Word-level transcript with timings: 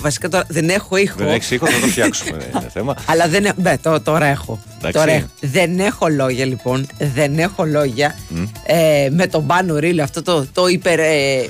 Βασικά 0.00 0.28
τώρα 0.28 0.44
δεν 0.48 0.68
έχω 0.68 0.96
ήχο. 0.96 1.16
Δεν 1.18 1.28
έχεις 1.28 1.50
ήχο, 1.50 1.66
θα 1.66 1.80
το 1.80 1.86
φτιάξουμε. 1.86 2.36
δεν 2.38 2.48
είναι 2.60 2.70
θέμα. 2.72 2.96
Αλλά 3.06 3.28
δεν 3.28 3.44
έχω. 3.44 3.54
Ναι, 3.60 3.78
το- 3.78 4.00
τώρα 4.00 4.26
έχω. 4.26 4.58
Εντάξει. 4.78 4.98
Τώρα 4.98 5.12
έχω. 5.12 5.26
Δεν 5.40 5.78
έχω 5.80 6.08
λόγια 6.08 6.44
λοιπόν. 6.44 6.86
Δεν 6.98 7.38
έχω 7.38 7.64
λόγια. 7.64 8.16
Ε, 8.66 9.08
με 9.10 9.26
τον 9.26 9.46
Πάνο 9.46 9.76
Ρίλο, 9.78 10.02
αυτό 10.02 10.22
το, 10.22 10.46
το 10.52 10.66
υπερ. 10.66 10.98
ε, 10.98 11.48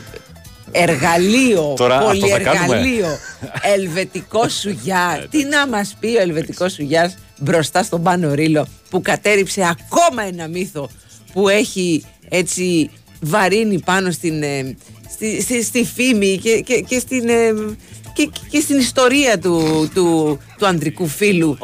εργαλείο, 0.72 1.74
Τώρα 1.76 1.96
αυτό 1.98 2.08
θα 2.14 2.18
πολυεργαλείο, 2.18 3.06
ελβετικό 3.74 4.48
σουγιά. 4.60 5.26
Τι 5.30 5.44
να 5.44 5.66
μας 5.68 5.96
πει 6.00 6.06
ο 6.06 6.20
ελβετικός 6.20 6.72
σουγιάς 6.72 7.14
μπροστά 7.38 7.82
στον 7.82 8.02
Πάνο 8.02 8.34
Ρίλο 8.34 8.66
που 8.90 9.00
κατέριψε 9.02 9.62
ακόμα 9.70 10.22
ένα 10.22 10.48
μύθο 10.48 10.90
που 11.32 11.48
έχει 11.48 12.04
έτσι 12.28 12.90
βαρύνει 13.20 13.80
πάνω 13.80 14.10
στην, 14.10 14.42
ε, 14.42 14.76
στη, 15.10 15.42
στη, 15.42 15.62
στη 15.62 15.84
φήμη 15.84 16.38
και, 16.42 16.60
και, 16.60 16.80
και 16.80 16.98
στην, 16.98 17.28
ε, 17.28 17.54
και, 18.18 18.30
και 18.50 18.60
στην 18.60 18.78
ιστορία 18.78 19.38
του, 19.38 19.88
του, 19.94 20.38
του 20.58 20.66
ανδρικού 20.66 21.06
φίλου 21.06 21.58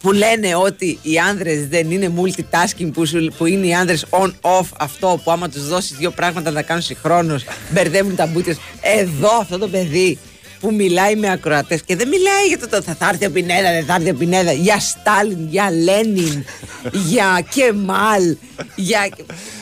που 0.00 0.12
λένε 0.12 0.54
ότι 0.54 0.98
οι 1.02 1.18
άνδρες 1.18 1.66
δεν 1.68 1.90
είναι 1.90 2.12
multitasking 2.16 2.90
που, 2.92 3.06
σου- 3.06 3.32
που 3.36 3.46
είναι 3.46 3.66
οι 3.66 3.74
άνδρες 3.74 4.06
on-off 4.10 4.66
αυτό 4.78 5.20
που 5.24 5.30
άμα 5.30 5.48
τους 5.48 5.68
δώσεις 5.68 5.96
δύο 5.96 6.10
πράγματα 6.10 6.50
να 6.50 6.56
τα 6.56 6.62
κάνουν 6.62 6.82
συγχρόνως 6.82 7.44
μπερδεύουν 7.70 8.14
τα 8.16 8.26
μπούτια 8.26 8.54
σου. 8.54 8.60
Εδώ 8.80 9.38
αυτό 9.40 9.58
το 9.58 9.68
παιδί 9.68 10.18
που 10.60 10.74
μιλάει 10.74 11.16
με 11.16 11.30
ακροατές 11.30 11.82
και 11.82 11.96
δεν 11.96 12.08
μιλάει 12.08 12.46
για 12.48 12.58
το, 12.58 12.68
το 12.68 12.82
θα, 12.82 12.94
θα 12.94 13.08
έρθει 13.08 13.26
ο 13.26 13.30
Πινέδα, 13.30 13.72
δεν 13.72 13.84
θα 13.84 13.94
έρθει 13.94 14.10
ο 14.10 14.14
Πινέδα 14.14 14.52
για 14.52 14.80
Στάλιν, 14.80 15.46
για 15.50 15.70
Λένιν, 15.70 16.44
για 16.92 17.44
Κεμάλ, 17.50 18.36
για... 18.76 19.08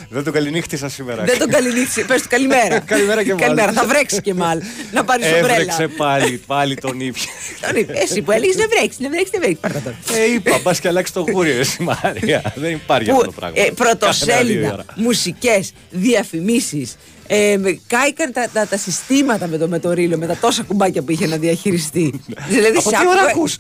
Δεν 0.08 0.24
τον 0.24 0.32
καληνύχτησα 0.32 0.88
σήμερα. 0.88 1.24
Δεν 1.24 1.38
τον 1.38 1.50
καληνύχτησε. 1.50 2.04
Πες 2.04 2.22
του 2.22 2.28
καλημέρα. 2.28 2.78
Καλημέρα, 2.94 3.22
Κεμάλ. 3.24 3.40
Καλημέρα. 3.40 3.72
Θα 3.72 3.86
βρέξει 3.86 4.20
και 4.20 4.34
μάλλον. 4.34 4.62
Να 4.92 5.04
πάρει 5.04 5.22
ομπρέλα. 5.24 5.48
Έβρεξε 5.52 5.88
πάλι, 5.88 6.42
πάλι 6.46 6.74
τον 6.74 7.00
ήπια. 7.00 7.22
Τον 7.66 7.76
είπε, 7.76 7.92
Εσύ 7.92 8.22
που 8.22 8.30
έλεγες 8.32 8.56
να 8.56 8.66
βρέξει, 8.68 9.02
να 9.02 9.08
βρέξει, 9.08 9.30
να 9.34 9.38
βρέξει. 9.40 9.58
Πάρτα 9.60 9.80
τον. 9.80 9.94
Ε, 10.16 10.32
είπα, 10.34 10.58
πα 10.62 10.74
και 10.80 10.88
αλλάξεις 10.88 11.14
το 11.14 11.24
γούριο, 11.30 11.58
εσύ 11.58 11.82
Μαρία. 12.02 12.52
Δεν 12.54 12.70
υπάρχει 12.72 13.10
αυτό 13.10 13.24
το 13.24 13.32
πράγμα. 13.32 13.56
ε, 13.58 13.60
Κάθε 13.60 13.74
μία 13.84 13.96
πρωτοσέλιδα, 13.96 14.72
ώρα. 14.72 14.84
μουσικές, 14.94 15.72
διαφημίσεις. 15.90 16.96
Ε, 17.28 17.56
με- 17.58 17.80
κάηκαν 17.86 18.32
τα, 18.32 18.48
τα, 18.52 18.66
τα 18.66 18.76
συστήματα 18.76 19.46
με 19.46 19.58
το, 19.58 19.68
με 19.68 19.78
το 19.78 19.92
ρίλο, 19.92 20.16
με 20.18 20.26
τα 20.26 20.36
τόσα 20.40 20.62
κουμπάκια 20.62 21.02
που 21.02 21.10
είχε 21.10 21.26
να 21.26 21.36
διαχειριστεί. 21.36 22.20
δηλαδή, 22.48 22.76
Από 22.78 22.90
σε 22.90 22.96
τι 22.96 23.06
ώρα 23.08 23.20
άκουγε- 23.20 23.30
ακούς; 23.30 23.52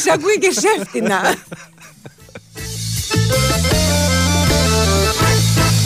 σε 0.00 0.10
άκουγε 0.12 0.34
και 0.38 0.50
σέφτινα. 0.60 1.34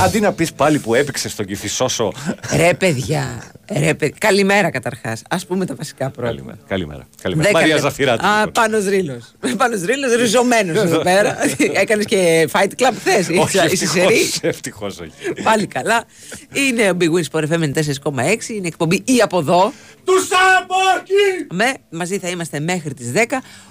Αντί 0.05 0.20
να 0.20 0.33
πεις 0.33 0.52
πάλι 0.52 0.78
που 0.78 0.94
έπαιξες 0.94 1.33
στον 1.33 1.47
Κυφισόσο. 1.47 2.12
ρε 2.56 2.74
παιδιά, 2.74 3.42
ρε 3.72 3.94
παιδιά. 3.94 4.16
Καλημέρα 4.19 4.70
καταρχάς. 4.70 5.22
Α 5.28 5.36
πούμε 5.38 5.66
τα 5.66 5.74
βασικά 5.74 6.10
πρώτα. 6.10 6.28
Καλημέρα. 6.28 6.58
Καλημέρα. 6.69 7.06
Καλημέρα. 7.22 7.48
Δέκα 7.48 7.58
Μαρία 7.60 7.74
λεπτά. 7.74 7.88
Ζαφυράτη. 7.88 8.25
Α, 8.27 8.38
λοιπόν. 8.38 8.52
πάνω 8.52 8.78
ρίλος. 8.88 9.32
Πάνω 9.56 9.77
ρίλος, 9.84 10.14
ριζωμένος 10.14 10.77
εδώ 10.77 10.98
πέρα. 10.98 11.36
Έκανες 11.82 12.05
και 12.05 12.48
fight 12.52 12.69
club 12.78 12.92
χθες. 12.98 13.28
Όχι, 13.38 13.58
Είσαι 13.72 13.86
σερή. 13.86 14.14
ευτυχώς, 14.14 14.38
ευτυχώς 14.42 14.98
όχι. 15.00 15.42
Πάλι 15.42 15.66
καλά. 15.66 16.05
Είναι 16.52 16.91
ο 16.91 16.97
Big 17.00 17.08
Wins 17.19 17.38
Sport 17.41 17.48
FM 17.52 17.72
4,6. 17.75 18.48
Είναι 18.48 18.66
εκπομπή 18.66 19.02
ή 19.05 19.20
από 19.22 19.38
εδώ. 19.38 19.72
Τους 20.05 20.27
Σαμπάκη! 20.27 21.47
Με, 21.50 21.75
μαζί 21.91 22.19
θα 22.19 22.28
είμαστε 22.28 22.60
μέχρι 22.60 22.94
τις 22.94 23.12
10. 23.14 23.19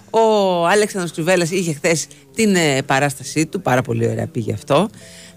Ο 0.10 0.66
Αλέξανδρος 0.68 1.12
Κρυβέλλας 1.14 1.52
είχε 1.52 1.74
χθες 1.74 2.08
την 2.36 2.56
ε, 2.56 2.82
παράστασή 2.82 3.46
του. 3.46 3.62
Πάρα 3.62 3.82
πολύ 3.82 4.08
ωραία 4.08 4.28
πήγε 4.28 4.54
αυτό. 4.54 4.90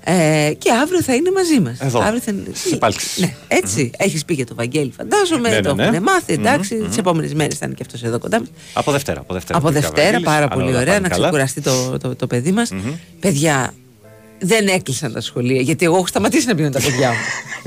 Ε, 0.09 0.53
και 0.59 0.71
αύριο 0.83 1.03
θα 1.03 1.15
είναι 1.15 1.31
μαζί 1.31 1.61
μας. 1.61 1.81
Εδώ, 1.81 2.01
Αύριο 2.01 2.21
θα... 2.21 2.35
στις 2.53 2.73
επάλξεις. 2.73 3.19
Ναι, 3.19 3.35
έτσι. 3.49 3.91
Έχεις 3.97 4.25
πει 4.25 4.35
για 4.35 4.47
το 4.47 4.55
Βαγγέλη, 4.55 4.93
φαντάζομαι. 4.97 5.49
Ναι, 5.49 5.55
ναι, 5.55 5.61
το 5.61 5.75
ναι. 5.75 5.85
έχουν 5.85 6.03
μάθει, 6.03 6.33
εντάξει. 6.33 6.75
Τις 6.77 6.97
επόμενες 6.99 7.35
μέρες 7.35 7.59
θα 7.59 7.67
είναι 7.67 7.75
και 7.75 7.83
αυτός 7.87 8.03
εδώ 8.03 8.19
κοντά 8.19 8.39
μας. 8.41 8.49
Από 8.73 8.93
Δευτέρα. 8.93 9.21
Από 9.21 9.33
Δευτέρα, 9.33 9.59
Από 9.59 9.67
πήγε 9.69 9.79
ο 9.79 9.81
Δευτέρα, 9.81 10.05
Βαγγέλης, 10.05 10.27
πάρα 10.27 10.43
αν 10.45 10.49
πολύ 10.49 10.69
όλα 10.69 10.79
ωραία, 10.81 10.93
πάνε 10.95 10.99
να 11.01 11.09
καλά. 11.09 11.23
ξεκουραστεί 11.23 11.61
το, 11.61 11.99
το, 11.99 12.15
το 12.17 12.27
παιδί 12.27 12.53
μας. 12.53 12.71
Παιδιά, 13.21 13.75
δεν 14.39 14.67
έκλεισαν 14.69 15.13
τα 15.13 15.21
σχολεία, 15.21 15.61
γιατί 15.61 15.85
εγώ 15.85 15.97
έχω 15.97 16.07
σταματήσει 16.07 16.47
να 16.47 16.55
πίνω 16.55 16.71
τα 16.71 16.81
παιδιά 16.81 17.09
μου. 17.09 17.17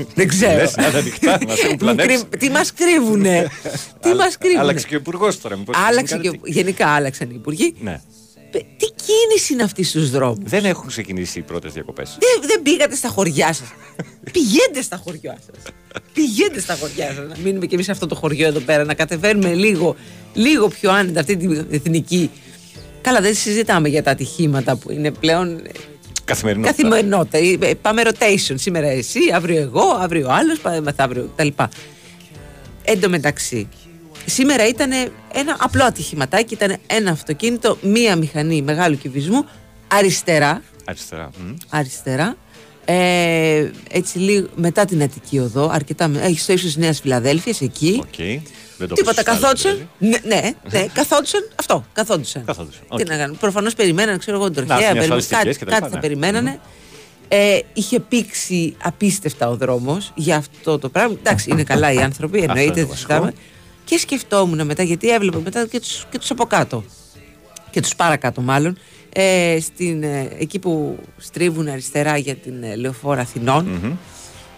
δεν 0.14 0.28
ξέρω. 0.28 0.56
Λες, 0.56 0.78
αν 0.78 0.96
ανοιχτά, 0.96 1.38
μας 1.46 1.58
έχουν 1.58 1.70
Μου 1.70 1.76
πλανέψει. 1.76 2.08
κρύβ- 2.16 2.36
Τι 2.36 2.50
μας 2.50 2.72
κρύβουνε; 2.72 3.46
Τι 4.00 4.08
Άλλα- 4.08 4.24
μας 4.24 4.38
κρύβουνε; 4.38 4.60
Άλλαξε 4.62 4.86
και 4.86 4.94
ο 4.94 4.98
υπουργός 4.98 5.40
τώρα. 5.40 5.56
μήπως 5.56 5.76
Άλλαξε 5.88 6.14
κάνει 6.16 6.28
και, 6.28 6.36
κάτι. 6.36 6.50
γενικά 6.52 6.86
άλλαξαν 6.88 7.28
οι 7.30 7.34
υπουργοί. 7.36 7.74
Ναι. 8.52 8.58
Παι- 8.58 8.66
Τι 8.76 8.86
κίνηση 9.04 9.52
είναι 9.52 9.62
αυτή 9.62 9.82
στους 9.82 10.10
δρόμους; 10.10 10.38
Δεν 10.50 10.64
έχουν 10.64 10.86
ξεκινήσει 10.88 11.38
οι 11.38 11.42
πρώτες 11.42 11.72
διακοπές. 11.72 12.18
Δεν, 12.20 12.48
δεν 12.48 12.62
πήγατε 12.62 12.94
στα 12.94 13.08
χωριά 13.08 13.52
σας. 13.52 13.68
Πηγαίνετε 14.32 14.82
στα 14.82 14.96
χωριά 15.04 15.38
σας. 15.46 15.72
Πηγαίνετε 16.12 16.60
στα 16.60 16.74
χωριά 16.74 17.06
σας. 17.06 17.28
Να 17.28 17.36
μείνουμε 17.44 17.66
κι 17.66 17.74
εμείς 17.74 17.86
σε 17.86 17.92
αυτό 17.92 18.06
το 18.06 18.14
χωριό 18.14 18.46
εδώ 18.46 18.60
πέρα. 18.60 18.84
Να 18.84 18.94
κατεβαίνουμε 18.94 19.52
λίγο, 19.54 19.96
λίγο 20.34 20.68
πιο 20.68 20.90
άνετα 20.90 21.20
αυτή 21.20 21.36
την 21.36 21.66
εθνική. 21.70 22.30
Καλά, 23.02 23.20
δεν 23.20 23.34
συζητάμε 23.34 23.88
για 23.88 24.02
τα 24.02 24.10
ατυχήματα 24.10 24.76
που 24.76 24.92
είναι 24.92 25.10
πλέον 25.10 25.58
ε, 25.58 25.70
Καθημερινότητα. 26.24 26.76
καθημερινότητα. 26.82 27.38
Ε, 27.66 27.74
Πάμε 27.74 28.02
rotation. 28.04 28.54
Σήμερα 28.54 28.88
εσύ, 28.88 29.18
αύριο 29.34 29.60
εγώ, 29.60 29.82
αύριο 30.00 30.26
ο 30.28 30.30
άλλο, 30.32 30.80
μεθαύριο 30.82 31.30
κτλ. 31.36 31.48
Εν 32.84 33.00
τω 33.00 33.08
μεταξύ, 33.08 33.68
σήμερα 34.30 34.68
ήταν 34.68 34.90
ένα 35.32 35.56
απλό 35.60 35.84
ατυχηματάκι. 35.84 36.54
Ήταν 36.54 36.76
ένα 36.86 37.10
αυτοκίνητο, 37.10 37.78
μία 37.82 38.16
μηχανή 38.16 38.62
μεγάλου 38.62 38.96
κυβισμού, 38.98 39.44
αριστερά. 39.88 40.62
Αριστερά. 40.84 41.30
Μμ. 41.44 41.54
αριστερά. 41.68 42.36
Ε, 42.84 43.70
έτσι 43.90 44.18
λίγο 44.18 44.48
μετά 44.54 44.84
την 44.84 45.02
Αττική 45.02 45.38
Οδό, 45.38 45.68
αρκετά. 45.72 46.08
με- 46.08 46.20
Έχεις 46.20 46.42
στο 46.42 46.52
ύψος 46.52 46.66
της 46.66 46.76
Νέας 46.76 47.00
Φιλαδέλφειας, 47.00 47.54
εκεί. 47.60 47.98
Οκ. 48.02 48.16
Δεν 48.78 48.88
το 48.88 48.94
Τίποτα, 48.94 49.22
πες 49.22 49.26
άλλο, 49.32 49.40
καθόντουσαν. 49.40 49.88
δηλαδή. 49.98 50.26
Ναι, 50.28 50.34
ναι, 50.34 50.50
ναι, 50.78 50.86
καθόντουσαν. 50.92 51.48
Αυτό, 51.54 51.84
καθόντουσαν. 51.92 52.44
Καθόντουσαν, 52.44 52.80
Τι 52.96 53.02
οκ. 53.02 53.08
να 53.08 53.16
κάνουν. 53.16 53.36
Προφανώς 53.38 53.74
περιμέναν, 53.74 54.18
ξέρω 54.18 54.36
εγώ, 54.36 54.50
την 54.50 54.60
Να, 54.62 54.66
τροχέα. 54.66 54.92
μια 54.92 55.00
περιμέ- 55.00 55.18
ασφαλιστικές 55.20 55.44
Κάτι, 55.44 55.58
και 55.58 55.64
τα 55.64 55.70
λοιπά, 55.70 55.80
κάτι 55.80 55.90
θα 55.92 55.96
ναι. 55.96 56.02
περιμένανε. 56.02 56.60
Ε, 57.28 57.58
είχε 57.72 58.00
πήξει 58.00 58.76
απίστευτα 58.82 59.48
ο 59.48 59.56
δρόμος 59.56 60.12
για 60.14 60.36
αυτό 60.36 60.78
το 60.78 60.88
πράγμα. 60.88 61.16
Εντάξει, 61.18 61.50
είναι 61.50 61.62
καλά 61.62 61.92
οι 61.92 61.96
άνθρωποι, 61.98 62.38
Αυτό 62.38 62.50
εννοείται, 62.50 62.80
είναι 62.80 62.80
το 62.80 62.86
δεν 62.86 62.86
βασικό. 62.88 63.12
συζητάμε. 63.12 63.32
Και 63.84 63.98
σκεφτόμουν 63.98 64.66
μετά, 64.66 64.82
γιατί 64.82 65.10
έβλεπα 65.10 65.38
μετά 65.38 65.66
και 65.66 65.80
τους 65.80 66.06
και 66.10 66.18
τους 66.18 66.30
από 66.30 66.44
κάτω. 66.44 66.84
Και 67.70 67.80
τους 67.80 67.94
παρακάτω, 67.94 68.40
μάλλον. 68.40 68.78
Ε, 69.12 69.58
στην, 69.60 70.02
ε, 70.02 70.30
εκεί 70.38 70.58
που 70.58 70.98
στρίβουν 71.16 71.68
αριστερά 71.68 72.16
για 72.16 72.34
την 72.34 72.62
ε, 72.62 72.74
λεωφόρα 72.76 73.20
Αθηνών, 73.20 73.98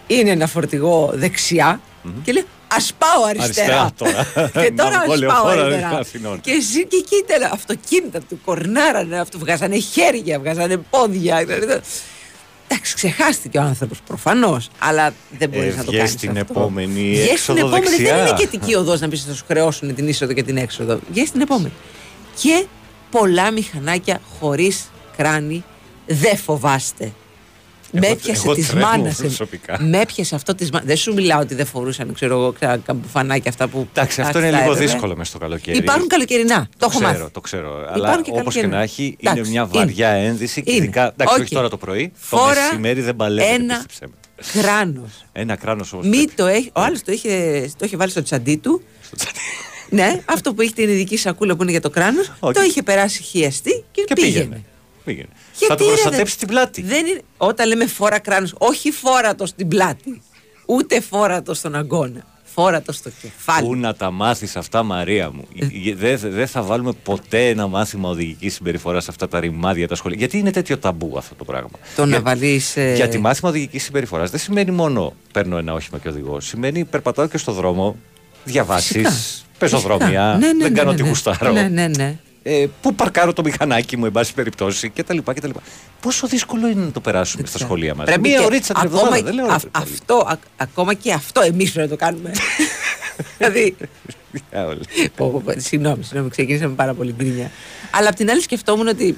είναι 0.07 0.29
ένα 0.29 0.47
φορτηγό 0.47 1.11
δεξιά 1.13 1.81
και 2.23 2.31
λέει 2.31 2.45
Α 2.67 2.93
πάω 2.97 3.23
αριστερά. 3.23 3.81
Αριστερά 3.81 3.91
τώρα. 3.97 4.49
και 4.63 4.71
Να 4.75 4.83
τώρα 4.83 5.03
βγω 5.05 5.13
α 5.13 5.15
πάω 5.15 5.17
λεωφόρο 5.17 5.61
αριστερά. 5.61 5.89
Αθηνών. 5.89 6.41
Και 6.41 6.51
εσύ 6.51 6.85
και 6.87 6.95
εκεί 6.95 7.15
ήταν 7.27 7.51
αυτοκίνητα 7.51 8.19
του, 8.19 8.39
κορνάρανε 8.45 9.19
αυτό, 9.19 9.39
βγάζανε 9.39 9.79
χέρια, 9.79 10.39
βγάζανε 10.39 10.77
πόδια. 10.77 11.45
Εντάξει, 12.67 12.95
ξεχάστηκε 12.95 13.57
ο 13.57 13.61
άνθρωπος 13.61 13.99
προφανώς, 14.07 14.69
αλλά 14.79 15.13
δεν 15.37 15.49
μπορείς 15.49 15.73
Ε, 15.73 15.77
να 15.77 15.83
το 15.83 15.91
βγες 15.91 15.97
κάνεις. 16.03 16.11
στην 16.11 16.35
επόμενη 16.37 17.01
Βγες 17.09 17.19
στην 17.23 17.31
έξοδο 17.33 17.59
επόμενη. 17.59 17.85
Δεν 17.85 17.97
δεξιά. 17.97 18.17
είναι 18.27 18.33
και 18.37 18.47
τική 18.47 18.75
οδός 18.75 18.99
να 18.99 19.07
πεις 19.07 19.23
θα 19.23 19.33
σου 19.33 19.43
χρεώσουν 19.47 19.95
την 19.95 20.07
είσοδο 20.07 20.33
και 20.33 20.43
την 20.43 20.57
έξοδο. 20.57 20.99
Βγες 21.11 21.27
στην 21.27 21.41
επόμενη. 21.41 21.73
Και 22.41 22.65
πολλά 23.11 23.51
μηχανάκια 23.51 24.21
χωρίς 24.39 24.91
κράνη. 25.17 25.63
Δεν 26.05 26.37
φοβάστε. 26.37 27.11
Εγώ- 27.95 28.05
με 28.07 28.11
έπιασε 28.13 28.41
εγώ 28.45 28.53
τη 28.55 28.65
τρέμω 28.65 28.85
μάνας. 28.85 29.15
προσωπικά. 29.15 29.77
Με 29.81 29.99
έπιασε 30.01 30.35
αυτό 30.35 30.55
τη 30.55 30.67
μάνα. 30.73 30.85
Δεν 30.85 30.97
σου 30.97 31.13
μιλάω 31.13 31.39
ότι 31.39 31.55
δεν 31.55 31.65
φορούσαν, 31.65 32.13
ξέρω 32.13 32.33
εγώ, 32.39 32.51
ξα- 32.51 32.77
καμπουφανάκια 32.77 33.49
αυτά 33.51 33.67
που. 33.67 33.87
Εντάξει, 33.93 34.21
αυτό 34.21 34.37
είναι 34.39 34.47
αυτά 34.47 34.59
λίγο 34.59 34.71
έπρεπε. 34.71 34.91
δύσκολο 34.91 35.15
μες 35.15 35.27
στο 35.27 35.37
καλοκαίρι. 35.37 35.77
Υπάρχουν 35.77 36.07
καλοκαιρινά. 36.07 36.67
Το, 36.77 36.87
έχω 36.89 36.99
ξέρω, 36.99 37.19
μάθει. 37.19 37.31
το 37.31 37.41
ξέρω. 37.41 37.69
Υπάρχουν 37.79 38.03
Αλλά 38.03 38.21
και 38.21 38.31
όπως 38.31 38.31
και 38.31 38.37
καλοκαιρινά. 38.39 38.75
να 38.77 38.81
έχει, 38.83 39.03
είναι 39.19 39.31
Εντάξει, 39.31 39.51
μια 39.51 39.65
βαριά 39.65 40.07
ένδυση. 40.09 40.63
Και 40.63 40.71
Είναι. 40.71 40.83
ειδικά. 40.83 41.03
Εντάξει, 41.11 41.35
Οκ. 41.35 41.41
όχι 41.41 41.53
τώρα 41.55 41.69
το 41.69 41.77
πρωί. 41.77 42.07
Το 42.07 42.37
Φόρα 42.37 42.61
μεσημέρι 42.69 43.01
δεν 43.01 43.15
παλεύει. 43.15 43.53
Ένα 43.53 43.85
κράνος. 44.51 45.25
Ένα 45.31 45.55
κράνος 45.55 45.93
όμως. 45.93 46.07
Μη 46.07 46.25
το 46.35 46.45
έχει. 46.45 46.69
Ο 46.73 46.81
άλλος 46.81 47.01
το 47.03 47.11
είχε, 47.11 47.65
το 47.77 47.85
είχε 47.85 47.97
βάλει 47.97 48.11
στο 48.11 48.21
τσαντί 48.23 48.55
του. 48.55 48.81
ναι, 49.89 50.21
αυτό 50.25 50.53
που 50.53 50.61
έχει 50.61 50.73
την 50.73 50.89
ειδική 50.89 51.17
σακούλα 51.17 51.55
που 51.55 51.61
είναι 51.61 51.71
για 51.71 51.81
το 51.81 51.89
κράνος. 51.89 52.31
Οκ. 52.39 52.53
Το 52.53 52.61
είχε 52.61 52.83
περάσει 52.83 53.23
χιαστί 53.23 53.83
και, 53.91 54.01
Και 54.07 54.13
πήγαινε. 54.13 54.63
Πήγαινε. 55.03 55.27
θα 55.31 55.65
Γιατί, 55.65 55.83
το 55.83 55.89
ρε, 55.89 55.91
προστατέψει 55.91 56.35
δεν- 56.39 56.47
την 56.47 56.47
πλάτη. 56.47 56.81
Δεν 56.81 57.05
είναι, 57.05 57.21
όταν 57.37 57.67
λέμε 57.67 57.85
φόρα 57.85 58.19
κράνος, 58.19 58.53
όχι 58.57 58.91
φόρα 58.91 59.30
το 59.30 59.45
στην 59.45 59.67
πλάτη. 59.67 60.21
Ούτε 60.65 61.01
φόρα 61.01 61.38
το 61.38 61.53
στον 61.53 61.75
αγκώνα. 61.75 62.25
Φόρα 62.55 62.81
το 62.81 62.91
στο 62.91 63.09
κεφάλι. 63.21 63.67
Πού 63.67 63.75
να 63.75 63.95
τα 63.95 64.11
μάθεις 64.11 64.55
αυτά, 64.55 64.83
Μαρία 64.83 65.31
μου; 65.31 65.47
Δεν 65.95 66.17
δεν 66.21 66.47
θα 66.47 66.61
βάλουμε 66.61 66.91
ποτέ 67.03 67.47
ένα 67.49 67.67
μάθημα 67.67 68.09
οδηγικής 68.09 68.53
συμπεριφοράς 68.53 69.03
σε 69.03 69.09
αυτά 69.11 69.27
τα 69.27 69.39
ρημάδια 69.39 69.87
τα 69.87 69.95
σχολεία. 69.95 70.17
Γιατί 70.17 70.37
είναι 70.37 70.51
τέτοιο 70.51 70.77
ταμπού 70.77 71.13
αυτό 71.17 71.35
το 71.35 71.43
πράγμα; 71.45 71.69
Το 71.95 72.05
Για- 72.05 72.15
να 72.17 72.21
βάλεις. 72.21 72.77
Ε... 72.77 72.93
Γιατί 72.95 73.17
μάθημα 73.17 73.49
οδηγικής 73.49 73.83
συμπεριφοράς 73.83 74.29
δεν 74.31 74.39
σημαίνει 74.39 74.71
μόνο 74.71 75.13
παίρνω 75.31 75.57
ένα 75.57 75.73
όχημα 75.73 75.97
και 75.99 76.07
οδηγώ. 76.09 76.39
Σημαίνει 76.39 76.85
περπατάω 76.85 77.27
και 77.27 77.37
στο 77.37 77.51
δρόμο, 77.51 77.95
διαβάσεις, 78.43 78.91
Φυσικά. 78.91 79.13
πεζοδρόμια, 79.57 80.37
Ναι, 80.39 80.47
ναι, 80.47 80.53
δεν 80.63 80.71
ναι, 80.71 80.77
κάνω 80.77 80.89
ναι, 80.91 80.95
τι 80.97 81.01
ναι. 81.03 81.07
γουστάρω. 81.09 81.51
Ναι, 81.51 81.67
ναι, 81.67 81.87
ναι. 81.87 82.17
Ε, 82.45 82.65
πού 82.81 82.95
παρκάρω 82.95 83.33
το 83.33 83.41
μηχανάκι 83.43 83.97
μου, 83.97 84.05
εν 84.05 84.11
πάση 84.11 84.33
περιπτώσει 84.33 84.89
κτλ. 84.89 85.17
κτλ. 85.33 85.49
Πόσο 86.01 86.27
δύσκολο 86.27 86.67
είναι 86.67 86.83
να 86.83 86.91
το 86.91 86.99
περάσουμε 86.99 87.47
στα 87.47 87.57
σχολεία 87.57 87.95
μας. 87.95 88.05
Πρέπει 88.05 88.21
Μία 88.21 88.37
και 88.39 88.45
ωρίτσα 88.45 88.73
την 88.73 88.81
ακόμα, 88.85 88.99
εβδομάδα, 88.99 89.23
δεν 89.23 89.33
λέω. 89.33 89.45
ρε, 89.45 89.51
α- 89.53 89.57
παιδί. 89.59 89.69
αυτό, 89.73 90.15
α- 90.27 90.37
ακόμα 90.57 90.93
και 90.93 91.13
αυτό 91.13 91.41
εμείς 91.41 91.71
πρέπει 91.71 91.89
να 91.89 91.97
το 91.97 92.05
κάνουμε. 92.05 92.31
δηλαδή. 93.37 93.75
Διάολο. 94.49 94.79
πω, 95.15 95.29
πω, 95.31 95.41
πω, 95.45 95.53
Συγγνώμη, 95.57 96.03
συγγνώμη, 96.03 96.29
ξεκίνησαμε 96.29 96.73
πάρα 96.75 96.93
πολύ 96.93 97.13
γκρίνια. 97.17 97.51
Αλλά 97.91 98.09
απ' 98.09 98.15
την 98.15 98.29
άλλη 98.29 98.41
σκεφτόμουν 98.41 98.87
ότι 98.87 99.17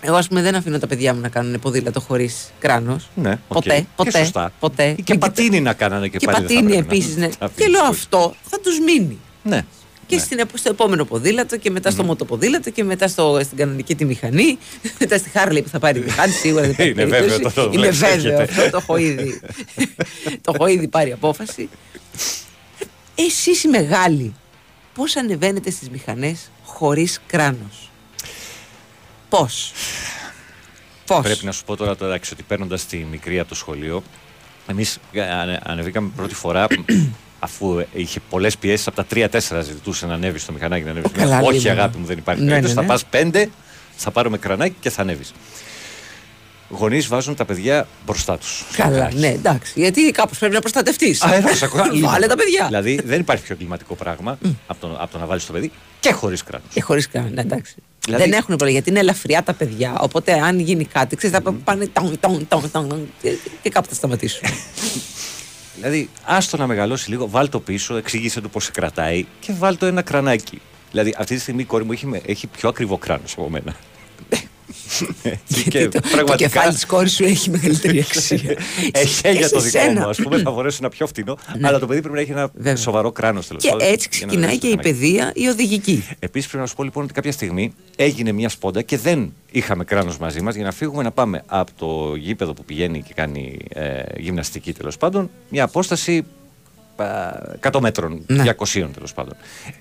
εγώ, 0.00 0.16
ας 0.16 0.28
πούμε, 0.28 0.42
δεν 0.42 0.54
αφήνω 0.54 0.78
τα 0.78 0.86
παιδιά 0.86 1.14
μου 1.14 1.20
να 1.20 1.28
κάνουν 1.28 1.60
ποδήλατο 1.60 2.00
χωρίς 2.00 2.52
κράνος. 2.58 3.08
Ναι, 3.14 3.30
οκ. 3.30 3.36
Ποτέ, 3.48 3.78
Και 3.80 3.86
ποτέ. 3.96 4.18
σωστά. 4.18 4.52
ποτέ. 4.60 4.84
Ή 4.88 4.94
και 5.02 5.12
Μην 5.12 5.18
πατίνι 5.18 5.60
να 5.60 5.72
κάνανε 5.72 6.08
και, 6.08 6.18
και 6.18 6.26
πάλι 6.26 6.38
δεν 6.38 6.46
θα 6.48 6.54
πατίνι 6.54 6.72
πρέπει 6.72 6.88
να 6.88 6.94
επίσης, 6.94 7.16
ναι. 7.16 7.28
τα 7.28 7.50
Και 7.56 7.66
λέω 7.66 7.80
αφήνεις. 7.80 7.98
αυτό 7.98 8.34
θα 8.50 8.60
τους 8.60 8.78
μείνει. 8.80 9.18
Ναι. 9.42 9.62
Και 10.06 10.14
ναι. 10.16 10.20
στην, 10.22 10.38
επ- 10.38 10.58
στο 10.58 10.68
επόμενο 10.70 11.04
ποδήλατο 11.04 11.56
και 11.56 11.70
μετά 11.70 11.90
στο 11.90 12.04
μοτοποδήλατο 12.04 12.70
και 12.70 12.84
μετά 12.84 13.08
στο, 13.08 13.40
στην 13.44 13.56
κανονική 13.58 13.94
τη 13.94 14.04
μηχανή. 14.04 14.58
μετά 15.00 15.18
στη 15.18 15.28
Χάρλι 15.30 15.62
που 15.62 15.68
θα 15.68 15.78
πάρει 15.78 15.98
τη 16.00 16.04
μηχανή, 16.04 16.32
σίγουρα 16.32 16.60
δεν 16.62 16.70
υπάρχει 16.70 16.90
Είναι 16.90 17.04
βέβαιο, 17.04 17.26
περίπτωση. 17.28 17.54
το- 17.54 17.62
το 17.64 17.70
Είναι 17.72 17.90
βλέπεις, 17.90 17.98
βέβαιο 17.98 18.40
έρχεται. 18.40 18.42
αυτό, 18.62 18.70
το 18.70 18.76
έχω 18.76 18.96
ήδη, 18.96 19.40
το 20.44 20.52
έχω 20.54 20.66
ήδη 20.66 20.88
πάρει 20.88 21.12
απόφαση. 21.12 21.68
Εσείς 23.14 23.62
οι 23.64 23.68
μεγάλοι, 23.68 24.34
πώς 24.94 25.16
ανεβαίνετε 25.16 25.70
στις 25.70 25.90
μηχανές 25.90 26.50
χωρίς 26.64 27.20
κράνος; 27.26 27.90
Πώς; 29.28 29.72
Πώς; 31.06 31.22
Πρέπει 31.22 31.44
να 31.44 31.52
σου 31.52 31.64
πω 31.64 31.76
τώρα, 31.76 31.96
τώρα 31.96 32.10
εντάξει, 32.12 32.32
ότι 32.32 32.42
παίρνοντας 32.42 32.86
τη 32.86 32.96
μικρή 32.96 33.38
από 33.38 33.48
το 33.48 33.54
σχολείο, 33.54 34.02
εμείς 34.66 34.98
ανεβήκαμε 35.62 36.10
πρώτη 36.16 36.34
φορά 36.34 36.66
αφού 37.44 37.84
είχε 37.92 38.20
πολλές 38.30 38.56
πιέσεις 38.58 38.86
από 38.86 38.96
τα 38.96 39.06
3-4 39.14 39.60
ζητούσε 39.64 40.06
να 40.06 40.14
ανέβεις 40.14 40.42
στο 40.42 40.52
μηχανάκι. 40.52 40.84
Να 40.84 40.90
ανέβεις. 40.90 41.10
Καλά, 41.12 41.40
Όχι, 41.40 41.58
λίγο. 41.58 41.70
αγάπη 41.70 41.98
μου, 41.98 42.06
δεν 42.06 42.18
υπάρχει 42.18 42.42
Ναι, 42.42 42.48
περίπτωση. 42.48 42.74
ναι, 42.74 42.80
ναι. 42.80 42.86
Θα 42.86 42.92
πας 42.92 43.04
πέντε, 43.04 43.50
θα 43.96 44.10
πάρουμε 44.10 44.38
κρανάκι 44.38 44.74
και 44.80 44.90
θα 44.90 45.02
ανέβεις. 45.02 45.32
Γονείς 46.68 47.06
βάζουν 47.06 47.34
τα 47.34 47.44
παιδιά 47.44 47.86
μπροστά 48.06 48.38
τους. 48.38 48.64
Καλά, 48.76 49.10
ναι, 49.14 49.26
εντάξει. 49.28 49.72
Γιατί 49.76 50.10
κάπως 50.10 50.38
πρέπει 50.38 50.54
να 50.54 50.60
προστατευτείς. 50.60 51.22
Αερό, 51.22 51.48
ακούω. 51.62 51.82
Βάλε 52.10 52.26
τα 52.26 52.36
παιδιά. 52.36 52.66
Δηλαδή 52.66 53.00
δεν 53.04 53.20
υπάρχει 53.20 53.42
πιο 53.44 53.56
κλιματικό 53.56 53.94
πράγμα 53.94 54.38
από 54.66 54.80
το, 54.80 54.96
από 55.00 55.12
το 55.12 55.18
να 55.18 55.26
βάλεις 55.26 55.46
το 55.46 55.52
παιδί 55.52 55.72
και 56.00 56.12
χωρίς 56.12 56.42
κράνος. 56.44 56.66
Και 56.72 56.80
χωρίς 56.80 57.08
κανένα, 57.08 57.40
εντάξει. 57.40 57.74
Δηλαδή- 58.04 58.22
Δεν 58.24 58.32
έχουν 58.32 58.56
πολύ 58.56 58.70
γιατί 58.70 58.90
είναι 58.90 58.98
ελαφριά 58.98 59.42
τα 59.42 59.52
παιδιά. 59.52 59.96
Οπότε 60.00 60.32
αν 60.32 60.58
γίνει 60.58 60.84
κάτι, 60.84 61.16
ξέρεις, 61.16 61.36
θα 61.36 61.52
πάνε 61.64 61.86
τόν, 61.86 62.16
τόν, 62.20 62.46
τόν, 62.48 62.70
τόν, 62.70 63.08
και, 63.22 63.30
και 63.62 63.70
κάπου 63.70 63.88
θα 63.88 63.94
σταματήσουν. 63.94 64.40
Δηλαδή, 65.74 66.08
άστο 66.24 66.56
να 66.56 66.66
μεγαλώσει 66.66 67.10
λίγο, 67.10 67.28
βάλ 67.28 67.48
το 67.48 67.60
πίσω, 67.60 67.96
εξήγησε 67.96 68.40
του 68.40 68.50
πώς 68.50 68.64
σε 68.64 68.70
κρατάει 68.70 69.26
και 69.40 69.52
βάλ 69.52 69.76
το 69.78 69.86
ένα 69.86 70.02
κρανάκι. 70.02 70.60
Δηλαδή, 70.90 71.14
αυτή 71.18 71.34
τη 71.34 71.40
στιγμή 71.40 71.62
η 71.62 71.64
κόρη 71.64 71.84
μου 71.84 71.92
έχει, 71.92 72.06
με- 72.06 72.22
έχει 72.26 72.46
πιο 72.46 72.68
ακριβό 72.68 72.98
κράνος 72.98 73.32
από 73.32 73.48
μένα. 73.50 73.74
Έτσι, 75.22 75.68
Γιατί 75.70 75.88
το, 75.88 76.24
το 76.26 76.34
κεφάλι 76.34 76.72
της 76.72 76.86
κόρης 76.86 77.12
σου 77.14 77.24
έχει 77.24 77.50
μεγαλύτερη 77.50 77.98
αξία. 78.00 78.40
Έχει 78.92 79.36
για 79.36 79.48
το 79.48 79.60
σε 79.60 79.68
δικό 79.68 79.84
σένα. 79.84 80.00
μου, 80.00 80.08
ας 80.08 80.16
πούμε, 80.16 80.38
θα 80.38 80.50
φορέσω 80.52 80.76
ένα 80.80 80.88
πιο 80.88 81.06
φτηνό. 81.06 81.38
Αλλά 81.62 81.78
το 81.78 81.86
παιδί 81.86 82.00
πρέπει 82.00 82.14
να 82.14 82.20
έχει 82.20 82.30
ένα 82.30 82.50
Βέβαια. 82.54 82.76
σοβαρό 82.76 83.12
κράνος 83.12 83.46
τέλος 83.46 83.62
Και 83.62 83.70
έτσι 83.78 84.08
ξεκινάει 84.08 84.58
και 84.58 84.66
η 84.66 84.76
παιδεία 84.76 85.32
η 85.34 85.46
οδηγική. 85.46 86.04
Επίσης, 86.18 86.48
πρέπει 86.48 86.62
να 86.62 86.68
σου 86.68 86.74
πω 86.74 86.82
λοιπόν 86.82 87.04
ότι 87.04 87.12
κάποια 87.12 87.32
στιγμή 87.32 87.74
έγινε 87.96 88.32
μια 88.32 88.48
σπόντα 88.48 88.82
και 88.82 88.98
δεν 88.98 89.32
είχαμε 89.50 89.84
κράνος 89.84 90.18
μαζί 90.18 90.40
μας 90.40 90.54
για 90.54 90.64
να 90.64 90.72
φύγουμε 90.72 91.02
να 91.02 91.10
πάμε 91.10 91.42
από 91.46 91.70
το 91.76 92.14
γήπεδο 92.14 92.52
που 92.54 92.64
πηγαίνει 92.64 93.02
και 93.02 93.14
κάνει 93.14 93.58
ε, 93.68 94.02
γυμναστική 94.18 94.72
τέλος 94.72 94.96
πάντων 94.96 95.30
μια 95.48 95.64
απόσταση 95.64 96.16
α, 96.18 96.22
100 96.96 97.80
μέτρων, 97.80 98.24
Ναι. 98.26 98.42
200 98.58 98.90
τέλος 98.94 99.12
πάντων. 99.14 99.32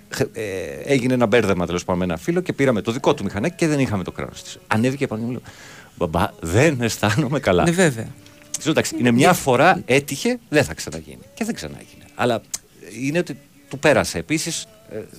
Χ- 0.09 0.21
Ε, 0.33 0.41
έγινε 0.85 1.13
ένα 1.13 1.25
μπέρδεμα 1.25 1.65
τέλος 1.65 1.83
πάντων 1.83 1.99
με 1.99 2.05
ένα 2.13 2.17
φίλο 2.21 2.41
και 2.41 2.53
πήραμε 2.53 2.81
το 2.81 2.91
δικό 2.91 3.13
του 3.13 3.23
μηχανάκι 3.23 3.55
και 3.55 3.67
δεν 3.67 3.79
είχαμε 3.79 4.03
το 4.03 4.11
κράνος 4.11 4.43
της. 4.43 4.57
Ανέβηκε 4.67 5.07
πάνω 5.07 5.21
και 5.21 5.27
μου 5.27 5.31
λέει: 5.33 5.41
Μπαμπά, 5.97 6.29
δεν 6.39 6.81
αισθάνομαι 6.81 7.39
καλά. 7.39 7.63
Ναι, 7.63 7.71
βέβαια. 7.71 8.07
Της 8.57 8.63
λέω, 8.65 8.71
εντάξει, 8.73 8.95
είναι 8.99 9.11
μια 9.11 9.33
φορά 9.33 9.81
έτυχε, 9.85 10.39
δεν 10.49 10.63
θα 10.63 10.73
ξαναγίνει. 10.73 11.21
Και 11.33 11.45
δεν 11.45 11.55
ξανάγινε. 11.55 12.03
Αλλά 12.15 12.41
είναι 13.01 13.17
ότι 13.19 13.37
του 13.69 13.79
πέρασε. 13.79 14.17
Επίσης, 14.17 14.65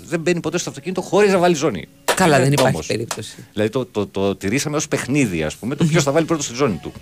δεν 0.07 0.21
μπαίνει 0.21 0.41
ποτέ 0.41 0.59
στο 0.59 0.69
αυτοκίνητο 0.71 1.01
χωρίς 1.01 1.33
να 1.33 1.39
βάλει 1.39 1.55
ζώνη. 1.55 1.89
Καλά, 2.15 2.35
Είναι 2.35 2.45
δεν 2.45 2.53
υπάρχει 2.53 2.73
νόμος. 2.73 2.87
περίπτωση. 2.87 3.35
Δηλαδή 3.53 3.71
το, 3.71 3.87
το, 3.87 4.07
το, 4.07 4.37
τηρήσαμε 4.37 4.77
ως 4.77 4.89
παιχνίδι, 4.89 5.43
ας 5.43 5.57
πούμε, 5.57 5.75
το 5.75 5.85
ποιος 5.85 6.03
θα 6.03 6.13
βάλει 6.13 6.27
πρώτο 6.27 6.43
στη 6.43 6.55
ζώνη 6.55 6.79
του. 6.83 6.93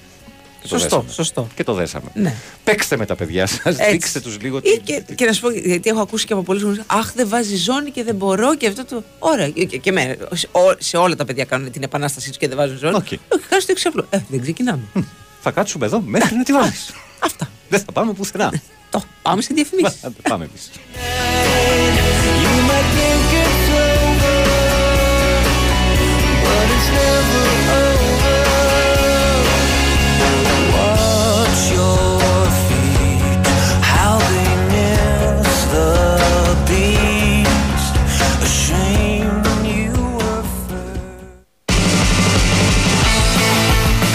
Και 0.62 0.68
το 0.68 0.78
Σωστό, 0.78 0.96
δέσαμε. 0.96 1.12
σωστό. 1.12 1.48
Και 1.54 1.64
το 1.64 1.72
δέσαμε. 1.74 2.10
Ναι. 2.14 2.34
Παίξτε 2.64 2.96
με 2.96 3.06
τα 3.06 3.14
παιδιά 3.14 3.46
σας, 3.46 3.60
Έτσι. 3.78 3.90
δείξτε 3.90 4.20
τους 4.20 4.40
λίγο. 4.40 4.58
Ή 4.62 4.80
και, 4.84 5.02
και 5.14 5.24
να 5.24 5.32
σου 5.32 5.40
πω, 5.40 5.50
γιατί 5.50 5.90
έχω 5.90 6.00
ακούσει 6.00 6.26
και 6.26 6.32
από 6.32 6.42
πολλούς 6.42 6.62
γονείς, 6.62 6.78
Αχ, 6.86 7.12
δεν 7.14 7.28
βάζει 7.28 7.56
ζώνη 7.56 7.90
και 7.90 8.04
δεν 8.04 8.14
μπορώ 8.14 8.56
και 8.56 8.66
αυτό 8.66 8.84
το. 8.84 9.02
Ωραία, 9.18 9.48
και, 9.48 9.64
και, 9.64 9.76
και 9.78 9.90
εμένα, 9.90 10.16
σε, 10.34 10.48
ό- 10.52 10.76
σε 10.78 10.96
όλα 10.96 11.16
τα 11.16 11.24
παιδιά 11.24 11.44
κάνουν 11.44 11.70
την 11.70 11.82
επανάστασή 11.82 12.28
τους 12.28 12.36
και 12.36 12.48
δεν 12.48 12.56
βάζουν 12.56 12.78
ζώνη. 12.78 12.94
Οκ. 12.94 13.06
Όχι, 13.06 13.18
κάνει 13.48 13.62
το 13.62 13.66
εξής 13.70 13.86
απλό. 13.86 14.06
Ε, 14.10 14.18
δεν 14.28 14.40
ξεκινάμε. 14.40 14.82
Θα 15.40 15.50
κάτσουμε 15.50 15.86
εδώ 15.86 16.00
μέχρι 16.00 16.36
να 16.36 16.42
τη 16.42 16.52
βάλεις. 16.52 16.90
Αυτά. 17.18 17.48
δεν 17.68 17.80
θα 17.80 17.92
πάμε 17.92 18.12
πουθενά. 18.12 18.52
Το, 18.90 19.02
πάμε 19.22 19.42
σε 19.42 19.54
διαφημίσεις. 19.54 20.04
Άντε, 20.04 20.14
Πάμε 20.28 20.44
εμείς. 20.44 20.70
You 22.42 22.54
might 22.68 22.88
think 22.96 23.30
it's 23.42 23.68
over, 23.82 24.38
but 26.44 26.66
it's 26.76 26.88
never 26.96 27.44
over. 27.76 27.91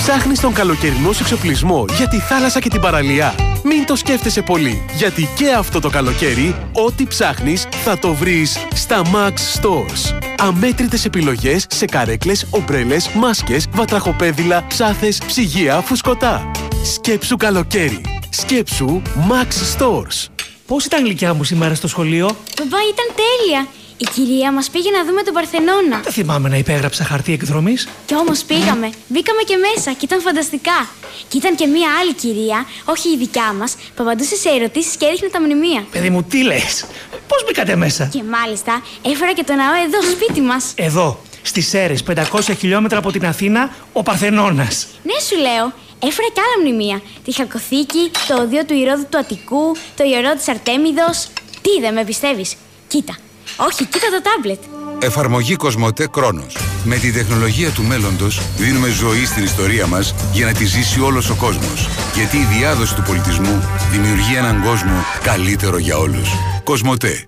Ψάχνεις 0.09 0.39
τον 0.39 0.53
καλοκαιρινό 0.53 1.11
σου 1.11 1.23
εξοπλισμό 1.23 1.85
για 1.97 2.07
τη 2.07 2.19
θάλασσα 2.19 2.59
και 2.59 2.69
την 2.69 2.81
παραλία. 2.81 3.35
Μην 3.63 3.85
το 3.85 3.95
σκέφτεσαι 3.95 4.41
πολύ, 4.41 4.85
γιατί 4.95 5.29
και 5.37 5.51
αυτό 5.51 5.79
το 5.79 5.89
καλοκαίρι, 5.89 6.55
ό,τι 6.71 7.05
ψάχνεις 7.05 7.67
θα 7.83 7.99
το 7.99 8.13
βρεις 8.13 8.57
στα 8.75 9.01
Max 9.13 9.31
Stores. 9.31 10.17
Αμέτρητες 10.37 11.05
επιλογές 11.05 11.65
σε 11.69 11.85
καρέκλες, 11.85 12.47
ομπρέλες, 12.49 13.09
μάσκες, 13.09 13.65
βατραχοπέδιλα, 13.71 14.65
ψάθες, 14.67 15.21
ψυγεία, 15.27 15.81
φουσκωτά. 15.81 16.51
Σκέψου 16.93 17.37
καλοκαίρι. 17.37 18.01
Σκέψου 18.29 19.01
Max 19.29 19.77
Stores. 19.77 20.25
Πώς 20.67 20.85
ήταν 20.85 21.03
γλυκιά 21.03 21.33
μου 21.33 21.43
σήμερα 21.43 21.75
στο 21.75 21.87
σχολείο; 21.87 22.27
Μπαμπά, 22.57 22.77
ήταν 22.77 23.15
τέλεια. 23.15 23.67
Η 23.97 24.07
κυρία 24.13 24.51
μας 24.51 24.69
πήγε 24.69 24.89
να 24.91 25.05
δούμε 25.05 25.21
τον 25.21 25.33
Παρθενώνα. 25.33 25.99
Δεν 26.03 26.13
θυμάμαι 26.13 26.49
να 26.49 26.57
υπέγραψα 26.57 27.03
χαρτί 27.03 27.33
εκδρομής. 27.33 27.87
Κι 28.05 28.15
όμως 28.15 28.43
πήγαμε. 28.43 28.89
Μπήκαμε 29.07 29.41
και 29.45 29.55
μέσα 29.55 29.91
και 29.91 30.05
ήταν 30.05 30.21
φανταστικά. 30.21 30.89
Και 31.27 31.37
ήταν 31.37 31.55
και 31.55 31.65
μία 31.65 31.89
άλλη 32.01 32.13
κυρία, 32.13 32.65
όχι 32.85 33.09
η 33.09 33.17
δικιά 33.17 33.53
μας, 33.53 33.75
που 33.95 34.03
απαντούσε 34.03 34.35
σε 34.35 34.49
ερωτήσεις 34.49 34.95
και 34.95 35.05
έδειχνε 35.05 35.29
τα 35.29 35.41
μνημεία. 35.41 35.85
Παιδί 35.91 36.09
μου, 36.09 36.23
τι 36.23 36.43
λες; 36.43 36.85
Πώς 37.27 37.43
μπήκατε 37.45 37.75
μέσα; 37.75 38.05
Και 38.05 38.23
μάλιστα 38.23 38.81
έφερα 39.01 39.33
και 39.33 39.43
το 39.43 39.53
ναό 39.53 39.73
εδώ, 39.85 40.01
σπίτι 40.11 40.41
μας. 40.41 40.73
Εδώ, 40.75 41.21
στις 41.41 41.67
Σέρες, 41.67 42.03
500 42.03 42.53
χιλιόμετρα 42.57 42.97
από 42.97 43.11
την 43.11 43.25
Αθήνα, 43.25 43.75
ο 43.93 44.03
Παρθενώνας. 44.03 44.87
Ναι, 45.03 45.19
σου 45.27 45.35
λέω, 45.35 45.73
έφερα 45.99 46.27
και 46.33 46.41
άλλα 46.45 46.61
μνημεία. 46.61 47.01
Τη 47.23 47.33
Χαλκοθήκη, 47.33 48.11
το 48.27 48.41
οδείο 48.41 48.65
του 48.65 48.73
Ηρώδου 48.73 49.05
του 49.09 49.17
Αττικού, 49.17 49.75
το 49.95 50.03
ιερό 50.03 50.33
της 50.35 50.47
Αρτέμιδος. 50.47 51.27
Τι 51.61 51.81
δεν 51.81 51.93
με 51.93 52.03
πιστεύεις; 52.03 52.55
Κοίτα. 52.87 53.17
Όχι, 53.57 53.85
κοίτα 53.85 54.07
το 54.09 54.21
τάμπλετ. 54.21 54.59
Εφαρμογή 54.99 55.55
Κοσμοτέ 55.55 56.07
Κρόνος. 56.11 56.57
Με 56.83 56.95
την 56.95 57.13
τεχνολογία 57.13 57.69
του 57.69 57.83
μέλλοντος 57.83 58.41
δίνουμε 58.57 58.89
ζωή 58.89 59.25
στην 59.25 59.43
ιστορία 59.43 59.87
μας 59.87 60.15
για 60.33 60.45
να 60.45 60.51
τη 60.51 60.65
ζήσει 60.65 61.01
όλος 61.01 61.29
ο 61.29 61.35
κόσμος. 61.35 61.89
Γιατί 62.13 62.37
η 62.37 62.47
διάδοση 62.57 62.95
του 62.95 63.01
πολιτισμού 63.01 63.63
δημιουργεί 63.91 64.35
έναν 64.35 64.63
κόσμο 64.63 65.03
καλύτερο 65.23 65.77
για 65.77 65.97
όλους. 65.97 66.29
Κοσμοτέ. 66.63 67.27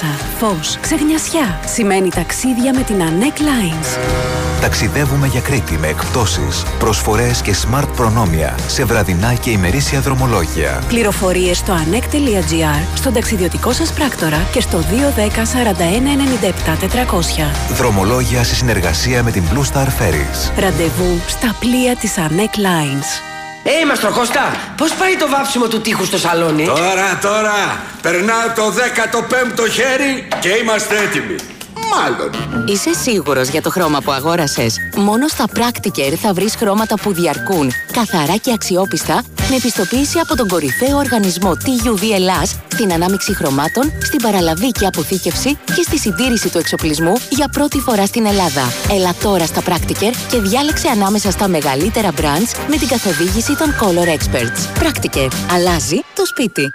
φως, 0.37 0.77
ξεγνιασιά. 0.81 1.59
Σημαίνει 1.65 2.09
ταξίδια 2.09 2.73
με 2.73 2.83
την 2.83 2.95
ANEC 2.99 3.39
Lines. 3.39 3.97
Ταξιδεύουμε 4.61 5.27
για 5.27 5.41
Κρήτη 5.41 5.77
με 5.77 5.87
εκπτώσεις, 5.87 6.63
προσφορές 6.79 7.41
και 7.41 7.55
smart 7.63 7.87
προνόμια 7.95 8.55
σε 8.67 8.83
βραδινά 8.85 9.33
και 9.33 9.49
ημερήσια 9.49 9.99
δρομολόγια. 9.99 10.83
Πληροφορίες 10.87 11.57
στο 11.57 11.73
anec.gr, 11.73 12.87
στον 12.93 13.13
ταξιδιωτικό 13.13 13.71
σας 13.71 13.93
πράκτορα 13.93 14.47
και 14.51 14.61
στο 14.61 14.79
210 14.79 15.43
41 15.43 16.15
97 16.45 16.77
400. 16.77 17.73
Δρομολόγια 17.73 18.43
σε 18.43 18.55
συνεργασία 18.55 19.23
με 19.23 19.31
την 19.31 19.43
Blue 19.53 19.73
Star 19.73 19.87
Ferries. 19.87 20.59
Ραντεβού 20.59 21.21
στα 21.27 21.55
πλοία 21.59 21.95
της 21.95 22.13
ANEC 22.17 22.57
Lines. 22.57 23.30
Ε, 23.63 23.85
Μαστροκώστα, 23.85 24.55
πώς 24.77 24.93
πάει 24.93 25.15
το 25.15 25.27
βάψιμο 25.29 25.67
του 25.67 25.81
τείχου 25.81 26.05
στο 26.05 26.17
σαλόνι; 26.17 26.65
Τώρα, 26.65 27.19
τώρα, 27.21 27.79
περνάω 28.01 28.47
το 28.55 28.73
15ο 28.73 29.69
χέρι 29.71 30.27
και 30.39 30.49
είμαστε 30.49 30.97
έτοιμοι. 30.97 31.35
Μάλλον. 31.95 32.65
Είσαι 32.67 32.93
σίγουρος 32.93 33.47
για 33.47 33.61
το 33.61 33.69
χρώμα 33.69 33.99
που 34.01 34.11
αγόρασες; 34.11 34.75
Μόνο 34.95 35.27
στα 35.27 35.45
Practiker 35.55 36.13
θα 36.21 36.33
βρεις 36.33 36.55
χρώματα 36.55 36.95
που 36.95 37.13
διαρκούν, 37.13 37.71
καθαρά 37.91 38.35
και 38.35 38.51
αξιόπιστα, 38.53 39.23
με 39.49 39.55
επιστοποίηση 39.55 40.19
από 40.19 40.35
τον 40.35 40.47
κορυφαίο 40.47 40.97
οργανισμό 40.97 41.51
TUV 41.51 42.01
Ελλάς, 42.13 42.59
στην 42.67 42.93
ανάμειξη 42.93 43.35
χρωμάτων, 43.35 43.91
στην 44.03 44.21
παραλαβή 44.21 44.71
και 44.71 44.85
αποθήκευση 44.85 45.57
και 45.75 45.81
στη 45.81 45.97
συντήρηση 45.97 46.49
του 46.49 46.57
εξοπλισμού 46.57 47.13
για 47.29 47.47
πρώτη 47.51 47.79
φορά 47.79 48.05
στην 48.05 48.25
Ελλάδα. 48.25 48.73
Έλα 48.89 49.13
τώρα 49.23 49.45
στα 49.45 49.61
Practiker 49.61 50.11
και 50.31 50.39
διάλεξε 50.39 50.87
ανάμεσα 50.87 51.31
στα 51.31 51.47
μεγαλύτερα 51.47 52.09
brands 52.11 52.59
με 52.67 52.77
την 52.77 52.87
καθοδήγηση 52.87 53.55
των 53.55 53.75
Color 53.81 54.07
Experts. 54.07 54.83
Practiker. 54.83 55.27
Αλλάζει 55.51 55.99
το 56.15 56.25
σπίτι. 56.25 56.73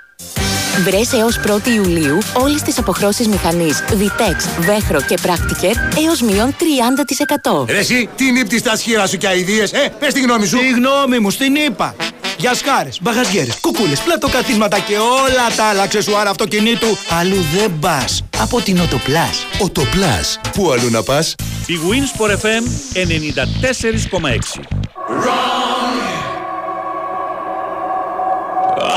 Βρες 0.84 1.12
έως 1.12 1.40
1η 1.46 1.68
Ιουλίου 1.68 2.18
όλες 2.32 2.62
τις 2.62 2.78
αποχρώσεις 2.78 3.28
μηχανής 3.28 3.82
Vitex, 3.90 4.60
Βέχρο 4.60 5.00
και 5.00 5.18
Practiker 5.22 5.74
έως 6.06 6.22
μείον 6.22 6.54
30%. 6.58 7.64
Ρε 7.68 7.78
εσύ, 7.78 8.08
τι 8.16 8.32
νύπτεις 8.32 8.62
τα 8.62 8.76
σχήρα 8.76 9.06
σου 9.06 9.16
και 9.16 9.26
αηδίες, 9.26 9.72
ε, 9.72 9.92
πες 9.98 10.12
τη 10.12 10.20
γνώμη 10.20 10.46
σου. 10.46 10.58
Τη 10.58 10.68
γνώμη 10.68 11.18
μου, 11.18 11.30
στην 11.30 11.54
είπα. 11.54 11.94
Για 12.38 12.54
σκάρες, 12.54 12.98
μπαγαζιέρες, 13.02 13.60
κουκούλες, 13.60 14.00
πλατοκαθίσματα 14.00 14.78
και 14.78 14.96
όλα 14.96 15.56
τα 15.56 15.64
άλλα 15.64 15.82
αξεσουάρα 15.82 16.30
αυτοκινήτου. 16.30 16.96
Αλλού 17.20 17.44
δεν 17.54 17.78
πας. 17.80 18.22
Από 18.38 18.60
την 18.60 18.80
Οτοπλάς. 18.80 19.46
Οτοπλάς. 19.58 20.40
Πού 20.52 20.72
αλλού 20.72 20.90
να 20.90 21.02
πας; 21.02 21.34
Η 21.66 21.74
Winsport 21.88 22.30
FM 22.30 22.64
94,6. 22.92 24.60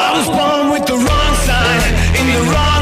I 0.05 0.11
was 0.17 0.27
born 0.37 0.63
with 0.71 0.85
the 0.85 0.93
wrong 0.93 1.09
sign 1.09 1.18
in 2.19 2.27
the 2.27 2.51
wrong 2.51 2.78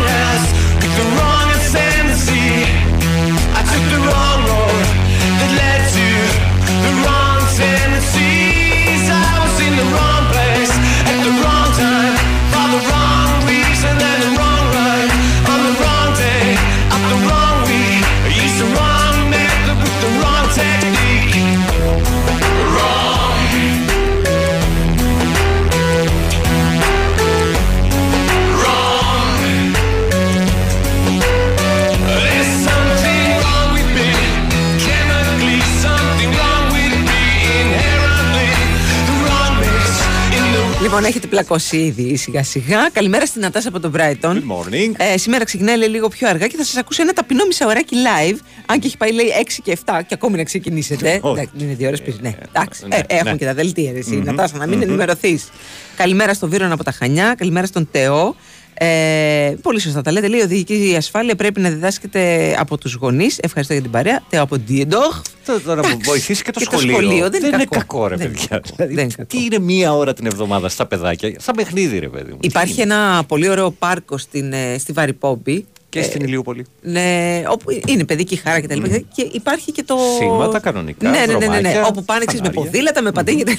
Λοιπόν, 40.87 41.05
έχετε 41.05 41.27
πλακώσει 41.27 41.77
ήδη 41.77 42.15
σιγά 42.15 42.43
σιγά. 42.43 42.89
Καλημέρα 42.93 43.25
στην 43.25 43.41
Νατάσα 43.41 43.67
από 43.69 43.79
τον 43.79 43.93
Brighton. 43.97 44.33
Good 44.33 44.35
morning. 44.35 44.91
Ε, 44.97 45.17
σήμερα 45.17 45.43
ξεκινάει 45.43 45.77
λέει, 45.77 45.87
λίγο 45.87 46.07
πιο 46.07 46.27
αργά 46.29 46.47
και 46.47 46.57
θα 46.57 46.63
σας 46.63 46.75
ακούσει 46.75 47.01
ένα 47.01 47.13
ταπεινό 47.13 47.45
μισάωράκι 47.45 47.95
live. 47.95 48.37
Αν 48.65 48.79
και 48.79 48.87
έχει 48.87 48.97
πάει 48.97 49.11
λέει 49.11 49.25
6 49.45 49.59
και 49.63 49.77
7 49.85 49.99
και 50.07 50.13
ακόμη 50.13 50.37
να 50.37 50.43
ξεκινήσετε. 50.43 51.19
Όχι. 51.21 51.39
Εντάξει, 51.39 51.63
είναι 51.65 51.73
δύο 51.73 51.87
ώρες 51.87 52.01
πίσω. 52.01 52.17
Ναι, 52.21 52.33
εντάξει. 52.47 52.87
ναι, 52.87 52.95
Ε, 52.95 53.01
έχουμε 53.07 53.31
ναι. 53.31 53.37
και 53.37 53.45
τα 53.45 53.53
δελτία, 53.53 53.91
ρε, 53.91 53.97
εσύ, 53.97 54.15
Μμμ. 54.15 54.23
Νατάσα, 54.23 54.57
να 54.57 54.65
μην 54.67 54.77
Μμμ. 54.77 54.83
ενημερωθείς. 54.83 55.49
Καλημέρα 55.95 56.33
στον 56.33 56.49
Βίρονα 56.49 56.73
από 56.73 56.83
τα 56.83 56.91
Χανιά. 56.91 57.35
Καλημέρα 57.37 57.65
στον 57.65 57.87
Τεό. 57.91 58.35
Ε, 58.79 59.53
πολύ 59.61 59.79
σωστά 59.79 60.01
τα 60.01 60.11
λέτε. 60.11 60.27
Λέει: 60.27 60.39
Η 60.39 60.43
οδηγική 60.43 60.93
ασφάλεια 60.97 61.35
πρέπει 61.35 61.59
να 61.59 61.69
διδάσκεται 61.69 62.55
από 62.59 62.77
τους 62.77 62.93
γονείς. 62.93 63.37
Ευχαριστώ 63.41 63.73
για 63.73 63.81
την 63.81 63.91
παρέα. 63.91 64.23
Τεό 64.29 64.41
από 64.41 64.57
Ντίεντοχ. 64.57 65.21
Τώρα 65.65 65.81
να 65.87 65.97
βοηθήσει 66.03 66.43
και 66.43 66.51
το 66.51 66.59
Και 66.59 66.65
το 66.65 66.71
σχολείο. 66.77 66.97
σχολείο 67.01 67.29
δεν 67.29 67.43
είναι 67.43 67.57
κακό. 67.57 67.75
κακό, 67.77 68.07
ρε 68.07 68.15
Δεν 68.15 68.25
είναι 68.27 68.35
παιδιά. 68.35 68.47
κακό. 68.49 68.75
Δηλαδή, 68.75 68.93
Δεν 68.95 69.03
είναι 69.03 69.25
τι 69.27 69.43
είναι 69.43 69.59
μία 69.59 69.93
ώρα 69.93 70.13
την 70.13 70.25
εβδομάδα 70.25 70.69
στα 70.69 70.85
παιδάκια, 70.85 71.33
σαν 71.39 71.55
παιχνίδι, 71.55 71.99
ρε 71.99 72.09
παιδί 72.09 72.31
μου. 72.31 72.37
Υπάρχει 72.41 72.81
ένα 72.81 73.23
πολύ 73.27 73.49
ωραίο 73.49 73.71
πάρκο 73.71 74.17
στην, 74.17 74.53
ε, 74.53 74.75
στη 74.77 74.91
Βαρυπόμπη. 74.93 75.65
Και 75.89 76.01
στην 76.01 76.21
Ηλιούπολη. 76.23 76.65
Ναι, 76.81 77.41
όπου 77.49 77.69
είναι 77.85 78.03
παιδική 78.05 78.35
χαρά 78.35 78.59
και 78.59 78.67
τα 78.67 78.75
λοιπά. 78.75 78.87
Και 79.15 79.29
υπάρχει 79.31 79.71
και 79.71 79.83
το. 79.83 79.97
Σήματα 80.19 80.59
κανονικά, 80.59 81.09
Ναι, 81.09 81.17
ναι, 81.19 81.25
ναι, 81.25 81.33
ναι, 81.33 81.37
ναι. 81.37 81.45
δρομάκια, 81.45 81.85
Όπου 81.85 82.03
πάνε 82.05 82.25
ξέρεις, 82.25 82.41
με 82.41 82.47
φανάρια. 82.47 82.71
ποδήλατα, 82.71 83.01
με 83.01 83.11
πατίνια. 83.11 83.43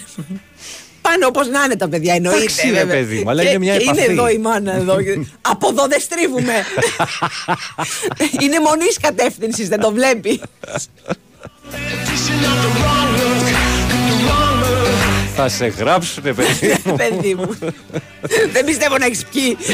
Πάνε 1.03 1.27
όπως 1.27 1.49
να 1.49 1.65
είναι 1.65 1.77
τα 1.77 1.89
παιδιά, 1.89 2.15
εννοείται. 2.15 2.39
Εντάξει, 2.41 2.67
ρε 2.67 2.73
βέβαια. 2.73 2.97
παιδί 2.97 3.23
μου, 3.25 3.31
αλλά 3.31 3.43
Και- 3.43 3.49
είναι 3.49 3.59
μια 3.59 3.77
και 3.77 3.83
επαφή. 3.83 4.03
είναι 4.03 4.13
εδώ 4.13 4.29
η 4.29 4.39
μάνα 4.39 4.75
εδώ. 4.75 4.97
Από 5.53 5.69
εδώ 5.69 5.87
δεν 5.87 6.01
στρίβουμε. 6.01 6.53
είναι 8.41 8.61
μονής 8.61 8.99
κατεύθυνσης, 9.01 9.69
δεν 9.69 9.81
το 9.81 9.93
βλέπει. 9.93 10.41
Θα 15.37 15.49
σε 15.49 15.67
γράψουνε, 15.67 16.33
παιδί 16.35 16.77
μου. 16.85 16.97
παιδί 17.03 17.35
μου. 17.35 17.59
δεν 18.53 18.65
πιστεύω 18.65 18.99
να 18.99 19.05
έχεις 19.05 19.25
πιει. 19.33 19.57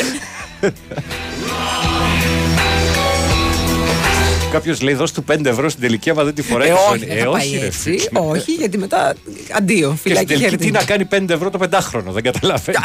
Κάποιος 4.55 4.81
λέει: 4.81 4.95
Δώσ' 4.95 5.13
του 5.13 5.25
5 5.33 5.45
ευρώ 5.45 5.69
στην 5.69 5.83
τελική, 5.83 6.11
άμα 6.11 6.25
δεν 6.25 6.35
τη 6.35 6.43
φοράει. 6.43 6.69
Ε, 6.69 6.73
τη 6.73 6.79
όχι, 6.79 6.99
ζώνη». 6.99 7.15
δεν 7.15 7.25
θα 7.25 7.31
πάει 7.31 7.59
ρε 7.61 7.67
έτσι. 7.67 7.79
φίλε. 7.81 8.21
όχι, 8.21 8.53
γιατί 8.53 8.79
μετά 8.79 9.15
αντίο. 9.53 9.91
Και 9.91 9.97
στην 9.97 9.97
Φυλάκι 9.97 10.27
τελική 10.27 10.45
χέρι. 10.45 10.57
τι 10.57 10.71
να 10.71 10.85
κάνει 10.85 11.09
5 11.11 11.31
ευρώ 11.31 11.51
το 11.51 11.59
πεντάχρονο, 11.59 12.13
δεν 12.13 12.23
καταλαβαίνω. 12.23 12.79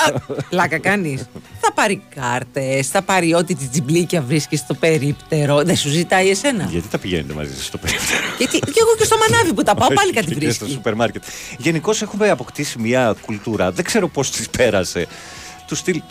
Πλάκα 0.49 0.77
κάνεις. 0.77 1.25
θα 1.61 1.71
πάρει 1.73 2.01
κάρτες, 2.15 2.88
θα 2.88 3.01
πάρει 3.01 3.33
ό,τι 3.33 3.55
τη 3.55 3.65
τζιμπλίκια 3.67 4.21
βρίσκεις 4.21 4.59
στο 4.59 4.73
περίπτερο. 4.73 5.63
Δεν 5.63 5.75
σου 5.75 5.89
ζητάει 5.89 6.29
εσένα; 6.29 6.67
Γιατί 6.71 6.88
τα 6.88 6.97
πηγαίνετε 6.97 7.33
μαζί 7.33 7.55
σας 7.55 7.65
στο 7.65 7.77
περίπτερο; 7.77 8.19
Γιατί 8.38 8.59
και 8.59 8.79
εγώ 8.79 8.95
και 8.97 9.03
στο 9.03 9.15
μανάβι 9.17 9.53
που 9.53 9.63
τα 9.63 9.75
πάω 9.75 9.88
πάλι 9.93 10.13
κάτι 10.13 10.27
Και 10.27 10.33
στο 10.33 10.39
βρίσκει. 10.45 10.71
σούπερ 10.71 10.95
μάρκετ. 10.95 11.23
Γενικώς 11.57 12.01
έχουμε 12.01 12.29
αποκτήσει 12.29 12.79
μια 12.79 13.15
κουλτούρα. 13.25 13.71
Δεν 13.71 13.85
ξέρω 13.85 14.07
πώς 14.07 14.31
της 14.31 14.49
πέρασε. 14.49 15.07
Του 15.67 15.75
στυλ. 15.75 16.01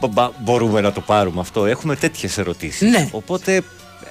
«Μπα- 0.00 0.08
μπα- 0.08 0.30
Μπορούμε 0.38 0.80
να 0.80 0.92
το 0.92 1.00
πάρουμε 1.00 1.40
αυτό. 1.40 1.66
Έχουμε 1.66 1.96
τέτοιες 1.96 2.38
ερωτήσεις. 2.38 2.90
Ναι. 2.90 3.08
Οπότε 3.10 3.62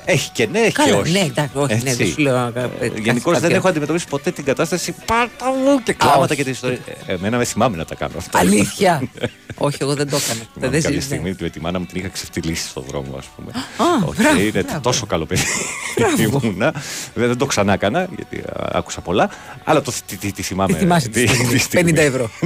έχει 0.06 0.30
και 0.32 0.48
ναι, 0.52 0.60
έχει 0.60 0.72
Καλά, 0.72 0.90
και 0.90 0.96
όχι. 0.96 1.12
ναι, 1.12 1.20
εντάξει, 1.20 1.58
όχι, 1.58 1.74
ναι, 1.84 1.90
Έτσι. 1.90 2.04
δεν 2.04 2.08
σου 2.14 2.22
λέω. 2.22 2.36
ε, 2.36 2.70
ε, 2.80 2.86
Γενικώς 3.00 3.24
κάτι 3.34 3.40
δεν 3.40 3.46
άλλο. 3.46 3.56
έχω 3.56 3.68
αντιμετωπίσει 3.68 4.08
ποτέ 4.08 4.32
την 4.32 4.44
κατάσταση 4.44 4.96
πάρτα 5.06 5.46
μου 5.46 5.84
και 5.84 5.94
κλάματα 5.94 6.24
όχι. 6.24 6.36
και 6.36 6.44
την 6.44 6.52
ιστορία. 6.52 6.80
Ε, 7.06 7.14
Εμένα 7.14 7.38
με 7.38 7.46
θυμάμαι 7.46 7.78
να 7.78 7.86
τα 7.86 7.96
κάνω 7.96 8.14
αυτά. 8.18 8.40
Αλήθεια. 8.40 9.02
όχι, 9.58 9.78
εγώ 9.82 9.94
δεν 9.96 10.10
το 10.10 10.16
έκανα. 10.16 10.40
Θυμάμαι 10.54 10.72
Δεν 10.72 10.82
κάποια 10.82 11.00
ζει- 11.00 11.06
στιγμή 11.06 11.36
με 11.40 11.50
τη 11.50 11.60
μάνα 11.60 11.80
μου 11.80 11.86
την 11.86 12.00
είχα 12.00 12.08
ξεφτυλίσει 12.10 12.68
στον 12.68 12.84
δρόμο, 12.88 13.16
ας 13.18 13.26
πούμε. 13.36 13.52
Α, 13.56 14.06
Οκ, 14.08 14.16
μπράβο, 14.16 14.40
είναι 14.42 14.62
μπράβο. 14.64 14.80
τόσο 14.80 15.06
καλό 15.06 15.26
παιδί. 15.26 15.44
Ήμουνα. 16.24 16.74
Βέβαια 17.14 17.28
δεν 17.30 17.38
το 17.38 17.46
ξαναέκανα, 17.46 18.08
γιατί 18.16 18.38
α, 18.38 18.70
άκουσα 18.72 19.02
πολλά. 19.02 19.30
Αλλά 19.64 19.82
το 19.82 19.92
τι, 20.06 20.16
τι, 20.18 20.32
τι 20.32 20.42
θυμάμαι. 20.42 20.74
Τι 20.74 20.80
θυμάσαι 20.80 21.08
τη 21.10 21.26
τη- 21.26 21.34
στιγμή, 21.34 21.54
τη 21.54 21.58
στιγμή. 21.60 21.92
50 21.92 21.96
ευρώ. 21.98 22.30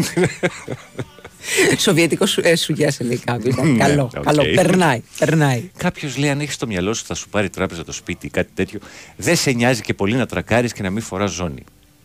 Σοβιετικός 1.78 2.30
σου, 2.30 2.42
ε, 2.44 2.56
σουγιάς 2.56 2.94
σε 2.96 3.04
λέει 3.04 3.18
κάποιο. 3.26 3.64
Ναι, 3.64 3.78
καλό, 3.78 4.10
οκ. 4.18 4.24
καλό. 4.24 4.44
Περνάει, 4.56 5.02
περνάει. 5.20 5.70
Κάποιος 5.78 6.18
λέει: 6.18 6.30
Αν 6.30 6.40
έχεις 6.40 6.54
στο 6.54 6.68
μυαλό 6.68 6.94
σου, 6.94 7.04
θα 7.06 7.14
σου 7.14 7.30
πάρει 7.30 7.50
τράπεζα 7.50 7.84
το 7.84 7.92
σπίτι 7.92 8.26
ή 8.26 8.30
κάτι 8.30 8.52
τέτοιο. 8.54 8.80
Δεν 9.16 9.36
σε 9.36 9.52
νοιάζει 9.52 9.82
και 9.82 9.94
πολύ 9.94 10.16
να 10.16 10.26
τρακάρεις 10.26 10.74
και 10.74 10.84
να 10.84 10.90
μην 10.90 11.02
φοράς 11.04 11.32
ζώνη. 11.32 11.64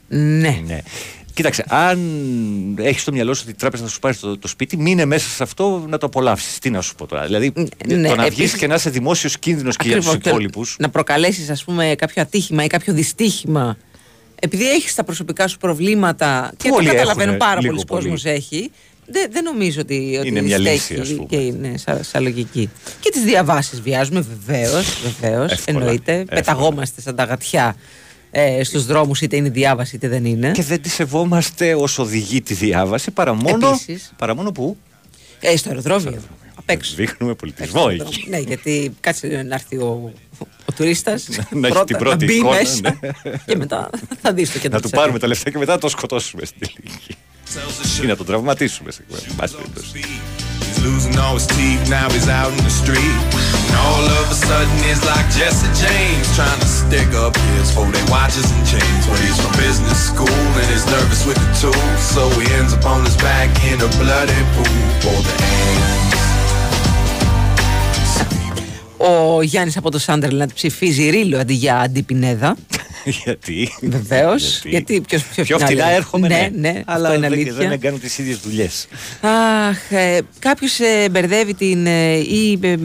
Ναι. 0.09 0.61
Ναι. 0.67 0.79
Κοίταξε, 1.35 1.65
αν 1.69 1.99
έχεις 2.81 3.03
στο 3.03 3.13
μυαλό 3.13 3.35
σου 3.35 3.41
ότι 3.45 3.53
η 3.53 3.55
τράπεζα 3.59 3.83
θα 3.83 3.89
σου 3.89 3.99
πάρει 3.99 4.17
το, 4.17 4.39
το 4.39 4.49
σπίτι, 4.49 4.77
μείνε 4.77 5.05
μέσα 5.05 5.29
σε 5.29 5.43
αυτό 5.43 5.85
να 5.89 5.99
το 5.99 6.07
απολαύσεις. 6.07 6.59
Τι 6.59 6.71
να 6.71 6.81
σου 6.81 6.95
πω 6.95 7.07
τώρα. 7.07 7.25
Δηλαδή, 7.25 7.53
ναι, 7.87 8.09
το 8.09 8.15
να 8.15 8.23
βγεις 8.25 8.39
επίσης- 8.39 8.59
και 8.59 8.67
να 8.67 8.75
είσαι 8.75 8.91
δημόσιος 8.91 9.39
κίνδυνος 9.39 9.77
και 9.77 9.89
για 9.89 9.97
τους 9.97 10.07
Ακριβώς, 10.07 10.25
το- 10.25 10.31
υπόλοιπους. 10.31 10.77
Να 10.79 10.89
προκαλέσεις, 10.89 11.51
ας 11.51 11.65
πούμε, 11.65 11.95
κάποιο 11.99 12.23
ατύχημα 12.23 12.65
ή 12.65 12.67
κάποιο 12.67 12.93
δυστύχημα. 12.93 13.77
Επειδή 14.43 14.71
έχεις 14.71 14.95
τα 14.95 15.05
προσωπικά 15.05 15.49
σου 15.49 15.59
προβλήματα 15.59 16.53
και 16.57 16.69
το 16.69 16.75
όλοι 16.75 16.87
καταλαβαίνω 16.87 17.23
έχουνε, 17.23 17.37
πάρα 17.37 17.61
λίγο 17.61 17.73
πολλοί 17.73 17.85
πολύ. 17.87 18.03
κόσμος 18.03 18.25
έχει, 18.25 18.71
δεν, 19.12 19.29
δεν 19.33 19.45
νομίζω 19.45 19.81
ότι, 19.81 20.17
ότι 20.19 20.29
Είναι 20.29 20.40
μια 20.40 20.59
στέκει 20.59 20.73
λύση, 20.75 20.95
ας 21.00 21.09
πούμε. 21.12 21.26
Και 21.29 21.37
είναι 21.37 21.76
σαν, 21.76 22.05
σαν 22.05 22.23
λογική. 22.23 22.71
Και 23.00 23.11
τις 23.11 23.23
διαβάσεις 23.23 23.81
βιάζουμε, 23.81 24.21
βεβαίως. 24.21 24.87
Βεβαίως, 25.21 25.52
Εύκολα, 25.52 25.79
εννοείται. 25.79 26.12
εύκολα. 26.12 26.40
Πεταγόμαστε 26.40 27.00
σαν 27.00 27.17
τα 27.17 27.25
γατιά 27.25 27.76
ε, 28.31 28.64
στους 28.64 28.87
δρόμους, 28.87 29.21
είτε 29.21 29.37
είναι 29.37 29.49
διάβαση 29.49 29.97
είτε 29.97 30.09
δεν 30.09 30.25
είναι. 30.25 30.50
Και 30.50 30.62
δεν 30.62 30.83
τη 30.83 30.88
σεβόμαστε 30.88 31.75
ως 31.75 31.99
οδηγεί 31.99 32.40
τη 32.43 32.55
διάβαση 32.55 33.11
παρά 33.11 33.35
μόνο, 33.35 33.69
Επίσης. 33.69 34.12
παρά 34.19 34.35
μόνο 34.35 34.52
που 34.52 34.76
Ε, 35.40 35.57
στο 35.57 35.69
αεροδρόμιο. 35.69 36.19
Απ' 36.55 36.71
έξω. 36.71 36.95
δείχνουμε 36.95 37.35
πολιτισμό 37.35 37.87
Έξω, 37.90 38.05
εκεί. 38.09 38.26
Ναι, 38.29 38.38
γιατί 38.38 38.95
κάτσε 39.00 39.26
να 39.49 39.55
έρθει 39.55 39.76
ο, 39.76 40.12
ο 40.40 40.73
τουρίστας. 40.76 41.29
Να 41.50 41.69
έχει 41.69 41.85
την 41.85 41.97
πρώτη 41.97 42.25
να 42.26 42.33
μπει 42.33 42.37
εικόνα, 42.37 42.57
μέσα 42.57 42.81
ναι. 42.83 43.33
και 43.47 43.57
μετά 43.57 43.90
θα 44.23 44.33
δεις 44.33 44.52
το 44.52 44.59
κέντρο. 44.59 44.76
Να 44.76 44.83
του 44.83 44.88
της 44.88 44.99
πάρουμε 44.99 45.19
τα 45.19 45.26
Αθήνας. 45.26 45.29
λεφτά 45.29 45.50
και 45.50 45.59
μετά 45.59 45.73
να 45.73 45.79
το 45.79 45.88
σκοτώσουμε 45.88 46.45
στην 46.45 46.61
τελική. 46.61 47.17
Ή 48.02 48.07
να 48.07 48.16
τον 48.16 48.26
τραυματίσουμε 48.26 48.90
σε 48.90 49.02
πάση 49.37 49.54
περιπτώσει. 49.57 50.00
He's 50.71 50.78
losing 50.88 51.16
all 51.25 51.35
his 51.38 51.49
teeth, 51.57 51.83
now 51.99 52.07
he's 52.14 52.28
out 52.40 52.50
in 52.57 52.62
the 52.69 52.75
street. 52.83 53.19
And 53.69 53.76
all 53.87 54.04
of 54.19 54.25
a 54.37 54.38
sudden 54.49 54.76
it's 54.90 55.02
like 55.12 55.26
Jesse 55.38 55.71
James 55.83 56.26
trying 56.38 56.61
to 56.64 56.71
stick 56.80 57.11
up 57.25 57.35
his 57.49 57.69
for 57.75 57.87
their 57.95 58.09
watches 58.14 58.47
and 58.54 58.62
chains. 58.73 59.02
But 59.09 59.19
he's 59.25 59.38
from 59.42 59.52
business 59.66 60.00
school 60.11 60.42
and 60.61 60.66
he's 60.73 60.87
nervous 60.95 61.23
with 61.28 61.38
the 61.45 61.50
tools. 61.62 62.00
So 62.14 62.23
he 62.40 62.47
ends 62.59 62.73
up 62.76 62.85
on 62.92 63.00
his 63.09 63.16
back 63.28 63.49
in 63.71 63.76
a 63.88 63.90
bloody 64.00 64.42
pool 64.54 64.80
for 65.02 65.19
the 65.26 65.35
ants. 65.59 66.21
Ο 68.97 69.42
Γιάννη 69.42 69.73
από 69.76 69.90
το 69.90 69.99
Σάντερλαντ 69.99 70.50
ψηφίζει 70.54 71.09
Ρίλο 71.09 71.38
αντί 71.38 71.54
για 71.54 71.78
Αντιπινέδα. 71.78 72.57
Γιατί; 73.04 73.73
Βεβαίως. 73.80 74.62
Γιατί; 74.64 75.00
ποιο 75.00 75.19
πιο, 75.35 75.45
Πιο 75.45 75.59
φτηνά 75.59 75.90
έρχομαι, 75.90 76.28
ναι, 76.28 76.50
ναι. 76.54 76.71
ναι, 76.71 76.83
αλλά 76.87 77.09
αυτό 77.09 77.19
είναι 77.19 77.28
δεν, 77.28 77.38
αλήθεια. 77.38 77.69
δεν 77.69 77.80
κάνουν 77.80 78.00
τις 78.00 78.19
ίδιες 78.19 78.38
δουλειές. 78.38 78.88
Αχ, 79.21 79.92
ε, 79.92 80.21
κάποιος 80.38 80.78
μπερδεύει 81.11 81.54
την. 81.54 81.87
ε, 81.87 82.14
ή 82.14 82.59
ε, 82.62 82.76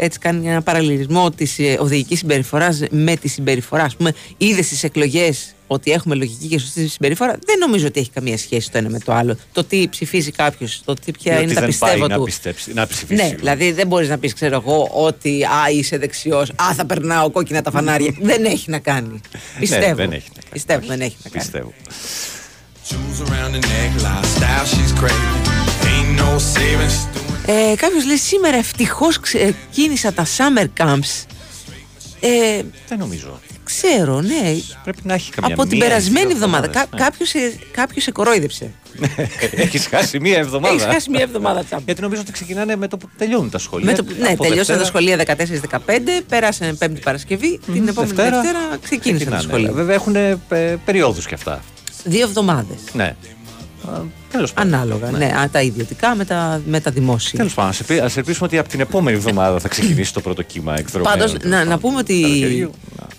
έτσι 0.00 0.18
κάνει 0.18 0.48
ένα 0.48 0.62
παραλληλισμό 0.62 1.30
της 1.30 1.58
ε, 1.58 1.76
οδηγικής 1.80 2.18
συμπεριφοράς 2.18 2.80
με 2.90 3.16
τη 3.16 3.28
συμπεριφορά. 3.28 3.82
Α 3.82 3.90
πούμε, 3.96 4.12
είδες 4.36 4.66
στι 4.66 4.78
εκλογές 4.86 5.52
ότι 5.66 5.90
έχουμε 5.90 6.14
λογική 6.14 6.46
και 6.46 6.58
σωστή 6.58 6.88
συμπεριφορά. 6.88 7.38
Δεν 7.46 7.58
νομίζω 7.58 7.86
ότι 7.86 8.00
έχει 8.00 8.10
καμία 8.10 8.38
σχέση 8.38 8.70
το 8.70 8.78
ένα 8.78 8.88
με 8.88 8.98
το 8.98 9.12
άλλο. 9.12 9.36
Το 9.52 9.64
τι 9.64 9.88
ψηφίζει 9.88 10.30
κάποιος, 10.30 10.82
το 10.84 10.94
τι 10.94 11.12
ποια 11.12 11.32
Ή 11.32 11.36
είναι 11.36 11.44
ότι 11.44 11.54
τα 11.54 11.60
δεν 11.60 11.68
πιστεύω 11.68 11.98
πάει 11.98 12.08
να 12.08 12.16
του. 12.16 12.22
πιστέψει- 12.22 12.74
να 12.74 12.86
ψηφίσει, 12.86 13.12
Ναι, 13.14 13.28
συγγνώμη. 13.28 13.40
δηλαδή 13.56 13.72
δεν 13.72 13.86
μπορείς 13.86 14.08
να 14.08 14.18
πεις, 14.18 14.34
ξέρω 14.34 14.54
εγώ, 14.54 14.88
ότι 14.92 15.44
α, 15.44 15.70
είσαι 15.72 15.98
δεξιός, 15.98 16.50
α, 16.50 16.74
θα 16.74 16.86
περνάω 16.86 17.30
κόκκινα 17.30 17.62
τα 17.62 17.70
φανάρια. 17.70 18.14
δεν 18.30 18.44
έχει 18.44 18.70
να 18.70 18.78
κάνει. 18.78 19.20
Πιστεύω. 19.58 19.86
Ναι, 19.86 19.94
δεν 19.94 20.12
έχει 20.12 20.28
να 20.34 20.40
κάνει. 20.40 20.50
Πιστεύω, 20.52 20.86
δεν 20.86 21.00
έχει 21.00 21.16
να 21.24 21.30
κάνει. 21.30 21.44
Πιστεύω. 21.44 21.72
Jewels 22.88 23.20
around 23.28 23.52
the 23.56 23.62
neck, 23.72 23.92
lifestyle 24.08 24.66
she's 24.72 24.92
craving. 25.00 25.42
Ain't 25.92 26.12
no 26.22 26.30
saving, 26.54 26.90
she's 26.94 27.06
doing 27.14 27.27
Ε, 27.50 27.74
Κάποιος 27.76 28.04
λέει 28.06 28.16
σήμερα 28.16 28.56
ευτυχώς 28.56 29.18
κίνησα 29.70 30.12
τα 30.12 30.26
summer 30.36 30.66
camps. 30.84 31.24
Ε, 32.20 32.62
δεν 32.88 32.98
νομίζω. 32.98 33.40
Ξέρω, 33.64 34.20
ναι. 34.20 34.56
Πρέπει 34.84 35.00
να 35.02 35.14
έχει 35.14 35.30
καμιά 35.30 35.54
Από 35.54 35.66
την 35.66 35.76
μία 35.78 35.86
ή 35.86 35.88
περασμένη 35.88 36.26
δύο 36.26 36.34
εβδομάδα. 36.36 36.66
εβδομάδες, 36.66 36.90
Κα, 36.90 36.96
ναι. 36.96 37.02
κάποιος, 37.04 37.28
σε, 37.28 37.38
κάποιος 37.70 38.04
σε 38.04 38.10
κορόιδεψε. 38.10 38.70
Έχει 39.64 39.78
χάσει 39.78 40.20
μία 40.20 40.38
εβδομάδα. 40.38 40.74
Έχεις 40.74 40.86
χάσει 40.94 41.10
μία 41.10 41.22
εβδομάδα 41.22 41.64
τσάμπα. 41.64 41.82
Γιατί 41.84 42.00
νομίζω 42.00 42.20
ότι 42.20 42.32
ξεκινάνε 42.32 42.76
με 42.76 42.88
το 42.88 42.96
που 42.96 43.08
τελειώνουν 43.18 43.50
τα 43.50 43.58
σχολεία. 43.58 43.86
Με 43.86 43.92
το, 43.92 44.04
ναι, 44.18 44.28
Από 44.28 44.42
τελειώσαν 44.42 44.78
Δευτέρα- 44.78 44.78
τα 44.78 44.84
σχολεία 44.84 45.16
14-15, 45.86 46.22
πέρασε 46.28 46.74
Πέμπτη 46.78 47.00
Παρασκευή, 47.00 47.60
την 47.72 47.88
επόμενη 47.88 48.12
Δευτέρα 48.12 48.40
Δευτέρα, 48.42 48.78
ξεκίνησαν 48.82 49.28
τα 49.30 49.36
ξεκινάνε. 49.36 49.42
σχολεία. 49.42 49.72
Βέβαια 49.72 49.94
έχουν 49.94 50.16
ε, 50.16 50.38
περιόδους 50.84 51.26
κι 51.26 51.34
αυτά. 51.34 51.62
Δύο 52.04 52.22
εβδομάδες. 52.26 52.78
Ναι. 52.92 53.16
Τέλος 54.30 54.52
πάντων. 54.52 54.74
Ανάλογα. 54.74 55.10
Ναι. 55.10 55.24
α, 55.24 55.48
τα 55.52 55.62
ιδιωτικά 55.62 56.14
με 56.14 56.24
τα, 56.24 56.60
με 56.66 56.80
τα 56.80 56.90
δημόσια. 56.90 57.38
Τέλος 57.38 57.54
πάντων, 57.54 57.72
ας 58.04 58.16
ελπίσουμε 58.16 58.46
ότι 58.46 58.58
από 58.58 58.68
την 58.68 58.80
επόμενη 58.80 59.16
εβδομάδα 59.16 59.58
θα 59.58 59.68
ξεκινήσει 59.68 60.12
το 60.12 60.20
πρώτο 60.20 60.42
κύμα 60.42 60.78
εκδρομέων. 60.78 61.18
Πάντως, 61.18 61.34
να, 61.42 61.64
να 61.64 61.78
πούμε 61.78 61.98
ότι. 61.98 62.20
καλοκαιριού. 62.22 62.70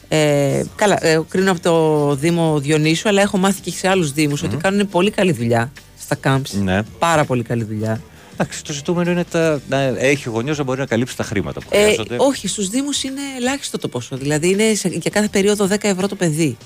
Ε, 0.07 0.63
καλά, 0.75 1.05
ε, 1.05 1.21
κρίνω 1.29 1.51
από 1.51 1.59
το 1.61 2.15
Δήμο 2.15 2.59
Διονύσου, 2.59 3.09
αλλά 3.09 3.21
έχω 3.21 3.37
μάθει 3.37 3.61
και 3.61 3.71
σε 3.71 3.87
άλλους 3.87 4.11
Δήμους 4.11 4.43
ότι 4.43 4.55
κάνουν 4.55 4.89
πολύ 4.89 5.11
καλή 5.11 5.31
δουλειά 5.31 5.71
στα 5.99 6.17
camps. 6.23 6.59
Ναι. 6.63 6.81
Πάρα 6.99 7.25
πολύ 7.25 7.43
καλή 7.43 7.63
δουλειά. 7.63 8.01
Εντάξει, 8.33 8.63
το 8.63 8.73
ζητούμενο 8.73 9.11
είναι 9.11 9.23
τα, 9.23 9.61
να 9.69 9.77
έχει 9.81 10.27
ο 10.27 10.31
γονιός 10.31 10.57
να 10.57 10.63
μπορεί 10.63 10.79
να 10.79 10.85
καλύψει 10.85 11.17
τα 11.17 11.23
χρήματα 11.23 11.59
που 11.59 11.67
Ε, 11.69 11.81
χρειάζονται. 11.83 12.15
όχι, 12.17 12.47
στους 12.47 12.69
Δήμους 12.69 13.03
είναι 13.03 13.21
ελάχιστο 13.37 13.77
το 13.77 13.87
ποσό. 13.87 14.15
Δηλαδή 14.17 14.49
είναι 14.49 14.73
σε, 14.73 14.87
για 14.87 15.09
κάθε 15.13 15.27
περίοδο 15.27 15.67
10 15.71 15.75
ευρώ 15.81 16.07
το 16.07 16.15
παιδί. 16.15 16.57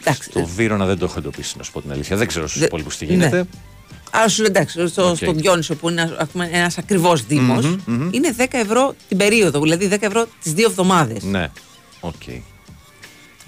Εντάξει. 0.00 0.30
Το 0.30 0.44
Βύρονα 0.46 0.84
δεν 0.86 0.98
το 0.98 1.04
έχω 1.04 1.18
εντοπίσει, 1.18 1.54
να 1.56 1.62
σου 1.62 1.72
πω 1.72 1.80
την 1.80 1.92
αλήθεια. 1.92 2.16
Δεν 2.16 2.26
ξέρω 2.26 2.46
στους 2.48 2.60
Δε- 2.60 2.66
υπόλοιπους 2.66 2.96
τι 2.96 3.06
ναι. 3.06 3.12
γίνεται. 3.12 3.44
Άρα 4.10 4.28
σου 4.28 4.40
λέει 4.42 4.50
εντάξει, 4.50 4.86
στο, 4.88 5.08
Οκ. 5.10 5.16
στο 5.16 5.32
Διόνυσο 5.32 5.74
που 5.74 5.88
είναι 5.88 6.10
ένας 6.52 6.78
ακριβός 6.78 7.14
Δήμος, 7.16 7.64
Μμμ, 7.66 7.76
μμμ. 7.86 8.08
είναι 8.12 8.34
10 8.38 8.44
ευρώ 8.50 8.94
την 9.08 9.16
περίοδο, 9.16 9.60
δηλαδή 9.60 9.86
10 9.92 9.96
ευρώ 10.06 10.26
τις 10.42 10.52
δύο 10.52 10.66
εβδομάδες. 10.68 11.22
Ναι. 11.22 11.48
Οκ. 12.00 12.12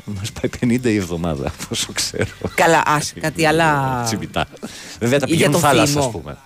Μας 0.05 0.33
πάει 0.33 0.51
50 0.81 0.91
η 0.91 0.97
εβδομάδα, 0.97 1.47
από 1.55 1.65
όσο 1.71 1.93
ξέρω. 1.93 2.25
Καλά, 2.55 2.83
άσε 2.87 3.15
κάτι 3.21 3.47
άλλα. 3.51 4.03
Τσιμιτά. 4.05 4.47
Βέβαια 5.01 5.19
τα 5.19 5.27
Για 5.27 5.35
πηγαίνουν 5.35 5.53
το 5.53 5.59
θάλασσα, 5.59 5.93
Δήμο. 5.93 6.05
ας 6.05 6.11
πούμε. 6.13 6.37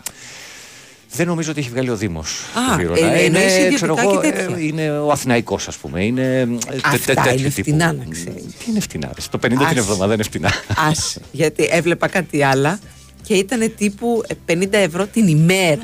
Δεν 1.12 1.26
νομίζω 1.26 1.50
ότι 1.50 1.60
έχει 1.60 1.68
βγάλει 1.70 1.90
ο 1.90 1.96
Δήμος. 1.96 2.40
Α, 2.54 2.80
ε, 2.80 3.25
εννοείς 3.25 3.56
ιδιωτικά 3.58 4.04
και 4.06 4.30
τέτοια. 4.32 4.58
είναι 4.58 4.90
ο 4.98 5.10
Αθηναϊκός, 5.10 5.68
ας 5.68 5.76
πούμε. 5.76 6.04
Είναι, 6.04 6.38
ε, 6.40 6.46
τε- 6.46 6.80
Αυτά 6.86 7.14
τε- 7.14 7.22
τέτοιου 7.25 7.38
είναι 7.38 7.48
τύπου. 7.48 7.60
φτηνά, 7.60 7.92
να 7.92 8.04
ξέρεις. 8.10 8.42
Τι 8.58 8.70
είναι 8.70 8.80
φτηνά. 8.80 9.06
ρε. 9.14 9.20
Το 9.30 9.38
50 9.38 9.48
την 9.48 9.66
Άσε. 9.66 9.78
εβδομάδα 9.78 10.14
είναι 10.14 10.22
φτηνά. 10.22 10.50
Άσε, 10.90 11.21
γιατί 11.32 11.69
έβλεπα 11.71 12.08
κάτι 12.08 12.42
άλλα 12.42 12.78
και 13.23 13.34
ήταν 13.34 13.73
τύπου 13.76 14.23
ε, 14.26 14.52
50 14.52 14.73
ευρώ 14.73 15.06
την 15.06 15.28
ημέρα. 15.28 15.80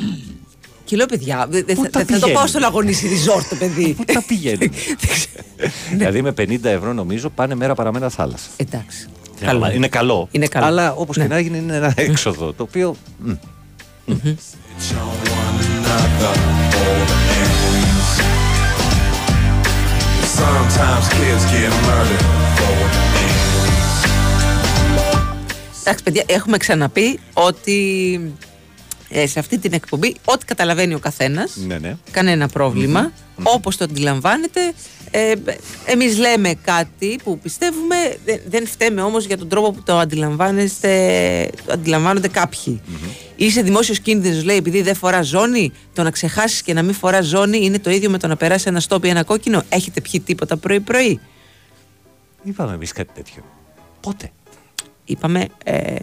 Και 0.84 0.96
λέω, 0.96 1.06
παιδιά, 1.06 1.46
δεν 1.50 1.64
δεν 1.66 1.76
θα, 1.76 1.82
τα 1.82 1.98
δεν 1.98 2.06
θα 2.06 2.12
το 2.12 2.12
πηγαίνουν; 2.14 2.34
πάω 2.34 2.46
στο 2.46 2.58
λαγωνίσι 2.58 3.08
ριζόρτ 3.08 3.48
το 3.48 3.56
παιδί. 3.56 3.94
Πού 3.96 4.04
τα 4.04 4.22
πηγαίνουν. 4.26 4.70
δηλαδή 5.96 6.22
με 6.22 6.30
50 6.38 6.64
ευρώ 6.64 6.92
νομίζω 6.92 7.28
πάνε 7.30 7.54
μέρα 7.54 7.74
παραμένα 7.74 8.08
θάλασσα. 8.08 8.48
Εντάξει. 8.56 9.06
Είναι 9.38 9.46
Καλό. 9.50 9.60
καλά. 9.60 9.74
Είναι 9.74 9.88
καλό. 9.88 10.28
Είναι 10.30 10.46
καλό. 10.46 10.66
Αλλά 10.66 10.92
όπως 10.94 11.16
Ναι. 11.16 11.22
και 11.22 11.28
να 11.28 11.38
γίνει 11.40 11.58
είναι 11.58 11.76
ένα 11.76 11.92
έξοδο 11.96 12.52
το 12.52 12.62
οποίο. 12.62 12.96
Μ, 14.82 14.98
Sometimes 20.38 21.06
kids 21.16 21.44
get 21.52 21.72
murdered 21.86 22.26
for 22.56 22.78
the 22.94 23.02
Εντάξει, 25.84 26.02
παιδιά, 26.04 26.24
έχουμε 26.26 26.56
ξαναπεί 26.56 27.20
ότι 27.32 28.20
ε, 29.12 29.26
σε 29.26 29.38
αυτή 29.38 29.58
την 29.58 29.72
εκπομπή, 29.72 30.16
ό,τι 30.24 30.44
καταλαβαίνει 30.44 30.94
ο 30.94 30.98
καθένας, 30.98 31.56
Ναι, 31.56 31.78
ναι. 31.78 31.96
κανένα 32.10 32.48
πρόβλημα, 32.48 33.12
όπως 33.42 33.76
το 33.76 33.84
αντιλαμβάνεται. 33.84 34.72
Ε, 35.14 35.32
εμείς 35.84 36.18
λέμε 36.18 36.54
κάτι 36.54 37.18
που 37.24 37.38
πιστεύουμε, 37.38 37.96
δεν, 38.24 38.40
δεν 38.46 38.66
φταίμε 38.66 39.02
όμως 39.02 39.24
για 39.24 39.38
τον 39.38 39.48
τρόπο 39.48 39.72
που 39.72 39.82
το 39.82 39.98
αντιλαμβάνεστε, 39.98 41.50
το 41.66 41.72
αντιλαμβάνονται 41.72 42.28
κάποιοι. 42.28 42.80
Είσαι 43.36 43.62
δημόσιος 43.62 43.98
κίνδυνος, 44.00 44.44
λέει, 44.44 44.56
επειδή 44.56 44.82
δεν 44.82 44.94
φορά 44.94 45.22
ζώνη, 45.22 45.72
το 45.92 46.02
να 46.02 46.10
ξεχάσεις 46.10 46.62
και 46.62 46.72
να 46.72 46.82
μην 46.82 46.94
φορά 46.94 47.20
ζώνη 47.20 47.64
είναι 47.64 47.78
το 47.78 47.90
ίδιο 47.90 48.10
με 48.10 48.18
το 48.18 48.26
να 48.26 48.36
περάσει 48.36 48.64
ένα 48.68 48.80
στόπι 48.80 49.08
ένα 49.08 49.22
κόκκινο. 49.22 49.62
Έχετε 49.68 50.00
πιει 50.00 50.20
τίποτα 50.20 50.56
πρωί-πρωί; 50.56 51.20
Είπαμε 52.42 52.74
εμείς 52.74 52.92
κάτι 52.92 53.10
τέτοιο. 53.14 53.42
Πότε; 54.00 54.30
Είπαμε. 55.04 55.46
Ε, 55.64 55.94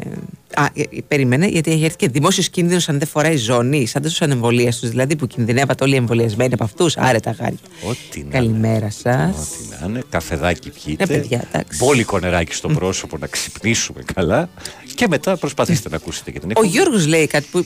α, 0.53 0.65
ε, 0.73 0.81
ε, 0.81 1.01
περίμενε, 1.07 1.47
γιατί 1.47 1.71
έχει 1.71 1.83
έρθει 1.83 1.95
και 1.95 2.07
δημόσιος 2.07 2.49
κίνδυνος 2.49 2.89
αν 2.89 2.99
δεν 2.99 3.07
φοράει 3.07 3.38
ζώνη, 3.38 3.85
σαν 3.85 4.01
του 4.01 4.12
ανεμβολία 4.19 4.71
τους, 4.71 4.89
δηλαδή 4.89 5.15
που 5.15 5.27
κινδυνεύατε 5.27 5.83
όλοι 5.83 5.93
οι 5.93 5.97
εμβολιασμένοι 5.97 6.53
από 6.53 6.63
αυτούς. 6.63 6.97
Άρε 6.97 7.19
τα 7.19 7.31
γάρια. 7.31 7.57
Ό,τι 7.89 8.23
να 8.23 8.31
Καλημέρα 8.31 8.89
σας. 8.89 9.35
Ό,τι 9.38 9.79
να 9.79 9.88
είναι. 9.88 10.03
Καφεδάκι 10.09 10.69
πιείτε. 10.69 11.05
Ναι, 11.05 11.19
παιδιά, 11.19 11.47
εντάξει. 11.51 11.83
Μπόλικο 11.83 12.19
νεράκι 12.19 12.53
στο 12.53 12.67
πρόσωπο 12.67 13.17
να 13.17 13.27
ξυπνήσουμε 13.27 14.03
καλά. 14.13 14.49
Και 14.95 15.07
μετά 15.09 15.38
προσπαθήστε 15.38 15.89
να 15.89 15.95
ακούσετε 15.95 16.31
και 16.31 16.39
την 16.39 16.47
Ο 16.47 16.51
εκπομπή. 16.51 16.67
Γιώργος 16.67 17.07
λέει 17.07 17.27
κάτι 17.27 17.47
που 17.51 17.65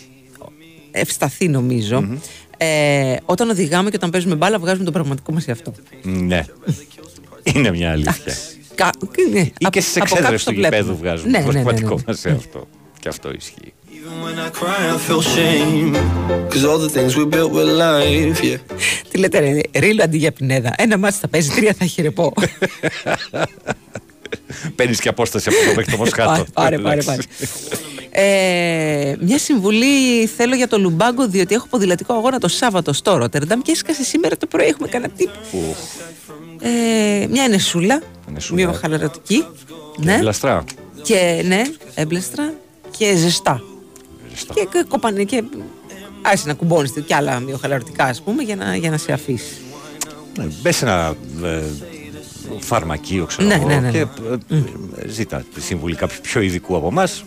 ευσταθεί 0.92 1.48
νομίζω. 1.48 2.08
Ε, 2.58 3.16
όταν 3.26 3.50
οδηγάμε 3.50 3.90
και 3.90 3.96
όταν 3.96 4.10
παίζουμε 4.10 4.36
μπάλα, 4.36 4.60
βγάζουμε 4.60 4.84
τον 4.84 4.94
πραγματικό 4.94 5.32
μας 5.34 5.48
εαυτό. 5.48 5.74
Ναι. 6.04 6.46
Είναι 7.44 7.72
μια 7.72 7.92
αλήθεια. 7.92 8.34
Κα, 8.76 8.90
ναι, 9.32 9.40
Ή 9.40 9.52
και 9.58 9.66
από- 9.66 9.82
στις 9.82 9.96
από 9.96 10.04
εξέδρες 10.04 10.24
κάποιους 10.24 10.44
του 10.44 10.50
το 10.50 10.56
βλέπουμε. 10.56 10.78
γηπέδου 10.78 10.98
βγάζουμε 10.98 11.30
Ναι, 11.30 11.38
το 11.38 11.46
ναι, 11.46 11.52
ναι, 11.52 11.58
ναι, 11.58 11.64
πραγματικό 11.64 11.96
ναι. 11.96 12.02
μας 12.08 12.20
σε 12.20 12.30
αυτό. 12.30 12.68
Και 13.00 13.10
αυτό 13.10 13.32
ισχύει. 13.38 13.74
When 14.24 14.38
I 14.38 14.50
cry, 14.60 14.82
I 14.96 14.98
feel 15.08 15.22
shame. 15.36 15.96
Cause 16.52 16.64
all 16.70 16.80
the 16.86 16.92
things 16.96 17.12
we 17.20 17.26
built 17.36 17.52
with 17.58 17.70
life, 17.86 18.42
yeah. 18.44 18.58
Τι 19.12 19.18
λέτε, 19.18 19.40
ρε, 19.40 19.80
ρίλο 19.80 20.04
αντί 20.04 20.18
για 20.18 20.32
πινέδα. 20.32 20.74
Ένα 20.78 20.98
μάτι 20.98 21.18
θα 21.20 21.28
παίζει, 21.28 21.50
τρία 21.50 21.76
θα 21.80 21.86
χειρεπώ. 21.86 22.34
Παίρνεις 24.76 25.00
και 25.00 25.10
απόσταση 25.10 25.50
από 25.50 25.58
εδώ 25.64 25.74
μέχρι 25.76 25.92
το 25.92 25.98
Μοσχάτο. 25.98 26.46
Πάρε, 26.54 26.78
πάρε, 26.78 27.02
πάρε. 27.04 27.22
Ε, 28.16 29.16
μια 29.20 29.38
συμβουλή 29.40 30.26
θέλω 30.28 30.56
για 30.56 30.68
το 30.68 30.80
Λουμπάγκο, 30.80 31.28
διότι 31.28 31.56
έχω 31.56 31.68
ποδηλατικό 31.70 32.14
αγώνα 32.14 32.40
το 32.40 32.48
Σάββατο 32.48 32.94
στο 32.94 33.18
Ρότερνταμ 33.18 33.60
και 33.62 33.72
έσκασε 33.72 34.04
σήμερα 34.04 34.38
το 34.38 34.46
πρωί. 34.46 34.66
Έχουμε 34.68 34.88
κανένα 34.88 35.14
τύπο. 35.18 35.32
Ε, 36.62 37.28
μια 37.30 37.44
ενεσούλα, 37.44 37.44
Ενεσούλα. 37.44 38.02
Μια 38.54 38.74
χαλαρωτική. 38.74 39.46
Ναι. 39.98 40.18
Μπλαστρά. 40.18 40.64
Και 41.02 41.42
ναι, 41.46 41.62
έμπλεστρα 41.96 42.54
και 42.98 43.16
ζεστά. 43.16 43.62
Και, 44.54 44.68
και 44.72 44.86
κοπανί 44.88 45.26
και 45.26 45.44
άρχισε 46.22 46.48
να 46.48 46.54
κουμπώνει 46.54 46.90
και 46.90 47.16
άλλα 47.16 47.40
μειοχαλαρωτικά, 47.40 48.04
ας 48.04 48.22
πούμε, 48.22 48.44
για 48.44 48.56
να, 48.56 48.76
για 48.76 48.90
να 48.90 48.98
σε 48.98 49.12
αφήσει. 49.12 49.54
Ναι, 50.38 50.48
Μπες 50.62 50.76
σε 50.76 50.86
ένα 50.86 51.16
ε, 51.44 51.62
φαρμακείο, 52.60 53.26
ξέρω 53.26 53.48
Ναι, 53.48 53.54
εγώ, 53.54 53.68
ναι, 53.68 53.76
ναι, 53.76 53.80
ναι. 53.80 53.92
και 53.92 53.98
ε, 54.50 54.56
ε, 54.96 55.08
ζήτα 55.08 55.46
τη 55.54 55.62
συμβουλή 55.62 55.96
κάποιου 55.96 56.18
πιο 56.22 56.42
ειδικού 56.42 56.76
από 56.76 56.88
εμάς. 56.88 57.24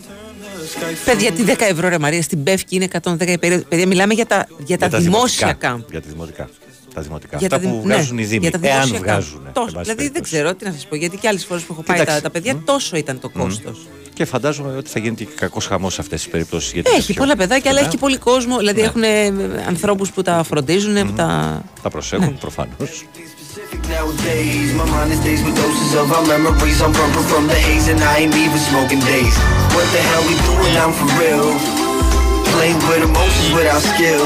Παιδιά, 1.05 1.31
τι 1.31 1.43
10 1.47 1.55
ευρώ 1.59 1.89
ρε 1.89 1.99
Μαρία, 1.99 2.21
στην 2.21 2.43
Πεύκη 2.43 2.75
είναι 2.75 2.87
110 3.03 3.27
η 3.27 3.37
περίοδο. 3.37 3.63
Παιδιά, 3.63 3.87
μιλάμε 3.87 4.13
για 4.13 4.25
τα, 4.25 4.47
για 4.65 4.77
τα, 4.77 4.87
δημόσια 4.87 5.47
δημοτικά. 5.47 5.67
κάμπ. 5.67 5.81
Για 5.91 6.01
τα 6.01 6.07
δημοτικά. 6.09 6.49
Τα 6.97 7.01
δημοτικά. 7.07 7.37
Για 7.37 7.47
Αυτά 7.47 7.59
τα 7.59 7.67
που 7.67 7.73
δημ- 7.75 7.85
ναι, 7.85 7.93
βγάζουν 7.93 8.17
οι 8.17 8.23
Δήμοι. 8.23 8.47
για 8.47 8.51
τα 8.59 8.67
Εάν 8.67 8.83
δημοσιακά. 8.83 9.11
βγάζουν. 9.13 9.41
εν 9.47 9.53
Τόσο. 9.53 9.65
πάση 9.65 9.83
Δηλαδή 9.83 10.03
δεν 10.03 10.11
περιπτώσει. 10.11 10.31
ξέρω 10.35 10.55
τι 10.55 10.65
να 10.65 10.71
σας 10.71 10.85
πω. 10.87 10.95
Γιατί 10.95 11.17
και 11.17 11.27
άλλες 11.27 11.45
φορές 11.45 11.63
που 11.63 11.73
έχω 11.73 11.83
πάει 11.83 11.97
Κοιτάξτε. 11.97 12.21
τα, 12.21 12.27
τα 12.27 12.33
παιδιά, 12.33 12.61
τόσο 12.65 12.95
ήταν 12.97 13.19
το 13.19 13.29
κόστος. 13.29 13.77
Και 14.13 14.25
φαντάζομαι 14.25 14.77
ότι 14.77 14.89
θα 14.89 14.99
γίνεται 14.99 15.23
και 15.23 15.31
κακός 15.35 15.65
χαμός 15.67 15.93
σε 15.93 16.01
αυτές 16.01 16.21
τις 16.21 16.31
περιπτώσεις. 16.31 16.73
Έχει 16.97 17.13
πολλά 17.13 17.35
παιδάκια, 17.35 17.71
αλλά 17.71 17.79
έχει 17.79 17.89
και 17.89 17.97
πολύ 17.97 18.17
κόσμο. 18.17 18.57
Δηλαδή 18.57 18.81
έχουν 18.81 19.01
ανθρώπους 19.67 20.11
που 20.11 20.21
τα 20.21 20.43
φροντίζουν, 20.43 21.05
που 21.07 21.13
τα. 21.13 21.61
Θα 21.81 21.89
προσέχουν 21.89 22.37
προφανώς. 22.37 23.05
Nowadays, 23.97 24.69
my 24.79 24.85
mind 24.93 25.11
is 25.15 25.19
dazed 25.27 25.43
with 25.47 25.55
doses 25.61 25.91
of 26.01 26.07
our 26.17 26.25
memories. 26.33 26.77
I'm 26.85 26.91
bumping 26.99 27.27
from 27.31 27.43
the 27.51 27.57
haze 27.65 27.87
and 27.93 27.99
I 28.11 28.15
ain't 28.21 28.35
even 28.45 28.59
smoking 28.71 29.01
days. 29.13 29.35
What 29.75 29.87
the 29.95 30.01
hell 30.09 30.23
we 30.29 30.35
doing? 30.49 30.73
I'm 30.83 30.93
for 30.99 31.09
real. 31.21 31.47
Playing 32.53 32.79
with 32.89 33.01
emotions 33.09 33.49
without 33.57 33.81
skill. 33.91 34.25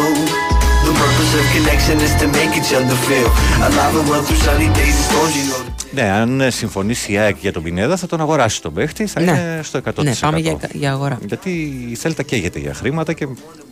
The 0.87 0.93
purpose 1.03 1.33
of 1.39 1.45
connection 1.57 1.97
is 2.07 2.13
to 2.21 2.25
make 2.37 2.53
each 2.59 2.71
other 2.79 2.97
feel 3.09 3.29
alive 3.67 3.95
and 3.99 4.07
well 4.11 4.23
through 4.27 4.41
sunny 4.47 4.69
days 4.79 4.95
and 4.99 5.05
storms. 5.09 5.35
You 5.39 5.45
know. 5.51 5.69
Ναι, 5.93 6.01
αν 6.11 6.41
ε, 6.41 6.49
συμφωνήσει 6.49 7.11
η 7.11 7.17
ΑΕΚ 7.17 7.35
για 7.41 7.51
τον 7.53 7.63
Πινέδα, 7.63 7.95
θα 7.97 8.07
τον 8.07 8.21
αγοράσει 8.21 8.61
τον 8.61 8.73
παίχτη. 8.73 9.05
Θα 9.05 9.21
Ναι. 9.21 9.31
είναι 9.31 9.59
στο 9.63 9.79
100%. 9.85 10.03
Ναι, 10.03 10.13
πάμε 10.19 10.39
για, 10.39 10.57
για 10.73 10.91
αγορά. 10.91 11.19
Γιατί 11.27 11.49
η 11.91 11.95
Θέλτα 11.95 12.23
καίγεται 12.23 12.59
για 12.59 12.73
χρήματα 12.73 13.13
και 13.13 13.27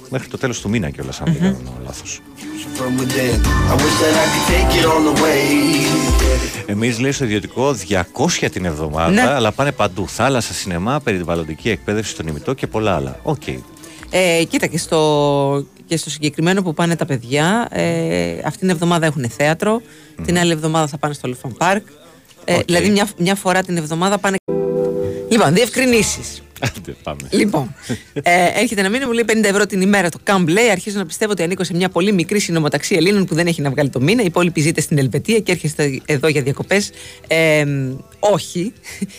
μέχρι 0.10 0.28
το 0.28 0.38
τέλος 0.38 0.62
του 0.62 0.70
μήνα 0.70 0.90
κιόλας, 0.90 1.22
αν 1.22 1.36
δεν 1.40 1.42
κάνω 1.42 1.74
λάθος. 1.86 2.20
From 2.78 3.02
within, 3.02 3.40
I 3.72 3.76
wish 3.82 3.98
that 4.02 4.16
I 4.24 4.26
could 4.32 4.46
take 4.54 4.82
it 4.82 4.86
all 4.86 5.18
away. 5.18 6.66
Εμείς 6.66 7.00
λέει 7.00 7.12
στο 7.12 7.24
ιδιωτικό 7.24 7.74
200 7.74 8.50
την 8.52 8.66
εβδομάδα, 8.66 9.10
Ναι. 9.12 9.22
αλλά 9.22 9.52
πάνε 9.52 9.72
παντού. 9.72 10.08
Θάλασσα, 10.08 10.54
σινεμά, 10.54 11.00
περιβαλλοντική 11.00 11.70
εκπαίδευση 11.70 12.12
στον 12.12 12.28
Υμηττό 12.28 12.54
και 12.54 12.68
πολλά 12.68 12.96
άλλα. 12.96 13.20
Οκ. 13.24 13.48
Ε, 14.10 14.44
κοίτα 14.50 14.66
και 14.68 14.78
στο, 14.78 15.66
και 15.90 15.98
στο 15.98 16.10
συγκεκριμένο 16.10 16.62
που 16.62 16.74
πάνε 16.74 16.96
τα 16.96 17.06
παιδιά, 17.06 17.68
ε, 17.72 18.32
αυτήν 18.38 18.60
την 18.60 18.70
εβδομάδα 18.70 19.06
έχουν 19.06 19.30
θέατρο, 19.30 19.82
την 20.26 20.38
άλλη 20.38 20.52
εβδομάδα 20.52 20.88
θα 20.88 20.98
πάνε 20.98 21.14
στο 21.14 21.28
Αλλού 21.28 21.44
Fun 21.44 21.54
Park. 21.58 21.88
Ε, 22.46 22.56
Οκ. 22.56 22.66
Δηλαδή 22.66 22.90
μια, 22.90 23.10
μια 23.18 23.36
φορά 23.36 23.64
την 23.64 23.78
εβδομάδα 23.78 24.18
πάνε. 24.18 24.38
Λοιπόν, 25.30 25.54
διευκρινίσεις. 25.54 26.42
Άντε, 26.60 26.96
πάμε. 27.04 27.22
Λοιπόν, 27.30 27.76
ε, 28.14 28.46
έρχεται 28.56 28.80
ένα 28.80 28.90
μήνυμα 28.90 29.08
μου 29.08 29.14
λέει 29.14 29.26
50 29.28 29.44
ευρώ 29.44 29.66
την 29.66 29.82
ημέρα 29.82 30.10
το 30.10 30.20
Camp 30.26 30.44
λέει. 30.48 30.70
Αρχίζω 30.70 30.98
να 30.98 31.06
πιστεύω 31.06 31.32
ότι 31.32 31.44
ανήκω 31.44 31.64
σε 31.64 31.76
μια 31.76 31.90
πολύ 31.90 32.12
μικρή 32.12 32.40
συνομοταξία 32.40 32.98
Ελλήνων 32.98 33.26
που 33.26 33.36
δεν 33.36 33.48
έχει 33.48 33.62
να 33.62 33.70
βγάλει 33.70 33.90
το 33.90 34.02
μήνα. 34.02 34.22
Οι 34.22 34.26
υπόλοιποι 34.26 34.62
ζείτε 34.62 34.82
στην 34.82 34.98
Ελβετία 34.98 35.40
και 35.40 35.52
έρχεστε 35.52 36.02
εδώ 36.06 36.28
για 36.28 36.42
διακοπές. 36.42 36.92
Ε, 37.28 37.66
όχι. 38.20 38.74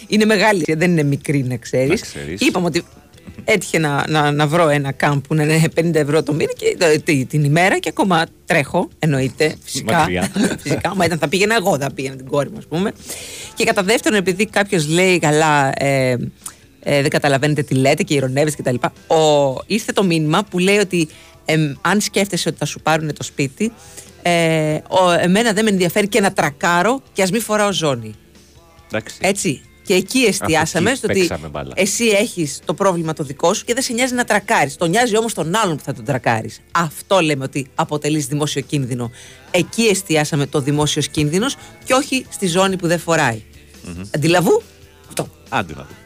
Είναι 0.09 0.25
μεγάλη, 0.25 0.65
δεν 0.69 0.91
είναι 0.91 1.03
μικρή 1.03 1.43
να 1.43 1.57
ξέρεις. 1.57 1.89
Να 1.89 1.97
ξέρεις. 2.07 2.41
Είπαμε 2.41 2.67
ότι 2.67 2.83
έτυχε 3.45 3.79
να, 3.79 4.05
να, 4.09 4.33
να 4.33 4.47
βρω 4.47 4.69
ένα 4.69 4.95
camp 5.01 5.21
που 5.29 5.35
είναι 5.35 5.63
50 5.81 5.95
ευρώ 5.95 6.23
το 6.23 6.33
μήνα 6.33 6.53
και, 6.57 6.77
ε, 6.79 6.99
τη- 6.99 7.25
την 7.25 7.45
ημέρα 7.45 7.79
και 7.79 7.89
ακόμα 7.89 8.27
τρέχω. 8.47 8.89
Εννοείται, 8.99 9.55
φυσικά. 9.65 9.99
Μακριά. 9.99 10.29
φυσικά. 10.63 10.95
Μα 10.95 11.05
ήταν, 11.05 11.19
θα 11.19 11.29
πήγαινα 11.29 11.55
εγώ, 11.55 11.79
θα 11.79 11.93
πήγαινα 11.95 12.17
την 12.17 12.27
κόρη 12.27 12.51
μου, 12.51 12.59
ας 12.59 12.67
πούμε. 12.67 12.93
Και 13.55 13.65
κατά 13.65 13.83
δεύτερον, 13.83 14.19
επειδή 14.19 14.47
κάποιος 14.47 14.89
λέει 14.89 15.19
καλά. 15.19 15.73
Ε, 15.85 16.17
ε, 16.83 17.01
δεν 17.01 17.11
καταλαβαίνετε 17.11 17.63
τι 17.63 17.75
λέτε 17.75 18.03
και 18.03 18.15
ηρωνεύεστε 18.15 18.63
κτλ. 18.63 18.75
Ο, 19.15 19.55
ήρθε 19.67 19.93
το 19.93 20.03
μήνυμα 20.05 20.45
που 20.51 20.59
λέει 20.59 20.77
ότι 20.77 21.09
εμ, 21.45 21.73
αν 21.81 22.01
σκέφτεσαι 22.01 22.49
ότι 22.49 22.59
θα 22.59 22.65
σου 22.65 22.81
πάρουν 22.81 23.15
το 23.15 23.23
σπίτι, 23.23 23.73
ε, 24.23 24.75
ο, 24.89 25.11
εμένα 25.21 25.53
δεν 25.53 25.65
με 25.65 25.71
ενδιαφέρει 25.71 26.09
και 26.09 26.21
να 26.21 26.33
τρακάρω 26.33 27.03
και 27.13 27.23
ας 27.23 27.31
μην 27.31 27.41
φοράω 27.41 27.73
ζώνη. 27.73 28.15
Εντάξει. 28.93 29.17
Έτσι. 29.21 29.61
Και 29.91 29.97
εκεί 29.97 30.19
εστιάσαμε 30.19 30.89
εκεί 30.91 30.99
στο 30.99 31.07
ότι 31.11 31.19
παίξαμε 31.19 31.49
μπάλα. 31.49 31.73
εσύ 31.77 32.05
έχεις 32.05 32.61
το 32.65 32.75
πρόβλημα 32.75 33.13
το 33.13 33.25
δικό 33.25 33.55
σου 33.55 33.65
και 33.65 33.75
δεν 33.75 33.83
σε 33.83 33.93
νοιάζει 33.93 34.15
να 34.15 34.25
τρακάρεις. 34.25 34.77
Τον 34.77 34.91
νοιάζει 34.91 35.17
όμως 35.17 35.35
τον 35.35 35.55
άλλον 35.55 35.77
που 35.77 35.83
θα 35.83 35.93
τον 35.95 36.05
τρακάρεις. 36.05 36.61
Αυτό 36.73 37.21
λέμε 37.21 37.45
ότι 37.45 37.67
αποτελείς 37.75 38.27
δημόσιο 38.27 38.61
κίνδυνο. 38.63 39.11
Εκεί 39.51 39.83
εστιάσαμε 39.83 40.47
το 40.47 40.61
δημόσιος 40.61 41.09
κίνδυνος 41.09 41.57
και 41.85 41.93
όχι 41.95 42.27
στη 42.31 42.47
ζώνη 42.47 42.77
που 42.77 42.87
δεν 42.87 42.99
φοράει. 42.99 43.43
Αντιλαβού; 44.15 44.63
Αυτό. 45.09 45.29
Άντε 45.49 45.73
να 45.77 45.83
δούμε. 45.83 45.97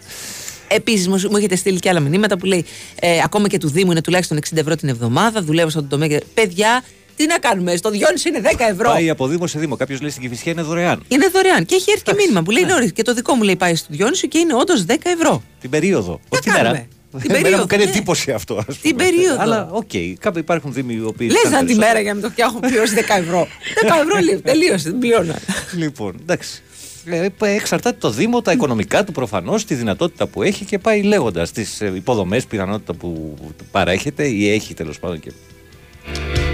Επίσης, 0.68 1.08
μου, 1.08 1.20
μου 1.30 1.36
έχετε 1.36 1.56
στείλει 1.56 1.78
και 1.78 1.88
άλλα 1.88 2.00
μηνύματα 2.00 2.36
που 2.38 2.44
λέει 2.46 2.64
ε, 3.00 3.20
ακόμα 3.24 3.48
και 3.48 3.58
του 3.58 3.68
Δήμου 3.68 3.90
είναι 3.90 4.00
τουλάχιστον 4.00 4.38
60 4.50 4.56
ευρώ 4.56 4.74
την 4.76 4.88
εβδομάδα. 4.88 5.42
Δουλεύω 5.42 5.68
στον 5.70 5.88
τομέα. 5.88 6.08
και- 6.08 6.22
Παιδιά, 6.34 6.84
τι 7.16 7.26
να 7.26 7.38
κάνουμε, 7.38 7.76
στο 7.76 7.90
Διόνυσο 7.90 8.28
είναι 8.28 8.40
10 8.44 8.56
ευρώ. 8.70 8.90
Πάει 8.90 9.10
από 9.10 9.26
Δήμο 9.26 9.46
σε 9.46 9.58
Δήμο. 9.58 9.76
Κάποιος 9.76 10.00
λέει 10.00 10.10
στην 10.10 10.22
Κυφυσιά 10.22 10.52
είναι 10.52 10.62
δωρεάν. 10.62 11.02
Είναι 11.08 11.28
δωρεάν. 11.28 11.64
Και 11.64 11.74
έχει 11.74 11.90
έρθει 11.90 12.02
και 12.02 12.14
μήνυμα 12.14 12.42
που 12.42 12.50
λέει 12.50 12.64
νωρί. 12.64 12.92
Και 12.92 13.02
το 13.02 13.14
δικό 13.14 13.34
μου 13.34 13.42
λέει 13.42 13.56
πάει 13.56 13.74
στο 13.74 13.86
Διόνυσο 13.90 14.26
και 14.26 14.38
είναι 14.38 14.54
όντως 14.54 14.84
10 14.88 14.94
ευρώ. 15.18 15.42
Την 15.60 15.70
περίοδο. 15.70 16.20
Όχι 16.28 16.42
την 16.42 16.52
κάνουμε. 16.52 16.70
μέρα. 16.72 16.86
Την 17.10 17.22
Εμένα 17.22 17.40
περίοδο, 17.42 17.62
μου 17.62 17.68
κάνει 17.68 17.84
ναι. 17.84 17.90
εντύπωση 17.90 18.30
αυτό. 18.32 18.64
ας 18.68 18.78
Την 18.78 18.90
πούμε. 18.96 19.04
περίοδο. 19.10 19.40
Αλλά 19.40 19.68
οκ, 19.70 19.90
κάποιοι 20.18 20.42
υπάρχουν 20.44 20.72
Δήμοι 20.72 20.94
οι 20.94 21.02
οποίοι. 21.04 21.28
Λες 21.30 21.42
κάνουν 21.42 21.52
να 21.52 21.58
τη 21.58 21.64
περισσότερο. 21.64 21.88
μέρα 21.88 22.00
για 22.00 22.08
να 22.08 22.14
μην 22.14 22.22
το 22.24 22.30
φτιάχνω 22.30 22.60
πληρώσει 22.60 22.94
10 22.96 23.18
ευρώ. 23.18 23.46
10 23.82 23.86
ευρώ 24.06 24.18
λίγο. 24.20 24.40
Τελείωσε. 24.40 24.90
Δεν 24.90 24.98
πληρώνω. 24.98 25.34
Λοιπόν, 25.76 26.16
εντάξει. 26.22 26.62
Ε, 27.06 27.26
πα- 27.38 27.48
Εξαρτάται 27.48 27.96
το 28.00 28.10
Δήμο, 28.10 28.42
τα 28.42 28.52
οικονομικά 28.52 29.04
του 29.04 29.12
προφανώς, 29.12 29.64
τη 29.64 29.74
δυνατότητα 29.74 30.26
που 30.26 30.42
έχει 30.42 30.64
και 30.64 30.78
πάει 30.78 31.02
λέγοντας 31.02 31.50
τις 31.52 31.80
υποδομές, 31.80 32.44
πιθανότητα 32.46 32.94
που 32.94 33.34
παρέχεται 33.70 34.26
ή 34.26 34.50
έχει 34.52 34.74
τέλος 34.74 34.98
πάντων 34.98 35.20
και. 35.20 35.32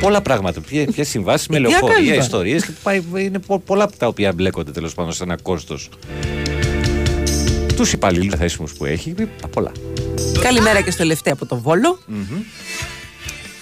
Πολλά 0.00 0.20
πράγματα. 0.22 0.60
Ποιε 0.60 0.86
συμβάσεις 1.04 1.48
με 1.48 1.56
Ε, 1.56 1.58
τι 1.60 1.64
να 1.64 1.70
λεωφορεία, 1.70 1.96
κάνουμε. 1.96 2.16
ιστορίες 2.16 2.64
και 2.64 2.70
πάει, 2.82 3.02
είναι 3.16 3.38
πο- 3.38 3.58
πολλά 3.58 3.88
τα 3.98 4.06
οποία 4.06 4.32
μπλέκονται 4.32 4.70
τέλος 4.70 4.94
πάντων 4.94 5.12
σε 5.12 5.22
ένα 5.22 5.36
κόστος. 5.42 5.88
Τους 7.76 7.92
υπαλλήλους 7.92 8.34
θέσιμου 8.34 8.68
που 8.78 8.84
έχει, 8.84 9.14
τα 9.40 9.48
πολλά. 9.48 9.72
Καλημέρα 10.40 10.80
και 10.80 10.90
στο 10.90 11.04
Λευτέ 11.04 11.30
από 11.30 11.46
το 11.46 11.56
Βόλο. 11.60 11.98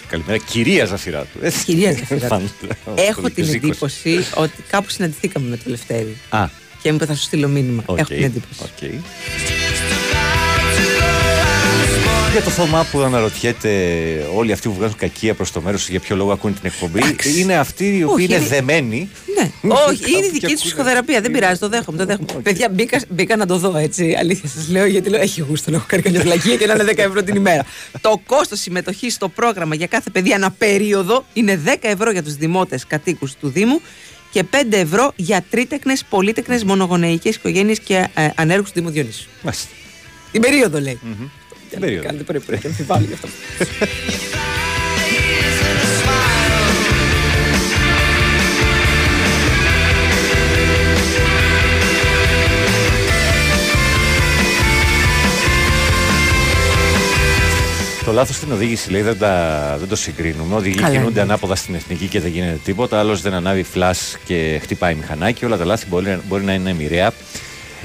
Καλημέρα, 0.08 0.38
κυρία 0.38 0.84
Ζαφυρά 0.84 1.20
του. 1.20 1.38
έτσι. 1.42 1.64
Κυρία 1.64 1.92
Ζαφυράτου. 1.92 2.26
Φαν- 2.26 2.98
Έχω 2.98 3.20
το 3.20 3.30
την 3.30 3.44
σήκωσε. 3.44 3.66
εντύπωση 3.66 4.24
ότι 4.34 4.62
κάπου 4.70 4.90
συναντηθήκαμε 4.90 5.48
με 5.48 5.56
το 5.56 5.62
Λευτέρη. 5.66 6.16
Α, 6.28 6.46
Και 6.82 6.88
μου 6.90 6.94
είπε 6.96 7.06
θα 7.06 7.14
σου 7.14 7.22
στείλω 7.22 7.48
μήνυμα. 7.48 7.82
οκ, 7.86 7.98
Έχω 7.98 8.08
την 8.08 8.22
εντύπωση. 8.22 8.60
οκ. 8.62 8.90
Για 12.32 12.42
το 12.42 12.50
Θωμά 12.50 12.86
που 12.90 13.00
αναρωτιέται 13.00 13.70
όλοι 14.34 14.52
αυτοί 14.52 14.68
που 14.68 14.74
βγάζουν 14.74 14.96
κακία 14.96 15.34
προς 15.34 15.52
το 15.52 15.60
μέρος 15.60 15.88
για 15.88 16.00
ποιο 16.00 16.16
λόγο 16.16 16.32
ακούνε 16.32 16.54
την 16.54 16.62
εκπομπή, 16.64 17.00
είναι 17.38 17.56
αυτοί 17.56 17.84
οι 17.98 18.02
οποίοι 18.04 18.14
Όχι, 18.14 18.24
είναι 18.24 18.34
είναι- 18.34 18.46
δεμένοι. 18.46 19.08
Ναι, 19.36 19.50
όχι, 19.88 20.10
είναι 20.10 20.18
η 20.18 20.22
Και 20.22 20.30
δική 20.32 20.38
τους 20.40 20.42
ακούνε. 20.42 20.54
ψυχοθεραπεία. 20.54 21.20
Δεν 21.20 21.30
πειράζει, 21.30 21.58
το 21.58 21.68
δέχομαι. 21.68 21.98
Το 21.98 22.04
δέχομαι. 22.06 22.40
Παιδιά, 22.42 22.68
μπήκα, 22.72 23.00
μπήκα 23.08 23.36
να 23.36 23.46
το 23.46 23.58
δω 23.58 23.76
έτσι. 23.76 24.16
Αλήθεια 24.18 24.48
σας 24.48 24.68
λέω, 24.68 24.86
γιατί 24.86 25.08
λέω: 25.08 25.20
Έχει 25.20 25.40
γούστο 25.40 25.70
να 25.70 25.76
έχω 25.76 25.84
κάνει 25.88 26.02
καμιά 26.02 26.20
φυλακία 26.20 26.56
και 26.56 26.66
να 26.66 26.72
είναι 26.74 26.84
10 26.84 26.98
ευρώ 26.98 27.22
την 27.22 27.34
ημέρα. 27.36 27.64
το 28.00 28.20
κόστος 28.26 28.60
συμμετοχής 28.60 29.14
στο 29.14 29.28
πρόγραμμα 29.28 29.74
για 29.74 29.86
κάθε 29.86 30.10
παιδί 30.10 30.32
ανά 30.32 30.50
περίοδο 30.50 31.24
είναι 31.32 31.60
10 31.64 31.74
ευρώ 31.80 32.10
για 32.10 32.22
τους 32.22 32.34
δημότες 32.34 32.86
κατοίκους 32.86 33.34
του 33.40 33.48
Δήμου 33.48 33.80
και 34.30 34.44
5 34.50 34.56
ευρώ 34.70 35.12
για 35.16 35.44
τρίτεκνες, 35.50 36.04
πολίτεκνε, 36.10 36.60
μονογονεϊκές 36.66 37.34
οικογένειες 37.34 37.78
και 37.80 38.06
ε, 38.14 38.28
ανέργους 38.34 38.68
του 38.72 38.80
Δήμου 38.80 38.90
Διονύσου. 38.90 39.28
Μάλιστα. 39.42 39.68
Την 40.32 40.40
περίοδο 40.40 40.80
λέει. 40.80 40.98
Την 41.70 41.80
περίοδο. 41.80 42.08
Δεν 42.08 42.24
πρέπει 42.24 42.58
να 42.62 42.68
αμφιβάλλω 42.68 43.04
γι' 43.06 43.12
αυτό. 43.12 43.28
Το 58.04 58.14
λάθος 58.14 58.36
στην 58.36 58.52
οδήγηση 58.52 58.90
λέει 58.90 59.02
δεν, 59.02 59.18
τα, 59.18 59.76
δεν 59.78 59.88
το 59.88 59.96
συγκρίνουμε. 59.96 60.54
Οδηγοί 60.54 60.76
Καλά 60.76 60.90
κινούνται 60.90 61.10
είναι. 61.10 61.20
ανάποδα 61.20 61.54
στην 61.54 61.74
εθνική 61.74 62.06
και 62.06 62.20
δεν 62.20 62.30
γίνεται 62.30 62.58
τίποτα. 62.64 62.98
Άλλος 62.98 63.20
δεν 63.20 63.34
ανάβει 63.34 63.62
φλα 63.62 63.94
και 64.24 64.58
χτυπάει 64.62 64.94
μηχανάκι. 64.94 65.44
Όλα 65.44 65.56
τα 65.56 65.64
λάθη 65.64 65.86
μπορεί, 65.88 66.18
μπορεί 66.28 66.44
να 66.44 66.52
είναι 66.52 66.72
μοιραία. 66.72 67.12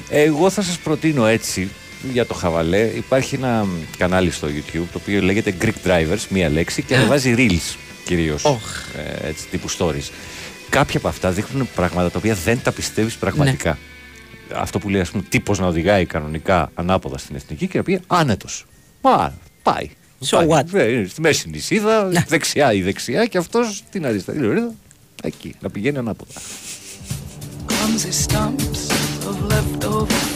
Εγώ 0.09 0.49
θα 0.49 0.61
σας 0.61 0.77
προτείνω 0.77 1.25
έτσι 1.25 1.69
για 2.11 2.25
το 2.25 2.33
χαβαλέ. 2.33 2.81
Υπάρχει 2.81 3.35
ένα 3.35 3.65
κανάλι 3.97 4.31
στο 4.31 4.47
YouTube 4.47 4.85
το 4.91 4.99
οποίο 5.01 5.21
λέγεται 5.21 5.53
Greek 5.61 5.87
Drivers, 5.87 6.25
μία 6.29 6.49
λέξη, 6.49 6.81
και 6.83 6.95
ανεβάζει 6.95 7.35
reels 7.37 7.75
κυρίως. 8.05 8.43
Ε, 8.45 9.27
έτσι 9.27 9.47
τύπου 9.47 9.69
stories. 9.77 10.09
Κάποια 10.69 10.97
από 10.99 11.07
αυτά 11.07 11.31
δείχνουν 11.31 11.67
πράγματα 11.75 12.09
τα 12.11 12.17
οποία 12.17 12.35
δεν 12.35 12.59
τα 12.63 12.71
πιστεύεις 12.71 13.15
πραγματικά. 13.15 13.77
Αυτό 14.55 14.79
που 14.79 14.89
λέει, 14.89 15.01
ας 15.01 15.09
πούμε, 15.09 15.23
τύπος 15.29 15.59
να 15.59 15.67
οδηγάει 15.67 16.05
κανονικά 16.05 16.71
ανάποδα 16.73 17.17
στην 17.17 17.35
εθνική 17.35 17.67
και 17.67 17.77
να 17.77 17.83
πει 17.83 17.99
άνετος. 18.07 18.65
Μα 19.01 19.33
πάει. 19.63 19.89
So 20.29 20.45
Πάει. 20.47 20.83
Ε, 20.85 20.91
είναι 20.91 21.07
Στη 21.07 21.21
μέση 21.21 21.49
νησίδα, 21.49 22.03
Ναι. 22.03 22.23
δεξιά 22.27 22.73
ή 22.73 22.81
δεξιά 22.81 23.25
και 23.25 23.37
αυτός 23.37 23.83
την 23.91 24.05
αριστερή 24.05 24.37
λωρίδα 24.39 24.73
εκεί, 25.23 25.55
να 25.59 25.69
πηγαίνει 25.69 25.97
ανάποδα. 25.97 26.31
Clumsy 27.67 28.27
stumps 28.27 28.81
of 29.29 29.51
leftover 29.51 30.07
fan. 30.07 30.32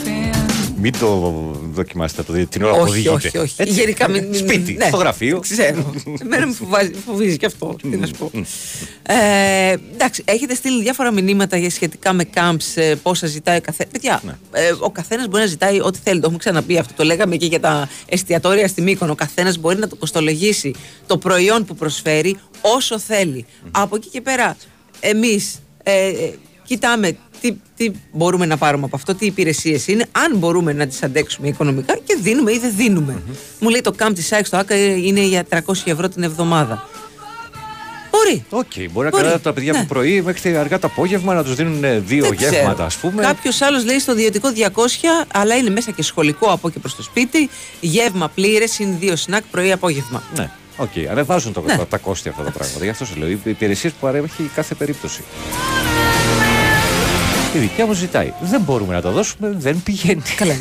Μην 0.81 0.99
το 0.99 1.31
δοκιμάσετε 1.73 2.21
από 2.21 2.33
το- 2.33 2.45
την 2.47 2.63
ώρα 2.63 2.73
που 2.73 2.79
όχι, 2.79 2.89
οδηγείτε. 2.91 3.13
όχι, 3.13 3.37
όχι. 3.37 3.53
Έτσι. 3.57 3.73
Γενικά 3.73 4.09
μην, 4.09 4.23
μην- 4.25 4.35
Σπίτι, 4.39 4.73
ναι, 4.73 4.85
στο 4.87 4.97
γραφείο. 4.97 5.39
Ξέρω. 5.39 5.93
Εμένα 6.21 6.45
με 6.47 6.53
φοβάζει, 6.53 6.91
φοβίζει 7.05 7.37
και 7.37 7.45
αυτό. 7.45 7.75
Τι 7.81 7.87
να 7.97 8.05
σου 8.07 8.13
πω. 8.17 8.31
Ε, 9.03 9.75
εντάξει, 9.93 10.23
έχετε 10.25 10.53
στείλει 10.55 10.81
διάφορα 10.83 11.11
μηνύματα 11.11 11.57
για 11.57 11.69
σχετικά 11.69 12.13
με 12.13 12.25
camps, 12.33 12.71
ε, 12.75 12.95
πόσα 12.95 13.27
ζητάει 13.27 13.57
ο 13.57 13.61
καθένα. 13.61 13.89
Παιδιά, 13.91 14.21
Ναι. 14.25 14.31
ε, 14.51 14.71
ο 14.79 14.89
καθένας 14.89 15.27
μπορεί 15.27 15.41
να 15.41 15.47
ζητάει 15.49 15.79
ό,τι 15.81 15.99
θέλει. 16.03 16.15
Το 16.15 16.21
έχουμε 16.23 16.37
ξαναπεί 16.39 16.77
αυτό. 16.77 16.93
Το 16.93 17.03
λέγαμε 17.03 17.35
και 17.35 17.45
για 17.45 17.59
τα 17.59 17.89
εστιατόρια 18.05 18.67
στη 18.67 18.81
Μύκονο. 18.81 19.11
Ο 19.11 19.15
καθένας 19.15 19.57
μπορεί 19.57 19.77
να 19.77 19.87
το 19.87 19.95
κοστολογήσει 19.95 20.73
το 21.07 21.17
προϊόν 21.17 21.65
που 21.65 21.75
προσφέρει 21.75 22.37
όσο 22.61 22.99
θέλει. 22.99 23.45
Από 23.71 23.95
εκεί 23.95 24.07
και 24.09 24.21
πέρα, 24.21 24.57
εμείς 24.99 25.59
ε, 25.83 26.07
ε, 26.07 26.33
κοιτάμε 26.67 27.17
τι, 27.41 27.53
τι 27.75 27.91
μπορούμε 28.11 28.45
να 28.45 28.57
πάρουμε 28.57 28.85
από 28.85 28.95
αυτό, 28.95 29.15
τι 29.15 29.25
υπηρεσίες 29.25 29.87
είναι, 29.87 30.05
αν 30.11 30.37
μπορούμε 30.37 30.73
να 30.73 30.87
τις 30.87 31.03
αντέξουμε 31.03 31.47
οικονομικά 31.47 31.97
και 32.03 32.17
δίνουμε 32.21 32.51
ή 32.51 32.57
δεν 32.59 32.73
δινουμε 32.75 33.21
Μου 33.59 33.69
λέει 33.69 33.81
το 33.81 33.93
camp 33.99 34.11
της 34.15 34.31
ΑΕΚ 34.31 34.45
στο 34.45 34.57
ΟΑΚΑ 34.57 34.75
είναι 34.95 35.19
για 35.21 35.43
300 35.49 35.59
ευρώ 35.85 36.09
την 36.09 36.23
εβδομάδα. 36.23 36.87
Μπορεί. 38.11 38.45
Οκ, 38.49 38.65
μπορεί 38.91 39.05
να 39.05 39.09
Μπορεί. 39.09 39.09
κρατάτε 39.23 39.39
τα 39.43 39.53
παιδιά 39.53 39.71
Ναι. 39.73 39.79
που 39.79 39.85
πρωί 39.85 40.21
μέχρι 40.21 40.57
αργά 40.57 40.79
το 40.79 40.87
απόγευμα 40.87 41.33
να 41.33 41.43
τους 41.43 41.55
δίνουν 41.55 41.83
ε, 41.83 41.99
δύο 41.99 42.23
Δεν 42.23 42.35
ξέρω. 42.35 42.53
γεύματα, 42.55 42.85
ας 42.85 42.95
πούμε. 42.95 43.21
Κάποιος 43.21 43.61
άλλος 43.61 43.85
λέει 43.85 43.99
στο 43.99 44.11
ιδιωτικό 44.11 44.49
200, 44.55 45.25
αλλά 45.33 45.55
είναι 45.55 45.69
μέσα 45.69 45.91
και 45.91 46.03
σχολικό 46.03 46.47
από 46.51 46.69
και 46.69 46.79
προς 46.79 46.95
το 46.95 47.03
σπίτι. 47.03 47.49
Γεύμα 47.79 48.29
πλήρες, 48.35 48.79
είναι 48.79 48.95
δύο 48.99 49.15
σνακ 49.15 49.43
πρωί-απόγευμα. 49.51 50.23
Ναι, 50.35 50.49
οκ. 50.77 50.91
Ανεβάζουν 51.09 51.53
το, 51.53 51.61
Ναι. 51.61 51.77
τα, 51.77 51.87
τα 51.87 51.97
κόστη 51.97 52.29
αυτά 52.29 52.43
τα 52.43 52.51
πράγματα. 52.51 52.83
Γι' 52.83 52.89
αυτό 52.89 53.05
σου 53.05 53.15
λέω. 53.17 53.27
Οι 53.29 53.39
υπηρεσίες 53.43 53.91
που 53.93 53.99
παρέχει 54.01 54.43
η 54.43 54.49
κάθε 54.55 54.75
περίπτωση. 54.75 55.21
Η 57.55 57.59
δικιά 57.59 57.85
μου 57.85 57.93
ζητάει. 57.93 58.33
Δεν 58.41 58.61
μπορούμε 58.61 58.93
να 58.93 59.01
τα 59.01 59.11
δώσουμε, 59.11 59.55
δεν 59.57 59.83
πηγαίνει. 59.83 60.21
Καλά, 60.37 60.53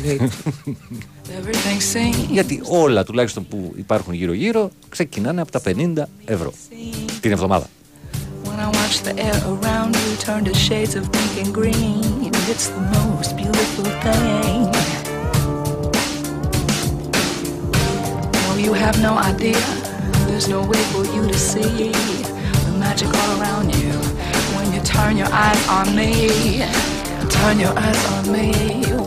Γιατί 2.29 2.61
όλα 2.63 3.03
τουλάχιστον 3.03 3.47
που 3.47 3.73
υπάρχουν 3.77 4.13
γύρω-γύρω 4.13 4.69
ξεκινάνε 4.89 5.41
από 5.41 5.51
τα 5.51 5.61
50 5.65 5.93
ευρώ 6.25 6.53
την 7.21 7.31
εβδομάδα. 7.31 7.69
You 18.67 18.73
have 18.73 18.97
no 19.09 19.13
idea, 19.31 19.61
there's 20.27 20.47
no 20.55 20.61
way 20.71 20.83
for 20.91 21.03
you 21.15 21.23
to 21.31 21.37
see 21.51 21.91
the 22.65 22.73
magic 22.83 23.09
all 23.19 23.31
around 23.39 23.67
you 23.81 24.06
turn 24.93 25.13
your 25.21 25.31
eyes 25.45 25.61
on 25.79 25.87
me. 25.97 26.09
Turn 27.37 27.55
your 27.65 27.73
eyes 27.85 28.01
on 28.15 28.23
me. 28.33 28.45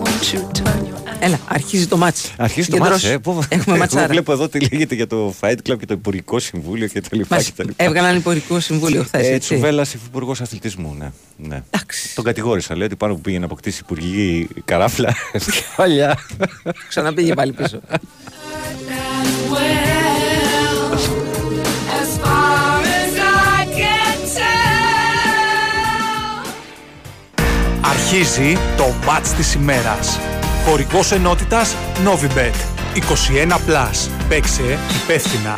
Won't 0.02 0.24
you 0.32 0.40
turn 0.60 0.80
your 0.90 0.98
eyes? 1.08 1.16
Έλα, 1.22 1.38
αρχίζει 1.48 1.86
το 1.86 1.96
μάτς. 1.96 2.32
Αρχίζει 2.36 2.68
το 2.68 2.74
Συγκεντρώσου. 2.76 3.06
μάτς, 3.06 3.14
ε. 3.14 3.18
Πού- 3.18 3.44
Έχουμε 3.48 3.64
Εγώ 3.74 3.76
ματσάρα. 3.76 4.06
βλέπω 4.06 4.32
εδώ 4.32 4.48
τι 4.48 4.60
λέγεται 4.60 4.94
για 4.94 5.06
το 5.06 5.34
Fight 5.40 5.52
Club 5.68 5.78
και 5.78 5.86
το 5.86 5.94
Υπουργικό 5.94 6.38
Συμβούλιο 6.38 6.86
και 6.86 7.00
τα 7.00 7.08
λοιπά. 7.12 7.34
Μας 7.36 7.44
και 7.44 7.52
τα 7.56 7.64
λοιπά. 7.64 7.84
έβγαλαν 7.84 8.16
υπουργικό 8.16 8.60
συμβούλιο 8.60 9.02
χθες. 9.02 9.26
Ε, 9.26 9.38
Τσουβέλλα, 9.38 9.82
υφυπουργό 9.82 10.30
αθλητισμού, 10.42 10.94
ναι. 10.98 11.10
ναι. 11.36 11.62
Τον 12.14 12.24
κατηγόρησα, 12.24 12.76
λέει 12.76 12.86
ότι 12.86 12.96
πάνω 12.96 13.14
που 13.14 13.20
πήγε 13.20 13.38
να 13.38 13.44
αποκτήσει 13.44 13.80
υπουργική 13.84 14.48
καράφλα. 14.64 15.14
Παλιά. 15.76 16.18
Ξαναπήγε 16.88 17.34
πάλι 17.34 17.52
πίσω. 17.52 17.80
Αρχίζει 28.12 28.56
το 28.76 28.94
μάτς 29.06 29.32
της 29.32 29.54
ημέρας. 29.54 30.18
Χορηγός 30.64 31.12
ενότητας 31.12 31.76
Novibet. 32.04 32.54
21+. 32.94 33.58
Plus. 33.66 34.10
Παίξε 34.28 34.78
υπεύθυνα. 35.02 35.56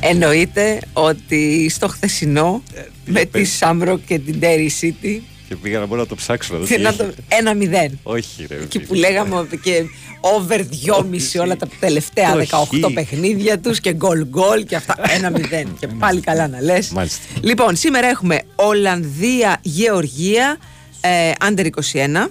Εννοείται 0.00 0.80
ότι 0.92 1.68
στο 1.68 1.88
χθεσινό 1.88 2.62
με 3.06 3.20
τη 3.20 3.26
πες. 3.26 3.48
Shamrock 3.48 3.98
και 3.98 4.18
την 4.18 4.38
Derry 4.40 4.68
City 4.80 5.20
και 5.54 5.60
πήγα 5.62 5.78
να 5.78 5.86
μπορώ 5.86 6.00
να 6.00 6.06
το 6.06 6.14
ψάξω. 6.14 6.52
Να 6.52 6.58
δω 6.58 6.66
και 6.66 6.74
τι 6.74 6.82
να 6.82 6.88
έχει. 6.88 6.98
το, 6.98 7.12
ένα 7.28 7.54
μηδέν. 7.54 7.98
Όχι, 8.02 8.46
ρε. 8.48 8.56
Εκεί 8.56 8.80
που 8.80 8.94
λέγαμε 8.94 9.34
ότι 9.34 9.58
και 9.58 9.84
over 10.20 10.60
2,5 10.86 11.40
όλα 11.40 11.56
τα 11.56 11.68
τελευταία 11.80 12.34
Όχι. 12.34 12.50
18 12.82 12.90
παιχνίδια 12.94 13.58
τους 13.58 13.80
και 13.80 13.92
γκολ 13.92 14.26
γκολ 14.26 14.64
και 14.64 14.76
αυτά 14.76 14.96
ένα 15.16 15.30
μηδέν 15.30 15.76
και 15.78 15.86
πάλι 15.86 16.20
καλά 16.20 16.48
να 16.48 16.60
λες. 16.60 16.88
Μάλιστα. 16.88 17.24
Λοιπόν, 17.40 17.76
σήμερα 17.76 18.06
έχουμε 18.06 18.40
Ολλανδία, 18.54 19.58
Γεωργία, 19.62 20.56
ε, 21.00 21.30
under 21.48 21.66
21. 21.92 22.30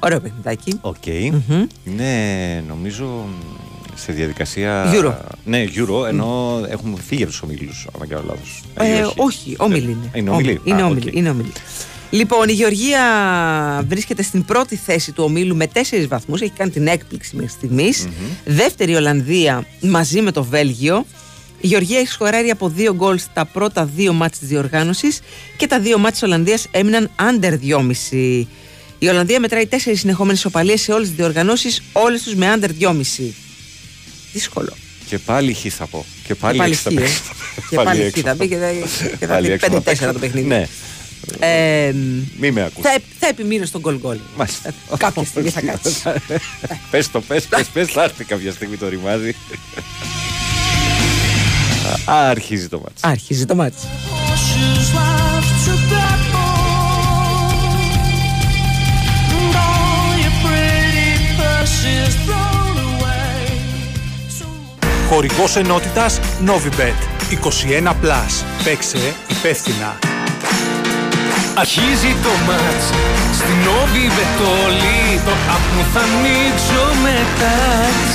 Ωραίο 0.00 0.20
παιχνιδάκι. 0.20 0.78
Οκ. 0.80 1.06
Είναι 1.84 2.64
νομίζω 2.68 3.28
σε 3.96 4.12
διαδικασία. 4.12 4.92
Euro. 4.94 5.12
Ναι, 5.44 5.64
Euro, 5.74 6.06
ενώ 6.08 6.60
έχουμε 6.68 6.96
φύγει 7.06 7.22
από 7.22 7.30
τους 7.30 7.42
ομίλους, 7.42 7.86
αν 8.00 8.08
κάνω 8.08 8.22
λάθος. 8.26 8.62
Ε, 8.78 9.06
όχι, 9.16 9.54
όμιλοι 9.58 9.90
είναι. 9.90 10.10
Είναι 10.14 10.30
όμιλοι. 10.30 10.60
Είναι 10.64 10.82
Α, 10.82 10.86
όμιλη. 10.86 11.08
οκ. 11.08 11.14
είναι 11.14 11.30
όμιλοι. 11.30 11.52
Λοιπόν, 12.10 12.48
η 12.48 12.52
Γεωργία 12.52 13.00
βρίσκεται 13.88 14.22
στην 14.22 14.44
πρώτη 14.44 14.76
θέση 14.76 15.12
του 15.12 15.24
ομίλου 15.24 15.56
με 15.56 15.66
τέσσερις 15.66 16.08
βαθμούς. 16.08 16.40
Έχει 16.40 16.52
κάνει 16.56 16.70
την 16.70 16.86
έκπληξη 16.86 17.36
μέχρι 17.36 17.50
στιγμής. 17.52 18.06
Δεύτερη 18.44 18.92
η 18.92 18.94
Ολλανδία 18.94 19.66
μαζί 19.80 20.20
με 20.20 20.30
το 20.32 20.44
Βέλγιο. 20.44 21.04
Η 21.60 21.66
Γεωργία 21.66 21.98
έχει 21.98 22.08
σκοράρει 22.08 22.50
από 22.50 22.68
δύο 22.68 22.94
γκολ 22.94 23.18
στα 23.18 23.44
πρώτα 23.44 23.84
δύο 23.96 24.12
μάτς 24.12 24.38
της 24.38 24.48
διοργάνωσης 24.48 25.20
και 25.56 25.66
τα 25.66 25.80
δύο 25.80 25.98
μάτς 25.98 26.12
της 26.12 26.22
Ολλανδίας 26.22 26.66
έμειναν 26.70 27.10
under 27.40 27.52
2,5. 27.58 28.46
Η 28.98 29.08
Ολλανδία 29.08 29.40
μετράει 29.40 29.66
τέσσερις 29.66 30.00
συνεχόμενες 30.00 30.44
οπαλίες 30.44 30.80
σε 30.80 30.92
όλες 30.92 31.06
τις 31.08 31.16
διοργανώσεις, 31.16 31.82
όλες 31.92 32.22
τους 32.22 32.34
με 32.34 32.46
under 32.60 32.68
2,5. 32.70 33.34
Δύσκολο. 34.36 34.72
Και 35.08 35.18
πάλι 35.18 35.54
χ 35.54 35.66
θα 35.76 35.86
πω. 35.86 36.04
Και 36.26 36.34
πάλι, 36.34 36.58
πάλι 36.58 36.72
έξι 36.72 36.82
θα 36.82 36.90
χ, 36.90 36.94
ε. 36.94 37.00
παίξω. 37.00 37.22
Και 37.70 37.76
πάλι 37.76 38.02
έξι 38.02 38.20
χ 38.20 38.24
θα 38.24 38.34
μπει 38.34 38.48
και 38.48 38.56
θα- 38.56 38.70
και 39.18 39.26
θα 39.26 39.32
Πάλι 39.32 39.46
πει 39.46 39.52
έξω 39.52 39.66
5-4 39.70 39.82
παίξω. 39.84 40.12
το 40.12 40.18
παιχνίδι. 40.18 40.46
Ναι. 40.46 40.66
Ε, 41.38 41.92
Μη 42.38 42.50
με 42.50 42.62
ακούς. 42.62 42.82
θα, 42.84 42.98
θα 43.20 43.26
επιμείνω 43.28 43.64
στον 43.64 43.80
γκολ 43.80 43.98
γκολ. 43.98 44.18
Μάλιστα. 44.36 44.74
Κάποια 44.96 45.24
στιγμή 45.24 45.50
θα 45.50 45.60
κάτσεις. 45.60 46.02
πες 46.90 47.10
το, 47.10 47.20
πες, 47.20 47.44
πες, 47.44 47.66
πες, 47.66 47.88
θα 47.88 48.02
έρθει 48.02 48.24
κάποια 48.24 48.52
στιγμή 48.52 48.76
το 48.76 48.88
ρημάδι. 48.88 49.34
Α, 52.04 52.28
αρχίζει 52.28 52.68
το 52.68 52.78
μάτς. 52.80 53.00
Άρχιζε 53.02 53.46
το 53.46 53.54
μάτι. 53.54 53.76
Χορηγός 65.08 65.56
ενότητας 65.56 66.20
Novibet. 66.46 66.98
21+. 67.30 67.94
Plus. 68.02 68.44
Παίξε 68.64 69.14
υπεύθυνα. 69.28 69.98
Αρχίζει 71.54 72.14
το 72.22 72.28
μάτς 72.46 72.86
Στην 73.34 73.60
όβη 73.82 74.00
βετόλη 74.00 75.20
Το 75.24 75.32
άπνο 75.54 75.82
θα 75.92 76.00
ανοίξω 76.00 77.00
με 77.02 77.16
τάτς 77.40 78.12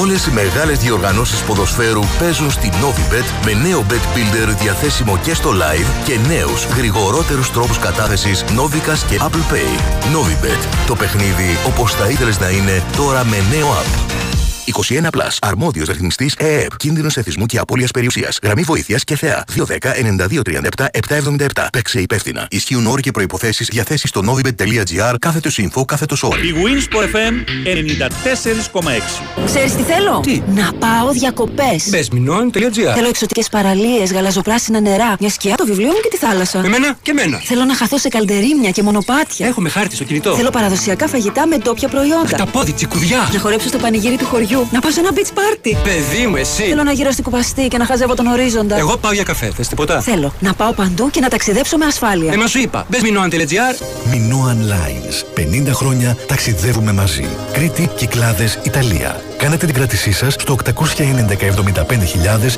Όλες 0.00 0.26
οι 0.26 0.30
μεγάλες 0.30 0.78
διοργανώσεις 0.78 1.40
ποδοσφαίρου 1.40 2.00
παίζουν 2.18 2.50
στη 2.50 2.70
Novibet 2.82 3.44
με 3.44 3.52
νέο 3.52 3.84
Bet 3.90 4.16
Builder 4.16 4.54
διαθέσιμο 4.60 5.18
και 5.22 5.34
στο 5.34 5.50
live 5.50 6.04
και 6.04 6.18
νέους 6.28 6.64
γρηγορότερους 6.64 7.50
τρόπους 7.50 7.78
κατάθεσης 7.78 8.44
Novicas 8.48 8.98
και 9.08 9.18
Apple 9.20 9.52
Pay. 9.52 9.80
Novibet. 10.14 10.66
Το 10.86 10.94
παιχνίδι 10.94 11.58
όπως 11.66 11.94
θα 11.94 12.08
ήθελες 12.08 12.38
να 12.38 12.48
είναι 12.48 12.82
τώρα 12.96 13.24
με 13.24 13.36
νέο 13.50 13.66
app. 13.66 14.29
21 14.64 15.10
Plus. 15.10 15.36
Αρμόδιος 15.40 15.88
ρυθμιστής 15.88 16.34
ΕΕΠ. 16.38 16.76
Κίνδυνος 16.76 17.16
εθισμού 17.16 17.46
και 17.46 17.58
απώλειας 17.58 17.90
περιουσίας. 17.90 18.38
Γραμμή 18.42 18.62
βοήθειας 18.62 19.04
και 19.04 19.16
θεά. 19.16 19.44
210-9237-777. 19.46 21.66
Παίξε 21.72 22.00
υπεύθυνα. 22.00 22.46
Ισχύουν 22.50 22.86
όροι 22.86 23.02
και 23.02 23.10
προϋποθέσεις 23.10 23.68
για 23.70 23.84
θέση 23.84 24.06
στο 24.06 24.22
novibet.gr 24.26 25.14
κάθετος 25.18 25.58
info 25.62 25.84
κάθετος 25.86 26.22
όροι. 26.22 26.48
Η 26.48 26.54
Winsport 26.56 27.04
FM 27.04 27.32
94,6. 27.64 29.22
Ξέρεις 29.44 29.74
τι 29.74 29.82
θέλω? 29.82 30.20
Τι? 30.20 30.42
Να 30.54 30.72
πάω 30.72 31.10
διακοπές. 31.12 31.88
Μπες 31.88 32.08
μηνών.gr 32.08 32.92
Θέλω 32.94 33.08
εξωτικές 33.08 33.48
παραλίες, 33.48 34.12
γαλαζοπράσινα 34.12 34.80
νερά, 34.80 35.16
μια 35.20 35.30
σκιά, 35.30 35.54
το 35.54 35.66
βιβλίο 35.66 35.88
μου 35.88 36.00
και 36.02 36.08
τη 36.08 36.16
θάλασσα. 36.16 36.58
Εμένα 36.64 36.96
και 37.02 37.10
εμένα. 37.10 37.40
Θέλω 37.44 37.64
να 37.64 37.74
χαθώ 37.74 37.98
σε 37.98 38.08
καλντερίμια 38.08 38.70
και 38.70 38.82
μονοπάτια. 38.82 39.46
Έχουμε 39.46 39.68
χάρτη 39.68 39.94
στο 39.94 40.04
κινητό. 40.04 40.34
Θέλω 40.34 40.50
παραδοσιακά 40.50 41.08
φαγητά 41.08 41.46
με 41.46 41.58
ντόπια 41.58 41.88
προϊόντα. 41.88 42.36
Τα 42.36 42.46
πόδι, 42.46 42.72
τσικουδιά. 42.72 43.28
Να 43.32 43.38
χορέψω 43.38 43.68
στο 43.68 43.78
πανηγύρι 43.78 44.16
του 44.16 44.24
χωριού. 44.24 44.49
Να 44.70 44.80
πάω 44.80 44.90
σε 44.90 45.00
ένα 45.00 45.10
beach 45.14 45.38
party. 45.38 45.76
Παιδί 45.84 46.26
μου, 46.26 46.36
εσύ. 46.36 46.62
Θέλω 46.62 46.82
να 46.82 46.92
γύρω 46.92 47.10
στην 47.10 47.24
κουπαστή 47.24 47.68
και 47.68 47.78
να 47.78 47.84
χαζεύω 47.84 48.14
τον 48.14 48.26
ορίζοντα. 48.26 48.76
Εγώ 48.76 48.96
πάω 48.96 49.12
για 49.12 49.22
καφέ. 49.22 49.50
Θες 49.56 49.68
τίποτα; 49.68 50.00
Θέλω 50.00 50.34
να 50.40 50.54
πάω 50.54 50.72
παντού 50.72 51.10
και 51.10 51.20
να 51.20 51.28
ταξιδέψω 51.28 51.76
με 51.76 51.84
ασφάλεια. 51.84 52.32
Ε, 52.32 52.36
μα 52.36 52.46
σου 52.46 52.58
είπα. 52.58 52.86
Μπες 52.88 53.00
μηνών.gr 53.02 53.74
Minoan 54.12 54.58
Lines. 54.72 55.68
50 55.68 55.72
χρόνια 55.72 56.16
ταξιδεύουμε 56.26 56.92
μαζί. 56.92 57.28
Κρήτη, 57.52 57.90
Κυκλάδες, 57.96 58.58
Ιταλία. 58.62 59.29
Κάνετε 59.40 59.66
την 59.66 59.74
κράτησή 59.74 60.12
σας 60.12 60.32
στο 60.32 60.56
811 60.64 60.70
75.000 60.70 60.74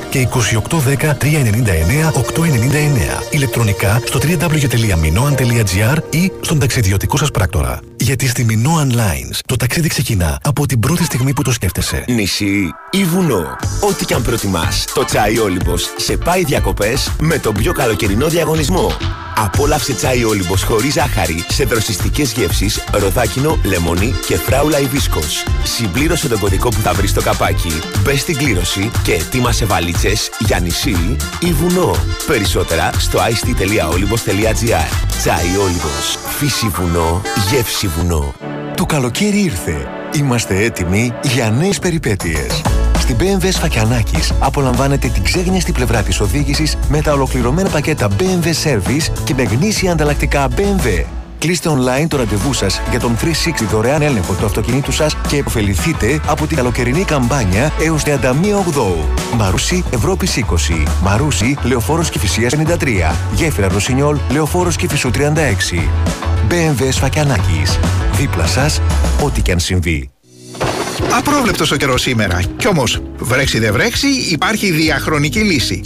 και 0.09 0.27
2810 0.33 1.17
399 1.19 1.25
899. 2.11 3.23
Ηλεκτρονικά 3.31 4.01
στο 4.05 4.19
www.minoan.gr 4.23 5.97
ή 6.09 6.31
στον 6.41 6.59
ταξιδιωτικό 6.59 7.17
σας 7.17 7.31
πράκτορα. 7.31 7.79
Γιατί 7.97 8.27
στη 8.27 8.43
Μινό 8.43 8.71
Online 8.81 9.39
το 9.45 9.55
ταξίδι 9.55 9.87
ξεκινά 9.87 10.39
από 10.43 10.65
την 10.65 10.79
πρώτη 10.79 11.03
στιγμή 11.03 11.33
που 11.33 11.41
το 11.41 11.51
σκέφτεσαι. 11.51 12.05
Νησί 12.07 12.73
ή 12.91 13.03
βουνό. 13.03 13.55
Ό,τι 13.89 14.05
και 14.05 14.13
αν 14.13 14.21
προτιμάς, 14.21 14.85
το 14.93 15.05
τσάι 15.05 15.39
Όλυμπος 15.39 15.93
σε 15.97 16.17
πάει 16.17 16.43
διακοπές 16.43 17.11
με 17.19 17.37
τον 17.37 17.53
πιο 17.53 17.73
καλοκαιρινό 17.73 18.27
διαγωνισμό. 18.27 18.91
Απόλαυσε 19.35 19.93
τσάι 19.93 20.23
Όλυμπος 20.23 20.63
χωρίς 20.63 20.93
ζάχαρη 20.93 21.45
σε 21.49 21.63
δροσιστικές 21.63 22.31
γεύσεις, 22.31 22.83
ροδάκινο, 22.91 23.59
λεμονί 23.63 24.13
και 24.27 24.37
φράουλα 24.37 24.79
υβίσκος. 24.79 25.43
Συμπλήρωσε 25.63 26.27
τον 26.27 26.39
κωδικό 26.39 26.69
που 26.73 26.81
θα 26.81 26.93
βρεις 26.93 27.09
στο 27.09 27.21
καπάκι, 27.21 27.71
μπες 28.03 28.19
στην 28.19 28.37
κλήρωση 28.37 28.91
και 29.03 29.13
ετοίμασε 29.13 29.65
βαλίτσες 29.65 30.29
για 30.39 30.59
νησί 30.59 31.15
ή 31.39 31.53
βουνό. 31.53 31.95
Περισσότερα 32.27 32.89
στο 32.97 33.19
ict.olybos.gr 33.19 35.07
Τσάι 35.17 35.57
Όλυμπος. 35.63 36.17
Φύση 36.37 36.67
βουνό, 36.67 37.21
γεύση 37.51 37.87
βουνό. 37.87 38.33
Το 38.75 38.85
καλοκαίρι 38.85 39.39
ήρθε. 39.39 39.87
Είμαστε 40.15 40.63
έτοιμοι 40.63 41.13
για 41.23 41.49
νέες 41.49 41.79
περιπέτειες. 41.79 42.61
Στην 42.99 43.17
BMW 43.19 43.47
Σφακιανάκης 43.51 44.33
απολαμβάνετε 44.39 45.07
την 45.07 45.23
ξέγνιαστη 45.23 45.71
πλευρά 45.71 46.01
της 46.01 46.19
οδήγησης 46.19 46.77
με 46.87 47.01
τα 47.01 47.13
ολοκληρωμένα 47.13 47.69
πακέτα 47.69 48.07
BMW 48.19 48.45
Service 48.63 49.13
και 49.23 49.33
με 49.33 49.43
γνήσια 49.43 49.91
ανταλλακτικά 49.91 50.47
BMW. 50.55 51.22
Κλείστε 51.43 51.69
online 51.69 52.07
το 52.07 52.17
ραντεβού 52.17 52.53
σας 52.53 52.81
για 52.89 52.99
τον 52.99 53.17
360 53.17 53.25
δωρεάν 53.71 54.01
έλεγχο 54.01 54.33
του 54.33 54.45
αυτοκινήτου 54.45 54.91
σας 54.91 55.17
και 55.27 55.37
επωφεληθείτε 55.37 56.21
από 56.27 56.47
την 56.47 56.57
καλοκαιρινή 56.57 57.03
καμπάνια 57.03 57.71
έως 57.79 58.03
31 58.05 58.09
Οκτώου. 58.67 59.05
Μαρούσι 59.37 59.83
Ευρώπης 59.93 60.37
20. 60.37 60.43
Μαρούσι 61.03 61.57
Λεωφόρος 61.63 62.09
Κηφισίας 62.09 62.53
93. 62.53 63.15
Γέφυρα 63.35 63.67
Ρωσινιόλ 63.67 64.17
Λεωφόρος 64.31 64.75
Κηφισού 64.75 65.09
36. 65.09 65.89
BMW 66.49 66.87
Σφακιανάκης. 66.89 67.79
Δίπλα 68.13 68.45
σας, 68.45 68.81
ό,τι 69.23 69.41
και 69.41 69.51
αν 69.51 69.59
συμβεί. 69.59 70.11
Απρόβλεπτος 71.17 71.71
ο 71.71 71.75
καιρός 71.75 72.01
σήμερα. 72.01 72.41
Κι 72.57 72.67
όμως, 72.67 73.01
βρέξει 73.17 73.59
δεν 73.59 73.73
βρέξει, 73.73 74.07
υπάρχει 74.07 74.71
διαχρονική 74.71 75.39
λύση. 75.39 75.81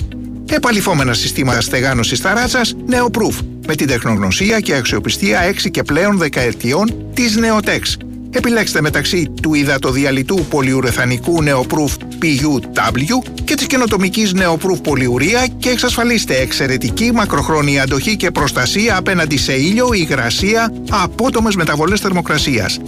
Επαλυφόμενα 0.50 1.14
συστήματα 1.14 1.62
στεγάνωσης 1.62 2.22
ταράτσας 2.22 2.76
Neoproof 2.90 3.57
με 3.68 3.76
την 3.76 3.88
τεχνογνωσία 3.88 4.60
και 4.60 4.76
αξιοπιστία 4.76 5.54
6 5.66 5.72
και 5.72 5.84
πλέον 5.84 6.18
δεκαετιών 6.18 7.06
της 7.14 7.38
Neotex. 7.40 8.06
Επιλέξτε 8.32 8.82
μεταξύ 8.82 9.32
του 9.42 9.54
υδατοδιαλυτού 9.54 10.46
πολυουρεθανικού 10.50 11.44
Neoproof 11.44 11.98
PUW 12.22 13.32
και 13.44 13.56
της 13.56 13.68
καινοτομικής 13.68 14.34
Neoproof 14.36 14.84
πολυουρία 14.84 15.48
και 15.48 15.70
εξασφαλίστε 15.70 16.36
εξαιρετική 16.36 17.12
μακροχρόνια 17.14 17.84
αντοχή 17.84 18.16
και 18.16 18.32
προστασία 18.32 18.98
απέναντι 18.98 19.38
σε 19.38 19.54
ήλιο, 19.54 19.94
υγρασία, 19.94 20.74
απότομες 20.90 21.56
μεταβολές 21.56 22.00
θερμοκρασίας. 22.00 22.80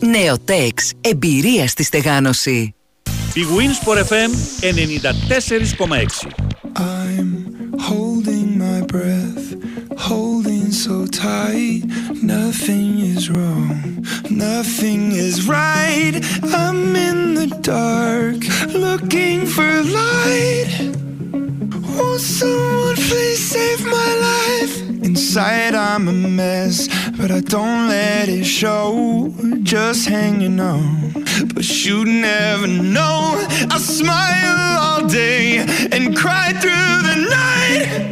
Νεοτέξ. 0.00 0.92
Εμπειρία 1.00 1.68
στη 1.68 1.84
στεγάνωση. 1.84 2.74
Η 3.34 3.40
Winsport 3.56 3.98
FM 3.98 4.30
94,6. 5.92 6.52
Holding 7.90 8.48
my 8.64 8.80
breath, 8.92 9.46
holding 10.02 10.72
so 10.72 11.06
tight. 11.06 11.82
Nothing 12.22 12.98
is 12.98 13.30
wrong, 13.30 14.04
nothing 14.30 15.12
is 15.12 15.46
right. 15.46 16.14
I'm 16.42 16.96
in 16.96 17.34
the 17.34 17.46
dark, 17.62 18.40
looking 18.74 19.46
for 19.46 19.70
light. 20.02 20.70
Won't 21.96 22.20
someone 22.20 22.96
please 22.96 23.42
save 23.52 23.84
my 23.84 24.10
life? 24.28 24.74
Inside 25.04 25.74
I'm 25.74 26.08
a 26.08 26.12
mess, 26.12 26.88
but 27.16 27.30
I 27.30 27.40
don't 27.40 27.88
let 27.88 28.28
it 28.28 28.44
show. 28.44 29.32
Just 29.62 30.08
hanging 30.08 30.58
on, 30.58 31.12
but 31.54 31.66
you 31.84 32.04
never 32.04 32.66
know. 32.66 33.38
I 33.70 33.78
smile 33.78 34.58
all 34.84 35.06
day 35.06 35.58
and 35.92 36.16
cry 36.16 36.52
through 36.60 36.96
the 37.08 37.16
night. 37.30 38.11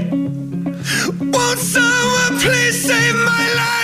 Won't 1.51 1.63
someone 1.63 2.39
please 2.39 2.81
save 2.81 3.17
my 3.17 3.55
life? 3.57 3.80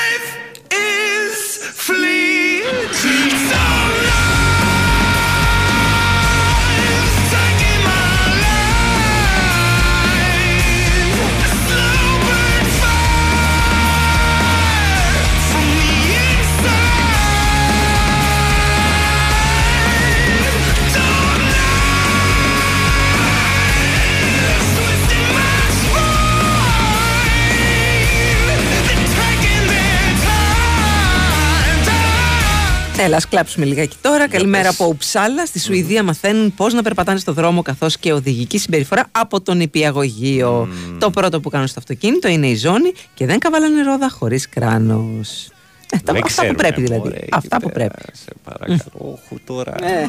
Έλα, 33.06 33.16
ας 33.16 33.28
κλάψουμε 33.28 33.64
λιγάκι 33.66 33.96
τώρα. 34.00 34.28
Καλημέρα 34.28 34.68
από 34.68 34.86
Ουψάλα. 34.86 35.46
Στη 35.46 35.58
Σουηδία 35.60 36.02
μαθαίνουν 36.02 36.54
πώς 36.54 36.72
να 36.74 36.82
περπατάνε 36.82 37.18
στο 37.18 37.32
δρόμο 37.32 37.62
καθώς 37.62 37.98
και 37.98 38.12
οδηγική 38.12 38.58
συμπεριφορά 38.58 39.04
από 39.12 39.40
τον 39.40 39.60
υπηαγωγείο. 39.60 40.68
Το 40.98 41.10
πρώτο 41.10 41.40
που 41.40 41.50
κάνουν 41.50 41.66
στο 41.66 41.78
αυτοκίνητο 41.78 42.28
είναι 42.28 42.46
η 42.46 42.54
ζώνη 42.56 42.92
και 43.14 43.26
δεν 43.26 43.38
καβαλάνε 43.38 43.82
ρόδα 43.82 44.10
χωρίς 44.10 44.48
κράνος. 44.48 45.48
Ε, 45.90 45.96
τα- 46.04 46.12
Δεν 46.12 46.16
αυτά 46.16 46.20
που 46.22 46.26
ξέρουνε, 46.26 46.54
πρέπει 46.56 46.80
δηλαδή. 46.82 47.02
μωρέ, 47.02 47.16
εκεί 47.16 47.28
αυτά 47.30 47.60
που 47.60 47.70
πέρα, 47.70 47.88
πρέπει. 47.88 48.16
Σε 48.18 48.32
παρακαλώ. 48.44 48.78
Όχου 48.92 49.40
τώρα. 49.46 49.74
Ε. 49.82 50.08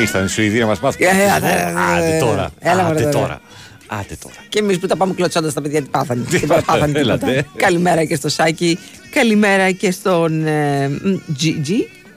Ήρθαν 0.00 0.24
οι 0.24 0.28
Σουηδοί 0.28 0.58
να 0.58 0.66
μας 0.66 0.80
μάθουν. 0.80 1.06
Ε, 1.06 1.06
ε, 1.06 1.10
ε, 1.10 1.60
ε, 1.60 1.74
Άντε 1.96 2.18
τώρα. 2.20 2.50
Έλα, 2.58 2.82
μωρέ, 2.82 2.94
Άντε 3.00 3.02
τώρα. 3.02 3.12
τώρα. 3.12 3.40
Άντε 3.86 4.16
τώρα. 4.22 4.34
Και 4.48 4.58
εμείς 4.58 4.78
που 4.78 4.86
τα 4.86 4.96
πάμε 4.96 5.14
κλωτσώντας 5.14 5.52
τα 5.54 5.60
παιδιά, 5.62 5.82
τι 5.82 5.88
πάθανε. 5.88 6.24
Τι 6.30 6.38
Τι 6.40 6.46
πάθανε 6.46 6.98
έλα, 6.98 7.14
τίποτα. 7.18 7.32
ντε. 7.32 7.44
Καλημέρα 7.56 8.04
και 8.04 8.14
στο 8.16 8.28
Σάκη. 8.28 8.78
Καλημέρα 9.10 9.70
και 9.70 9.90
στον 9.90 10.46
ε, 10.46 10.88
μ, 10.88 11.16
G. 11.42 11.44
G. 11.68 11.70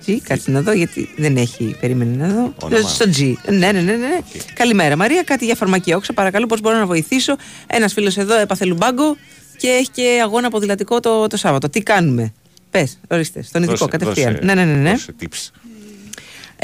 G. 0.08 0.18
Κάτσε 0.24 0.52
να 0.52 0.62
δω 0.62 0.72
γιατί 0.72 1.10
δεν 1.18 1.38
έχει. 1.38 1.76
Περίμενε 1.80 2.26
να 2.28 2.34
δω. 2.34 2.54
Όνομα. 2.62 2.88
Στο 2.90 3.06
G. 3.18 3.34
Ναι, 3.48 3.72
ναι, 3.72 3.82
ναι. 3.82 3.96
ναι. 3.96 4.20
Καλημέρα 4.54 4.96
Μαρία. 4.96 5.24
Κάτι 5.24 5.46
για 5.46 5.56
φαρμακεία 5.56 5.96
όξα. 5.96 6.14
Παρακαλώ, 6.14 6.46
πώς 6.46 6.62
μπορώ 6.62 6.78
να 6.78 6.86
βοηθήσω. 6.86 7.36
Ένας 7.68 7.94
φίλος 7.94 8.18
εδώ 8.18 8.36
έπαθε 8.40 8.66
λουμπάγκο 8.66 9.18
και 9.58 9.68
έχει 9.68 9.90
και 9.90 10.20
αγώνα 10.24 10.50
ποδηλατικό 10.50 11.00
το, 11.00 11.28
το 11.28 11.38
Σάββατο. 11.38 11.70
Τι 11.70 11.82
κάνουμε; 11.82 12.34
Πες, 12.72 13.00
ορίστε, 13.10 13.42
στον 13.44 13.62
ειδικό 13.64 13.78
Δώσε- 13.78 13.92
κατευθείαν. 13.98 14.32
δώσε- 14.32 14.44
ναι, 14.46 14.54
ναι, 14.54 14.66
ναι. 14.66 14.78
ναι. 14.82 14.90
δώσε 14.92 15.16
tips. 15.22 15.50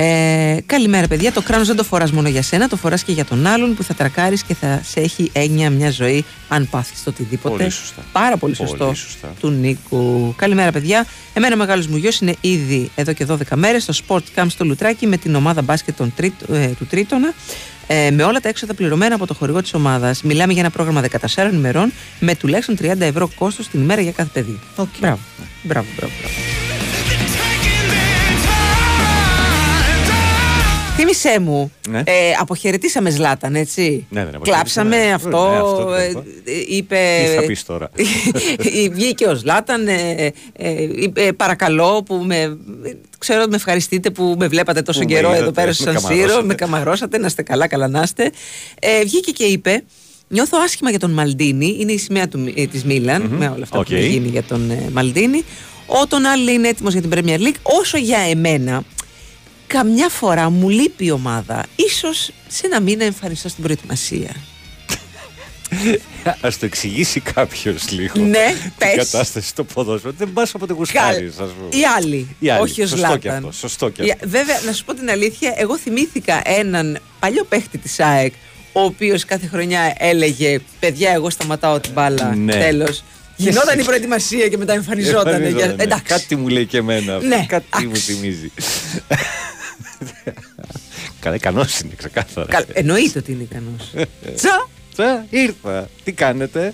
Ε, 0.02 0.58
καλημέρα, 0.66 1.08
παιδιά. 1.08 1.32
Το 1.32 1.42
κράνος 1.42 1.68
δεν 1.68 1.76
το 1.76 1.84
φοράς 1.84 2.12
μόνο 2.12 2.30
για 2.30 2.42
σένα, 2.42 2.68
το 2.68 2.76
φοράς 2.76 3.04
και 3.04 3.12
για 3.12 3.26
τον 3.26 3.46
άλλον 3.48 3.76
που 3.76 3.84
θα 3.84 3.94
τρακάρεις 3.94 4.44
και 4.44 4.54
θα 4.54 4.82
σε 4.84 5.00
έχει 5.00 5.30
έννοια 5.34 5.70
μια 5.70 5.92
ζωή 5.92 6.26
αν 6.48 6.68
πάθεις 6.70 7.04
το 7.04 7.10
οτιδήποτε. 7.10 7.56
Πολύ 7.58 7.70
σωστά. 7.70 8.02
Πάρα 8.12 8.38
πολύ 8.38 8.56
Πολύ 8.56 8.70
σωστό. 8.70 8.94
σωστά. 8.94 9.34
Του 9.40 9.50
Νίκου. 9.50 10.34
Καλημέρα, 10.38 10.72
παιδιά. 10.72 11.06
Εμένα 11.34 11.54
ο 11.56 11.58
μεγάλος 11.58 11.88
μου 11.88 11.96
γιος 11.98 12.20
είναι 12.20 12.36
ήδη 12.42 12.90
εδώ 12.96 13.14
και 13.14 13.26
12 13.30 13.36
μέρες 13.56 13.84
στο 13.84 13.94
Sport 14.08 14.40
Camp 14.40 14.46
στο 14.50 14.66
Λουτράκι 14.66 15.08
με 15.08 15.18
την 15.18 15.36
ομάδα 15.36 15.62
μπάσκετ 15.62 15.98
των 15.98 16.14
Τρίτ- 16.16 16.50
ε, 16.52 16.68
του 16.68 16.86
Τρίτονα. 16.86 17.34
Ε, 17.88 18.12
με 18.12 18.24
όλα 18.24 18.40
τα 18.40 18.50
έξοδα 18.50 18.74
πληρωμένα 18.74 19.16
από 19.16 19.28
το 19.28 19.34
χορηγό 19.34 19.62
της 19.62 19.74
ομάδας. 19.74 20.22
Μιλάμε 20.24 20.54
για 20.54 20.62
ένα 20.62 20.72
πρόγραμμα 20.72 21.02
14 21.02 21.52
ημερών 21.54 21.92
με 22.20 22.36
τουλάχιστον 22.36 22.76
30 22.76 23.06
ευρώ 23.06 23.30
κόστος 23.36 23.68
την 23.68 23.82
ημέρα 23.82 24.02
για 24.02 24.12
κάθε 24.12 24.30
παιδί. 24.34 24.60
Μπράβο. 24.76 24.90
Μπράβο, 25.00 25.20
μπράβο, 25.64 25.88
μπράβο. 25.98 26.14
Θύμησέ 31.00 31.40
μου, 31.40 31.72
Ναι. 31.90 32.00
ε, 32.00 32.12
αποχαιρετήσαμε 32.40 33.10
Ζλάταν, 33.10 33.56
έτσι; 33.56 34.06
Ναι, 34.10 34.26
δεν 34.26 34.40
Κλάψαμε 34.42 34.96
αποχαιρετήσαμε. 35.14 35.14
αυτό. 35.14 35.50
Ναι, 35.50 35.58
αυτό 35.58 35.94
ε, 35.94 36.02
ακριβώς. 36.04 36.24
ε, 36.46 36.76
είπε. 36.76 36.98
Τι 37.26 37.36
θα 37.36 37.42
πεις 37.42 37.66
τώρα; 37.66 37.90
Βγήκε 38.96 39.26
ο 39.26 39.36
Ζλάταν. 39.36 39.88
ε, 39.88 40.32
ε, 40.54 40.72
είπε, 40.96 41.34
παρακαλώ 41.34 42.04
που 42.04 42.16
με. 42.16 42.58
Ξέρω 43.18 43.42
ότι 43.42 43.50
με 43.50 43.56
ευχαριστείτε 43.56 44.10
που 44.10 44.36
με 44.40 44.48
βλέπατε 44.48 44.82
τόσο 44.82 45.00
Που 45.00 45.06
με 45.10 45.14
καιρό 45.14 45.28
εδώ 45.30 45.36
είδατε, 45.38 45.52
πέρα 45.52 45.74
στο 45.74 45.92
με 45.92 45.92
Σαν 45.92 46.02
Σίρο. 46.02 46.16
καμαρώσατε. 46.18 46.46
Με 46.48 46.54
καμαρώσατε, 46.56 47.18
να 47.18 47.26
είστε 47.28 47.42
καλά, 47.42 47.68
καλά 47.68 47.88
να 47.88 48.02
είστε. 48.02 48.32
Ε, 48.80 49.04
βγήκε 49.04 49.32
και 49.32 49.44
είπε. 49.44 49.84
Νιώθω 50.28 50.58
άσχημα 50.64 50.90
για 50.90 51.00
τον 51.00 51.12
Μαλντίνη. 51.12 51.76
Είναι 51.80 51.92
η 51.92 51.98
σημαία 51.98 52.28
του, 52.28 52.54
ε, 52.56 52.66
της 52.66 52.84
Μίλαν 52.84 53.22
με 53.22 53.48
όλα 53.48 53.64
αυτά 53.64 53.80
Οκ. 53.80 53.86
που 53.88 53.94
έχει 53.94 54.08
γίνει 54.08 54.28
για 54.28 54.44
τον 54.44 54.72
ε, 54.72 54.90
Μαλντίνη. 54.92 55.44
Ο 55.86 56.08
Τονάλι 56.08 56.54
είναι 56.54 56.68
έτοιμος 56.68 56.94
για 56.94 57.02
την 57.02 57.12
Premier 57.14 57.40
League. 57.40 57.60
Όσο 57.62 57.98
για 57.98 58.20
εμένα, 58.30 58.84
καμιά 59.70 60.10
φορά 60.10 60.50
μου 60.50 60.70
λείπει 60.70 61.06
η 61.06 61.12
ομάδα. 61.12 61.66
Ίσως 61.76 62.32
σε 62.48 62.66
ένα 62.66 62.80
μήνα 62.82 63.04
εμφανιστώ 63.06 63.50
στην 63.50 63.64
προετοιμασία. 63.64 64.30
Α 66.42 66.50
το 66.60 66.66
εξηγήσει 66.66 67.20
κάποιος 67.20 67.90
λίγο. 67.92 68.14
Ναι, 68.20 68.54
Την 68.62 68.72
πες. 68.78 68.96
κατάσταση 68.96 69.48
στο 69.48 69.64
ποδόσφαιρο. 69.64 70.14
Δεν 70.18 70.34
πας 70.34 70.54
όποτε 70.54 70.74
γουστάρει, 70.74 71.26
ας 71.28 71.34
πούμε. 71.36 71.50
Οι 71.70 71.86
άλλοι, 71.98 72.36
Οι 72.40 72.50
άλλοι. 72.50 72.62
όχι 72.62 72.82
ο 72.82 72.88
Σωστό 72.88 73.06
και 73.18 73.20
Ζλάταν. 73.22 73.36
αυτό, 73.46 73.52
σωστό 73.52 73.90
και 73.90 74.04
Για- 74.04 74.14
αυτό. 74.14 74.28
Βέβαια, 74.30 74.60
να 74.66 74.74
σου 74.74 74.86
πω 74.86 74.94
την 74.94 75.10
αλήθεια, 75.10 75.54
εγώ 75.58 75.78
θυμήθηκα 75.78 76.42
έναν 76.46 77.00
παλιό 77.20 77.44
παίχτη 77.44 77.78
της 77.78 78.00
ΑΕΚ, 78.00 78.34
ο 78.74 78.82
οποίος 78.82 79.26
κάθε 79.26 79.48
χρονιά 79.48 79.94
έλεγε 79.98 80.60
«Παιδιά, 80.80 81.12
εγώ 81.12 81.30
σταματάω 81.30 81.80
την 81.80 81.92
μπάλα, 81.92 82.36
Ναι. 82.36 82.52
τέλος». 82.54 83.04
Γινόταν 83.36 83.80
η 83.80 83.84
προετοιμασία 83.84 84.48
και 84.48 84.58
μετά 84.58 84.74
εμφανιζόταν. 84.74 85.34
Εμφανιζόταν, 85.34 85.76
ναι. 85.76 85.84
Εντάξει. 85.84 86.04
Κάτι 86.04 86.36
μου 86.36 86.48
λέει 86.48 86.66
και 86.66 86.78
εμένα. 86.78 87.16
αυτό. 87.16 87.28
Ναι, 87.28 87.46
Κάτι 87.48 87.86
μου 87.88 87.96
θυμίζει. 87.96 88.52
Καλά, 91.20 91.36
ικανός 91.36 91.80
είναι 91.80 91.94
ξεκάθαρα. 91.98 92.48
Καλ- 92.48 92.70
Εννοείται 92.74 93.20
ότι 93.20 93.32
είναι 93.32 93.44
ικανός. 93.44 93.92
Τσα! 94.36 94.68
Τσα, 94.94 95.26
ήρθα. 95.30 95.90
Τι 96.04 96.12
κάνετε; 96.12 96.74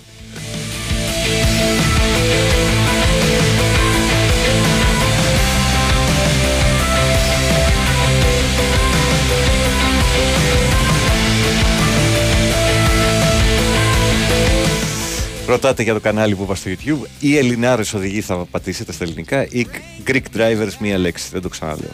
Ρωτάτε 15.46 15.82
για 15.82 15.92
το 15.92 16.00
κανάλι 16.00 16.34
που 16.34 16.42
είπα 16.42 16.54
στο 16.54 16.70
YouTube. 16.70 17.08
Ή 17.20 17.36
Ελληνάρες 17.36 17.94
οδηγοί 17.94 18.20
θα 18.20 18.36
πατήσετε 18.50 18.92
στα 18.92 19.04
ελληνικά 19.04 19.46
ή 19.46 19.66
Greek 20.06 20.36
drivers 20.36 20.72
μία 20.80 20.98
λέξη. 20.98 21.28
Δεν 21.32 21.42
το 21.42 21.48
ξαναλέω. 21.48 21.90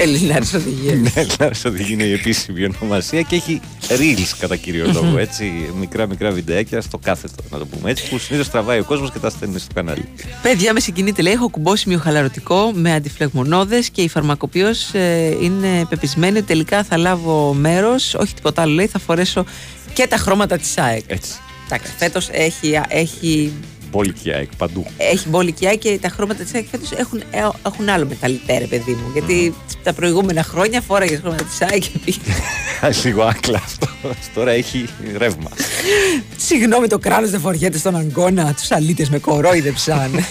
Ελληνάρες 0.00 0.52
οδηγίε. 0.52 0.94
Ναι, 0.94 1.10
Ελληνάρες 1.14 1.64
οδηγοί 1.64 1.92
είναι 1.92 2.02
η 2.02 2.12
επίσημη 2.12 2.64
ονομασία 2.64 3.22
και 3.22 3.36
έχει 3.36 3.60
reels 3.88 4.34
κατά 4.38 4.56
κύριο 4.56 4.90
λόγο. 4.92 5.18
Έτσι, 5.18 5.52
μικρά 5.78 6.06
μικρά 6.06 6.30
βιντεάκια 6.30 6.80
στο 6.80 6.98
κάθετο, 6.98 7.42
να 7.50 7.58
το 7.58 7.66
πούμε 7.66 7.90
έτσι, 7.90 8.08
που 8.08 8.18
συνήθως 8.18 8.50
τραβάει 8.50 8.78
ο 8.78 8.84
κόσμος 8.84 9.12
και 9.12 9.18
τα 9.18 9.30
στέλνει 9.30 9.58
στο 9.58 9.74
κανάλι. 9.74 10.08
Παιδιά, 10.42 10.72
με 10.72 10.80
συγκινείτε, 10.80 11.22
λέει. 11.22 11.32
Έχω 11.32 11.48
κουμπώσει 11.48 11.88
μυοχαλαρωτικό 11.88 12.72
με 12.74 12.94
αντιφλεγμονώδες 12.94 13.90
και 13.90 14.02
η 14.02 14.08
φαρμακοποιός 14.08 14.90
είναι 15.42 15.86
πεπισμένη 15.88 16.38
ότι 16.38 16.46
τελικά 16.46 16.84
θα 16.84 16.96
λάβω 16.96 17.52
μέρος. 17.52 18.14
Όχι 18.14 18.34
τίποτα 18.34 18.62
άλλο, 18.62 18.72
λέει. 18.72 18.86
Θα 18.86 18.98
φορέσω 18.98 19.44
και 19.92 20.06
τα 20.06 20.16
χρώματα 20.16 20.56
της 20.56 20.78
ΑΕΚ. 20.78 21.04
Έτσι. 21.06 21.32
Εντάξει, 21.66 21.92
φέτος 21.98 22.28
έχει, 22.32 22.80
έχει, 22.88 23.52
Μπόλικη 23.90 24.32
ΑΕΚ 24.32 24.48
παντού. 24.56 24.86
έχει 24.96 25.28
μπολικιά 25.28 25.74
και 25.74 25.98
τα 26.00 26.08
χρώματα 26.08 26.42
της 26.42 26.54
ΑΕΚ 26.54 26.66
φέτος 26.70 26.92
έχουν, 26.92 27.22
ε, 27.30 27.48
έχουν 27.66 27.88
άλλο 27.88 28.06
μεταλλητέ, 28.06 28.58
ρε 28.58 28.66
παιδί 28.66 28.92
μου. 28.92 29.10
Γιατί 29.12 29.54
τα 29.82 29.92
προηγούμενα 29.92 30.42
χρόνια 30.42 30.80
φόραγες 30.80 31.18
χρώματα 31.20 31.44
της 31.44 31.60
ΑΕΚ 31.62 31.82
και 31.82 31.98
πήγες. 32.04 33.04
Λίγο 33.04 33.22
άκλα 33.22 33.58
αυτό. 33.64 33.86
Τώρα 34.34 34.50
έχει 34.50 34.84
ρεύμα. 35.16 35.50
Συγγνώμη, 36.36 36.86
το 36.86 36.98
κράνος 36.98 37.30
δεν 37.30 37.40
φοριέται 37.40 37.78
στον 37.78 37.96
αγκώνα. 37.96 38.54
Τους 38.54 38.70
αλήτες 38.70 39.08
με 39.10 39.18
κορόιδεψαν. 39.18 40.10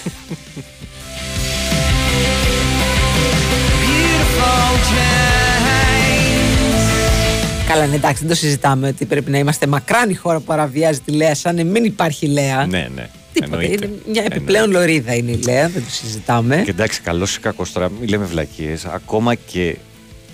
Καλά, 7.74 7.86
ναι, 7.86 7.96
εντάξει, 7.96 8.22
δεν 8.22 8.30
το 8.30 8.36
συζητάμε 8.36 8.88
ότι 8.88 9.06
πρέπει 9.06 9.32
να 9.32 9.38
είμαστε 9.38 9.68
μακράν 9.68 10.10
η 10.10 10.14
χώρα 10.14 10.38
που 10.38 10.44
παραβιάζει 10.44 11.00
τη 11.00 11.12
Λέα, 11.12 11.36
σαν 11.36 11.56
να 11.56 11.64
μην 11.64 11.84
υπάρχει 11.84 12.28
Λέα. 12.28 12.66
ναι, 12.66 12.88
ναι. 12.96 13.10
Τίποτα. 13.34 13.62
εννοείται. 13.62 13.86
Είναι 13.86 13.96
μια 14.12 14.24
επιπλέον 14.24 14.72
λωρίδα 14.72 15.16
είναι 15.16 15.32
η 15.32 15.40
Λέα, 15.46 15.70
δεν 15.70 15.84
το 15.84 15.90
συζητάμε. 15.90 16.62
Και 16.66 16.70
εντάξει, 16.70 17.02
καλό 17.02 17.26
ή 17.38 17.40
κακό 17.40 17.66
τώρα, 17.74 17.92
μην 18.00 18.10
λέμε 18.10 18.26
βλακίες. 18.26 18.86
Ακόμα 18.86 19.36
και 19.36 19.76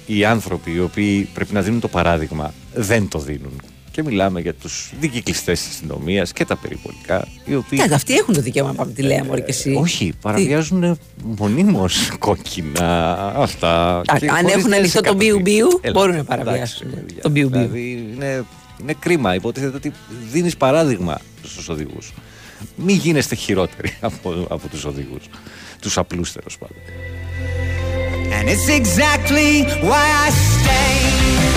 οι 0.06 0.26
άνθρωποι 0.26 0.72
οι 0.72 0.80
οποίοι 0.80 1.30
πρέπει 1.34 1.54
να 1.54 1.62
δίνουν 1.62 1.80
το 1.80 1.88
παράδειγμα 1.88 2.54
δεν 2.74 3.08
το 3.08 3.20
δίνουν. 3.20 3.62
Και 4.00 4.06
μιλάμε 4.06 4.40
για 4.42 4.54
τους 4.54 4.92
δικυκλιστές 5.00 5.60
της 5.60 5.68
αστυνομίας 5.70 6.34
και 6.34 6.46
τα 6.46 6.56
περιπολικά, 6.56 7.28
οι 7.46 7.56
οποίοι. 7.56 7.64
Κοιτάξτε, 7.70 7.96
αυτοί 7.96 8.14
έχουν 8.14 8.34
το 8.34 8.42
δικαίωμα 8.42 8.70
να 8.70 8.76
πάμε 8.76 8.92
τη 8.92 9.02
Λέα, 9.02 9.24
Μωρή 9.24 9.42
και 9.42 9.52
εσύ. 9.52 9.76
Όχι, 9.80 10.14
παραβιάζουν 10.22 11.00
μονίμως 11.38 12.12
κόκκινα 12.20 13.16
αυτά. 13.36 13.98
Α, 13.98 14.02
και 14.20 14.28
αν 14.30 14.36
χωρίς 14.36 14.54
έχουν 14.56 14.70
να 14.70 14.76
ανοιχτό 14.76 15.00
είναι 15.00 15.08
τον 15.08 15.20
σε 15.20 15.26
μπιου 15.26 15.36
κατοχή. 15.38 15.42
μπιου, 15.42 15.80
Έλα, 15.82 15.94
μπορούν 15.94 16.16
να 16.16 16.20
εντάξει, 16.20 16.44
παραβιάσουν 16.44 16.90
παιδιά. 16.90 17.22
τον 17.22 17.32
μπιου 17.32 17.50
μπιου. 17.50 17.60
Δηλαδή 17.60 18.12
είναι, 18.16 18.46
είναι 18.82 18.94
κρίμα. 19.00 19.36
Υποτίθεται 19.36 19.76
ότι 19.76 19.92
δίνεις 20.32 20.58
παράδειγμα 20.58 21.20
στους 21.44 21.70
οδηγούς. 21.70 22.14
Μην 22.76 22.96
γίνεστε 22.96 23.36
χειρότεροι 23.36 23.98
από, 24.10 24.46
από 24.50 24.68
τους 24.68 24.86
οδηγούς. 24.86 25.24
Τους 25.82 25.98
απλούς 25.98 26.32
τέλος 26.32 26.58
πάντων. 26.58 26.78
And 28.42 28.48
it's 28.48 28.70
exactly 28.82 29.52
why 29.90 30.06
I 30.26 30.30
stay. 30.32 31.49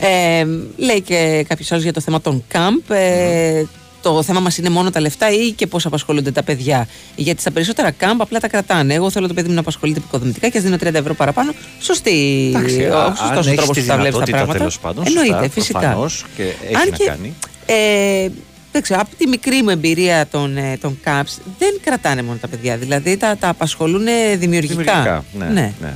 Ε, 0.00 0.46
λέει 0.76 1.00
και 1.00 1.44
κάποιος 1.48 1.70
άλλος 1.72 1.84
για 1.84 1.92
το 1.92 2.00
θέμα 2.00 2.20
των 2.20 2.44
camp. 2.52 2.94
Ε, 2.94 3.62
το 4.02 4.22
θέμα 4.22 4.40
μας 4.40 4.58
είναι 4.58 4.68
μόνο 4.70 4.90
τα 4.90 5.00
λεφτά 5.00 5.30
ή 5.32 5.50
και 5.52 5.66
πώς 5.66 5.86
απασχολούνται 5.86 6.30
τα 6.30 6.42
παιδιά. 6.42 6.88
Γιατί 7.16 7.40
στα 7.40 7.50
περισσότερα 7.50 7.92
camp 8.00 8.16
απλά 8.18 8.40
τα 8.40 8.48
κρατάνε. 8.48 8.94
Εγώ 8.94 9.10
θέλω 9.10 9.26
το 9.28 9.34
παιδί 9.34 9.48
μου 9.48 9.54
να 9.54 9.60
απασχολείται 9.60 9.98
επικοδομητικά 9.98 10.48
και 10.48 10.58
ας 10.58 10.64
δίνω 10.64 10.76
30 10.76 10.94
ευρώ 10.94 11.14
παραπάνω. 11.14 11.52
Σωστή. 11.80 12.46
Εντάξει, 12.54 12.80
ο 12.84 12.98
α- 12.98 13.06
σωστός 13.16 13.28
αν 13.28 13.36
ο 13.36 13.38
έχεις 13.38 13.54
τρόπος 13.56 13.76
τη 13.76 13.80
που 13.82 13.86
τα 13.86 13.96
βλέπεις 13.96 14.18
τα 14.18 14.24
δυνατότητα, 14.24 14.36
πράγματα. 14.36 14.58
τέλος 14.58 14.78
πάντων, 14.78 15.04
Εννοείται, 15.06 15.32
σωστά, 15.32 15.48
φυσικά. 15.50 15.78
προφανώς 15.78 16.24
και 16.36 16.42
έχει 16.42 16.74
Αν 16.74 16.88
να 16.90 16.96
και, 16.96 17.04
κάνει. 17.04 17.34
Ε, 17.66 18.28
δεν 18.72 18.82
ξέρω, 18.82 19.00
από 19.00 19.10
τη 19.18 19.26
μικρή 19.26 19.62
μου 19.62 19.70
εμπειρία 19.70 20.26
των, 20.30 20.56
ε, 20.56 20.76
των 20.80 20.98
CAPS 21.04 21.38
δεν 21.58 21.80
κρατάνε 21.84 22.22
μόνο 22.22 22.38
τα 22.40 22.48
παιδιά. 22.48 22.76
Δηλαδή 22.76 23.16
τα, 23.16 23.36
τα 23.36 23.48
απασχολούν 23.48 24.06
ε, 24.06 24.36
δημιουργικά. 24.36 24.74
Δημιουργικά. 24.74 25.24
Ναι, 25.38 25.44
ναι. 25.44 25.72
ναι. 25.80 25.94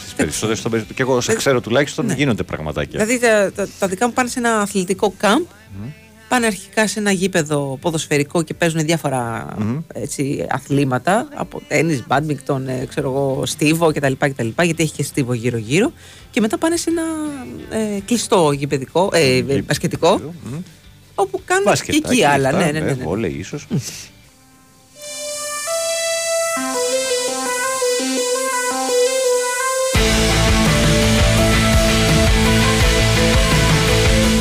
Στις 0.00 0.12
περισσότερες 0.14 0.62
των 0.62 0.70
περι- 0.70 0.94
Και 0.94 1.02
εγώ 1.02 1.14
όσα 1.14 1.34
ξέρω 1.34 1.60
τουλάχιστον 1.60 2.10
γίνονται 2.10 2.42
πραγματάκια. 2.42 3.04
Δηλαδή 3.04 3.26
τα, 3.26 3.52
τα, 3.54 3.68
τα 3.78 3.86
δικά 3.88 4.06
μου 4.06 4.12
πάνε 4.12 4.28
σε 4.28 4.38
ένα 4.38 4.60
αθλητικό 4.60 5.14
camp. 5.22 5.46
Πάνε 6.30 6.46
αρχικά 6.46 6.86
σε 6.86 6.98
ένα 6.98 7.10
γήπεδο 7.10 7.78
ποδοσφαιρικό 7.80 8.42
και 8.42 8.54
παίζουν 8.54 8.80
διάφορα 8.84 9.48
Μμμ. 9.58 9.78
έτσι, 9.92 10.46
αθλήματα 10.50 11.28
από 11.34 11.62
τέννις, 11.68 12.04
μπάντμικτον, 12.06 12.68
ε, 12.68 12.86
ξέρω 12.88 13.10
εγώ, 13.10 13.42
στίβο 13.46 13.92
κτλ, 13.92 14.12
κτλ. 14.18 14.48
Γιατί 14.62 14.82
έχει 14.82 14.92
και 14.92 15.02
στίβο 15.02 15.32
γύρω-γύρω. 15.32 15.92
Και 16.30 16.40
μετά 16.40 16.58
πάνε 16.58 16.76
σε 16.76 16.90
ένα 16.90 17.02
ε, 17.70 18.00
κλειστό 18.04 18.52
γηπαιδικό, 18.52 19.10
ε, 19.12 19.36
ε, 19.36 19.62
μπασκετικό, 19.62 20.20
όπου 21.14 21.40
κάνουν 21.44 21.64
και 21.64 21.70
Μπάσκετ, 21.70 21.94
εκεί 21.94 22.24
άλλα. 22.24 22.52
Ναι, 22.52 22.64
ναι, 22.64 22.70
ναι, 22.70 22.80
ναι. 22.80 22.92
Βόλεϊ, 22.92 23.32
ίσως. 23.38 23.66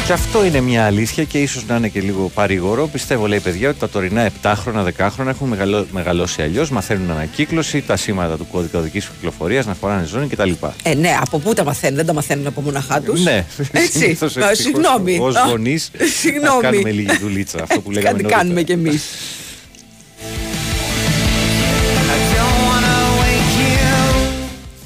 Και 0.09 0.15
αυτό 0.15 0.45
είναι 0.45 0.59
μια 0.61 0.85
αλήθεια 0.85 1.23
και 1.23 1.37
ίσως 1.41 1.65
να 1.65 1.75
είναι 1.75 1.87
και 1.87 2.01
λίγο 2.01 2.29
παρήγορο. 2.33 2.87
Πιστεύω, 2.87 3.27
λέει 3.27 3.39
παιδιά, 3.39 3.69
ότι 3.69 3.79
τα 3.79 3.89
τωρινά 3.89 4.29
7χρονα, 4.41 4.83
10χρονα 4.97 5.27
έχουν 5.27 5.47
μεγαλώ- 5.47 5.87
μεγαλώσει 5.91 6.41
αλλιώς, 6.41 6.69
μαθαίνουν 6.69 7.11
ανακύκλωση, 7.11 7.81
τα 7.81 7.95
σήματα 7.97 8.37
του 8.37 8.47
κώδικα 8.51 8.79
οδικής 8.79 9.09
κυκλοφορίας, 9.15 9.65
να 9.65 9.73
φοράνε 9.73 10.05
ζώνη 10.05 10.27
κτλ. 10.27 10.51
Ε, 10.83 10.93
ναι, 10.93 11.17
από 11.21 11.39
πού 11.39 11.53
τα 11.53 11.63
μαθαίνουν, 11.63 11.95
δεν 11.95 12.05
τα 12.05 12.13
μαθαίνουν 12.13 12.47
από 12.47 12.61
μοναχά 12.61 13.01
τους; 13.01 13.23
Ναι, 13.23 13.45
Έτσι. 13.71 13.97
συνήθως 13.99 14.37
Α, 14.37 14.49
ευτυχώς, 14.49 14.57
Συγγνώμη. 14.57 15.17
ως 15.21 15.35
Α, 15.35 15.47
γονείς, 15.49 15.91
Συγγνώμη. 16.19 16.55
να 16.61 16.69
κάνουμε 16.69 16.91
λίγη 16.91 17.17
δουλίτσα, 17.21 17.63
αυτό 17.63 17.81
που 17.81 17.91
λέγαμε 17.91 18.09
Κάτι 18.11 18.21
νωρίτερα. 18.21 18.41
κάνουμε 18.41 18.63
κι 18.63 18.71
εμείς. 18.71 19.03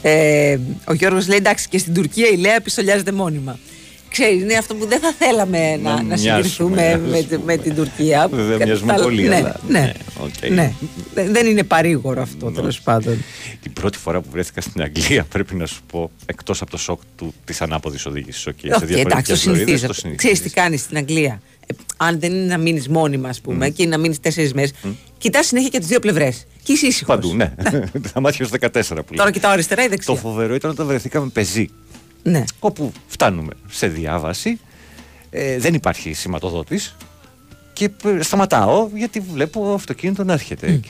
Ε, 0.02 0.58
ο 0.86 0.94
Γιώργος 0.94 1.28
λέει 1.28 1.38
εντάξει 1.38 1.68
και 1.70 1.78
στην 1.78 1.94
Τουρκία 1.94 2.28
η 2.28 2.36
Λέα 2.38 2.62
πιστολιάζεται 2.62 3.12
μόνιμα. 3.12 3.60
Ξέρεις, 4.14 4.42
είναι 4.42 4.54
αυτό 4.54 4.76
που 4.76 4.88
δεν 4.88 5.00
θα 5.00 5.14
θέλαμε 5.20 5.76
να, 5.78 5.90
Να 5.92 5.96
να 5.96 6.04
μοιάσουμε, 6.04 6.20
συγκριθούμε 6.36 6.92
να 6.92 6.98
με, 6.98 7.28
με 7.46 7.58
την 7.58 7.76
Τουρκία. 7.76 8.28
Δεν 8.32 8.52
Κατά 8.52 8.66
μοιάζουμε 8.66 8.88
τα 8.88 8.94
άλλα- 8.94 9.04
πολύ, 9.04 9.28
ναι, 9.28 9.36
αλλά, 9.36 9.60
ναι, 9.68 9.80
ναι, 9.80 9.92
οκ. 10.24 10.50
ναι. 10.52 10.74
Δεν- 11.14 11.34
Δεν 11.34 11.46
είναι 11.48 11.64
παρήγορο 11.64 12.22
αυτό 12.22 12.52
τέλος 12.52 12.82
πάντων. 12.82 13.24
Την 13.62 13.74
πρώτη 13.74 13.98
φορά 13.98 14.22
που 14.22 14.28
βρέθηκα 14.32 14.62
στην 14.62 14.82
Αγγλία, 14.82 15.24
πρέπει 15.34 15.56
να 15.56 15.66
σου 15.66 15.82
πω, 15.92 16.12
εκτός 16.26 16.62
από 16.62 16.72
το 16.72 16.78
σοκ 16.78 17.00
του, 17.16 17.34
της 17.46 17.62
ανάποδης 17.62 18.06
οδήγησης. 18.06 18.48
Okay, 18.50 18.82
Όχι, 18.84 19.00
εντάξει, 19.00 19.32
το 19.32 19.38
συνηθίζω. 19.38 19.88
Ξέρεις 20.16 20.42
τι 20.42 20.50
κάνεις 20.50 20.82
στην 20.82 20.98
Αγγλία; 20.98 21.42
Ε, 21.68 21.74
αν 21.98 22.20
δεν 22.20 22.32
είναι 22.32 22.46
να 22.46 22.58
μείνεις 22.58 22.88
μόνιμα, 22.88 23.30
ας 23.30 23.42
πούμε, 23.42 23.70
και 23.70 23.86
να 23.88 23.98
μείνεις 23.98 24.20
τέσσερις 24.20 24.54
μέρες, 24.54 24.72
κοιτάς 25.18 25.46
συνέχεια 25.46 25.70
και 25.70 25.80
τις 25.80 25.88
δύο 25.88 26.00
πλευρές. 26.00 26.46
Και 26.64 26.72
είσαι 26.72 26.86
ήσυχος. 26.88 27.16
Παντού, 27.16 27.34
ναι. 27.36 27.54
Τα 28.14 28.20
μάτια 28.22 28.46
ως 28.46 28.52
14 28.52 28.70
που 28.82 28.88
λέει. 28.90 29.04
Τώρα 29.16 29.32
κοιτάω 29.32 29.52
αριστερά 29.52 29.84
ή 29.84 29.88
δεξιά. 29.88 30.14
Το 30.14 30.20
φοβερό 30.20 30.56
ήταν 30.56 30.72
όταν 30.72 30.86
βρεθήκαμε 30.88 31.30
πεζοί. 31.34 31.70
Ναι. 32.24 32.44
Όπου 32.60 32.92
φτάνουμε 33.08 33.54
σε 33.70 33.88
διάβαση, 33.88 34.60
ε, 35.30 35.58
δεν 35.60 35.74
υπάρχει 35.74 36.14
σηματοδότης. 36.14 36.96
Και 37.74 37.90
π- 37.90 38.24
σταματάω 38.24 38.90
γιατί 38.96 39.20
βλέπω 39.20 39.74
αυτοκίνητο 39.74 40.24
να 40.24 40.34
έρχεται. 40.34 40.72
Και 40.72 40.90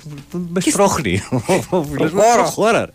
με 0.50 0.62
σπρώχνει. 0.62 1.22
Ο 1.70 1.84
φίλος 1.84 2.12
μου, 2.12 2.20
Προχώρα. 2.20 2.34
προχώρα, 2.36 2.80
ρε. 2.86 2.92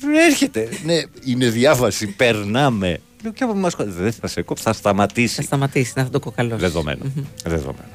Δεν 0.00 0.14
έρχεται. 0.30 0.68
Ναι, 0.84 0.94
είναι 1.24 1.48
διάβαση. 1.48 2.06
Περνάμε. 2.06 3.00
Λέω 3.22 3.32
και 3.32 3.44
από 3.44 3.52
εμάς, 3.52 3.74
δεν 3.78 4.12
θα 4.12 4.26
σε 4.26 4.42
κόψει, 4.42 4.62
θα 4.62 4.72
σταματήσει. 4.72 5.34
Θα 5.34 5.42
σταματήσει, 5.42 5.92
να 5.96 6.08
το 6.08 6.20
κοκαλώσει. 6.20 6.60
Δεδομένο. 6.60 7.00
Δεδομένο. 7.44 7.88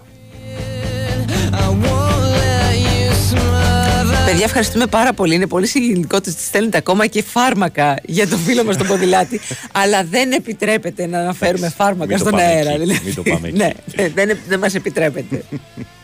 Παιδιά, 4.25 4.45
ευχαριστούμε 4.45 4.85
πάρα 4.87 5.13
πολύ. 5.13 5.35
Είναι 5.35 5.47
πολύ 5.47 5.67
συγκινητικό 5.67 6.17
ότι 6.17 6.33
τη 6.33 6.41
στέλνετε 6.41 6.77
ακόμα 6.77 7.07
και 7.07 7.23
φάρμακα 7.23 7.95
για 8.05 8.27
το 8.27 8.37
φίλο 8.37 8.63
μας 8.63 8.77
τον 8.77 8.87
ποδηλάτη. 8.87 9.39
αλλά 9.81 10.03
δεν 10.03 10.31
επιτρέπεται 10.31 11.07
να 11.07 11.19
αναφέρουμε 11.19 11.69
φάρμακα 11.77 12.05
Μην 12.05 12.17
το 12.17 12.23
στον 12.23 12.31
πάμε 12.31 12.43
αέρα. 12.43 12.69
εκεί, 12.69 12.79
δηλαδή. 12.79 13.01
μην 13.05 13.15
το 13.15 13.21
πάμε 13.23 13.47
εκεί. 13.47 13.57
ναι, 13.57 13.69
ναι, 13.95 14.09
δεν, 14.09 14.37
δεν 14.47 14.59
μας 14.59 14.75
επιτρέπεται. 14.75 15.43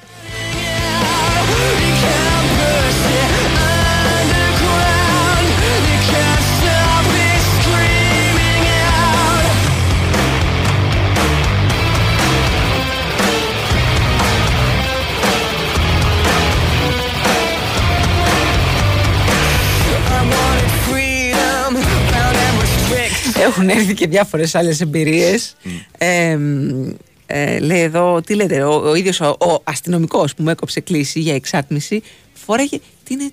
Έχουν 23.42 23.70
έρθει 23.70 23.94
και 23.94 24.08
διάφορες 24.08 24.56
άλλες 24.56 24.82
εμπειρίες. 24.82 25.56
Ε, 25.98 26.36
μ, 26.38 26.90
ε, 27.26 27.60
λέει 27.60 27.82
εδώ, 27.82 28.22
τι 28.22 28.34
λέτε, 28.36 28.64
ο, 28.64 28.74
ο 28.90 28.96
ίδιος 28.96 29.20
ο, 29.22 29.26
ο 29.28 29.62
αστυνομικός 29.64 30.36
που 30.36 30.44
μου 30.44 30.50
έκοψε 30.50 30.80
κλίση 30.80 31.20
για 31.20 31.36
εξάτμιση 31.36 32.02
φοράγε. 32.34 32.80
Τι 33.04 33.14
είναι, 33.14 33.32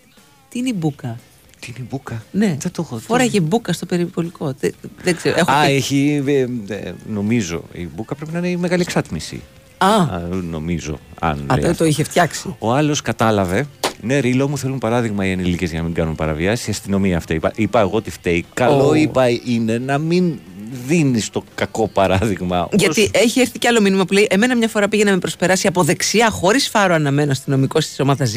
τι 0.48 0.58
είναι 0.58 0.68
η 0.68 0.74
μπουκα; 0.76 1.18
Τι 1.60 1.66
είναι 1.68 1.78
η 1.80 1.86
μπουκα; 1.90 2.22
Ναι, 2.30 2.46
Δεν 2.46 2.72
το 2.72 2.82
έχω. 2.82 2.98
φοράγε 2.98 3.40
μπουκα 3.40 3.72
στο 3.72 3.86
περιπολικό. 3.86 4.54
Δεν, 4.60 4.74
δεν 5.02 5.16
ξέρω. 5.16 5.34
Έχω 5.38 5.52
Α, 5.52 5.64
πει- 5.66 5.72
έχει. 5.74 6.22
ε, 6.26 6.40
ε, 6.74 6.92
νομίζω. 7.08 7.62
Η 7.72 7.88
μπουκα 7.94 8.14
πρέπει 8.14 8.32
να 8.32 8.38
είναι 8.38 8.48
η 8.48 8.56
μεγάλη 8.56 8.82
εξάτμιση. 8.82 9.42
Α. 9.78 10.18
νομίζω. 10.50 10.98
Αν 11.20 11.30
Α, 11.30 11.54
λέει 11.54 11.64
το, 11.64 11.70
αυτό. 11.70 11.82
το 11.84 11.84
είχε 11.90 12.02
φτιάξει. 12.04 12.56
Ο 12.58 12.72
άλλος 12.72 13.00
κατάλαβε. 13.02 13.66
Ναι, 14.04 14.18
ρίλο 14.18 14.48
μου 14.48 14.58
θέλουν 14.58 14.78
παράδειγμα 14.78 15.26
οι 15.26 15.30
ενήλικε 15.30 15.64
για 15.64 15.78
να 15.78 15.84
μην 15.84 15.94
κάνουν 15.94 16.14
παραβιάσεις. 16.14 16.66
Η 16.66 16.70
αστυνομία 16.70 17.20
φταίει. 17.20 17.36
Είπα, 17.36 17.52
είπα 17.54 17.80
εγώ 17.80 18.02
τι 18.02 18.10
φταίει. 18.10 18.44
Καλό 18.54 18.88
Ω. 18.88 18.94
είπα 18.94 19.24
είναι 19.44 19.78
να 19.78 19.98
μην 19.98 20.38
δίνεις 20.86 21.30
το 21.30 21.44
κακό 21.54 21.88
παράδειγμα. 21.88 22.62
Όπως- 22.64 22.80
Γιατί 22.80 23.10
έχει 23.14 23.40
έρθει 23.40 23.58
κι 23.58 23.66
άλλο 23.66 23.80
μήνυμα 23.80 24.04
που 24.04 24.12
λέει: 24.12 24.26
Εμένα 24.30 24.56
μια 24.56 24.68
φορά 24.68 24.88
πήγε 24.88 25.04
να 25.04 25.10
με 25.10 25.18
προσπεράσει 25.18 25.66
από 25.66 25.82
δεξιά, 25.82 26.30
χωρίς 26.30 26.68
φάρο 26.68 26.94
αναμένο 26.94 27.30
αστυνομικός 27.30 27.86
της 27.86 28.00
ομάδας 28.00 28.28
Ζ. 28.28 28.36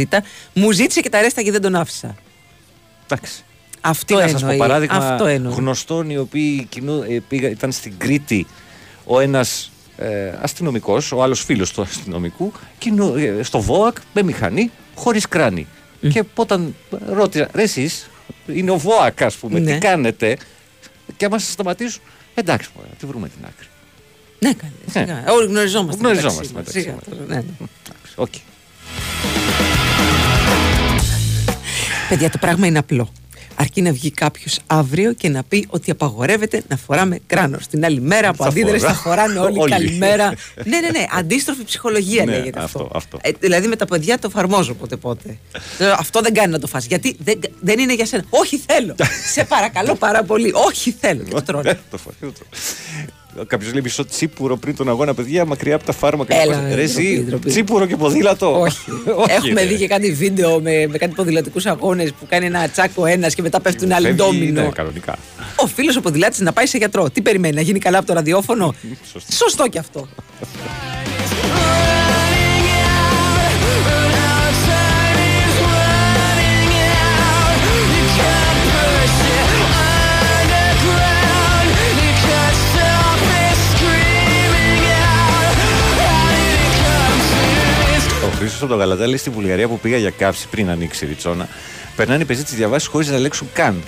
Μου 0.53 0.71
ζήτησε 0.71 0.99
και 1.01 1.09
τα 1.09 1.21
ρέστα 1.21 1.41
και 1.41 1.51
δεν 1.51 1.61
τον 1.61 1.75
άφησα. 1.75 2.15
Εντάξει. 3.09 3.41
Αυτό 3.81 4.15
Τι 4.15 4.21
να 4.21 4.27
σας 4.27 4.41
πω, 4.41 4.47
εννοεί. 4.47 4.57
παράδειγμα 4.57 4.95
Αυτό 4.97 5.25
εννοεί. 5.25 5.53
γνωστών 5.55 6.09
οι 6.09 6.17
οποίοι 6.17 6.65
κινού, 6.69 7.01
ε, 7.09 7.19
πήγα, 7.27 7.49
ήταν 7.49 7.71
στην 7.71 7.93
Κρήτη 7.97 8.45
ο 9.05 9.19
ένας 9.19 9.71
ε, 9.97 10.07
αστυνομικός, 10.41 11.11
ο 11.11 11.23
άλλος 11.23 11.43
φίλος 11.43 11.71
του 11.71 11.81
αστυνομικού 11.81 12.51
κινού, 12.77 13.13
ε, 13.15 13.43
στο 13.43 13.59
ΒΟΑΚ 13.61 13.97
με 14.13 14.23
μηχανή 14.23 14.71
χωρίς 14.97 15.27
κράνη. 15.27 15.67
Και 16.11 16.23
όταν 16.35 16.75
ρώτησα, 17.11 17.49
ρε 17.53 17.61
εσείς, 17.61 18.09
είναι 18.47 18.71
ο 18.71 18.77
ΒΟΑΚ 18.77 19.21
ας 19.21 19.35
πούμε, 19.35 19.59
Ναι. 19.59 19.71
τι 19.73 19.77
κάνετε; 19.77 20.37
Και 21.17 21.25
άμα 21.25 21.39
σας 21.39 21.51
σταματήσουν, 21.51 22.01
εντάξει 22.33 22.69
μωρέ, 22.75 22.87
τη 22.99 23.05
βρούμε 23.05 23.29
την 23.29 23.45
άκρη. 23.45 23.67
Ναι, 24.39 24.53
καλέ. 24.53 25.05
σιγά. 25.05 25.31
Όλοι 25.31 25.47
γνωριζόμαστε. 25.47 26.01
Γνωριζόμαστε 26.01 26.53
μεταξύ 26.53 26.77
μεταξύ 26.77 26.89
μας. 26.89 26.95
μας. 27.07 27.17
Σιγά, 27.17 27.25
ναι, 27.27 27.35
ναι. 27.35 27.67
Εντάξει, 27.85 28.13
οκ. 28.15 28.33
Παιδιά, 32.09 32.29
το 32.29 32.37
πράγμα 32.37 32.67
είναι 32.67 32.77
απλό. 32.79 33.11
Αρκεί 33.59 33.81
να 33.81 33.91
βγει 33.91 34.11
κάποιος 34.11 34.59
αύριο 34.67 35.13
και 35.13 35.29
να 35.29 35.43
πει 35.43 35.65
ότι 35.69 35.91
απαγορεύεται 35.91 36.63
να 36.67 36.77
φοράμε 36.77 37.19
κράνος. 37.27 37.57
Την 37.69 37.85
άλλη 37.85 38.01
μέρα 38.01 38.29
από 38.29 38.43
Θα 38.43 38.49
αντίδραση 38.49 38.85
θα 38.85 38.93
φορά- 38.93 39.21
φοράνε 39.23 39.39
όλοι, 39.39 39.59
όλοι. 39.59 39.71
καλημέρα. 39.71 40.27
ναι, 40.69 40.79
ναι, 40.79 40.89
ναι. 40.89 41.05
Αντίστροφη 41.11 41.63
ψυχολογία 41.63 42.23
Ναι, 42.25 42.31
λέγεται 42.37 42.59
αυτό. 42.59 42.79
αυτό, 42.83 42.97
αυτό. 42.97 43.17
Ε, 43.21 43.31
δηλαδή 43.39 43.67
με 43.67 43.75
τα 43.75 43.85
παιδιά 43.85 44.19
το 44.19 44.27
εφαρμόζω 44.31 44.73
πότε 44.73 44.95
πότε. 44.95 45.37
Λέω, 45.79 45.93
αυτό 45.99 46.21
δεν 46.21 46.33
κάνει 46.33 46.51
να 46.51 46.59
το 46.59 46.67
φας. 46.67 46.85
Γιατί 46.85 47.15
δεν, 47.23 47.39
δεν 47.61 47.79
είναι 47.79 47.93
για 47.93 48.05
σένα. 48.05 48.23
Όχι 48.29 48.57
θέλω. 48.67 48.95
Σε 49.33 49.43
παρακαλώ 49.43 49.95
πάρα 49.95 50.23
πολύ. 50.23 50.51
Όχι 50.53 50.91
θέλω. 50.99 51.23
Και 51.23 51.31
το 51.31 51.41
τρώνε. 51.41 51.79
Το 53.37 53.43
φοράει, 53.43 53.45
το- 53.45 53.45
Κάποιος 53.45 53.73
λέει 53.73 53.81
μισό 53.81 54.05
τσίπουρο 54.05 54.57
πριν 54.57 54.75
τον 54.75 54.89
αγώνα, 54.89 55.13
παιδιά, 55.13 55.45
μακριά 55.45 55.75
από 55.75 55.85
τα 55.85 55.91
φάρμακα. 55.91 56.41
Έλα, 56.41 56.53
Ρε, 56.61 56.65
ντροπή, 56.67 56.81
εσύ, 56.81 57.23
ντροπή. 57.27 57.49
τσίπουρο 57.49 57.85
και 57.85 57.95
ποδήλατο. 57.95 58.59
Όχι. 58.59 58.77
Έχουμε 59.37 59.65
δει 59.65 59.75
και 59.75 59.87
κάτι 59.87 60.11
βίντεο 60.11 60.59
με, 60.59 60.87
με 60.89 60.97
κάτι 60.97 61.13
ποδηλατικούς 61.15 61.65
αγώνες 61.65 62.11
που 62.19 62.25
κάνει 62.29 62.45
ένα 62.45 62.69
τσάκο 62.69 63.05
ένας 63.05 63.35
και 63.35 63.41
μετά 63.41 63.59
πέφτουν 63.61 63.91
άλλοι 63.91 64.05
Φεύγει, 64.05 64.17
ντόμινο. 64.21 64.61
ναι, 64.61 64.69
κανονικά. 64.69 65.17
Ο 65.55 65.67
φίλος 65.67 65.95
ο 65.95 66.01
ποδηλάτης 66.01 66.39
να 66.39 66.53
πάει 66.53 66.65
σε 66.65 66.77
γιατρό. 66.77 67.09
Τι 67.09 67.21
περιμένει, 67.21 67.55
να 67.55 67.61
γίνει 67.61 67.79
καλά 67.79 67.97
από 67.97 68.07
το 68.07 68.13
ραδιόφωνο; 68.13 68.75
Σωστό. 69.11 69.31
Σωστό 69.35 69.67
κι 69.67 69.77
αυτό. 69.77 70.07
Ο 88.37 88.39
Χρήστος 88.39 88.61
από 88.61 88.71
το 88.71 88.77
Γαλατά 88.77 89.07
λέει 89.07 89.17
στη 89.17 89.29
Βουλγαρία 89.29 89.67
που 89.67 89.79
πήγα 89.79 89.97
για 89.97 90.09
κάψη 90.09 90.47
πριν 90.47 90.69
ανοίξει 90.69 91.05
η 91.05 91.07
Ριτσόνα. 91.07 91.47
Περνάνε 91.95 92.21
οι 92.21 92.25
πεζοί 92.25 92.43
της 92.43 92.53
διαβάσει 92.53 92.89
χωρίς 92.89 93.07
να 93.07 93.15
ελέγξουν 93.15 93.49
καν. 93.53 93.83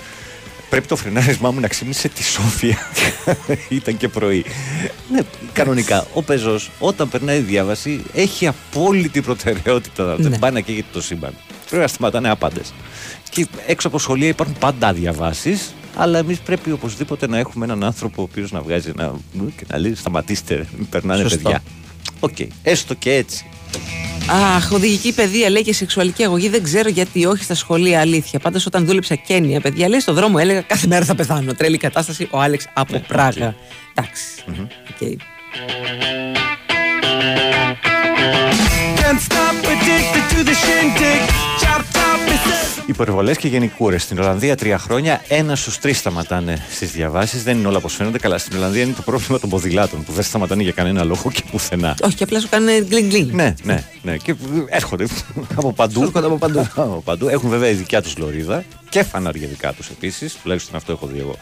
Πρέπει 0.70 0.86
το 0.86 0.96
φρενάρισμά 0.96 1.50
μου 1.50 1.60
να 1.60 1.68
ξύμισε 1.68 2.08
τη 2.08 2.22
Σόφια. 2.24 2.78
Ήταν 3.68 3.96
και 3.96 4.08
πρωί. 4.08 4.44
ναι, 5.12 5.20
κανονικά. 5.52 6.06
Ο 6.14 6.22
πεζός 6.22 6.70
όταν 6.78 7.08
περνάει 7.08 7.38
η 7.38 7.40
διάβαση 7.40 8.02
έχει 8.14 8.46
απόλυτη 8.46 9.20
προτεραιότητα. 9.20 10.16
Ναι. 10.18 10.28
Δεν 10.28 10.38
πάει 10.38 10.50
να 10.50 10.60
καίγεται 10.60 10.88
το 10.92 11.02
σύμπαν. 11.02 11.34
Πρέπει 11.68 11.82
να 11.82 11.88
σταματάνε 11.88 12.30
άπαντες. 12.30 12.72
Και 13.30 13.46
έξω 13.66 13.88
από 13.88 13.98
σχολεία 13.98 14.28
υπάρχουν 14.28 14.56
πάντα 14.58 14.92
διαβάσεις. 14.92 15.74
Αλλά 15.96 16.18
εμείς 16.18 16.38
πρέπει 16.38 16.72
οπωσδήποτε 16.72 17.26
να 17.26 17.38
έχουμε 17.38 17.64
έναν 17.64 17.84
άνθρωπο 17.84 18.22
ο 18.22 18.24
οποίος 18.30 18.52
να 18.52 18.60
βγάζει 18.60 18.88
ένα. 18.98 19.12
και 19.56 19.64
να 19.68 19.78
λέει 19.78 19.94
σταματήστε, 19.94 20.66
μην 20.76 20.88
περνάνε 20.88 21.22
Σωστό. 21.22 21.36
παιδιά. 21.38 21.62
Οκ, 22.20 22.36
έστω 22.62 22.94
και 22.94 23.14
έτσι. 23.14 23.44
Αχ, 24.56 24.72
οδηγική 24.72 25.12
παιδεία 25.12 25.50
λέει 25.50 25.62
και 25.62 25.72
σεξουαλική 25.72 26.24
αγωγή. 26.24 26.48
Δεν 26.48 26.62
ξέρω 26.62 26.88
γιατί 26.88 27.26
όχι 27.26 27.44
στα 27.44 27.54
σχολεία, 27.54 28.00
αλήθεια. 28.00 28.38
Πάντως, 28.38 28.66
όταν 28.66 28.86
δούλεψα 28.86 29.14
Κένια, 29.14 29.60
παιδιά, 29.60 29.88
λέει 29.88 30.00
στον 30.00 30.14
δρόμο 30.14 30.36
έλεγα 30.40 30.60
κάθε 30.60 30.86
μέρα 30.86 31.04
θα 31.04 31.14
πεθάνω. 31.14 31.54
Τρέλη 31.54 31.76
κατάσταση 31.76 32.28
ο 32.30 32.40
Άλεξ 32.40 32.68
από 32.72 33.02
Πράγα. 33.06 33.54
Εντάξει. 33.94 34.24
Ok. 34.90 35.18
Can't 39.00 39.20
stop 39.28 39.56
addicted 39.72 40.24
to 40.32 40.38
the 40.48 40.54
shindig. 40.64 41.49
Chop 41.70 41.82
top 41.96 42.32
is 42.32 42.88
Υπερβολές 42.88 43.36
και 43.36 43.48
γενικούρες. 43.48 44.02
Στην 44.02 44.18
Ολλανδία 44.18 44.56
τρία 44.56 44.78
χρόνια, 44.78 45.22
ένα 45.28 45.56
στους 45.56 45.78
τρεις 45.78 45.98
σταματάνε 45.98 46.66
στις 46.70 46.90
διαβάσεις. 46.90 47.42
Δεν 47.42 47.58
είναι 47.58 47.68
όλα 47.68 47.76
όπως 47.76 47.94
φαίνονται. 47.94 48.18
Καλά, 48.18 48.38
στην 48.38 48.56
Ολλανδία 48.56 48.82
είναι 48.82 48.92
το 48.92 49.02
πρόβλημα 49.02 49.38
των 49.38 49.50
ποδηλάτων 49.50 50.04
που 50.04 50.12
δεν 50.12 50.24
σταματάνε 50.24 50.62
για 50.62 50.72
κανένα 50.72 51.04
λόγο 51.04 51.30
και 51.32 51.42
πουθενά. 51.50 51.94
Όχι, 52.02 52.14
και 52.14 52.24
απλά 52.24 52.40
σου 52.40 52.48
κάνουν 52.48 52.84
γκλινγκ 52.86 53.08
γκλινγκ. 53.08 53.32
Ναι, 53.32 53.54
ναι, 53.62 53.84
ναι. 54.02 54.16
Και 54.16 54.34
έρχονται 54.68 55.06
από 55.54 55.72
παντού. 55.72 56.02
Έρχονται 56.02 56.26
από 56.26 56.38
παντού. 56.38 56.60
από 56.74 57.02
παντού. 57.04 57.28
Έχουν 57.28 57.50
βέβαια 57.50 57.68
η 57.68 57.74
δικιά 57.74 58.02
τους 58.02 58.16
λωρίδα 58.16 58.64
και 58.88 59.02
φανάρια 59.02 59.48
δικά 59.48 59.72
τους 59.72 59.88
επίσης. 59.88 60.36
Τουλάχιστον 60.42 60.76
αυτό 60.76 60.92
έχω 60.92 61.06
δει 61.06 61.18
εγώ 61.18 61.36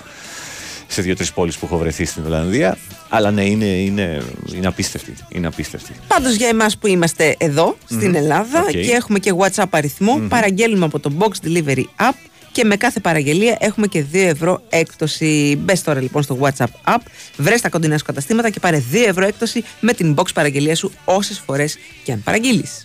σε 0.89 1.03
δύο-τρεις 1.03 1.33
πόλεις 1.33 1.59
που 1.59 1.67
έχω 1.67 1.79
βρεθεί 1.79 2.05
στην 2.05 2.25
Ολλανδία. 2.25 2.79
Αλλά 3.09 3.31
ναι, 3.31 3.45
είναι, 3.45 3.65
είναι, 3.65 4.23
είναι 4.55 4.67
απίστευτη. 4.67 5.15
Είναι 5.29 5.47
απίστευτη. 5.47 5.93
Πάντως 6.09 6.35
για 6.35 6.49
εμάς 6.49 6.79
που 6.79 6.87
είμαστε 6.87 7.35
εδώ 7.39 7.77
στην 7.85 8.09
Μμμ. 8.09 8.15
Ελλάδα 8.15 8.61
Οκ. 8.61 8.71
και 8.71 8.91
έχουμε 8.91 9.19
και 9.19 9.35
WhatsApp 9.39 9.65
αριθμό, 9.71 10.21
παραγγέλνουμε 10.29 10.85
από 10.85 10.99
το 10.99 11.13
Box 11.19 11.47
Delivery 11.47 11.85
App 12.01 12.17
και 12.53 12.65
με 12.65 12.77
κάθε 12.77 13.01
παραγγελία 13.01 13.57
έχουμε 13.61 13.87
και 13.87 14.05
2 14.13 14.15
ευρώ 14.15 14.63
έκπτωση. 14.69 15.61
Μπες 15.65 15.83
τώρα 15.83 16.01
λοιπόν 16.01 16.23
στο 16.23 16.39
WhatsApp 16.41 16.95
App, 16.95 17.01
βρες 17.37 17.61
τα 17.61 17.69
κοντινά 17.69 17.99
σου 17.99 18.05
καταστήματα 18.05 18.51
και 18.51 18.61
πάρε 18.61 18.83
2 18.93 18.97
ευρώ 19.09 19.27
έκπτωση 19.27 19.65
με 19.81 19.93
την 19.93 20.15
box 20.19 20.33
παραγγελία 20.35 20.75
σου 20.75 20.93
όσες 21.05 21.43
φορές 21.47 21.79
και 22.05 22.13
αν 22.13 22.23
παραγγείλεις. 22.23 22.85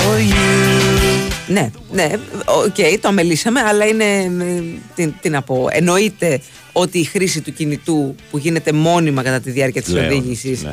can't 0.00 0.89
Ναι, 1.50 1.70
ναι, 1.92 2.08
οκ, 2.44 3.00
το 3.00 3.08
αμελήσαμε, 3.08 3.60
αλλά 3.60 3.84
είναι. 3.86 4.04
ε, 4.04 4.62
Τι, 4.94 5.06
τι 5.08 5.28
να 5.28 5.42
πω, 5.42 5.66
εννοείται 5.70 6.40
ότι 6.72 6.98
η 6.98 7.04
χρήση 7.04 7.40
του 7.40 7.52
κινητού 7.52 8.14
που 8.30 8.38
γίνεται 8.38 8.72
μόνιμα 8.72 9.22
κατά 9.22 9.40
τη 9.40 9.50
διάρκεια 9.50 9.82
της 9.82 9.92
Λέω, 9.92 10.04
οδήγησης 10.06 10.62
ναι. 10.62 10.70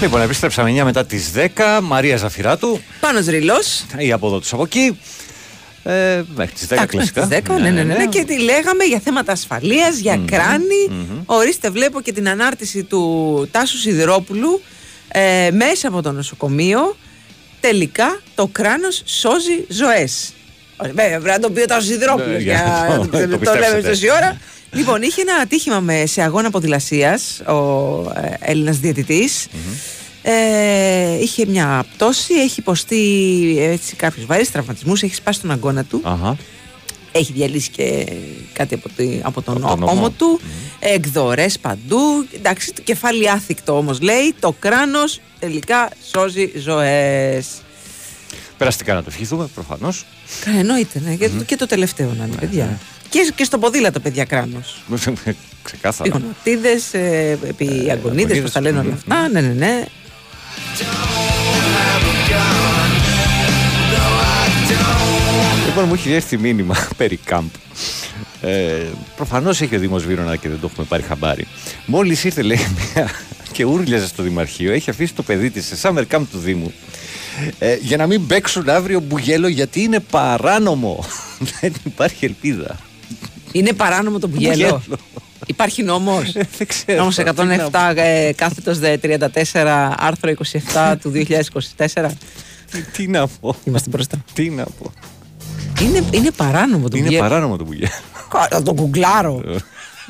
Λοιπόν, 0.00 0.20
επιστρέψαμε 0.20 0.80
9 0.80 0.84
μετά 0.84 1.04
τις 1.06 1.30
10. 1.36 1.80
Μαρία 1.82 2.16
Ζαφυράτου. 2.16 2.80
Πάνος 3.00 3.26
Ρηλός 3.26 3.84
Οι 3.98 4.12
από 4.12 4.26
εδώ 4.26 4.38
τους 4.40 4.46
από 4.50 4.62
εκεί. 4.62 4.98
Ε, 5.82 6.22
μέχρι 6.34 6.52
τις 6.54 6.66
10 6.68 6.72
Εντάξει, 6.72 6.96
κλασικά. 6.96 7.22
στις 7.24 7.38
10, 7.38 7.60
ναι, 7.60 7.70
ναι, 7.70 7.82
ναι, 7.82 7.94
ναι. 7.94 8.06
Και 8.06 8.24
τι 8.24 8.38
λέγαμε 8.40 8.84
για 8.84 9.00
θέματα 9.04 9.32
ασφαλείας, 9.32 9.98
για 9.98 10.20
κράνη. 10.24 11.06
Ορίστε, 11.26 11.70
βλέπω 11.70 12.00
και 12.00 12.12
την 12.12 12.28
ανάρτηση 12.28 12.82
του 12.82 13.48
Τάσου 13.50 13.78
Σιδηρόπουλου 13.78 14.60
ε, 15.08 15.50
μέσα 15.52 15.88
από 15.88 16.02
το 16.02 16.12
νοσοκομείο. 16.12 16.96
Τελικά 17.70 18.20
το 18.34 18.46
κράνος 18.52 19.02
σώζει 19.04 19.64
ζωές. 19.68 20.32
Ωραία, 20.76 20.92
Βέβαια, 20.92 21.20
πρέπει 21.20 21.40
να 21.40 21.46
το 21.48 21.50
πει 21.50 21.60
ο 21.60 21.64
Τάσος 21.64 21.84
Σιδηρόπουλος. 21.84 22.28
Ναι, 22.28 22.36
για 22.38 22.52
για 22.54 22.86
να 22.88 22.96
το- 22.98 23.04
το, 23.06 23.10
το 23.10 23.18
λέμε 23.18 23.36
πιστέψετε. 23.38 23.88
τόση 23.88 24.10
ώρα. 24.10 24.40
Λοιπόν, 24.72 25.02
είχε 25.02 25.20
ένα 25.20 25.34
ατύχημα 25.34 25.80
με, 25.80 26.06
σε 26.06 26.22
αγώνα 26.22 26.50
ποδηλασίας 26.50 27.40
ο 27.40 27.52
ε, 28.16 28.50
Έλληνας 28.50 28.78
διαιτητής. 28.78 29.46
Ε, 30.22 31.18
είχε 31.20 31.46
μια 31.46 31.84
πτώση, 31.94 32.34
έχει 32.34 32.60
υποστεί 32.60 33.56
έτσι, 33.60 33.94
κάποιους 33.96 34.26
βαρύς 34.26 34.50
τραυματισμούς, 34.50 35.02
έχει 35.02 35.14
σπάσει 35.14 35.40
τον 35.40 35.50
αγκώνα 35.50 35.84
του. 35.84 36.00
Αχα. 36.04 36.36
Έχει 37.12 37.32
διαλύσει 37.32 37.70
και 37.70 38.06
κάτι 38.52 38.74
από, 38.74 38.88
τη, 38.96 39.20
από 39.22 39.42
τον, 39.42 39.56
Από 39.56 39.64
τον 39.74 39.82
ώμο, 39.82 39.90
ώμο. 39.92 40.10
του. 40.10 40.40
Εκδορές 40.78 41.58
παντού. 41.58 42.26
Εντάξει, 42.34 42.72
το 42.72 42.82
κεφάλι 42.82 43.30
άθικτο 43.30 43.76
όμως 43.76 44.00
λέει. 44.00 44.34
Το 44.40 44.54
κράνος 44.58 45.20
τελικά 45.40 45.88
σώζει 46.14 46.52
ζωές. 46.58 47.46
Περαστικά 48.58 48.94
να 48.94 49.00
το 49.02 49.06
ευχηθούμε, 49.08 49.46
προφανώς. 49.54 50.06
Κα- 50.44 50.50
Εννοείται, 50.58 51.00
ναι. 51.04 51.14
Και, 51.14 51.28
και 51.46 51.56
το 51.56 51.66
τελευταίο 51.66 52.14
να 52.18 52.24
είναι, 52.24 52.36
παιδιά. 52.36 52.78
Και, 53.08 53.32
και 53.34 53.44
στο 53.44 53.58
ποδήλατο, 53.58 54.00
παιδιά, 54.00 54.24
κράνος. 54.24 54.82
Ξεκάθαρα. 55.62 56.10
Πηγονοτίδες, 56.10 56.94
ε, 56.94 57.38
επί 57.48 57.86
αγωνίδες, 57.90 58.40
πώς 58.40 58.52
τα 58.52 58.60
λένε 58.60 58.78
όλα 58.78 58.92
αυτά. 58.94 59.28
Ναι, 59.28 59.40
ναι, 59.40 59.48
ναι. 59.54 59.84
Λοιπόν, 65.66 65.84
μου 65.84 65.94
έχει 65.94 66.12
έρθει 66.12 66.36
μήνυμα 66.38 66.74
περί 66.96 67.16
κάμπ. 67.24 67.48
Ε, 68.42 68.84
Προφανώς 69.16 69.60
έχει 69.60 69.76
ο 69.76 69.78
Δήμος 69.78 70.04
Βύρονα 70.04 70.36
και 70.36 70.48
δεν 70.48 70.60
το 70.60 70.68
έχουμε 70.72 70.86
πάρει 70.88 71.02
χαμπάρι. 71.02 71.46
Μόλις 71.86 72.24
ήρθε, 72.24 72.42
λέει, 72.42 72.58
μια 72.94 73.10
και 73.52 73.64
ούρλιαζε 73.64 74.06
στο 74.06 74.22
Δημαρχείο, 74.22 74.72
έχει 74.72 74.90
αφήσει 74.90 75.14
το 75.14 75.22
παιδί 75.22 75.50
της 75.50 75.66
σε 75.66 75.76
summer 75.82 76.04
camp 76.10 76.22
του 76.30 76.38
Δήμου. 76.38 76.72
Ε, 77.58 77.76
για 77.80 77.96
να 77.96 78.06
μην 78.06 78.26
παίξουν 78.26 78.68
αύριο 78.68 79.00
μπουγέλο 79.00 79.48
γιατί 79.48 79.82
είναι 79.82 80.00
παράνομο. 80.00 81.04
δεν 81.60 81.72
υπάρχει 81.84 82.24
ελπίδα. 82.24 82.76
Είναι 83.52 83.72
παράνομο 83.72 84.18
το 84.18 84.28
μπουγέλο. 84.28 84.54
Μπουγέλο. 84.54 84.98
Υπάρχει 85.46 85.82
νόμος. 85.82 86.32
δεν 86.58 86.66
ξέρω. 86.66 86.98
Νόμος 86.98 87.14
τι 87.14 87.22
να 87.22 87.32
107 87.70 87.92
ε, 87.96 88.32
κάθετος 88.36 88.78
δε 88.78 88.96
34 89.02 89.90
άρθρο 89.96 90.32
27 90.74 90.94
του 91.00 91.12
2024. 91.94 92.06
Τι 92.92 93.06
να 93.06 93.26
πω. 93.26 93.56
Είμαστε 93.64 93.90
μπροστά. 93.90 94.24
Τι 94.32 94.50
να 94.50 94.64
πω. 94.64 94.92
Είναι, 95.82 96.02
είναι 96.10 96.30
παράνομο 96.30 96.88
το 96.88 96.96
Είναι 96.96 97.06
μπουγέλο. 97.06 97.22
παράνομο 97.28 97.56
το 97.56 97.64
μπουγέλο. 97.64 97.88
Κα- 98.30 98.48
Θα 98.50 98.62
το 98.62 98.72
γκουγκλάρω. 98.72 99.42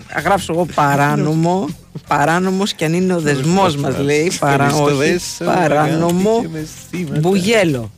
Θα 0.08 0.20
γράψω 0.20 0.52
εγώ 0.52 0.66
παράνομο. 0.74 1.68
Παράνομος 2.08 2.72
και 2.72 2.84
αν 2.84 2.92
είναι 2.92 3.14
ο 3.14 3.20
δεσμός 3.20 3.76
μας, 3.76 3.98
λέει. 3.98 4.32
Παρά, 4.38 4.64
Ευχαριστώ, 4.64 4.84
όχι, 4.84 4.94
δες, 5.10 5.22
παράνομο 5.44 6.30
αγάπη 6.30 6.46
και 6.46 6.52
με 6.52 6.66
στήματα. 6.86 7.20
μπουγέλο. 7.20 7.90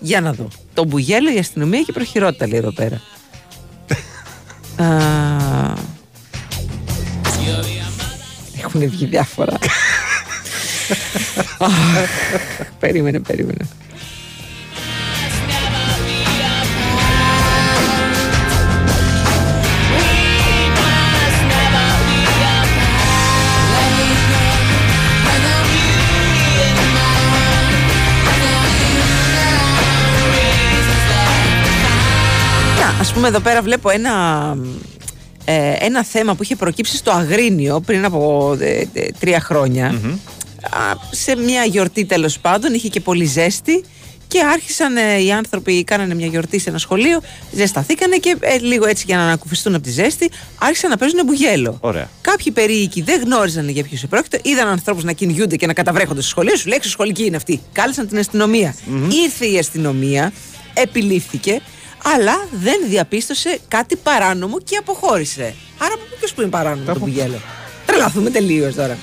Για 0.00 0.20
να 0.20 0.32
δω. 0.32 0.48
Το 0.74 0.84
μπουγέλο 0.84 1.32
η 1.34 1.38
αστυνομία 1.38 1.78
έχει 1.78 1.92
προχειρότητα, 1.92 2.46
λέει 2.48 2.58
εδώ 2.58 2.72
πέρα. 2.72 3.00
Α, 4.76 4.86
Έχουν 8.64 8.88
βγει 8.90 9.04
διάφορα. 9.06 9.52
Αχ, 11.58 11.72
περίμενε, 12.78 13.18
περίμενε. 13.20 13.66
Ας 33.00 33.12
πούμε 33.12 33.28
εδώ 33.28 33.40
πέρα 33.40 33.62
βλέπω 33.62 33.90
ένα, 33.90 34.56
ε, 35.44 35.72
ένα 35.78 36.04
θέμα 36.04 36.34
που 36.34 36.42
είχε 36.42 36.56
προκύψει 36.56 36.96
στο 36.96 37.10
Αγρίνιο 37.10 37.80
πριν 37.80 38.04
από 38.04 38.56
ε, 38.60 38.88
ε, 38.92 39.08
τρία 39.18 39.40
χρόνια. 39.40 39.86
Α, 40.70 40.94
σε 41.10 41.36
μια 41.36 41.64
γιορτή 41.64 42.04
τέλος 42.04 42.38
πάντων, 42.38 42.74
είχε 42.74 42.88
και 42.88 43.00
πολύ 43.00 43.24
ζέστη 43.24 43.84
και 44.28 44.40
άρχισαν 44.52 44.96
ε, 44.96 45.22
οι 45.22 45.32
άνθρωποι, 45.32 45.84
κάνανε 45.84 46.14
μια 46.14 46.26
γιορτή 46.26 46.58
σε 46.58 46.68
ένα 46.68 46.78
σχολείο, 46.78 47.20
ζεσταθήκανε 47.52 48.16
και 48.16 48.36
ε, 48.40 48.58
λίγο 48.58 48.86
έτσι 48.86 49.04
για 49.06 49.16
να 49.16 49.22
ανακουφιστούν 49.22 49.74
από 49.74 49.84
τη 49.84 49.90
ζέστη, 49.90 50.30
άρχισαν 50.58 50.90
να 50.90 50.96
παίζουν 50.96 51.20
μπουγέλο. 51.24 51.78
Ωραία. 51.80 52.08
Κάποιοι 52.20 52.52
περίοικοι 52.52 53.02
δεν 53.02 53.22
γνώριζαν 53.24 53.68
για 53.68 53.82
ποιου 53.82 53.98
επρόκειτο, 54.04 54.38
είδαν 54.42 54.68
ανθρώπους 54.68 55.04
να 55.04 55.12
κυνηγούνται 55.12 55.56
και 55.56 55.66
να 55.66 55.72
καταβρέχονται 55.72 56.20
στο 56.20 56.30
σχολείο, 56.30 56.56
σου 56.56 56.68
λέει 56.68 56.78
σχολική 56.82 57.24
είναι 57.24 57.36
αυτή. 57.36 57.60
Κάλεσαν 57.72 58.08
την 58.08 58.18
αστυνομία. 58.18 58.74
Ήρθε 59.24 59.46
η 59.46 59.58
αστυνομία, 59.58 60.32
επιλήφθηκε, 60.74 61.60
αλλά 62.02 62.48
δεν 62.50 62.80
διαπίστωσε 62.88 63.58
κάτι 63.68 63.96
παράνομο 63.96 64.60
και 64.60 64.76
αποχώρησε. 64.76 65.54
Άρα 65.78 65.94
από 65.94 66.02
ποιος 66.18 66.32
που 66.34 66.40
είναι 66.40 66.50
παράνομο 66.50 66.92
το 66.92 66.98
μπουγέλο. 66.98 67.40
Τρελαθούμε 67.86 68.30
τελείως 68.30 68.74
τώρα. 68.74 68.98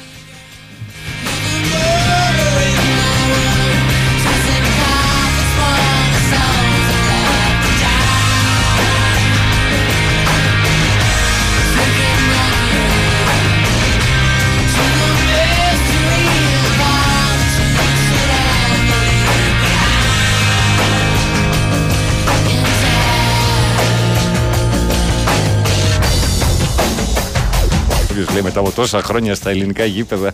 Κάποιο 28.18 28.34
λέει 28.34 28.41
μετά 28.41 28.59
από 28.59 28.72
τόσα 28.72 29.01
χρόνια 29.01 29.36
στα 29.36 29.49
ελληνικά 29.49 29.86
γήπεδα. 29.86 30.32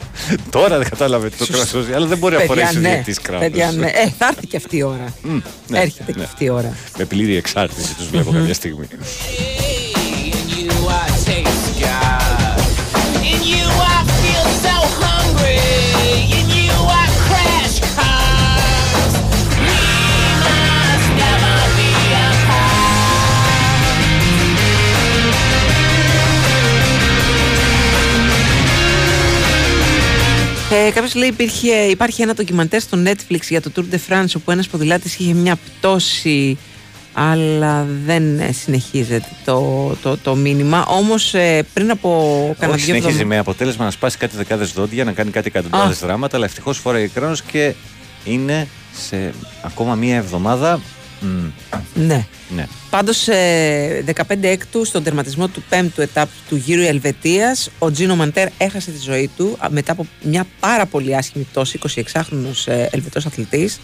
Τώρα 0.50 0.78
δεν 0.78 0.90
κατάλαβε 0.90 1.30
το 1.30 1.46
κράτος. 1.52 1.86
Αλλά 1.96 2.06
δεν 2.06 2.18
μπορεί 2.18 2.34
να 2.34 2.40
Παιδιά, 2.40 2.56
φορέσει 2.56 2.80
ναι. 2.80 2.90
διαιτητή 2.90 3.22
κράτο. 3.22 3.40
Παιδιά, 3.44 3.72
ναι. 3.72 3.86
Ε, 3.88 4.10
θα 4.18 4.28
έρθει 4.28 4.48
και 4.48 4.58
αυτή 4.58 4.78
η 4.78 4.84
ώρα. 4.84 5.14
ναι, 5.68 5.80
Έρχεται 5.80 6.12
ναι. 6.12 6.18
και 6.18 6.24
αυτή 6.24 6.44
η 6.44 6.50
ώρα. 6.50 6.76
Με 6.98 7.06
πλήρη 7.06 7.36
εξάρτηση 7.36 7.96
τους 7.96 8.08
βλέπω 8.10 8.32
κάποια 8.32 8.54
στιγμή. 8.54 8.88
Ε, 30.74 30.92
Κάποιος 30.92 31.16
λέει 31.16 31.28
υπήρχε, 31.30 31.76
υπάρχει 31.76 32.22
ένα 32.22 32.34
ντοκιμαντέρ 32.34 32.82
στο 32.82 32.98
Netflix 33.06 33.40
για 33.50 33.62
το 33.62 33.72
Tour 33.76 33.94
de 33.94 33.98
France 34.10 34.26
όπου 34.36 34.52
ένας 34.52 34.68
ποδηλάτης 34.68 35.16
είχε 35.20 35.34
μια 35.34 35.56
πτώση 35.56 36.58
αλλά 37.14 37.88
δεν 38.06 38.40
ε, 38.40 38.52
συνεχίζεται 38.52 39.28
το, 39.46 39.90
το, 40.02 40.18
το 40.18 40.36
μήνυμα. 40.36 40.86
Όμως 40.86 41.34
ε, 41.34 41.66
πριν 41.74 41.92
από 41.92 42.10
κανένα 42.60 42.78
Όχι, 42.78 42.86
δύο 42.86 42.94
συνεχίζει 42.96 43.22
εβδομάδες- 43.22 43.26
με 43.28 43.38
αποτέλεσμα 43.38 43.86
να 43.86 43.92
σπάσει 43.92 44.18
κάτι 44.18 44.36
δεκάδες 44.38 44.72
δόντια, 44.72 45.04
να 45.04 45.12
κάνει 45.12 45.32
κάτι 45.32 45.48
εκατοντάδες 45.48 45.98
Α. 46.04 46.06
δράματα, 46.06 46.36
αλλά 46.38 46.46
ευτυχώς 46.46 46.78
φοράει 46.78 47.08
κράνο 47.08 47.36
και 47.52 47.74
είναι 48.24 48.68
σε 48.98 49.34
ακόμα 49.62 49.96
μία 49.96 50.16
εβδομάδα. 50.16 50.80
Μμ, 51.24 51.52
Ναι. 51.94 52.26
ναι. 52.56 52.66
Πάντως 52.90 53.28
ε, 53.28 54.04
15 54.16 54.24
έκτου 54.42 54.86
στον 54.86 55.04
τερματισμό 55.04 55.48
του 55.48 55.64
5ου 55.70 55.98
ετάπ 55.98 56.30
του 56.50 56.56
γύρου 56.56 56.82
Ελβετίας 56.82 57.70
ο 57.80 57.92
Τζίνο 57.92 58.16
Μαντέρ 58.16 58.48
έχασε 58.58 58.92
τη 58.92 59.00
ζωή 59.00 59.30
του 59.38 59.58
α, 59.60 59.68
μετά 59.70 59.92
από 59.92 60.06
μια 60.24 60.46
πάρα 60.60 60.86
πολύ 60.86 61.16
άσχημη 61.16 61.44
πτώση 61.44 61.80
26χρονος 62.12 62.66
ε, 62.66 62.88
Ελβετός 62.92 63.26
αθλητής 63.26 63.80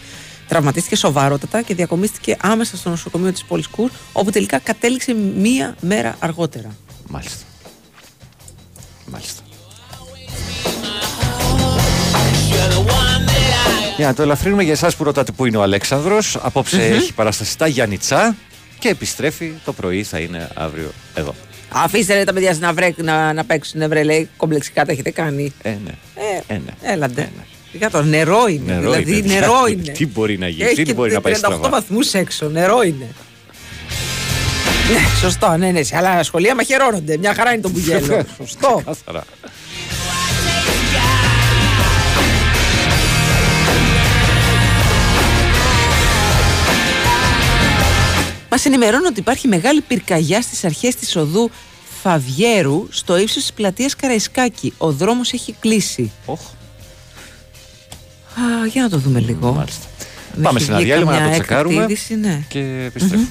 τραυματίστηκε 0.48 0.96
σοβαρότατα 0.96 1.62
και 1.62 1.74
διακομίστηκε 1.74 2.36
άμεσα 2.40 2.76
στο 2.76 2.90
νοσοκομείο 2.90 3.32
της 3.32 3.44
πόλης 3.44 3.66
Κουρ 3.68 3.90
όπου 4.12 4.30
τελικά 4.30 4.58
κατέληξε 4.58 5.14
μία 5.36 5.76
μέρα 5.80 6.16
αργότερα. 6.18 6.76
Μάλιστα. 7.08 7.44
Μάλιστα. 9.06 9.42
Για 14.00 14.08
να 14.08 14.14
το 14.14 14.22
ελαφρύνουμε 14.22 14.62
για 14.62 14.72
εσάς 14.72 14.96
που 14.96 15.04
ρωτάτε 15.04 15.32
πού 15.32 15.46
είναι 15.46 15.56
ο 15.56 15.62
Αλέξανδρος 15.62 16.36
Απόψε 16.42 16.76
Μμμ. 16.76 16.92
έχει 16.94 17.12
παράσταση 17.12 17.50
στα 17.50 17.66
Γιάννητσά 17.66 18.36
και 18.78 18.88
επιστρέφει 18.88 19.52
το 19.64 19.72
πρωί, 19.72 20.02
θα 20.02 20.18
είναι 20.18 20.48
αύριο 20.54 20.90
εδώ. 21.14 21.34
Αφήστε 21.68 22.14
ρε, 22.14 22.24
τα 22.24 22.32
παιδιά 22.32 22.48
σας 22.48 22.58
να, 22.58 22.72
βρέ, 22.72 22.92
να, 22.96 23.32
να 23.32 23.44
παίξουν 23.44 23.88
βρε, 23.88 24.02
λέει, 24.02 24.28
κομπλεξικά 24.36 24.84
τα 24.84 24.92
έχετε 24.92 25.10
κάνει. 25.10 25.52
Ε, 25.62 25.68
ναι. 25.68 25.90
Ε, 26.48 26.54
Ε, 26.54 26.58
ναι. 26.64 26.92
έλαντε. 26.92 27.28
Για 27.72 27.90
το 27.90 28.02
νερό 28.02 28.46
είναι. 28.48 28.72
Νερό 28.74 28.90
δηλαδή 28.92 29.18
είναι. 29.18 29.34
νερό 29.34 29.66
είναι. 29.70 29.92
Τι 29.92 30.06
μπορεί 30.06 30.38
να 30.38 30.48
γίνει, 30.48 30.68
Έχει 30.68 30.82
τι 30.82 30.94
μπορεί 30.94 31.12
να 31.12 31.20
πάει 31.20 31.32
38 31.34 31.36
στραβά. 31.36 31.68
βαθμούς 31.68 32.14
έξω, 32.14 32.48
νερό 32.48 32.82
είναι. 32.82 33.06
Ναι, 34.92 34.98
σωστό, 35.20 35.56
ναι, 35.56 35.70
ναι. 35.70 35.82
σε 35.82 35.96
άλλα 35.96 36.22
σχολεία 36.22 36.54
μαχαιρώνονται. 36.54 37.16
Μια 37.18 37.34
χαρά 37.34 37.52
είναι 37.52 37.62
το 37.62 37.68
μπουγέλο. 37.74 38.22
σωστό. 38.36 38.82
Καθαρά. 38.86 39.24
Μας 48.50 48.64
ενημερώνουν 48.64 49.06
ότι 49.06 49.20
υπάρχει 49.20 49.48
μεγάλη 49.48 49.80
πυρκαγιά 49.80 50.42
στις 50.42 50.64
αρχές 50.64 50.94
της 50.94 51.16
οδού 51.16 51.50
Φαβιέρου 52.02 52.86
στο 52.90 53.18
ύψος 53.18 53.42
της 53.42 53.52
πλατείας 53.52 53.96
Καραϊσκάκη. 53.96 54.72
Ο 54.78 54.92
δρόμος 54.92 55.32
έχει 55.32 55.54
κλείσει. 55.60 56.12
Οχ. 56.26 56.40
Α, 58.34 58.66
για 58.66 58.82
να 58.82 58.88
το 58.88 58.98
δούμε 58.98 59.20
λίγο. 59.20 59.52
Μάλιστα. 59.52 59.86
Δεν 60.34 60.42
Πάμε 60.42 60.58
έχει 60.58 60.64
σε 60.64 60.70
ένα 60.70 60.80
βγει 60.80 60.88
διάλειμμα 60.90 61.12
να 61.12 61.18
καμιά 61.18 61.36
το 61.36 61.42
έκτακτη 61.42 61.64
τσεκάρουμε 61.64 61.82
είδηση, 61.82 62.16
ναι. 62.16 62.44
και 62.48 62.84
επιστρέφουμε. 62.86 63.28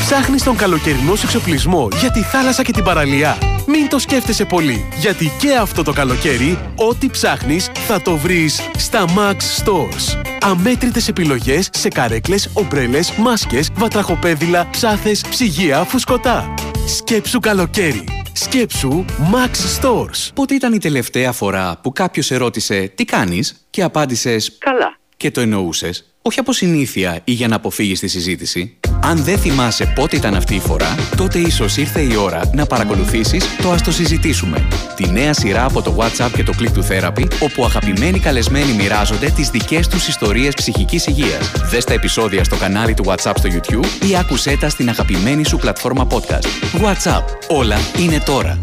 Ψάχνεις 0.00 0.42
τον 0.42 0.56
καλοκαιρινό 0.56 1.14
σου 1.14 1.26
εξοπλισμό 1.26 1.88
για 2.00 2.10
τη 2.10 2.22
θάλασσα 2.22 2.62
και 2.62 2.72
την 2.72 2.84
παραλία. 2.84 3.53
Μην 3.66 3.88
το 3.88 3.98
σκέφτεσαι 3.98 4.44
πολύ, 4.44 4.88
γιατί 4.98 5.30
και 5.40 5.54
αυτό 5.54 5.82
το 5.82 5.92
καλοκαίρι, 5.92 6.58
ό,τι 6.76 7.08
ψάχνεις 7.08 7.70
θα 7.86 8.02
το 8.02 8.16
βρεις 8.16 8.60
στα 8.76 9.04
Max 9.16 9.64
Stores. 9.64 10.22
Αμέτρητες 10.40 11.08
επιλογές 11.08 11.68
σε 11.72 11.88
καρέκλες, 11.88 12.50
ομπρέλες, 12.52 13.12
μάσκες, 13.12 13.70
βατραχοπέδιλα, 13.74 14.68
ψάθες, 14.70 15.24
ψυγεία, 15.30 15.84
φουσκωτά. 15.84 16.54
Σκέψου 16.86 17.40
καλοκαίρι. 17.40 18.04
Σκέψου 18.32 19.04
Max 19.32 19.80
Stores. 19.80 20.30
Πότε 20.34 20.54
ήταν 20.54 20.72
η 20.72 20.78
τελευταία 20.78 21.32
φορά 21.32 21.78
που 21.82 21.92
κάποιος 21.92 22.30
ερώτησε 22.30 22.92
«Τι 22.94 23.04
κάνεις» 23.04 23.66
και 23.70 23.82
απάντησες 23.82 24.58
«Καλά». 24.58 24.93
Και 25.24 25.30
το 25.30 25.40
εννοούσες, 25.40 26.04
όχι 26.22 26.38
από 26.38 26.52
συνήθεια 26.52 27.20
ή 27.24 27.32
για 27.32 27.48
να 27.48 27.56
αποφύγεις 27.56 28.00
τη 28.00 28.08
συζήτηση. 28.08 28.76
Αν 29.02 29.24
δεν 29.24 29.38
θυμάσαι 29.38 29.92
πότε 29.94 30.16
ήταν 30.16 30.34
αυτή 30.34 30.54
η 30.54 30.60
φορά, 30.60 30.94
τότε 31.16 31.38
ίσως 31.38 31.76
ήρθε 31.76 32.00
η 32.00 32.16
ώρα 32.16 32.50
να 32.54 32.66
παρακολουθήσεις 32.66 33.44
το 33.62 33.70
«Ας 33.70 33.82
το 33.82 33.92
συζητήσουμε». 33.92 34.68
Τη 34.96 35.10
νέα 35.10 35.32
σειρά 35.32 35.64
από 35.64 35.82
το 35.82 35.96
WhatsApp 35.98 36.30
και 36.36 36.42
το 36.42 36.52
Click 36.58 36.78
to 36.78 36.82
Therapy, 36.90 37.26
όπου 37.40 37.64
αγαπημένοι 37.64 38.18
καλεσμένοι 38.18 38.72
μοιράζονται 38.72 39.30
τις 39.30 39.48
δικές 39.48 39.88
τους 39.88 40.08
ιστορίες 40.08 40.54
ψυχικής 40.54 41.06
υγείας. 41.06 41.52
Δες 41.70 41.84
τα 41.84 41.92
επεισόδια 41.92 42.44
στο 42.44 42.56
κανάλι 42.56 42.94
του 42.94 43.04
WhatsApp 43.06 43.34
στο 43.36 43.48
YouTube 43.52 44.06
ή 44.08 44.16
άκουσέ 44.16 44.56
τα 44.60 44.68
στην 44.68 44.88
αγαπημένη 44.88 45.44
σου 45.44 45.56
πλατφόρμα 45.56 46.06
podcast. 46.10 46.46
WhatsApp. 46.84 47.24
Όλα 47.48 47.76
είναι 47.98 48.20
τώρα. 48.20 48.58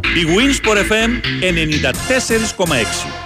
Η 0.00 0.26
Winsport 0.36 0.76
FM 0.76 1.10
94,6. 2.56 3.25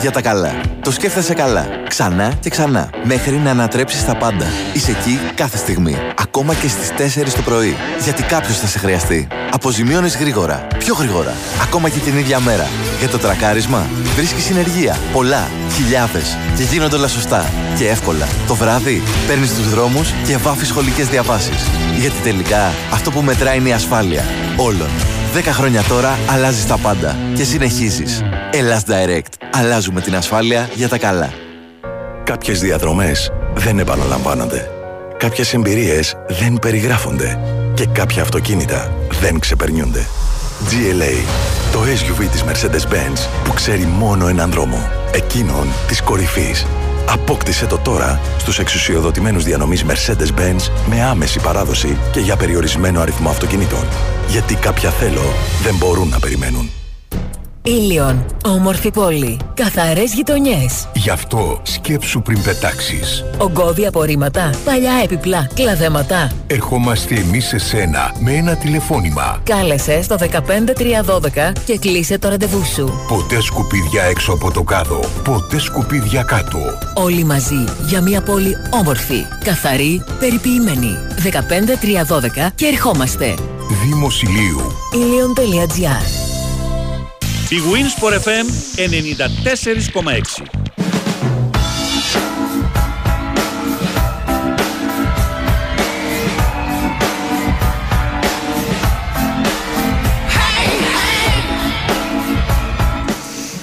Για 0.00 0.10
τα 0.10 0.20
καλά. 0.20 0.54
Το 0.82 0.90
σκέφτεσαι 0.90 1.34
καλά. 1.34 1.66
Ξανά 1.88 2.32
και 2.40 2.50
ξανά. 2.50 2.90
Μέχρι 3.04 3.36
να 3.36 3.50
ανατρέψεις 3.50 4.04
τα 4.04 4.16
πάντα. 4.16 4.46
Είσαι 4.72 4.90
εκεί 4.90 5.20
κάθε 5.34 5.56
στιγμή. 5.56 5.96
Ακόμα 6.18 6.54
και 6.54 6.68
στις 6.68 6.90
4 6.90 7.34
το 7.34 7.42
πρωί. 7.42 7.76
Γιατί 8.02 8.22
κάποιος 8.22 8.58
θα 8.58 8.66
σε 8.66 8.78
χρειαστεί. 8.78 9.26
Αποζημιώνεις 9.50 10.16
γρήγορα. 10.16 10.66
Πιο 10.78 10.94
γρήγορα. 10.94 11.32
Ακόμα 11.62 11.88
και 11.88 11.98
την 11.98 12.18
ίδια 12.18 12.40
μέρα. 12.40 12.66
Για 12.98 13.08
το 13.08 13.18
τρακάρισμα 13.18 13.86
βρίσκεις 14.16 14.44
συνεργεία. 14.44 14.96
Πολλά. 15.12 15.48
Χιλιάδες. 15.74 16.36
Και 16.56 16.62
γίνονται 16.62 16.96
όλα 16.96 17.08
σωστά. 17.08 17.44
Και 17.78 17.88
εύκολα. 17.88 18.26
Το 18.46 18.54
βράδυ 18.54 19.02
παίρνεις 19.26 19.54
τους 19.54 19.70
δρόμους 19.70 20.12
και 20.26 20.36
βάφεις 20.36 20.68
σχολικές 20.68 21.08
διαβάσεις. 21.08 21.70
Γιατί 21.98 22.16
τελικά 22.22 22.72
αυτό 22.92 23.10
που 23.10 23.22
μετράει 23.22 23.56
είναι 23.56 23.68
η 23.68 23.72
ασφάλεια. 23.72 24.24
Όλων. 24.56 24.88
10 25.36 25.42
χρόνια 25.44 25.82
τώρα 25.82 26.18
αλλάζεις 26.30 26.66
τα 26.66 26.78
πάντα 26.78 27.16
και 27.34 27.44
συνεχίζεις. 27.44 28.22
Ελλάς 28.52 28.82
Direct. 28.86 29.46
Αλλάζουμε 29.52 30.00
την 30.00 30.16
ασφάλεια 30.16 30.70
για 30.74 30.88
τα 30.88 30.98
καλά. 30.98 31.32
Κάποιες 32.24 32.60
διαδρομές 32.60 33.30
δεν 33.54 33.78
επαναλαμβάνονται. 33.78 34.70
Κάποιες 35.16 35.54
εμπειρίες 35.54 36.14
δεν 36.28 36.58
περιγράφονται. 36.58 37.38
Και 37.74 37.86
κάποια 37.86 38.22
αυτοκίνητα 38.22 38.92
δεν 39.20 39.38
ξεπερνιούνται. 39.38 40.06
GLA, 40.70 41.24
το 41.72 41.80
SUV 41.80 42.28
της 42.30 42.42
Mercedes-Benz 42.42 43.28
που 43.44 43.52
ξέρει 43.54 43.84
μόνο 43.84 44.28
έναν 44.28 44.50
δρόμο. 44.50 44.90
Εκείνον 45.12 45.66
της 45.86 46.02
κορυφής. 46.02 46.66
Απόκτησε 47.08 47.66
το 47.66 47.78
τώρα 47.78 48.20
στους 48.38 48.58
εξουσιοδοτημένους 48.58 49.44
διανομής 49.44 49.84
Mercedes-Benz 49.88 50.70
με 50.88 51.02
άμεση 51.02 51.40
παράδοση 51.40 51.98
και 52.12 52.20
για 52.20 52.36
περιορισμένο 52.36 53.00
αριθμό 53.00 53.28
αυτοκινήτων. 53.28 53.84
Γιατί 54.28 54.54
κάποια 54.54 54.90
θέλω 54.90 55.34
δεν 55.62 55.76
μπορούν 55.76 56.08
να 56.08 56.18
περιμένουν. 56.18 56.70
Ήλιον. 57.66 58.24
Όμορφη 58.44 58.90
πόλη. 58.90 59.38
Καθαρές 59.54 60.14
γειτονιές. 60.14 60.88
Γι' 60.94 61.10
αυτό 61.10 61.60
σκέψου 61.62 62.22
πριν 62.22 62.42
πετάξεις. 62.42 63.24
Ογκώδη 63.38 63.86
απορρίμματα. 63.86 64.50
Παλιά 64.64 64.92
επιπλά. 65.04 65.48
Κλαδέματα. 65.54 66.30
Ερχόμαστε 66.46 67.14
εμείς 67.14 67.46
σε 67.46 67.58
σένα 67.58 68.14
με 68.18 68.32
ένα 68.32 68.56
τηλεφώνημα. 68.56 69.40
Κάλεσε 69.44 70.02
στο 70.02 70.16
15312 70.18 71.52
και 71.64 71.78
κλείσε 71.78 72.18
το 72.18 72.28
ραντεβού 72.28 72.64
σου. 72.64 72.92
Ποτέ 73.08 73.40
σκουπίδια 73.40 74.02
έξω 74.02 74.32
από 74.32 74.50
το 74.50 74.62
κάδο. 74.62 75.00
Ποτέ 75.24 75.58
σκουπίδια 75.58 76.22
κάτω. 76.22 76.58
Όλοι 76.94 77.24
μαζί 77.24 77.64
για 77.88 78.00
μια 78.00 78.22
πόλη 78.22 78.56
όμορφη, 78.70 79.26
καθαρή, 79.44 80.04
περιποιημένη. 80.18 80.96
15312 81.22 82.52
και 82.54 82.66
ερχόμαστε. 82.66 83.34
Δήμος 83.82 84.22
Ηλίου. 84.22 84.60
Ilion.gr 84.92 86.35
Η 87.48 87.56
Winsport 87.72 88.12
FM 88.12 88.46
94,6. 88.76 90.66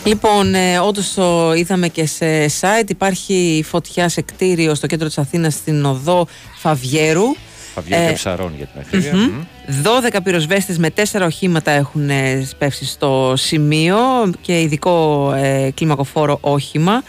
Λοιπόν, 0.04 0.56
ε, 0.56 0.80
όντως 0.80 1.14
το 1.14 1.54
είδαμε 1.54 1.88
και 1.88 2.06
σε 2.06 2.46
site. 2.46 2.90
Υπάρχει 2.90 3.64
φωτιά 3.68 4.10
σε 4.10 4.22
κτίριο 4.22 4.76
στο 4.76 4.88
κέντρο 4.88 5.08
της 5.08 5.18
Αθήνας 5.18 5.54
στην 5.54 5.86
οδό 5.86 6.28
Φαβιέρου. 6.58 7.36
Φαβιέρου 7.74 8.04
Ε, 8.04 8.08
και 8.08 8.14
ψαρών 8.14 8.54
για 8.58 8.66
την 8.66 8.80
ακρίβεια. 8.82 9.14
Μμμ. 9.16 9.22
Μμμ. 9.22 9.82
12 10.16 10.18
πυροσβέστες 10.24 10.78
με 10.78 10.90
4 10.90 11.22
οχήματα 11.26 11.72
έχουν 11.72 12.10
ε, 12.10 12.48
πέσει 12.58 12.86
στο 12.86 13.34
σημείο 13.38 13.98
και 14.42 14.62
ειδικό 14.62 15.32
ε, 15.36 15.72
κλιμακοφόρο 15.76 16.38
όχημα. 16.42 17.04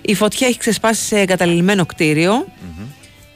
Η 0.00 0.14
φωτιά 0.14 0.46
έχει 0.46 0.58
ξεσπάσει 0.58 1.04
σε 1.04 1.18
εγκαταλειμμένο 1.20 1.86
κτίριο. 1.86 2.46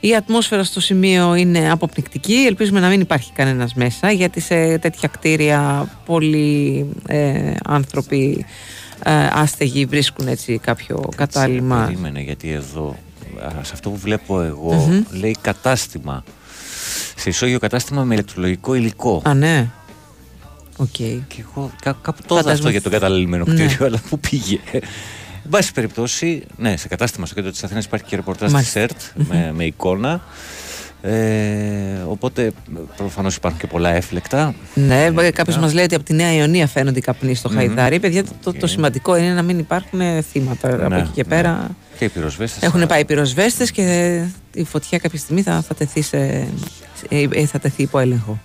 Η 0.01 0.15
ατμόσφαιρα 0.17 0.65
στο 0.65 0.81
σημείο 0.81 1.35
είναι 1.35 1.71
αποπνικτική. 1.71 2.35
Ελπίζουμε 2.49 2.81
να 2.81 2.89
μην 2.89 3.01
υπάρχει 3.01 3.33
κανένας 3.33 3.75
μέσα 3.75 4.11
γιατί 4.11 4.41
σε 4.41 4.79
τέτοια 4.79 5.09
κτίρια 5.09 5.89
πολλοί 6.07 6.87
ε, 7.07 7.55
άνθρωποι 7.65 8.47
ε, 9.05 9.13
άστεγοι 9.33 9.85
βρίσκουν 9.85 10.29
έτσι 10.29 10.59
κάποιο 10.59 11.09
κατάλημα. 11.17 11.85
Περίμενε 11.87 12.21
γιατί 12.21 12.51
εδώ, 12.51 12.97
α, 13.45 13.65
σε 13.65 13.71
αυτό 13.73 13.91
που 13.91 13.97
βλέπω 13.97 14.41
εγώ, 14.43 14.73
Μμμ. 14.73 15.03
λέει 15.21 15.37
κατάστημα. 15.41 16.25
Σε 17.17 17.29
ισόγειο 17.29 17.59
κατάστημα 17.59 18.05
με 18.05 18.15
ηλεκτρολογικό 18.15 18.75
υλικό. 18.75 19.23
Α, 19.25 19.35
ναι. 19.35 19.69
Οκ. 20.77 20.89
Και 20.89 21.15
εγώ 21.41 21.71
κά- 21.83 21.97
κάπου 22.03 22.23
το 22.27 22.35
είδα 22.35 22.35
αυτό 22.35 22.35
Φαντάζομαι- 22.35 22.71
για 22.71 22.83
τον 22.83 22.93
καταλημμένο 22.93 23.45
Ναι. 23.49 23.55
κτίριο, 23.55 23.87
αλλά 23.87 24.01
πού 24.09 24.19
πήγε. 24.19 24.59
Εν 25.45 25.51
πάση 25.51 25.73
περιπτώσει, 25.73 26.43
ναι, 26.57 26.77
σε 26.77 26.89
κατάστημα 26.89 27.27
στο 27.27 27.35
κέντρο 27.35 27.51
της 27.51 27.65
Αθήνας 27.65 27.85
υπάρχει 27.85 28.07
και 28.07 28.17
ρεπορτάζ 28.17 28.45
της 28.45 28.55
Μάλιστα. 28.55 28.81
ΕΡΤ 28.81 29.01
με, 29.15 29.53
με 29.55 29.65
εικόνα. 29.65 30.21
Ε, 31.05 31.13
οπότε 32.09 32.53
προφανώς 32.97 33.37
υπάρχουν 33.37 33.61
και 33.61 33.67
πολλά 33.67 33.89
εύφλεκτα. 33.95 34.55
Ναι, 34.75 35.11
κάποιος 35.35 35.59
μας 35.59 35.73
λέει 35.75 35.85
ότι 35.85 35.95
από 35.95 36.05
τη 36.05 36.13
Νέα 36.13 36.33
Ιωνία 36.35 36.67
φαίνονται 36.67 36.99
οι 36.99 37.03
καπνοί 37.03 37.35
στο 37.35 37.49
Μμμ. 37.49 37.57
Χαϊδάρι. 37.57 38.01
Παιδιά, 38.01 38.25
το, 38.25 38.31
το, 38.43 38.53
το 38.53 38.67
σημαντικό 38.67 39.17
είναι 39.17 39.33
να 39.33 39.43
μην 39.43 39.59
υπάρχουν 39.59 40.01
ε, 40.01 40.23
θύματα 40.23 40.75
από 40.75 40.89
Ναι, 40.89 40.99
εκεί 41.01 41.11
και 41.15 41.23
ναι. 41.23 41.29
πέρα. 41.29 41.71
Και 41.99 42.05
οι 42.05 42.09
πυροσβέστες 42.09 42.63
Έχουν 42.63 42.81
θα- 42.81 42.87
πάει 42.87 43.01
οι 43.01 43.05
πυροσβέστες 43.05 43.71
και 43.71 44.25
η 44.55 44.65
φωτιά 44.65 44.99
κάποια 44.99 45.19
στιγμή 45.19 45.43
θα, 45.43 45.63
θα, 45.69 45.75
τεθεί, 45.75 46.03
σε, 46.03 46.47
σε- 46.95 47.29
ε, 47.33 47.47
θα 47.47 47.59
τεθεί 47.59 47.83
υπό 47.83 47.99
έλεγχο. 47.99 48.41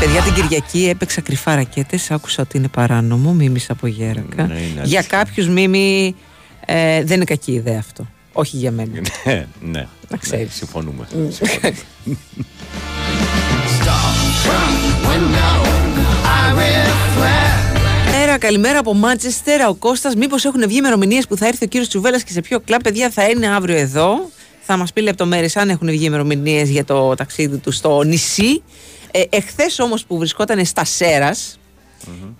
Παιδιά, 0.00 0.20
την 0.22 0.34
Κυριακή 0.34 0.88
έπαιξα 0.88 1.20
κρυφά 1.20 1.54
ρακέτες. 1.54 2.10
Άκουσα 2.10 2.42
ότι 2.42 2.56
είναι 2.56 2.68
παράνομο, 2.68 3.32
μίμη 3.32 3.60
από 3.68 3.86
γέρακα. 3.86 4.46
Ναι, 4.46 4.54
είναι 4.54 4.66
για 4.72 4.80
αλήθεια. 4.82 5.02
κάποιους 5.02 5.48
μίμη 5.48 6.14
ε, 6.66 7.04
δεν 7.04 7.16
είναι 7.16 7.24
κακή 7.24 7.52
ιδέα 7.52 7.78
αυτό. 7.78 8.06
Όχι 8.32 8.56
για 8.56 8.70
μένα. 8.70 8.90
Ναι, 9.24 9.46
ναι. 9.60 9.86
Να 10.08 10.16
ξέρεις. 10.16 10.44
Ναι, 10.46 10.52
συμφωνούμε. 10.52 11.06
Μμ. 11.14 11.30
συμφωνούμε. 11.30 11.76
Καλημέρα, 18.30 18.52
καλημέρα 18.52 18.78
από 18.78 18.94
Μάντσεστερ. 18.94 19.68
Ο 19.68 19.74
Κώστας, 19.74 20.14
μήπως 20.14 20.44
έχουν 20.44 20.68
βγει 20.68 20.76
ημερομηνίες 20.76 21.26
που 21.26 21.36
θα 21.36 21.46
έρθει 21.46 21.64
ο 21.64 21.68
κύριος 21.68 21.88
Τσουβέλλας 21.88 22.22
και 22.22 22.32
σε 22.32 22.40
ποιο 22.40 22.60
κλαμπ, 22.60 22.80
παιδιά, 22.82 23.10
θα 23.10 23.28
είναι 23.28 23.48
αύριο 23.48 23.76
εδώ. 23.76 24.30
Θα 24.60 24.76
μας 24.76 24.92
πει 24.92 25.00
λεπτομέρειες 25.00 25.56
αν 25.56 25.68
έχουν 25.68 25.88
βγει 25.88 26.04
ημερομηνίες 26.04 26.68
για 26.68 26.84
το 26.84 27.14
ταξίδι 27.14 27.56
του 27.56 27.70
στο 27.70 28.02
νησί. 28.02 28.62
Ε, 29.10 29.22
εχθές 29.30 29.78
όμως 29.78 30.04
που 30.04 30.18
βρισκόταν 30.18 30.64
στα 30.64 30.84
Σέρας, 30.84 31.58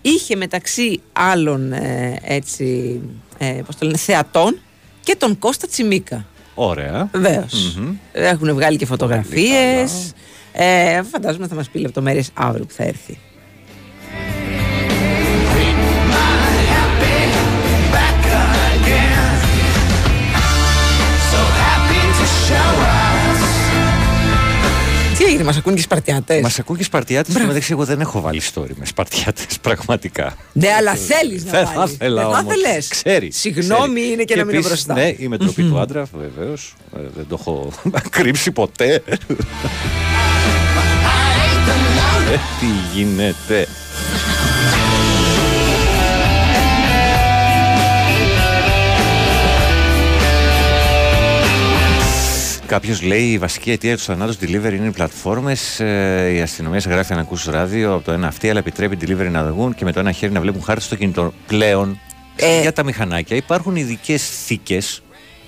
είχε 0.03 0.37
μεταξύ 0.37 1.01
άλλων 1.13 1.73
ε, 1.73 2.21
έτσι, 2.25 3.01
ε, 3.39 3.61
πώς 3.67 3.77
το 3.77 3.85
λένε, 3.85 3.97
θεατών 3.97 4.61
και 5.01 5.17
τον 5.19 5.39
Κώστα 5.39 5.67
Τσιμίκα. 5.67 6.27
Ωραία. 6.55 7.09
Βεβαίως. 7.13 7.77
Μμμ. 7.79 7.97
Έχουν 8.13 8.55
βγάλει 8.55 8.77
και 8.77 8.87
φωτογραφίες. 8.87 10.13
Ε, 10.53 11.03
φαντάζομαι 11.03 11.47
θα 11.47 11.55
μας 11.55 11.71
πει 11.71 11.79
λεπτομέρειες 11.79 12.31
αύριο 12.35 12.65
που 12.65 12.73
θα 12.73 12.83
έρθει. 12.85 13.19
Μας 25.51 25.59
ακούν 25.59 25.73
και 25.75 25.79
οι 25.81 25.83
Σπαρτιάτες. 25.83 26.41
Μας 26.43 26.59
ακούει 26.59 26.77
και 26.77 26.83
Σπαρτιάτες. 26.85 27.35
Στο 27.35 27.45
μεταξύ, 27.47 27.73
εγώ 27.73 27.85
δεν 27.85 28.01
έχω 28.01 28.21
βάλει 28.21 28.41
story 28.55 28.71
με 28.75 28.85
Σπαρτιάτες, 28.85 29.47
πραγματικά. 29.67 30.37
Ναι, 30.53 30.69
αλλά 30.73 30.95
θέλεις 30.95 31.45
να 31.45 31.51
Δεν 31.51 31.67
θα 31.67 31.73
βάλεις. 31.75 31.93
ήθελα 31.95 32.23
Δεν 32.23 32.33
θα 32.33 32.39
όμως. 32.39 32.55
ήθελες. 32.57 32.89
Ξέρει. 32.89 33.31
Συγγνώμη 33.33 33.95
ξέρει. 34.01 34.13
είναι 34.13 34.23
και, 34.25 34.37
να 34.37 34.45
μην 34.45 34.55
είναι 34.55 34.67
επίσης, 34.67 34.87
μπροστά. 34.87 34.95
Ναι, 34.95 35.15
η 35.19 35.29
μετροπή 35.29 35.63
του 35.63 35.79
άντρα, 35.79 36.07
βεβαίως. 36.19 36.75
δεν 36.93 37.27
το 37.29 37.37
έχω 37.41 37.73
κρύψει 38.11 38.51
ποτέ. 38.51 39.03
Ε, 42.33 42.37
τι 42.61 42.67
γίνεται. 42.99 43.67
Κάποιος 52.71 53.03
λέει 53.03 53.23
η 53.31 53.39
βασική 53.39 53.71
αιτία 53.71 53.97
του 53.97 54.03
θανάτου 54.03 54.33
delivery 54.35 54.73
είναι 54.77 54.87
οι 54.87 54.91
πλατφόρμες. 54.91 55.79
η 56.35 56.41
αστυνομία 56.41 56.81
σε 56.81 56.89
γράφει 56.91 57.15
να 57.15 57.21
ακούσει 57.21 57.51
ράδιο 57.51 57.95
από 57.95 58.05
το 58.05 58.13
ένα 58.13 58.27
αυτή, 58.27 58.51
αλλά 58.51 58.59
επιτρέπει 58.59 58.99
delivery 59.01 59.29
να 59.31 59.41
οδηγούν 59.43 59.75
και 59.75 59.85
με 59.85 59.93
το 59.93 60.01
ένα 60.01 60.13
χέρι 60.13 60.33
να 60.33 60.41
βλέπουν 60.41 60.63
χάρτη 60.63 60.83
στο 60.83 60.97
κινητό. 60.97 61.33
Πλέον 61.47 61.99
Ε. 62.37 62.61
για 62.61 62.73
τα 62.73 62.85
μηχανάκια 62.85 63.37
υπάρχουν 63.37 63.77
ειδικές 63.77 64.29
θήκες 64.45 65.03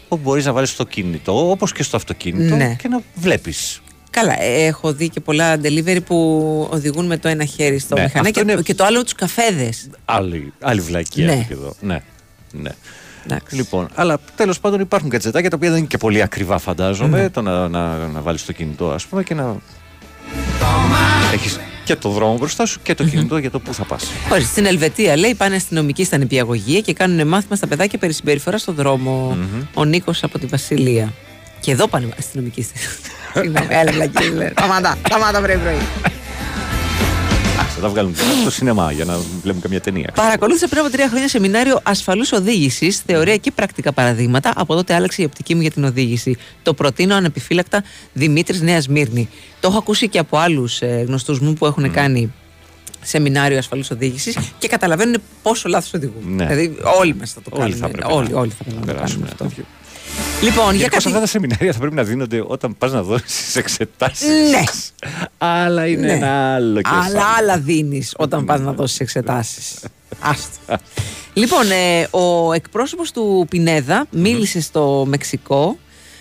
όπου 0.09 0.23
μπορείς 0.25 0.45
να 0.45 0.53
βάλεις 0.53 0.71
στο 0.71 0.85
κινητό, 0.85 1.51
όπως 1.51 1.73
και 1.73 1.83
στο 1.83 1.97
αυτοκίνητο, 1.97 2.57
Ναι. 2.57 2.77
και 2.83 2.89
να 2.89 3.01
βλέπεις. 3.15 3.81
Καλά, 4.11 4.43
ε, 4.43 4.65
έχω 4.67 4.93
δει 4.93 5.09
και 5.09 5.21
πολλά 5.21 5.57
delivery 5.63 5.99
που 6.07 6.17
οδηγούν 6.71 7.07
με 7.07 7.17
το 7.17 7.29
ένα 7.29 7.45
χέρι 7.45 7.79
στο 7.79 7.95
Ναι, 7.95 8.03
μηχανάκι 8.03 8.41
αυτό 8.41 8.53
είναι- 8.53 8.63
και 8.63 8.75
το 8.75 8.85
άλλο 8.85 9.03
τους 9.03 9.15
καφέδες. 9.15 9.89
Άλλη, 10.05 10.53
άλλη 10.61 10.81
βλακία 10.81 11.27
Ναι. 11.27 11.35
ναι. 11.35 11.45
και 11.49 11.53
εδώ. 11.53 11.75
Ναι. 11.81 12.03
ναι. 12.53 12.71
Λοιπόν, 13.51 13.89
αλλά 13.95 14.19
τέλος 14.37 14.61
πάντων 14.61 14.81
υπάρχουν 14.81 15.11
κατσετάκια 15.11 15.51
τα 15.51 15.57
οποία 15.57 15.69
δεν 15.71 15.79
είναι 15.79 15.87
και 15.87 15.97
πολύ 15.99 16.23
ακριβά, 16.23 16.59
φαντάζομαι. 16.59 17.21
Ναι. 17.21 17.31
Το 17.31 17.43
να, 17.43 17.69
να, 17.69 17.97
να 18.07 18.21
βάλεις 18.21 18.45
το 18.45 18.53
κινητό, 18.53 18.91
ας 18.91 19.07
πούμε, 19.07 19.23
και 19.23 19.35
να. 19.35 19.57
Έχεις 21.33 21.59
και 21.85 21.97
το 21.97 22.09
δρόμο 22.09 22.37
μπροστά 22.39 22.67
σου 22.67 22.81
και 22.83 22.95
το 22.95 23.05
κινητό 23.05 23.37
για 23.39 23.51
το 23.51 23.59
πού 23.59 23.75
θα 23.75 23.85
πας. 23.85 24.11
Χωρίς, 24.29 24.47
στην 24.47 24.67
Ελβετία 24.67 25.17
λέει 25.17 25.35
πάνε 25.35 25.57
αστυνομικοί 25.57 26.05
στα 26.05 26.17
νηπιαγωγεία 26.17 26.81
και 26.81 26.93
κάνουν 26.93 27.29
μάθημα 27.29 27.57
στα 27.57 27.67
παιδάκια 27.67 27.99
περί 27.99 28.13
συμπεριφοράς 28.13 28.61
στον 28.61 28.75
δρομο 28.75 29.37
Ο 29.75 29.85
Νίκος 29.85 30.23
από 30.23 30.39
τη 30.39 30.47
Βασιλεία. 30.47 31.13
Και 31.61 31.71
εδώ 31.71 31.89
πάνε 31.89 32.09
αστυνομικοί. 32.19 32.63
στη- 32.63 32.79
Συγγνώμη, 33.35 33.67
έλα 33.71 33.93
βλακίες, 33.93 34.33
λέει. 34.33 34.49
Σταμάτα, 34.59 34.97
σταμάτα 35.07 35.41
πρωί 35.41 35.57
πρωί. 35.57 35.77
Θα 37.83 37.89
τα 37.89 37.95
βγάλουν 37.95 38.15
τώρα 38.17 38.41
στο 38.41 38.51
σινεμά 38.51 38.93
για 38.93 39.05
να 39.05 39.19
βλέπουν 39.43 39.61
καμιά 39.61 39.81
ταινία. 39.81 40.13
Παρακολούθησα 40.15 40.69
πριν 40.69 40.81
από 40.81 40.91
τρία 40.91 41.09
χρόνια 41.09 41.29
σεμινάριο 41.29 41.81
ασφαλούς 41.83 42.33
οδήγησης, 42.33 42.99
θεωρία 43.07 43.37
και 43.37 43.51
πρακτικά 43.51 43.93
παραδείγματα. 43.93 44.53
Από 44.57 44.75
τότε 44.75 44.95
άλλαξε 44.95 45.23
η 45.23 45.25
οπτική 45.25 45.55
μου 45.55 45.61
για 45.61 45.71
την 45.71 45.85
οδήγηση. 45.85 46.37
Το 46.63 46.75
προτείνω 46.75 47.15
ανεπιφύλακτα 47.15 47.85
Δημήτρης 48.13 48.61
Νέας 48.61 48.89
Μύρνη. 48.89 49.29
Το 49.61 49.69
έχω 49.69 49.79
ακούσει 49.79 50.09
και 50.09 50.19
από 50.19 50.37
άλλους 50.39 50.81
ε, 50.81 51.05
γνωστούς 51.07 51.41
μου 51.41 51.53
που 51.55 51.67
έχουν 51.67 51.91
κάνει 51.93 52.33
σεμινάριο 53.03 53.59
ασφαλούς 53.59 53.91
οδήγησης 53.91 54.37
και 54.59 54.69
καταλαβαίνουν 54.69 55.17
πόσο 55.43 55.69
λάθος 55.69 55.93
οδηγούν. 55.95 56.23
Ναι. 56.35 56.47
Δηλαδή, 56.47 56.77
όλοι 57.01 57.15
μας 57.15 57.33
θα 57.33 57.41
το 57.43 57.51
Όλοι 57.53 57.61
κάνουμε. 57.61 57.79
θα 57.79 57.89
πρέπει 57.89 58.13
όλοι, 58.13 58.29
να- 58.31 58.39
όλοι 58.41 58.51
θα 58.51 58.65
πρέπει 58.65 58.77
να 58.81 58.87
το 58.87 58.93
περάσουμε 58.93 59.27
κάνουμε 59.27 59.37
ένα 59.41 59.51
αυτό. 59.51 59.63
Τέτοιο. 60.45 60.49
Λοιπόν, 60.51 60.69
για 60.69 60.77
Γενικώς 60.77 60.97
κάτι. 61.05 61.07
αυτά 61.09 61.21
τα 61.21 61.27
σεμινάρια 61.27 61.73
θα 61.73 61.79
πρέπει 61.79 61.95
να 61.95 62.03
δίνονται 62.03 62.43
όταν 62.47 62.77
πας 62.79 62.93
να 62.93 63.03
δώσεις 63.03 63.57
εξετάσεις. 63.57 64.29
Ναι. 64.51 64.63
Αλλά 65.39 65.87
είναι 65.87 66.07
Ναι. 66.07 66.13
ένα 66.13 66.55
άλλο 66.55 66.81
και 66.81 66.89
Αλλά 66.93 67.23
άλλα 67.39 67.59
δίνεις 67.59 68.15
όταν 68.19 68.45
πας 68.45 68.61
να 68.61 68.73
δώσεις 68.73 69.01
εξετάσεις. 69.01 69.75
Άστο. 70.21 70.77
Λοιπόν, 71.35 71.71
ε, 71.71 72.07
ο 72.11 72.53
εκπρόσωπος 72.53 73.11
του 73.11 73.47
Πινέδα 73.51 74.07
μίλησε 74.11 74.61
στο 74.61 75.05
Μεξικό 75.09 75.79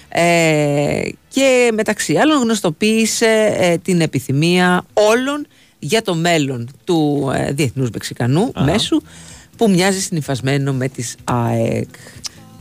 ε, 0.09 1.01
και 1.27 1.71
μεταξύ 1.73 2.15
άλλων 2.15 2.41
γνωστοποίησε 2.41 3.55
ε, 3.59 3.77
την 3.77 4.01
επιθυμία 4.01 4.83
όλων 4.93 5.47
για 5.79 6.01
το 6.01 6.15
μέλλον 6.15 6.69
του 6.83 7.31
ε, 7.35 7.51
Διεθνούς 7.51 7.89
Μεξικανού 7.89 8.51
Αχα. 8.55 8.65
μέσου 8.71 9.01
που 9.57 9.69
μοιάζει 9.69 10.01
συνυφασμένο 10.01 10.73
με 10.73 10.87
τις 10.87 11.15
ΑΕΚ. 11.23 11.89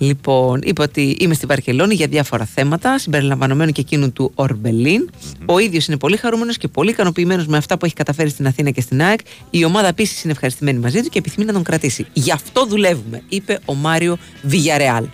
Λοιπόν, 0.03 0.61
είπε 0.63 0.83
ότι 0.83 1.17
είμαι 1.21 1.35
στη 1.35 1.47
Βαρκελόνη 1.47 1.95
για 1.95 2.07
διάφορα 2.07 2.45
θέματα, 2.45 2.99
συμπεριλαμβανομένου 2.99 3.73
και 3.73 3.81
εκείνου 3.81 4.13
του 4.13 4.33
Ορμπελίν. 4.35 5.11
Ο 5.47 5.59
ίδιος 5.59 5.87
είναι 5.87 5.97
πολύ 5.97 6.17
χαρούμενος 6.17 6.57
και 6.57 6.69
πολύ 6.69 6.91
ικανοποιημένος 6.91 7.47
με 7.47 7.57
αυτά 7.57 7.79
που 7.79 7.85
έχει 7.85 7.95
καταφέρει 7.95 8.29
στην 8.29 8.47
Αθήνα 8.47 8.71
και 8.71 8.81
στην 8.81 9.03
ΑΕΚ. 9.03 9.21
Η 9.51 9.65
ομάδα 9.65 9.89
επίσης 9.89 10.23
είναι 10.23 10.33
ευχαριστημένη 10.33 10.79
μαζί 10.79 11.03
του 11.03 11.09
και 11.09 11.19
επιθυμεί 11.19 11.45
να 11.45 11.53
τον 11.53 11.63
κρατήσει. 11.63 12.07
Γι' 12.13 12.33
αυτό 12.33 12.67
δουλεύουμε, 12.67 13.23
είπε 13.29 13.59
ο 13.65 13.75
Μάριο 13.75 14.19
Βιγιαρεάλ. 14.43 15.05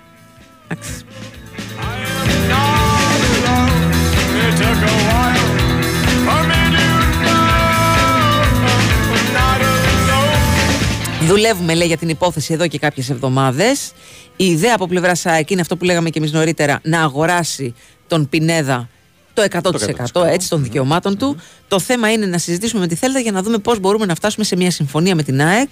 Εντάξει. 0.69 1.05
Δουλεύουμε, 11.27 11.75
λέει, 11.75 11.87
για 11.87 11.97
την 11.97 12.09
υπόθεση 12.09 12.53
εδώ 12.53 12.67
και 12.67 12.79
κάποιες 12.79 13.11
εβδομάδες. 13.11 13.93
Η 14.37 14.45
ιδέα 14.45 14.75
από 14.75 14.87
πλευρά 14.87 15.15
ΣΑΕΚ 15.15 15.51
είναι 15.51 15.61
αυτό 15.61 15.77
που 15.77 15.85
λέγαμε 15.85 16.11
και 16.11 16.19
εμείς 16.19 16.33
νωρίτερα, 16.33 16.81
να 16.83 17.03
αγοράσει 17.03 17.75
τον 18.07 18.29
Πινέδα 18.29 18.89
το 19.35 19.45
100%, 20.13 20.25
έτσι 20.25 20.49
των 20.49 20.63
δικαιωμάτων 20.63 21.19
του. 21.19 21.37
Το 21.69 21.81
θέμα 21.81 22.13
είναι 22.13 22.27
να 22.27 22.39
συζητήσουμε 22.39 22.81
με 22.81 22.87
τη 22.87 22.95
Θέλτα 22.95 23.19
για 23.19 23.33
να 23.33 23.43
δούμε 23.43 23.59
πώς 23.59 23.79
μπορούμε 23.81 24.07
να 24.07 24.15
φτάσουμε 24.15 24.45
σε 24.45 24.57
μια 24.57 24.71
συμφωνία 24.71 25.15
με 25.15 25.23
την 25.23 25.41
ΑΕΚ. 25.41 25.69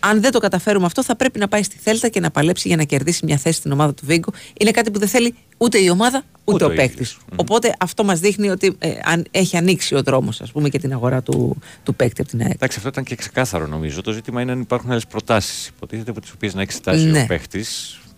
Αν 0.00 0.20
δεν 0.20 0.30
το 0.30 0.38
καταφέρουμε 0.38 0.86
αυτό, 0.86 1.02
θα 1.02 1.16
πρέπει 1.16 1.38
να 1.38 1.48
πάει 1.48 1.62
στη 1.62 1.78
Θέλτα 1.82 2.08
και 2.08 2.20
να 2.20 2.30
παλέψει 2.30 2.68
για 2.68 2.76
να 2.76 2.84
κερδίσει 2.84 3.24
μια 3.24 3.36
θέση 3.36 3.58
στην 3.58 3.72
ομάδα 3.72 3.94
του 3.94 4.02
Βίγκο. 4.06 4.30
Είναι 4.60 4.70
κάτι 4.70 4.90
που 4.90 4.98
δεν 4.98 5.08
θέλει 5.08 5.34
ούτε 5.56 5.78
η 5.78 5.88
ομάδα 5.88 6.22
ούτε, 6.48 6.64
Ούτε 6.64 6.64
ο 6.64 6.66
ο 6.66 6.76
παίκτης. 6.76 7.16
Οπότε 7.36 7.74
αυτό 7.80 8.04
μας 8.04 8.20
δείχνει 8.20 8.48
ότι 8.48 8.76
ε, 8.78 8.90
αν 9.04 9.24
έχει 9.30 9.56
ανοίξει 9.56 9.94
ο 9.94 10.02
δρόμος, 10.02 10.40
ας 10.40 10.50
πούμε, 10.52 10.68
και 10.68 10.78
την 10.78 10.92
αγορά 10.92 11.22
του, 11.22 11.56
του 11.82 11.94
παίκτη 11.94 12.20
από 12.20 12.30
την 12.30 12.40
ΑΕΚ. 12.40 12.50
Εντάξει, 12.54 12.76
αυτό 12.76 12.88
ήταν 12.88 13.04
και 13.04 13.14
ξεκάθαρο 13.14 13.66
νομίζω. 13.66 14.02
Το 14.02 14.12
ζήτημα 14.12 14.40
είναι 14.40 14.52
αν 14.52 14.60
υπάρχουν 14.60 14.90
άλλες 14.90 15.06
προτάσεις. 15.06 15.66
Υποτίθεται 15.66 16.10
από 16.10 16.20
τις 16.20 16.30
οποίες 16.30 16.54
να 16.54 16.62
εξετάσει 16.62 17.04
Ναι. 17.04 17.20
ο 17.22 17.26
παίχτη 17.26 17.64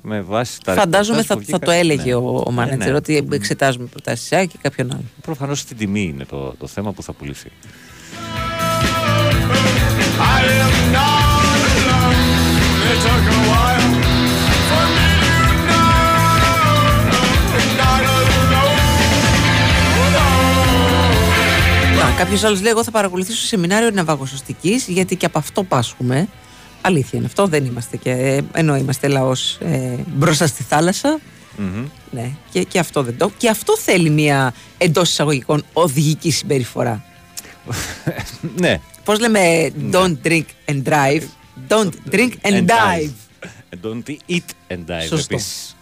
με 0.02 0.20
βάση 0.20 0.60
τα 0.60 0.74
Φαντάζομαι 0.74 1.20
ρεπορτάζ 1.20 1.46
θα, 1.46 1.52
που 1.52 1.58
θα 1.58 1.66
το 1.66 1.70
βγήκαν. 1.70 1.90
έλεγε 1.90 2.10
Ναι. 2.10 2.14
ο, 2.14 2.36
ο 2.46 2.50
Ναι, 2.50 2.56
μάνατζερ 2.56 2.90
ναι. 2.90 2.96
ότι 2.96 3.28
εξετάζουμε 3.32 3.84
προτάσεις 3.86 4.32
ΑΕΚ 4.32 4.48
και 4.48 4.58
κάποιον 4.62 4.92
άλλο. 4.92 5.04
Προφανώς 5.20 5.58
στην 5.60 5.76
τιμή 5.76 6.02
είναι 6.02 6.24
το, 6.24 6.54
το 6.58 6.66
θέμα 6.66 6.92
που 6.92 7.02
θα 7.02 7.12
πουλήσει. 7.12 7.50
Κάποιος 22.18 22.44
άλλος 22.44 22.60
λέει: 22.60 22.70
Εγώ 22.70 22.84
θα 22.84 22.90
παρακολουθήσω 22.90 23.46
σεμινάριο 23.46 23.90
ναυαγοσωστική 23.90 24.82
γιατί 24.86 25.16
και 25.16 25.26
από 25.26 25.38
αυτό 25.38 25.62
πάσχουμε. 25.62 26.28
Αλήθεια 26.80 27.18
είναι 27.18 27.26
αυτό, 27.26 27.46
δεν 27.46 27.64
είμαστε 27.64 27.96
και. 27.96 28.42
ενώ 28.52 28.76
είμαστε 28.76 29.08
λαός 29.08 29.58
ε, 29.60 29.94
μπροστά 30.06 30.46
στη 30.46 30.62
θάλασσα. 30.62 31.18
Μμμ. 31.56 31.84
Ναι, 32.10 32.30
και, 32.50 32.62
και 32.62 32.78
αυτό 32.78 33.02
δεν 33.02 33.16
το. 33.18 33.30
Και 33.36 33.48
αυτό 33.48 33.76
θέλει 33.76 34.10
μια 34.10 34.54
εντός 34.78 35.10
εισαγωγικών 35.10 35.64
οδηγική 35.72 36.30
συμπεριφορά. 36.30 37.04
ναι. 38.60 38.80
Πώς 39.04 39.20
λέμε, 39.20 39.70
don't 39.92 40.16
drink 40.24 40.44
and 40.66 40.82
drive. 40.82 41.22
Don't 41.68 41.92
drink 42.10 42.30
and 42.42 42.66
dive. 42.66 43.12
And 43.70 43.80
don't 43.82 44.16
eat 44.26 44.48
and 44.68 44.84
dive 44.86 45.06
Σωστό. 45.08 45.34
επίσης. 45.34 45.76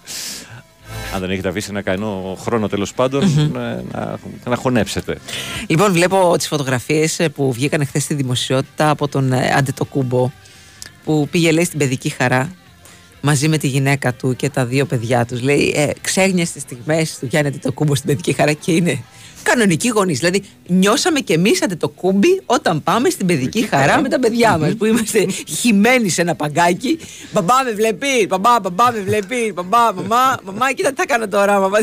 Αν 1.14 1.20
δεν 1.20 1.30
έχετε 1.30 1.48
αφήσει 1.48 1.72
να 1.72 1.82
κάνω 1.82 2.36
χρόνο 2.40 2.68
τέλος 2.68 2.94
πάντων, 2.94 3.50
να, 3.52 3.82
να, 3.92 4.18
να 4.48 4.56
χωνέψετε. 4.56 5.18
Λοιπόν, 5.66 5.92
βλέπω 5.92 6.34
τις 6.36 6.48
φωτογραφίες 6.48 7.20
που 7.34 7.52
βγήκαν 7.52 7.86
χθες 7.86 8.02
στη 8.02 8.14
δημοσιότητα 8.14 8.90
από 8.90 9.08
τον 9.08 9.32
ε, 9.32 9.54
Αντετοκούμπο 9.56 10.30
που 11.04 11.28
πήγε, 11.30 11.52
λέει, 11.52 11.64
στην 11.64 11.78
παιδική 11.78 12.08
χαρά 12.08 12.50
μαζί 13.20 13.48
με 13.48 13.58
τη 13.58 13.66
γυναίκα 13.66 14.14
του 14.14 14.36
και 14.36 14.50
τα 14.50 14.64
δύο 14.64 14.84
παιδιά 14.84 15.26
τους. 15.26 15.42
Λέει, 15.42 15.72
ε, 15.76 15.90
ξέγνιες 16.00 16.52
τις 16.52 16.62
στιγμές 16.62 17.18
του 17.18 17.26
Γιάννη 17.26 17.48
Αντετοκούμπο 17.48 17.94
στην 17.94 18.08
παιδική 18.08 18.32
χαρά 18.32 18.52
και 18.52 18.72
είναι 18.72 19.02
κανονικοί 19.50 19.88
γονείς. 19.88 20.18
Δηλαδή, 20.18 20.42
νιώσαμε 20.66 21.20
κι 21.20 21.32
εμεί 21.32 21.50
Αντετοκούμπι 21.64 22.42
όταν 22.46 22.82
πάμε 22.82 23.10
στην 23.10 23.26
παιδική 23.26 23.62
χαρά 23.62 24.00
με 24.00 24.08
τα 24.08 24.18
παιδιά 24.18 24.58
μας 24.58 24.74
που 24.74 24.84
είμαστε 24.84 25.26
χυμένοι 25.48 26.08
σε 26.08 26.20
ένα 26.20 26.34
παγκάκι. 26.34 26.98
Μπαμπά 27.32 27.54
με 27.64 27.72
βλέπει, 27.72 28.26
μπαμπά, 28.28 28.60
μπαμπά 28.60 28.92
με 28.92 29.00
βλέπει, 29.00 29.52
μπαμπά, 29.54 29.92
μαμά, 29.92 30.36
μαμά, 30.44 30.72
κοίτα 30.72 30.88
τι 30.88 30.94
θα 30.94 31.06
κάνω 31.06 31.28
τώρα, 31.28 31.58
μαμά. 31.58 31.78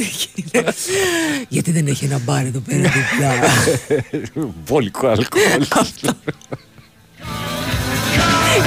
Γιατί 1.50 1.72
δεν 1.72 1.88
έχει 1.88 2.06
ένα 2.06 2.20
μπάρ 2.26 2.46
εδώ 2.46 2.60
πέρα 2.60 2.82
δίπλα; 2.82 3.32
Βόλικο 4.66 5.08
αλκοόλ. 5.08 5.66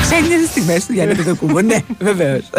Ξένιε 0.02 0.38
τι 0.38 0.46
στιγμέ 0.46 0.80
του 0.86 0.92
Γιάννη 0.92 1.12
Αντετοκούμπο. 1.12 1.60
Ναι, 1.60 1.78
βεβαίως. 1.98 2.50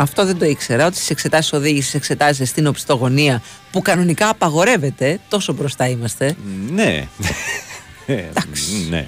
Αυτό 0.00 0.24
δεν 0.26 0.38
το 0.38 0.44
ήξερα. 0.44 0.86
Ότι 0.86 0.96
στις 0.96 1.10
εξετάσεις 1.10 1.52
οδήγησης 1.52 1.94
εξετάζεται 1.94 2.44
στην 2.44 2.66
οπισθογωνία 2.66 3.42
που 3.70 3.82
κανονικά 3.82 4.28
απαγορεύεται. 4.28 5.20
Τόσο 5.28 5.52
μπροστά 5.52 5.88
είμαστε. 5.88 6.34
Ναι. 6.72 7.06
ναι. 8.90 9.06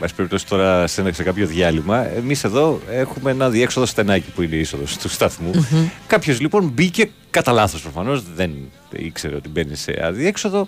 Μα 0.00 0.06
περιπτώσει 0.16 0.46
τώρα 0.46 0.86
σε, 0.86 1.00
ένα- 1.00 1.12
σε 1.12 1.22
κάποιο 1.22 1.46
διάλειμμα, 1.46 2.06
εμείς 2.16 2.44
εδώ 2.44 2.80
έχουμε 2.90 3.30
ένα 3.30 3.50
διέξοδο 3.50 3.86
στενάκι 3.86 4.30
που 4.34 4.42
είναι 4.42 4.56
η 4.56 4.60
είσοδος 4.60 4.96
του 4.96 5.08
σταθμου 5.08 5.50
Μμμ. 5.70 5.88
Κάποιος 6.06 6.40
λοιπόν 6.40 6.64
μπήκε 6.74 7.10
κατά 7.30 7.52
λάθος 7.52 7.82
προφανώς, 7.82 8.22
δεν 8.34 8.50
ήξερε 8.90 9.34
ότι 9.34 9.48
μπαίνει 9.48 9.76
σε 9.76 10.00
αδιέξοδο. 10.02 10.66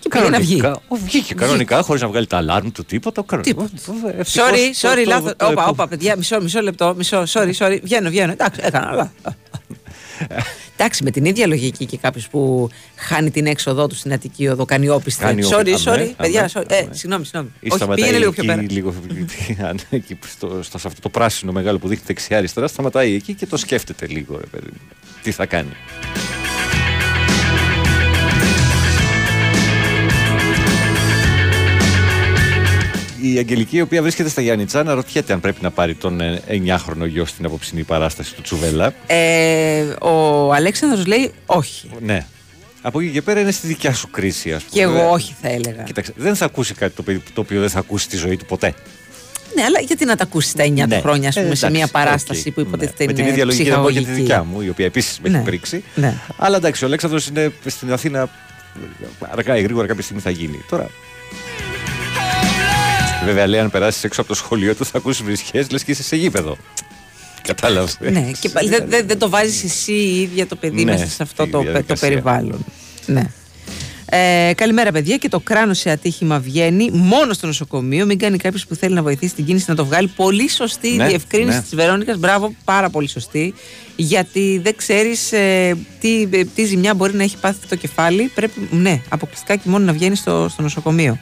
Και 0.00 0.08
πήγε 0.08 0.28
να 0.28 0.38
βγει. 0.40 0.60
Ο, 0.88 0.96
βγήκε 1.04 1.34
κανονικά, 1.34 1.82
χωρίς 1.82 2.02
να 2.02 2.08
βγάλει 2.08 2.26
τα 2.26 2.36
αλάρμ 2.36 2.70
του 2.70 2.84
τίποτα. 2.84 3.22
Κανονικά. 3.26 3.62
Ευτυχώς 4.18 4.48
Sorry, 4.50 4.70
το- 4.80 4.88
sorry, 4.88 5.02
το- 5.04 5.10
λάθος. 5.10 5.32
το- 5.36 5.46
Όπα, 5.46 5.62
το- 5.64 5.70
όπα, 5.70 5.88
παιδιά, 5.88 6.16
μισό, 6.16 6.40
μισό 6.40 6.60
λεπτό. 6.60 6.94
Μισό, 6.96 7.22
sorry, 7.28 7.52
sorry. 7.58 7.78
Βγαίνω, 7.82 8.08
βγαίνω. 8.10 8.32
Εντάξει, 8.32 8.60
έκανα. 8.64 8.88
Αλλά. 8.88 9.12
Εντάξει, 10.76 11.02
με 11.04 11.10
την 11.10 11.24
ίδια 11.24 11.46
λογική 11.46 11.86
και 11.86 11.96
κάποιος 11.96 12.28
που 12.28 12.68
χάνει 12.96 13.30
την 13.30 13.46
έξοδό 13.46 13.86
του 13.86 13.94
στην 13.94 14.12
Αττική 14.12 14.48
Οδό 14.48 14.64
κάνει 14.64 14.88
όπισθεν. 14.88 15.26
Κάνει 15.28 15.42
Sorry, 15.52 15.58
όπισθεν. 15.60 15.92
sorry, 15.94 15.96
Αμέ, 15.98 16.14
παιδιά, 16.16 16.40
αμέ, 16.40 16.50
sorry. 16.54 16.64
Ε, 16.70 16.78
αμέ. 16.78 16.88
συγγνώμη, 16.94 17.24
συγγνώμη. 17.24 17.48
Ή 17.60 17.66
Όχι, 17.68 17.76
σταματάει 17.76 17.96
πήγαινε 18.04 18.18
λίγο 18.18 18.30
πιο 18.32 18.42
εκεί, 18.42 18.52
πέρα. 18.52 18.66
λίγο 18.72 18.94
αν- 19.68 19.78
εκεί 19.90 20.18
στο, 20.28 20.62
στο, 20.62 20.78
σε 20.78 20.86
αυτό 20.88 21.00
το 21.00 21.08
πράσινο 21.08 21.52
μεγάλο 21.52 21.78
που 21.78 21.88
δείχνει 21.88 22.04
δεξιά-αριστερά, 22.06 22.66
σταματάει 22.66 23.14
εκεί 23.14 23.34
και 23.34 23.46
το 23.46 23.56
σκέφτεται 23.56 24.06
λίγο, 24.06 24.38
ρε 24.38 24.46
παιδί 24.46 24.68
μου. 24.72 24.80
Τι 25.22 25.30
θα 25.30 25.46
κάνει. 25.46 25.72
Η 33.20 33.38
Αγγελική, 33.38 33.76
η 33.76 33.80
οποία 33.80 34.02
βρίσκεται 34.02 34.28
στα 34.28 34.40
Γιάννητσα, 34.40 34.80
αναρωτιέται 34.80 35.32
αν 35.32 35.40
πρέπει 35.40 35.58
να 35.62 35.70
πάρει 35.70 35.94
τον 35.94 36.20
ε, 36.20 36.42
9χρονο 36.48 37.06
γιο 37.08 37.24
στην 37.24 37.44
αποψινή 37.44 37.82
παράσταση 37.82 38.34
του 38.34 38.42
Τσουβέλα. 38.42 38.92
Ε, 39.06 39.80
ο 40.00 40.52
Αλέξανδρος 40.52 41.06
λέει 41.06 41.32
όχι. 41.46 41.90
Ναι. 42.00 42.26
Από 42.82 43.00
εκεί 43.00 43.10
και 43.10 43.22
πέρα 43.22 43.40
είναι 43.40 43.50
στη 43.50 43.66
δικιά 43.66 43.94
σου 43.94 44.10
κρίση, 44.10 44.52
ας 44.52 44.62
πούμε. 44.62 44.74
Και 44.74 44.82
εγώ 44.82 45.10
όχι 45.10 45.34
θα 45.42 45.48
έλεγα. 45.48 45.82
Κοίταξε, 45.82 46.12
δεν 46.16 46.34
θα 46.36 46.44
ακούσει 46.44 46.74
κάτι 46.74 46.94
το, 46.96 47.02
παιδί- 47.02 47.22
το 47.34 47.40
οποίο 47.40 47.60
δεν 47.60 47.68
θα 47.70 47.78
ακούσει 47.78 48.04
στη 48.04 48.16
ζωή 48.16 48.36
του 48.36 48.44
ποτέ. 48.44 48.74
Ναι, 49.54 49.62
αλλά 49.62 49.80
γιατί 49.80 50.04
να 50.04 50.16
τα 50.16 50.24
ακούσει 50.24 50.54
τα 50.56 50.64
9 50.64 50.70
Ναι. 50.86 50.86
του 50.96 51.00
χρόνια, 51.02 51.28
ας 51.28 51.34
πούμε, 51.34 51.48
Ε, 51.48 51.54
σε 51.54 51.66
εντάξει, 51.66 51.82
μια 51.82 51.86
παράσταση 51.92 52.48
οκ. 52.48 52.54
που 52.54 52.60
υποτίθεται 52.60 53.04
Με 53.04 53.12
είναι 53.12 53.12
την 53.22 53.26
ίδια 53.32 53.44
λογική 53.44 53.70
δεν 53.70 53.80
πω 53.80 53.90
και 53.90 53.92
τη 53.92 53.94
ψυχαγωγική. 53.94 54.20
δικιά 54.22 54.44
μου, 54.44 54.60
η 54.60 54.68
οποία 54.68 54.86
επίσης 54.86 55.18
με 55.22 55.28
Ναι. 55.28 55.36
έχει 55.36 55.44
πρήξει. 55.46 55.84
Ναι. 55.94 56.14
Αλλά 56.36 56.56
εντάξει, 56.56 56.84
ο 56.84 56.86
Αλέξανδρος 56.86 57.26
είναι 57.26 57.52
στην 57.66 57.92
Αθήνα. 57.92 58.28
Αργά 59.30 59.56
ή 59.56 59.62
γρήγορα 59.62 59.86
κάποια 59.86 60.02
στιγμή 60.02 60.20
θα 60.22 60.30
γίνει. 60.30 60.64
Τώρα. 60.70 60.90
Βέβαια, 63.24 63.46
λέει 63.46 63.60
αν 63.60 63.70
περάσεις 63.70 64.04
έξω 64.04 64.20
από 64.20 64.30
το 64.30 64.36
σχολείο 64.36 64.74
του 64.74 64.84
θα 64.84 64.98
ακούσεις 64.98 65.22
βρισχές, 65.22 65.70
λες 65.70 65.84
και 65.84 65.90
είσαι 65.90 66.02
σε 66.02 66.16
γήπεδο. 66.16 66.56
Κατάλαβες. 67.42 67.96
Ναι, 68.00 68.30
και 68.40 68.48
πάλι 68.48 68.68
δεν, 68.68 68.84
δεν, 68.88 69.06
δεν 69.06 69.18
το 69.18 69.28
βάζεις 69.28 69.64
εσύ 69.64 69.92
η 69.92 70.20
ίδια 70.20 70.46
το 70.46 70.56
παιδί 70.56 70.84
Ναι, 70.84 70.92
μέσα 70.92 71.06
σε 71.06 71.22
αυτό 71.22 71.42
στη 71.42 71.50
το, 71.52 71.58
πε- 71.58 71.66
το 71.66 71.72
διαδικασία. 71.72 72.08
περιβάλλον. 72.08 72.64
Ναι. 73.06 73.24
Ε, 74.10 74.52
καλημέρα, 74.54 74.92
παιδιά. 74.92 75.16
Και 75.16 75.28
το 75.28 75.40
κράνος 75.40 75.78
σε 75.78 75.90
ατύχημα 75.90 76.38
βγαίνει 76.38 76.90
μόνο 76.92 77.32
στο 77.32 77.46
νοσοκομείο. 77.46 78.06
Μην 78.06 78.18
κάνει 78.18 78.36
κάποιος 78.36 78.66
που 78.66 78.74
θέλει 78.74 78.94
να 78.94 79.02
βοηθήσει 79.02 79.34
την 79.34 79.44
κίνηση 79.44 79.64
να 79.68 79.74
το 79.74 79.84
βγάλει. 79.84 80.06
Πολύ 80.16 80.50
σωστή 80.50 80.88
η 80.88 80.96
Ναι, 80.96 81.06
διευκρίνηση 81.06 81.56
ναι. 81.56 81.62
της 81.62 81.74
Βερόνικας. 81.74 82.18
Μπράβο, 82.18 82.54
πάρα 82.64 82.90
πολύ 82.90 83.08
σωστή. 83.08 83.54
Γιατί 83.96 84.60
δεν 84.62 84.76
ξέρεις 84.76 85.28
τι, 86.00 86.28
ε, 86.30 86.44
τι 86.54 86.64
ζημιά 86.64 86.94
μπορεί 86.94 87.14
να 87.14 87.22
έχει 87.22 87.36
πάθει 87.36 87.66
το 87.68 87.76
κεφάλι. 87.76 88.30
Πρέπει, 88.34 88.68
ναι, 88.70 89.00
αποκλειστικά 89.08 89.56
και 89.56 89.68
μόνο 89.68 89.84
να 89.84 89.92
βγαίνει 89.92 90.16
στο, 90.16 90.48
στο 90.50 90.62
νοσοκομείο. 90.62 91.18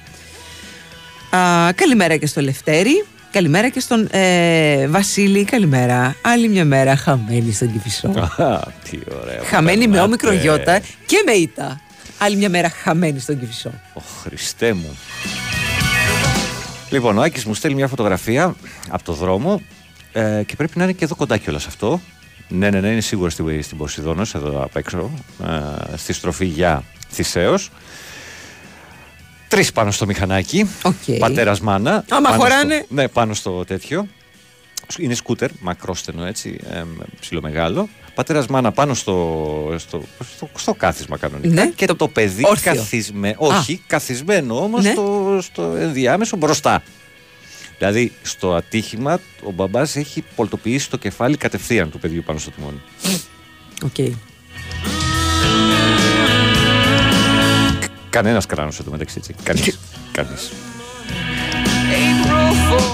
Α, 1.37 1.72
καλημέρα 1.72 2.16
και 2.16 2.26
στο 2.26 2.41
Λευτέρη. 2.41 3.05
Καλημέρα 3.30 3.68
και 3.68 3.80
στον 3.80 4.09
ε, 4.11 4.89
Βασίλη. 4.89 5.45
Καλημέρα. 5.45 6.16
Άλλη 6.22 6.49
μια 6.49 6.64
μέρα 6.64 6.97
χαμένη 6.97 7.53
στον 7.53 7.72
Κυφισό. 7.72 8.09
Α, 8.37 8.61
τι 8.91 8.99
ωραία. 9.22 9.43
Χαμένη 9.45 9.78
με 9.78 9.82
Περνάτε. 9.84 10.03
όμικρο 10.03 10.32
γιώτα 10.32 10.78
και 11.07 11.22
με 11.26 11.32
ήττα. 11.32 11.80
Άλλη 12.18 12.37
μια 12.37 12.49
μέρα 12.51 12.68
χαμένη 12.70 13.20
στον 13.20 13.39
Κυφισό. 13.39 13.70
Ω 13.95 14.01
Χριστέ 14.22 14.72
μου. 14.72 14.97
Λοιπόν, 16.91 17.18
ο 17.18 17.22
Άκης 17.22 17.45
μου 17.45 17.55
στέλνει 17.55 17.76
μια 17.76 17.89
φωτογραφία 17.89 18.55
από 18.89 19.05
το 19.05 19.12
δρόμο 19.12 19.62
ε, 20.12 20.43
και 20.47 20.57
πρέπει 20.57 20.78
να 20.78 20.84
είναι 20.84 20.93
και 20.93 21.05
εδώ 21.05 21.14
κοντά 21.14 21.37
κιόλας 21.37 21.66
αυτό. 21.66 22.01
Ναι, 22.49 22.70
ναι, 22.70 22.80
ναι, 22.80 22.89
είναι 22.89 23.01
σίγουρα 23.01 23.30
στην, 23.30 23.62
στην 23.62 23.76
Ποσειδόνος, 23.76 24.34
εδώ 24.34 24.62
απ' 24.62 24.76
έξω, 24.76 25.11
ε, 25.93 25.97
στη 25.97 26.12
στροφή 26.12 26.45
για 26.45 26.82
Θησέως. 27.09 27.70
Τρεις 29.57 29.72
πάνω 29.72 29.90
στο 29.90 30.07
μηχανάκι, 30.07 30.70
Οκ. 30.82 31.18
πατέρας 31.18 31.61
μάνα. 31.61 32.04
Άμα 32.09 32.28
πάνω 32.28 32.42
χωράνε. 32.42 32.74
Στο, 32.74 32.94
ναι, 32.94 33.09
πάνω 33.09 33.34
στο 33.34 33.64
τέτοιο. 33.64 34.07
Είναι 34.98 35.14
σκούτερ, 35.14 35.50
μακρόστενο 35.61 36.24
έτσι, 36.24 36.59
ε, 36.70 36.82
ψιλομεγάλο. 37.20 37.88
Πατέρας 38.14 38.46
μάνα 38.46 38.72
πάνω 38.72 38.94
στο, 38.94 39.74
στο, 39.78 40.02
στο, 40.36 40.48
στο 40.59 40.74
κάθισμα 40.74 41.16
κανονικά. 41.16 41.64
Ναι, 41.64 41.70
και 41.70 41.86
το, 41.86 42.09
παιδί 42.09 42.42
όρθιο. 42.46 42.74
καθισμένο. 42.74 43.34
Όχι, 43.38 43.82
καθισμένο 43.86 44.62
όμως 44.62 44.84
Ναι. 44.84 44.90
στο, 44.92 45.38
στο 45.42 45.62
ενδιάμεσο 45.62 46.36
μπροστά. 46.36 46.82
Δηλαδή 47.78 48.12
στο 48.22 48.54
ατύχημα 48.54 49.20
ο 49.42 49.50
μπαμπάς 49.50 49.96
έχει 49.96 50.24
πολτοποιήσει 50.36 50.90
το 50.90 50.96
κεφάλι 50.96 51.36
κατευθείαν 51.36 51.90
του 51.90 51.98
παιδιού 51.98 52.22
πάνω 52.26 52.38
στο 52.38 52.50
τιμόνι. 52.50 52.80
Οκ. 53.84 54.16
Κανένας 58.16 58.46
κράνος 58.47 58.72
εδώ 58.80 58.90
μεταξύ 58.90 59.14
έτσι. 59.18 59.34
Κανείς. 59.42 59.78
Κανείς. 60.12 60.50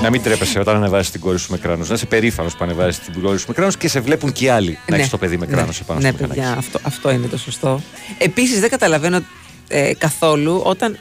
Να 0.02 0.10
μην 0.10 0.22
ντρέπεσαι 0.22 0.58
όταν 0.58 0.76
ανεβάζεις 0.76 1.10
την 1.10 1.20
κόρη 1.20 1.38
σου 1.38 1.50
με 1.50 1.58
κράνος. 1.58 1.88
Να 1.88 1.94
είσαι 1.94 2.06
περήφανος 2.06 2.52
που 2.56 2.64
ανεβάζεις 2.64 2.98
την 2.98 3.22
κόρη 3.22 3.38
σου 3.38 3.44
με 3.48 3.54
κράνος 3.54 3.76
και 3.76 3.88
σε 3.88 4.00
βλέπουν 4.00 4.32
και 4.32 4.44
οι 4.44 4.48
άλλοι 4.48 4.78
να 4.86 4.96
Ναι. 4.96 5.02
έχει 5.02 5.10
το 5.10 5.18
παιδί 5.18 5.36
με 5.36 5.46
κράνος 5.46 5.76
ναι. 5.78 5.84
επάνω 5.84 6.00
Ναι, 6.00 6.08
στο 6.08 6.16
μηχανάκι. 6.16 6.40
παιδιά, 6.40 6.58
αυτό, 6.58 6.78
αυτό 6.82 7.10
είναι 7.10 7.26
το 7.26 7.38
σωστό. 7.38 7.80
Επίσης, 8.18 8.60
δεν 8.60 8.70
καταλαβαίνω 8.70 9.20
ε, 9.68 9.94
καθόλου 9.98 10.60
όταν. 10.64 10.98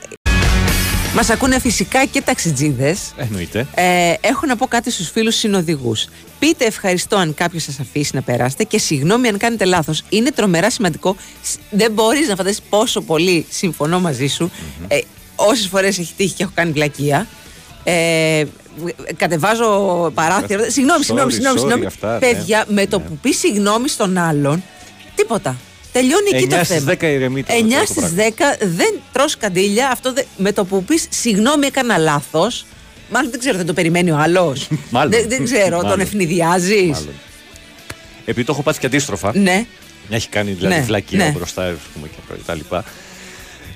Μας 1.15 1.29
ακούνε 1.29 1.59
φυσικά 1.59 2.05
και 2.05 2.21
ταξιτζίδες. 2.21 2.99
Εννοείται. 3.17 3.67
Ε, 3.75 4.13
έχω 4.21 4.45
να 4.45 4.55
πω 4.55 4.65
κάτι 4.67 4.91
στους 4.91 5.09
φίλους 5.09 5.35
συνοδηγούς. 5.35 6.07
Πείτε 6.39 6.65
ευχαριστώ 6.65 7.15
αν 7.15 7.33
κάποιος 7.33 7.63
σας 7.63 7.79
αφήσει 7.79 8.11
να 8.15 8.21
περάσετε 8.21 8.63
και 8.63 8.77
συγγνώμη 8.79 9.27
αν 9.27 9.37
κάνετε 9.37 9.65
λάθος. 9.65 10.03
Είναι 10.09 10.31
τρομερά 10.31 10.69
σημαντικό. 10.69 11.15
Σ- 11.43 11.57
Δεν 11.69 11.91
μπορείς 11.91 12.27
να 12.27 12.35
φανταστείς 12.35 12.61
πόσο 12.69 13.01
πολύ 13.01 13.45
συμφωνώ 13.49 13.99
μαζί 13.99 14.27
σου. 14.27 14.51
Ε, 14.87 14.99
όσες 15.35 15.67
φορές 15.67 15.97
έχει 15.99 16.13
τύχει 16.17 16.33
και 16.33 16.43
έχω 16.43 16.51
κάνει 16.55 16.71
βλακεία. 16.71 17.27
Ε, 17.83 18.43
κατεβάζω 19.17 19.67
παράθυρο. 20.13 20.63
Συγγνώμη, 20.69 20.99
Sorry, 20.99 21.05
συγγνώμη, 21.05 21.31
συγγνώμη. 21.31 21.55
sorry, 21.55 21.59
συγγνώμη. 21.59 21.85
αυτά, 21.85 22.13
ναι. 22.13 22.19
Παιδιά, 22.19 22.65
με 22.67 22.85
το 22.87 22.99
που 22.99 23.17
πεις 23.21 23.37
συγγνώμη 23.39 23.89
στον 23.89 24.17
άλλον, 24.17 24.63
τίποτα. 25.15 25.55
Τελειώνει 25.91 26.29
εκεί 26.33 26.43
9 26.45 26.49
το 26.49 26.55
στις 26.65 26.67
θέμα. 26.77 26.91
10 26.99 27.03
ηρεμεί 27.03 27.43
το- 27.43 27.53
9 27.53 27.69
το- 27.69 27.79
το 27.79 27.85
στις 27.85 27.95
πράγμα. 27.95 28.15
10 28.15 28.57
δεν 28.61 28.99
τρως 29.11 29.37
καντήλια. 29.37 29.89
Αυτό 29.89 30.13
δεν- 30.13 30.25
με 30.37 30.51
το 30.51 30.65
που 30.65 30.83
πεις 30.83 31.07
συγγνώμη, 31.09 31.65
έκανα 31.65 31.97
λάθος. 31.97 32.65
Μάλλον 33.11 33.31
δεν 33.31 33.39
ξέρω, 33.39 33.57
δεν 33.57 33.65
το 33.65 33.73
περιμένει 33.73 34.11
ο 34.11 34.17
άλλος. 34.17 34.67
Μάλλον. 34.89 35.11
δεν, 35.11 35.29
δεν 35.29 35.43
ξέρω, 35.43 35.69
τον 35.77 35.83
Μάλλον. 35.83 35.99
ευνηδιάζεις. 35.99 36.89
Μάλλον. 36.89 37.13
Επειδή 38.25 38.45
το 38.45 38.51
έχω 38.51 38.61
πάθει 38.61 38.79
και 38.79 38.85
αντίστροφα. 38.85 39.31
Ναι. 39.37 39.65
Να 40.09 40.15
έχει 40.15 40.29
κάνει 40.29 40.51
δηλαδή 40.51 40.75
Ναι, 40.75 40.81
βλακία 40.81 41.17
ναι. 41.25 41.31
μπροστά 41.31 41.63
ας 41.65 41.75
πούμε, 41.93 42.07
και 42.07 42.33
τα 42.45 42.53
λοιπά. 42.55 42.83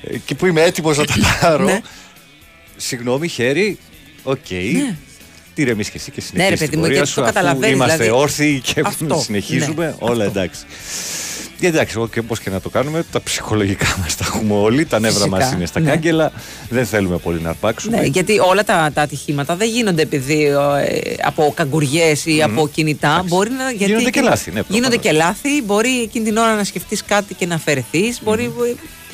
Ε, 0.04 0.18
Και 0.26 0.36
που 0.36 0.46
είμαι 0.46 0.62
έτοιμος 0.62 0.98
να 0.98 1.06
τα 1.06 1.14
πάρω. 1.42 1.64
Ναι. 1.64 1.82
Συγγνώμη, 2.78 3.28
χέρι. 3.28 3.78
Οκ. 4.24 4.50
Ναι. 4.50 4.96
Τι 5.56 5.64
ρεμείς 5.64 5.90
και 5.90 5.98
εσύ 5.98 6.12
και 6.12 6.22
Ναι, 6.22 6.26
συνεχίζεις 6.28 6.50
ρε 6.50 6.56
την 6.58 6.66
παιδί 6.66 6.76
μου, 6.76 6.82
πορεία 6.82 6.96
γιατί 6.96 7.10
σου 7.10 7.16
το 7.16 7.22
αφού 7.24 7.34
καταλαβαίνεις, 7.34 7.76
Είμαστε 7.76 7.98
δηλαδή. 7.98 8.20
όρθιοι 8.22 8.60
και 8.60 8.82
Αυτό, 8.86 9.20
συνεχίζουμε. 9.26 9.86
ναι, 9.86 9.96
όλα 10.00 10.26
εντάξει. 10.26 10.62
Και 11.60 11.68
εντάξει, 11.68 11.94
εγώ 11.98 12.08
και 12.08 12.20
όπω 12.20 12.36
και 12.36 12.50
να 12.50 12.62
το 12.62 12.70
κάνουμε, 12.70 13.04
τα 13.12 13.22
ψυχολογικά 13.22 13.98
μας 14.02 14.16
τα 14.16 14.26
έχουμε 14.28 14.54
όλοι. 14.54 14.86
Τα 14.86 15.00
νεύρα 15.00 15.18
Φυσικά, 15.24 15.38
μας 15.38 15.52
είναι 15.52 15.66
στα 15.66 15.80
ναι. 15.80 15.90
κάγκελα. 15.90 16.32
Δεν 16.70 16.86
θέλουμε 16.86 17.18
πολύ 17.18 17.42
να 17.42 17.50
αρπάξουμε. 17.50 17.98
Ναι, 17.98 18.06
γιατί 18.06 18.40
όλα 18.40 18.64
τα, 18.64 18.92
τα 18.94 19.02
ατυχήματα 19.02 19.56
δεν 19.56 19.70
γίνονται 19.70 20.02
επειδή 20.02 20.46
ε, 20.46 21.14
από 21.22 21.54
καγκουριές 21.56 22.26
ή 22.26 22.42
από 22.44 22.68
κινητά. 22.68 23.24
Μπορεί 23.28 23.50
να, 23.50 23.70
γιατί 23.70 23.86
Γίνονται 23.86 24.10
και 24.10 24.22
λάθη, 24.22 24.52
ναι, 24.52 24.62
γίνονται 24.68 24.98
προφανώς. 24.98 25.06
και 25.06 25.12
λάθη. 25.12 25.62
Μπορεί 25.62 26.02
εκείνη 26.02 26.26
την 26.26 26.38
ώρα 26.38 26.56
να 26.56 26.64
σκεφτείς 26.64 27.04
κάτι 27.04 27.34
και 27.34 27.46
να 27.46 27.56
αφαιρεθείς. 27.56 28.20
Μπορεί 28.24 28.44
ε, 28.44 28.74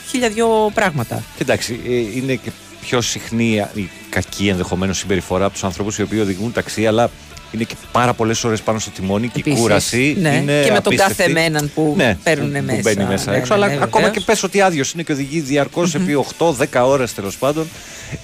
χίλια 0.10 0.30
δυο 0.30 0.72
πράγματα. 0.74 1.24
Και 1.38 1.44
εντάξει, 1.44 1.80
ε, 1.88 2.18
είναι 2.18 2.36
και 2.36 2.52
πιο 2.82 3.02
συχνή 3.02 3.66
η 3.74 3.90
κακή 4.10 4.48
ενδεχομένως 4.48 4.98
συμπεριφορά 4.98 5.44
από 5.44 5.54
τους 5.54 5.64
ανθρώπους 5.64 5.98
οι 5.98 6.02
οποίοι 6.02 6.20
οδηγούν 6.22 6.52
ταξί, 6.52 6.88
αλλά 6.88 7.10
είναι 7.52 7.64
και 7.64 7.76
πάρα 7.92 8.14
πολλές 8.14 8.44
ώρες 8.44 8.62
πάνω 8.62 8.80
στο 8.80 8.90
τιμόνι 8.90 9.28
και 9.28 9.34
η 9.38 9.40
Επίσης, 9.46 9.60
κούραση. 9.60 10.18
ναι. 10.22 10.30
είναι 10.36 10.62
Και 10.64 10.72
με 10.72 10.82
τον 10.82 10.94
απίστευτη. 10.94 11.16
κάθε 11.18 11.32
μέναν 11.32 11.72
που 11.76 11.96
παίρνουν 12.24 12.52
που 12.54 12.62
μέσα. 12.66 12.80
μπαίνει 12.82 13.04
μέσα 13.06 13.32
Ναι, 13.32 13.38
έξω. 13.38 13.56
ναι, 13.56 13.64
αλλά 13.64 13.68
ναι, 13.74 13.80
ακόμα 13.84 13.90
βεβαίως. 14.06 14.12
και 14.18 14.20
πες 14.26 14.44
ότι 14.44 14.62
άδειος 14.62 14.92
είναι 14.92 15.04
και 15.04 15.12
οδηγεί 15.12 15.40
διαρκώς 15.40 15.96
επί 15.96 16.14
8-10 16.38 16.82
ώρες 16.84 17.14
τέλος 17.14 17.38
πάντων. 17.38 17.68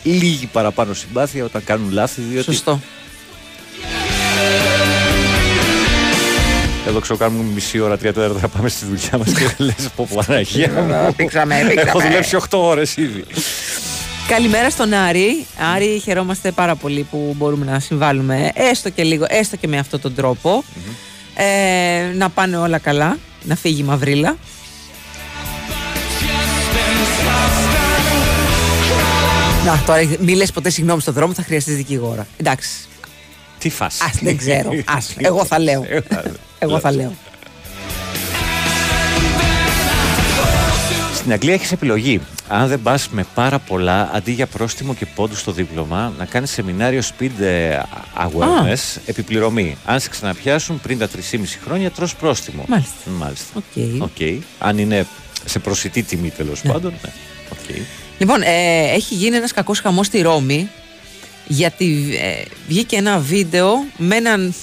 Λίγη 0.03 0.45
παραπάνω 0.45 0.93
συμπάθεια 0.93 1.43
όταν 1.43 1.63
κάνουν 1.63 1.91
λάθη. 1.91 2.21
Διότι 2.21 2.43
Σωστό. 2.45 2.79
Εδώ 6.87 6.99
ξέρω 6.99 7.17
κάνουμε 7.17 7.43
μισή 7.53 7.79
ώρα, 7.79 7.97
τρία 7.97 8.13
τέταρτα 8.13 8.39
να 8.41 8.47
πάμε 8.47 8.69
στη 8.69 8.85
δουλειά 8.85 9.17
μας 9.17 9.31
και 9.33 9.53
λες 9.63 9.89
πω 9.95 10.07
Παναγία 10.15 10.71
μου. 10.71 11.13
Πήξαμε, 11.15 11.55
Έχω 11.59 11.67
πήξαμε. 11.69 12.03
δουλέψει 12.03 12.37
8 12.49 12.57
ώρες 12.59 12.97
ήδη. 12.97 13.23
Καλημέρα 14.27 14.69
στον 14.69 14.93
Άρη. 14.93 15.45
Άρη, 15.75 15.99
χαιρόμαστε 16.03 16.51
πάρα 16.51 16.75
πολύ 16.75 17.07
που 17.11 17.33
μπορούμε 17.37 17.65
να 17.65 17.79
συμβάλλουμε 17.79 18.51
έστω 18.53 18.89
και 18.89 19.03
λίγο, 19.03 19.25
έστω 19.27 19.55
και 19.55 19.67
με 19.67 19.77
αυτόν 19.77 20.01
τον 20.01 20.15
τρόπο. 20.15 20.63
Ε, 21.35 22.13
να 22.15 22.29
πάνε 22.29 22.57
όλα 22.57 22.77
καλά, 22.77 23.17
να 23.43 23.55
φύγει 23.55 23.81
η 23.81 23.83
μαυρίλα. 23.83 24.37
Να, 29.65 29.83
τώρα 29.85 30.01
μη 30.19 30.35
λες 30.35 30.51
ποτέ 30.51 30.69
συγγνώμη 30.69 31.01
στον 31.01 31.13
δρόμο, 31.13 31.33
θα 31.33 31.43
χρειαστείς 31.43 31.75
δικηγόρα. 31.75 32.27
Εντάξει. 32.37 32.69
Τι 33.59 33.69
φάση. 33.69 34.03
Ας, 34.05 34.19
δεν 34.21 34.37
ξέρω. 34.37 34.69
Ας, 34.97 35.15
εγώ 35.17 35.45
θα 35.45 35.59
λέω. 35.59 35.85
Εγώ 36.59 36.79
θα 36.79 36.91
λέω. 36.91 37.13
Στην 41.27 41.39
Αγγλία 41.39 41.55
έχεις 41.55 41.71
επιλογή. 41.71 42.21
Αν 42.47 42.67
δεν 42.67 42.81
πας 42.81 43.09
με 43.09 43.25
πάρα 43.33 43.59
πολλά, 43.59 44.09
αντί 44.13 44.31
για 44.31 44.47
πρόστιμο 44.47 44.93
και 44.93 45.05
πόντους 45.05 45.39
στο 45.39 45.51
δίπλωμα, 45.51 46.13
να 46.17 46.25
κάνεις 46.25 46.51
σεμινάριο 46.51 47.01
speed 47.01 47.39
ε, 47.39 47.79
awareness 48.17 48.99
επί 49.05 49.25
πληρωμή. 49.25 49.77
Αν 49.85 49.99
σε 49.99 50.09
ξαναπιάσουν 50.09 50.81
πριν 50.81 50.97
τα 50.97 51.07
3,5 51.07 51.39
χρόνια, 51.65 51.91
τρως 51.91 52.15
πρόστιμο. 52.15 52.65
Μάλιστα. 52.67 52.93
Μάλιστα. 53.05 53.45
OK. 53.53 54.01
OK. 54.01 54.43
Αν 54.59 54.77
είναι 54.77 55.05
σε 55.45 55.59
προσιτή 55.59 56.03
τιμή 56.03 56.29
τέλος 56.29 56.61
πάντων. 56.61 56.93
Ναι. 57.03 57.11
Οκ. 57.51 57.77
Λοιπόν, 58.17 58.41
ε, 58.41 58.93
έχει 58.93 59.13
γίνει 59.13 59.35
ένας 59.35 59.51
κακός 59.51 59.79
χαμός 59.79 60.05
στη 60.05 60.21
Ρώμη 60.21 60.69
γιατί 61.47 62.17
ε, 62.21 62.43
βγήκε 62.67 62.95
ένα 62.95 63.19
βίντεο 63.19 63.85
με 63.97 64.15
έναν, 64.15 64.53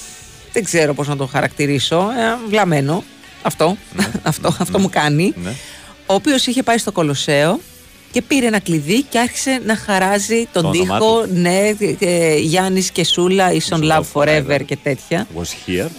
δεν 0.53 0.63
ξέρω 0.63 0.93
πώς 0.93 1.07
να 1.07 1.15
το 1.15 1.25
χαρακτηρίσω, 1.25 1.97
ε, 1.97 2.47
βλαμμένο, 2.49 3.03
αυτό, 3.41 3.77
αυτό, 4.23 4.55
αυτό 4.59 4.79
μου 4.79 4.89
κάνει, 4.89 5.33
Ναι. 5.43 5.53
Ο 6.05 6.13
οποίος 6.13 6.47
είχε 6.47 6.63
πάει 6.63 6.77
στο 6.77 6.91
Κολοσσέο 6.91 7.59
και 8.11 8.21
πήρε 8.21 8.45
ένα 8.45 8.59
κλειδί 8.59 9.01
και 9.01 9.19
άρχισε 9.19 9.61
να 9.65 9.75
χαράζει 9.75 10.47
τον 10.51 10.63
Το 10.63 10.69
όνομά 10.69 10.97
τοίχο, 10.97 11.25
ναι, 11.29 11.71
ε, 11.99 12.37
Γιάννης 12.37 12.91
και 12.91 13.03
Σούλα, 13.03 13.51
Ison 13.51 13.91
Love 13.91 14.03
Forever 14.13 14.59
και 14.65 14.77
τέτοια. 14.83 15.27
Was 15.37 15.69
here. 15.69 15.89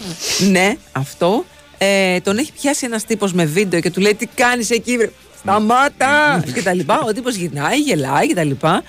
Ναι, 0.50 0.76
αυτό. 0.92 1.44
Ε, 1.78 2.20
τον 2.20 2.38
έχει 2.38 2.52
πιάσει 2.52 2.86
ένας 2.86 3.04
τύπος 3.04 3.32
με 3.32 3.44
βίντεο 3.44 3.80
και 3.80 3.90
του 3.90 4.00
λέει: 4.00 4.14
Τι 4.14 4.26
κάνεις 4.26 4.70
εκεί, 4.70 4.96
βρε. 4.96 5.10
Σταμάτα! 5.38 6.44
και 6.54 6.62
τα 6.62 6.74
λοιπά. 6.74 7.00
Ο 7.06 7.12
τύπος 7.12 7.34
γυρνάει, 7.34 7.80
γελάει 7.80 8.26
και 8.26 8.34
τα 8.34 8.44
λοιπά. 8.44 8.82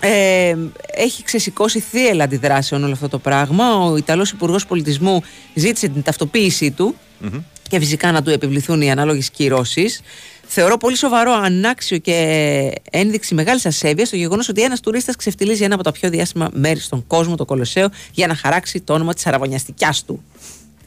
Ε, 0.00 0.54
έχει 0.94 1.22
ξεσηκώσει 1.22 1.80
θύελα 1.80 2.24
αντιδράσεων 2.24 2.84
όλο 2.84 2.92
αυτό 2.92 3.08
το 3.08 3.18
πράγμα. 3.18 3.74
Ο 3.74 3.96
Ιταλός 3.96 4.30
Υπουργός 4.30 4.66
Πολιτισμού 4.66 5.22
ζήτησε 5.54 5.88
την 5.88 6.02
ταυτοποίησή 6.02 6.70
του 6.70 6.94
και 7.68 7.78
φυσικά 7.78 8.12
να 8.12 8.22
του 8.22 8.30
επιβληθούν 8.30 8.80
οι 8.80 8.90
ανάλογες 8.90 9.30
κυρώσεις. 9.30 10.00
Θεωρώ 10.48 10.76
πολύ 10.76 10.96
σοβαρό, 10.96 11.32
ανάξιο 11.32 11.98
και 11.98 12.72
ένδειξη 12.90 13.34
μεγάλης 13.34 13.66
ασέβειας 13.66 14.08
το 14.10 14.16
γεγονός 14.16 14.48
ότι 14.48 14.62
ένας 14.62 14.80
τουρίστας 14.80 15.16
ξεφτιλίζει 15.16 15.64
ένα 15.64 15.74
από 15.74 15.82
τα 15.82 15.92
πιο 15.92 16.10
διάσημα 16.10 16.50
μέρη 16.52 16.80
στον 16.80 17.06
κόσμο, 17.06 17.36
το 17.36 17.44
Κολοσσέο, 17.44 17.88
για 18.12 18.26
να 18.26 18.34
χαράξει 18.34 18.80
το 18.80 18.92
όνομα 18.92 19.14
της 19.14 19.26
αραβωνιαστικιάς 19.26 20.04
του. 20.04 20.22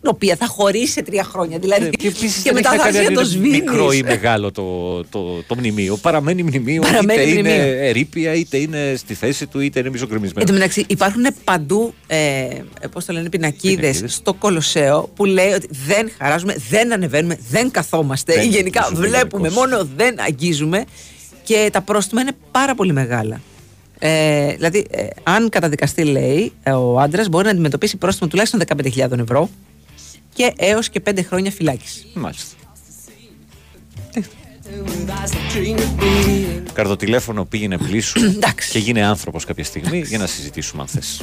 Την 0.02 0.10
οποία 0.10 0.36
θα 0.36 0.47
χωρίσει 0.47 0.91
σε 0.91 1.02
τρία 1.02 1.24
χρόνια. 1.24 1.60
Δηλαδή, 1.60 1.89
και, 1.89 2.08
Επίσης 2.08 2.41
δεν 2.41 2.54
μετά 2.54 2.70
έχει 2.70 2.78
θα 2.78 2.84
να 2.84 2.97
έρθει 2.97 3.04
κάνει 3.04 3.04
να 3.04 3.08
αν 3.08 3.14
το 3.14 3.20
είναι 3.22 3.30
σβήνει. 3.30 3.72
Μικρό 3.72 3.91
ή 3.91 4.04
μεγάλο 4.04 4.52
το, 4.52 4.97
το, 5.04 5.43
το 5.47 5.56
μνημείο. 5.56 5.97
Παραμένει 5.97 6.43
μνημείο, 6.43 6.82
Παραμένει 6.82 7.22
είτε 7.22 7.32
μνημείο. 7.32 7.54
είναι 7.56 7.88
ερήπια, 7.88 8.34
είτε 8.34 8.58
είναι 8.58 8.93
στη 8.97 9.14
θέση 9.14 9.47
του, 9.47 9.60
είτε 9.60 9.80
είναι 9.80 9.88
Εν 9.88 9.93
μισοκρεμισμένο. 9.93 10.47
τω 10.47 10.54
μεταξύ, 10.54 10.86
υπάρχουν 10.88 11.26
παντού 11.43 11.93
ε, 12.08 12.47
πώς 12.91 13.06
το 13.06 13.14
λένε, 13.14 13.30
πινακίδες 13.30 14.04
στο 14.06 14.34
Κολοσσέο 14.34 15.10
που 15.16 15.26
λέει 15.26 15.52
ότι 15.52 15.68
δεν 15.86 16.12
χαράζουμε, 16.18 16.56
δεν 16.70 16.93
ανεβαίνουμε, 16.93 17.38
δεν 17.50 17.72
καθόμαστε. 17.72 18.34
Δεν 18.34 18.43
ή 18.43 18.47
γενικά 18.47 18.82
αγγίζουμε 18.82 19.08
βλέπουμε, 19.08 19.47
γενικώς. 19.47 19.70
μόνο 19.70 19.89
δεν 19.95 20.16
αγγίζουμε. 20.20 20.86
Και 21.43 21.70
τα 21.72 21.82
πρόστιμα 21.82 22.22
είναι 22.22 22.36
πάρα 22.52 22.76
πολύ 22.76 22.93
μεγάλα. 22.93 23.41
Ε, 24.00 24.54
δηλαδή, 24.54 24.88
ε, 24.91 25.08
αν 25.24 25.50
καταδικαστεί, 25.50 26.04
λέει, 26.04 26.52
ε, 26.64 26.72
ο 26.72 27.00
άντρας 27.00 27.30
μπορεί 27.30 27.45
να 27.45 27.52
αντιμετωπίσει 27.52 27.97
πρόστιμο 27.97 28.30
τουλάχιστον 28.30 28.62
15.000 28.68 29.20
ευρώ 29.20 29.50
και 30.40 30.54
έως 30.58 30.90
και 30.90 31.02
5 31.06 31.20
χρόνια 31.28 31.52
φυλάκιση. 31.52 32.06
Μάλιστα. 32.14 32.56
Καρδοτηλέφωνο 36.74 37.46
πήγαινε 37.46 37.78
πλήσου 37.78 38.20
και 38.72 38.80
γίνε 38.80 39.06
άνθρωπος 39.06 39.46
κάποια 39.46 39.64
στιγμή 39.64 40.00
για 40.00 40.18
να 40.18 40.28
συζητήσουμε 40.28 40.82
αν 40.82 40.88
θες. 40.88 41.22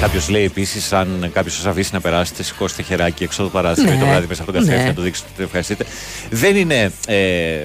Κάποιος 0.00 0.28
λέει 0.28 0.44
επίσης, 0.44 0.92
αν 0.92 1.30
κάποιος 1.32 1.54
σας 1.54 1.66
αφήσει 1.66 1.90
να 1.92 2.00
περάσετε, 2.00 2.42
σηκώστε 2.42 2.82
χεράκι 2.82 3.22
έξω 3.22 3.42
από 3.42 3.50
το 3.50 3.56
παράθυρο 3.58 3.88
Ναι. 3.90 3.96
ή 3.96 3.98
το 3.98 4.06
βράδυ 4.06 4.26
μέσα 4.28 4.42
από 4.42 4.52
τον 4.52 4.60
καθρέφτη 4.60 4.82
Ναι. 4.84 4.88
να 4.88 4.94
το 4.94 5.02
δείξετε 5.02 5.28
ότι 5.34 5.42
ευχαριστείτε. 5.42 5.84
Δεν 6.30 6.56
είναι. 6.56 6.92
Ε, 7.06 7.56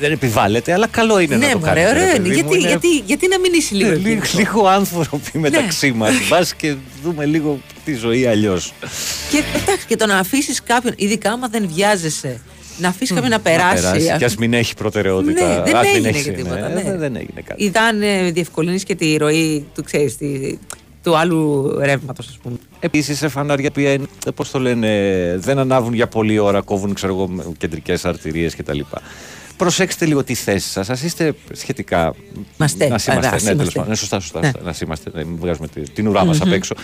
δεν 0.00 0.12
επιβάλλεται, 0.12 0.72
αλλά 0.72 0.86
καλό 0.86 1.18
είναι 1.20 1.36
ναι, 1.36 1.46
να 1.46 1.52
το 1.52 1.58
μωρέ, 1.58 1.70
κάνετε. 1.70 1.92
ρε 1.92 2.00
ωραίο 2.00 2.16
παιδί 2.16 2.28
είναι. 2.28 2.42
μου. 2.42 2.52
Γιατί, 2.52 2.58
Είναι 2.60 2.68
γιατί, 2.68 2.88
γιατί 3.06 3.28
να 3.28 3.38
μην 3.38 3.52
είσαι 3.54 3.74
λίγο. 3.74 3.90
λίγο, 3.90 4.08
εκεί; 4.22 4.36
λίγο 4.36 4.66
άνθρωποι 4.66 5.38
μεταξύ 5.38 5.92
μας. 5.92 6.12
Μπα 6.28 6.38
και 6.56 6.74
δούμε 7.02 7.24
λίγο 7.26 7.60
τη 7.84 7.94
ζωή 7.94 8.26
αλλιώς. 8.26 8.72
Και 9.30 9.36
εντάξει, 9.62 9.86
και 9.86 9.96
το 9.96 10.06
να 10.06 10.18
αφήσεις 10.18 10.62
κάποιον, 10.62 10.94
ειδικά 10.96 11.30
άμα 11.32 11.48
δεν 11.48 11.68
βιάζεσαι, 11.74 12.40
να 12.78 12.88
αφήσεις 12.88 13.08
κάποιον 13.14 13.30
να 13.30 13.40
περάσει. 13.40 14.14
Και 14.18 14.24
ας 14.24 14.36
μην 14.36 14.52
έχει 14.54 14.74
προτεραιότητα. 14.74 15.46
Ναι, 15.46 15.62
δεν 15.64 15.76
ας 15.76 15.86
μην 15.86 15.94
έγινε 15.94 16.08
έχει- 16.08 16.22
και 16.24 16.30
τίποτα, 16.30 16.68
ναι, 16.68 16.82
ναι. 16.82 16.96
δεν 16.96 17.16
έγινε 17.16 17.40
κάτι. 17.44 17.64
Ή 17.64 17.72
αν 17.88 18.02
ε, 18.02 18.30
διευκολύνεις 18.30 18.84
και 18.84 18.94
τη 18.94 19.16
ροή 19.16 19.66
του, 19.74 19.82
ξέρεις, 19.82 20.16
τη- 20.16 20.58
του 21.08 21.16
άλλου 21.16 21.72
ρεύματος, 21.78 22.28
ας 22.28 22.38
πούμε. 22.42 22.56
Επίσης, 22.80 23.18
σε 23.18 23.28
φανάρια 23.28 23.70
που 23.70 23.80
είναι, 23.80 24.06
πώς 24.34 24.50
το 24.50 24.58
λένε, 24.58 24.88
δεν 25.38 25.58
ανάβουν 25.58 25.92
για 25.94 26.06
πολλή 26.08 26.38
ώρα, 26.38 26.60
κόβουν 26.60 26.94
ξέρω 26.94 27.12
εγώ, 27.12 27.54
κεντρικές 27.58 28.04
αρτηρίες 28.04 28.56
κτλ. 28.56 28.80
Προσέξτε 29.56 30.04
λίγο 30.06 30.24
τη 30.24 30.34
θέση 30.34 30.68
σας. 30.68 30.90
Α 30.90 30.96
είστε 31.04 31.34
σχετικά. 31.52 32.14
Μαστε. 32.56 32.88
Να 32.88 32.94
Α, 32.94 32.98
είμαστε. 33.08 33.10
ας 33.36 33.42
Ναι, 33.42 33.48
τέλος 33.50 33.54
είμαστε. 33.54 33.72
πάντων. 33.78 33.88
Ναι, 33.90 33.96
σωστά, 33.96 34.20
σωστά. 34.20 34.40
Ναι. 34.40 34.50
Να 34.62 34.74
είμαστε. 34.82 35.10
Ναι, 35.14 35.24
μην 35.24 35.36
βγάζουμε 35.40 35.68
τη- 35.68 35.80
την 35.90 36.08
ουρά 36.08 36.24
μας 36.24 36.40
απ' 36.40 36.46
Μμμ. 36.46 36.52
έξω. 36.52 36.74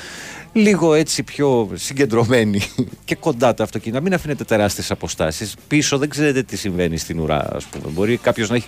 Λίγο 0.53 0.95
έτσι 0.95 1.23
πιο 1.23 1.71
συγκεντρωμένοι 1.75 2.61
και 3.05 3.15
κοντά 3.15 3.55
τα 3.55 3.63
αυτοκίνητα. 3.63 4.01
Μην 4.01 4.15
αφήνετε 4.15 4.45
τεράστιες 4.45 4.91
αποστάσεις. 4.91 5.55
Πίσω 5.69 5.99
δεν 5.99 6.09
ξέρετε 6.09 6.43
τι 6.43 6.57
συμβαίνει 6.57 6.97
στην 6.97 7.19
ουρά, 7.21 7.49
ας 7.55 7.65
πούμε. 7.65 7.85
Μπορεί 7.93 8.17
κάποιος 8.17 8.49
να 8.51 8.57
έχει 8.57 8.67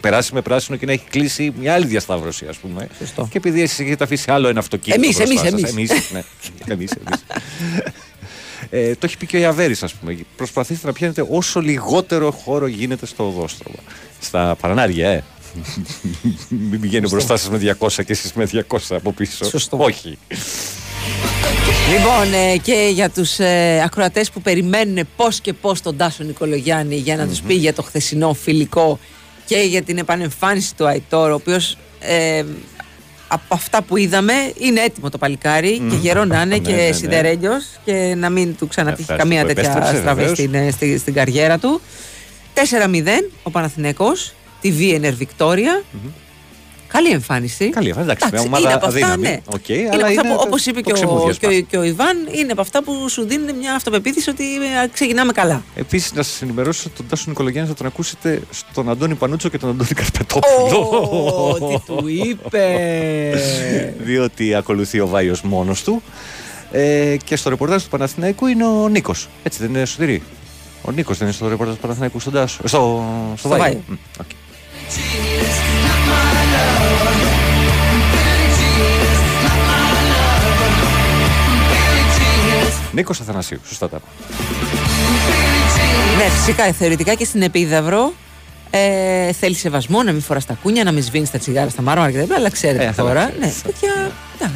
περάσει 0.00 0.34
με 0.34 0.40
πράσινο 0.40 0.76
και 0.76 0.86
να 0.86 0.92
έχει 0.92 1.04
κλείσει 1.10 1.52
μια 1.58 1.74
άλλη 1.74 1.86
διασταύρωση, 1.86 2.46
ας 2.46 2.56
πούμε. 2.56 2.88
Και 3.14 3.38
επειδή 3.38 3.62
εσείς 3.62 3.78
έχετε 3.78 4.04
αφήσει 4.04 4.30
άλλο 4.30 4.48
ένα 4.48 4.58
αυτοκίνητο. 4.58 5.02
Εμείς, 5.02 5.16
μπροστά 5.16 5.46
εμείς, 5.46 5.60
σας. 5.60 5.70
εμείς. 5.70 5.90
Εμείς, 5.90 6.10
ναι. 6.10 6.22
εμείς, 6.74 6.92
εμείς. 6.92 7.24
Ε, 8.70 8.94
το 8.94 9.00
έχει 9.02 9.16
πει 9.16 9.26
και 9.26 9.36
ο 9.36 9.40
Ιαβέρης, 9.40 9.82
ας 9.82 9.92
πούμε. 9.94 10.18
Προσπαθήστε 10.36 10.86
να 10.86 10.92
πιάνετε 10.92 11.26
όσο 11.30 11.60
λιγότερο 11.60 12.30
χώρο 12.30 12.66
γίνεται 12.66 13.06
στο 13.06 13.28
οδόστρωμα. 13.28 13.78
Στα 14.20 14.56
παρανάρια, 14.60 15.08
ε. 15.08 15.24
Μην 16.48 16.80
πηγαίνει 16.80 17.08
μπροστά 17.08 17.36
σας 17.36 17.50
με 17.50 17.58
200 17.58 18.04
και 18.04 18.12
εσείς 18.12 18.32
με 18.32 18.44
200 18.44 18.78
από 18.90 19.12
πίσω. 19.12 19.44
Σωστό. 19.44 19.76
Όχι. 19.80 20.18
Λοιπόν, 21.90 22.34
ε, 22.34 22.56
και 22.56 22.90
για 22.92 23.10
τους 23.10 23.38
ε, 23.38 23.82
ακροατές 23.84 24.30
που 24.30 24.40
περιμένουν 24.40 25.08
πώς 25.16 25.40
και 25.40 25.52
πώς 25.52 25.80
τον 25.80 25.96
Τάσο 25.96 26.24
Νικολογιάννη 26.24 26.96
για 26.96 27.16
να 27.16 27.26
τους 27.26 27.40
πει 27.40 27.54
για 27.54 27.74
το 27.74 27.82
χθεσινό 27.82 28.34
φιλικό 28.34 28.98
και 29.50 29.58
για 29.58 29.82
την 29.82 29.98
επανεμφάνιση 29.98 30.74
του 30.76 30.86
Αϊτόρ, 30.86 31.30
ο 31.30 31.34
οποίος 31.34 31.76
ε, 32.00 32.44
από 33.28 33.54
αυτά 33.54 33.82
που 33.82 33.96
είδαμε 33.96 34.32
είναι 34.58 34.80
έτοιμο 34.80 35.08
το 35.10 35.18
παλικάρι 35.18 35.78
και 35.90 35.96
γερό 35.96 36.24
να 36.24 36.36
είναι 36.36 36.44
Ναι, 36.44 36.58
και 36.58 36.72
ναι, 36.72 36.82
ναι. 36.86 36.92
σιδερένιος 36.92 37.64
και 37.84 38.14
να 38.16 38.30
μην 38.30 38.56
του 38.56 38.66
ξανατύχει 38.68 39.00
Ευχαριστώ 39.10 39.28
καμία 39.28 39.46
που 39.46 39.54
τέτοια 39.54 39.70
επέστρεψες, 39.70 40.00
στραβή 40.00 40.20
βεβαίως. 40.20 40.38
στην, 40.38 40.54
ε, 40.54 40.70
στη- 40.70 40.98
στην 40.98 41.14
καριέρα 41.14 41.58
του. 41.58 41.80
4-0 42.54 43.30
ο 43.42 43.50
Παναθηναίκος, 43.50 44.32
τη 44.60 44.70
Βίενερ 44.72 45.14
Βικτόρια. 45.14 45.82
Καλή 46.92 47.10
εμφάνιση. 47.10 47.68
Καλή 47.70 47.88
εμφάνιση, 47.88 48.12
εντάξει, 48.12 48.28
μια 48.32 48.40
είναι 48.40 48.48
ομάδα 48.56 48.74
από 48.74 48.86
αυτά, 48.86 48.98
αδύναμη, 48.98 49.22
ναι. 49.22 49.40
οκ, 49.54 49.68
είναι 49.68 49.88
αλλά 49.92 49.96
από 49.96 50.06
αυτά 50.06 50.12
είναι 50.12 50.22
που, 50.22 50.36
το- 50.36 50.42
όπως 50.46 50.66
είπε 50.66 50.80
το 50.80 50.80
και 50.80 50.90
ο, 50.90 50.94
ξεμούδιασμα. 50.94 51.48
και, 51.48 51.56
ο, 51.56 51.60
και 51.60 51.76
ο 51.76 51.82
Ιβάν, 51.82 52.16
είναι 52.32 52.52
από 52.52 52.60
αυτά 52.60 52.82
που 52.82 53.08
σου 53.08 53.26
δίνουν 53.26 53.56
μια 53.56 53.74
αυτοπεποίθηση 53.74 54.30
ότι 54.30 54.44
ε, 54.54 54.88
ξεκινάμε 54.92 55.32
καλά. 55.32 55.62
Επίσης, 55.74 56.12
να 56.12 56.22
σας 56.22 56.42
ενημερώσω 56.42 56.82
ότι 56.86 56.96
τον 56.96 57.06
Τάσο 57.08 57.24
Νικολογιάννης 57.28 57.70
θα 57.72 57.76
τον 57.78 57.86
ακούσετε 57.86 58.42
στον 58.50 58.90
Αντώνη 58.90 59.14
Πανούτσο 59.14 59.48
και 59.48 59.58
τον 59.58 59.68
Αντώνη 59.70 59.88
Καρπετόπουλο. 59.94 60.78
Ω, 61.60 61.68
τι 61.68 61.78
του 61.86 62.04
είπε. 62.08 62.78
Διότι 64.08 64.54
ακολουθεί 64.54 65.00
ο 65.00 65.06
Βάιος 65.06 65.42
μόνος 65.42 65.82
του. 65.82 66.02
Ε, 66.72 67.16
και 67.24 67.36
στο 67.36 67.50
ρεπορτάζ 67.50 67.82
του 67.82 67.88
Παναθηναϊκού 67.88 68.46
είναι 68.46 68.66
ο 68.66 68.88
Νίκος. 68.88 69.28
Έτσι 69.42 69.58
δεν 69.58 69.68
είναι, 69.74 69.84
Σωτηρή; 69.84 70.22
Ο 70.82 70.90
Νίκος 70.90 71.18
δεν 71.18 71.26
είναι 71.26 71.36
στο 71.36 71.48
ρεπορτάζ 71.48 71.74
του 71.74 71.80
Παναθηναϊκού 71.80 72.20
στον 72.20 72.32
Τάσο. 72.32 72.58
ε, 72.64 72.68
Στο, 72.68 73.04
στο, 73.36 73.48
Βάιο. 73.48 73.60
Βάιο. 73.62 73.80
Μμ, 76.60 78.42
οκ. 82.06 82.20
Νίκος 82.92 83.20
Αθανασίου, 83.20 83.60
σωστά 83.68 83.88
τα 83.88 83.96
είπα. 83.96 84.08
ναι, 86.16 86.30
φυσικά 86.30 86.72
θεωρητικά 86.72 87.14
και 87.14 87.24
στην 87.24 87.42
Επίδαυρο 87.42 88.12
Ε, 88.70 89.32
θέλει 89.32 89.54
σεβασμό, 89.54 90.02
να 90.02 90.12
μην 90.12 90.22
φοράς 90.22 90.46
τακούνια, 90.46 90.84
να 90.84 90.92
μην 90.92 91.02
σβήνεις 91.02 91.30
τα 91.30 91.38
τσιγάρα 91.38 91.68
στα 91.70 91.82
μάρμαρα 91.82 92.10
κτλ. 92.12 92.34
Αλλά 92.34 92.50
ξέρετε 92.50 92.84
Ε, 92.84 92.92
θα 92.92 93.02
τώρα, 93.02 93.20
τα 93.26 93.32
ναι, 93.40 93.52
τέτοια, 93.62 94.10
ναι, 94.40 94.50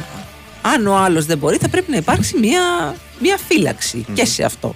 αν 0.61 0.87
ο 0.87 0.97
άλλος 0.97 1.25
δεν 1.25 1.37
μπορεί, 1.37 1.57
θα 1.57 1.69
πρέπει 1.69 1.91
να 1.91 1.97
υπάρξει 1.97 2.37
μια, 2.37 2.95
μια 3.19 3.37
φύλαξη 3.47 4.05
και 4.13 4.25
σε 4.25 4.43
αυτό. 4.43 4.73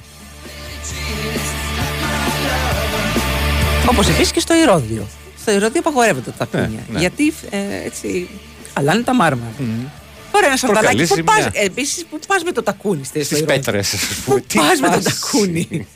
Όπως 3.90 4.08
επίσης 4.08 4.32
και 4.32 4.40
στο 4.40 4.54
Ηρώδιο. 4.56 5.08
Στο 5.50 5.58
Ηρώδιο 5.58 5.80
απαγορεύονται 5.80 6.32
τακούνια. 6.38 6.70
ναι. 6.92 7.00
Γιατί 7.00 7.34
ε, 7.50 7.58
έτσι 7.86 8.30
χαλάνε 8.74 9.02
τα 9.02 9.14
μάρμαρα. 9.14 9.52
Ωραία, 10.32 10.48
ένα 10.50 10.58
σαρταλάκι. 10.58 10.96
Προκαλείς 10.96 11.14
Πού 11.14 11.24
πας, 11.24 11.36
ζημιά. 11.44 11.62
επίσης, 11.64 12.06
πού 12.06 12.20
πας 12.28 12.44
με 12.44 12.52
το 12.52 12.64
τακούνι 12.64 13.04
στο 13.04 13.20
Στις 13.24 13.38
Ηρώδιο. 13.38 13.56
πέτρες. 13.56 13.96
Πού 14.26 14.42
πας 14.56 14.80
με 14.80 14.90
το 14.90 15.02
τακούνι. 15.04 15.68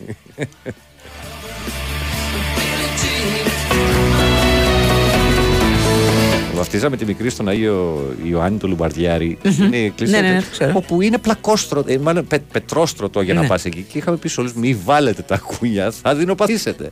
Βαφτίζαμε 6.64 6.98
τη 6.98 7.06
μικρή 7.06 7.30
στον 7.30 7.48
Άγιο 7.48 8.06
Ιωάννη 8.24 8.58
του 8.58 8.68
Λουμπαρδιάρη. 8.68 9.38
Μμμ. 9.44 9.64
Είναι 9.66 9.78
η 9.78 9.86
εκκλησία 9.86 10.22
Ναι, 10.22 10.28
ναι, 10.28 10.34
ναι, 10.34 10.40
του, 10.40 10.46
το 10.46 10.52
ξέρω. 10.52 10.72
Όπου 10.76 11.02
είναι 11.02 11.18
πλακόστρωτο, 11.18 11.92
ε, 11.92 11.98
μάλλον 11.98 12.28
πε, 12.28 12.40
πετρόστρωτο 12.52 13.22
για 13.22 13.34
να 13.34 13.42
Ναι. 13.42 13.48
πας 13.48 13.66
εκεί. 13.66 13.86
Και 13.92 13.98
είχαμε 13.98 14.18
πει 14.18 14.28
σε 14.30 14.40
όλους: 14.40 14.54
Μη 14.54 14.74
βάλετε 14.84 15.22
τα 15.22 15.38
κούνια, 15.38 15.92
θα 15.92 16.16
δεινοπαθήσετε. 16.16 16.88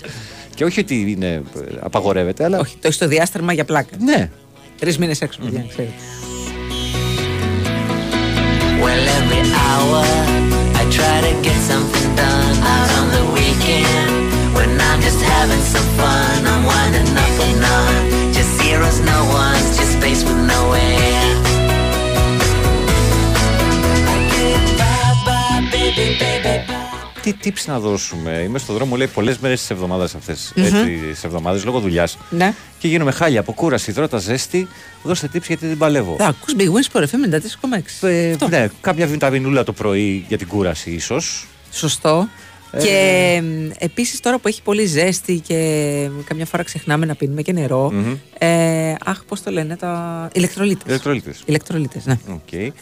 και 0.56 0.64
όχι 0.64 0.80
ότι 0.80 1.06
είναι, 1.12 1.28
ε, 1.28 1.42
απαγορεύεται, 1.80 2.44
αλλά. 2.44 2.60
Όχι, 2.60 2.74
το 2.74 2.80
έχεις 2.84 2.96
στο 2.96 3.08
διάστρεμα 3.08 3.54
για 3.54 3.66
πλάκα. 3.66 3.96
Ναι. 4.00 4.30
Τρεις 4.80 4.98
μήνες 4.98 5.22
έξω, 5.22 5.40
παιδιά, 5.44 5.66
Τι 27.22 27.34
tips 27.44 27.64
να 27.66 27.80
δώσουμε; 27.80 28.32
Είμαι 28.32 28.60
στο 28.60 28.74
δρόμο, 28.74 28.96
λέει, 28.96 29.08
πολλές 29.08 29.38
μέρες 29.38 29.60
της 29.60 29.70
εβδομάδας 29.70 30.16
αυτές. 30.16 30.54
Μμμ. 30.56 30.66
Έτσι, 30.66 30.86
τι 30.86 31.20
εβδομάδες 31.24 31.62
λόγω 31.66 31.80
δουλειάς. 31.80 32.18
Ναι. 32.30 32.54
Και 32.80 32.88
γίνομαι 32.88 33.12
χάλια 33.12 33.40
από 33.40 33.54
κούραση, 33.54 33.90
ιδρώτα 33.92 34.18
ζέστη. 34.18 34.68
Δώστε 35.04 35.30
tips 35.34 35.44
γιατί 35.48 35.68
δεν 35.68 35.78
παλεύω. 35.78 36.16
Θα 36.18 36.26
ακούς 36.26 36.54
bwin 36.58 36.68
ΣΠΟΡ 36.68 37.04
FM 37.04 37.06
94,6. 38.02 38.08
Ε, 38.10 38.36
ναι, 38.50 38.68
κάποια 38.82 39.08
βιταμινούλα 39.08 39.64
το 39.64 39.74
πρωί 39.74 40.26
για 40.28 40.38
την 40.38 40.48
κούραση, 40.48 40.92
ίσως. 40.92 41.48
Σωστό. 41.72 42.28
Ε. 42.72 42.80
Και 42.84 43.42
μ, 43.44 43.70
επίσης 43.78 44.20
τώρα 44.20 44.40
που 44.40 44.48
έχει 44.48 44.62
πολύ 44.62 44.86
ζέστη 44.86 45.40
και 45.40 45.56
μ, 46.12 46.24
καμιά 46.24 46.46
φορά 46.46 46.64
ξεχνάμε 46.64 47.06
να 47.06 47.16
πίνουμε 47.16 47.42
και 47.42 47.54
νερό. 47.54 47.92
Μμμ. 47.92 48.16
ε, 48.38 48.96
αχ, 49.06 49.24
πώς 49.28 49.42
το 49.44 49.52
λένε, 49.52 49.76
τα 49.76 50.30
ηλεκτρολύτες. 50.34 50.86
Ηλεκτρολύτες. 50.88 51.42
Ηλεκτρολύτες, 51.46 52.06
ναι. 52.06 52.18
Οκ. 52.30 52.74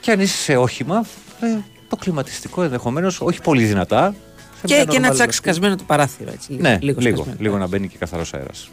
Και 0.00 0.10
αν 0.10 0.20
είσαι 0.20 0.36
σε 0.36 0.56
όχημα, 0.56 1.06
ε, 1.40 1.46
το 1.88 1.96
κλιματιστικό 1.96 2.62
ενδεχομένως, 2.62 3.20
όχι 3.20 3.40
πολύ 3.40 3.64
δυνατά. 3.64 4.14
σε 4.60 4.66
Και, 4.66 4.74
μια 4.74 4.84
και 4.84 4.96
ένα 4.96 5.08
normal 5.08 5.12
τσακ 5.14 5.26
ζεστή. 5.26 5.42
σκασμένο 5.42 5.76
το 5.76 5.82
παράθυρο, 5.86 6.30
έτσι. 6.32 6.50
Λίγο, 6.52 6.62
Ναι, 6.62 6.78
λίγο, 6.80 7.00
λίγο, 7.00 7.16
σκασμένο. 7.16 7.38
λίγο 7.40 7.58
να 7.58 7.66
μπαίνει 7.66 7.88
και 7.88 7.96
καθαρός 7.98 8.34
αέρας. 8.34 8.68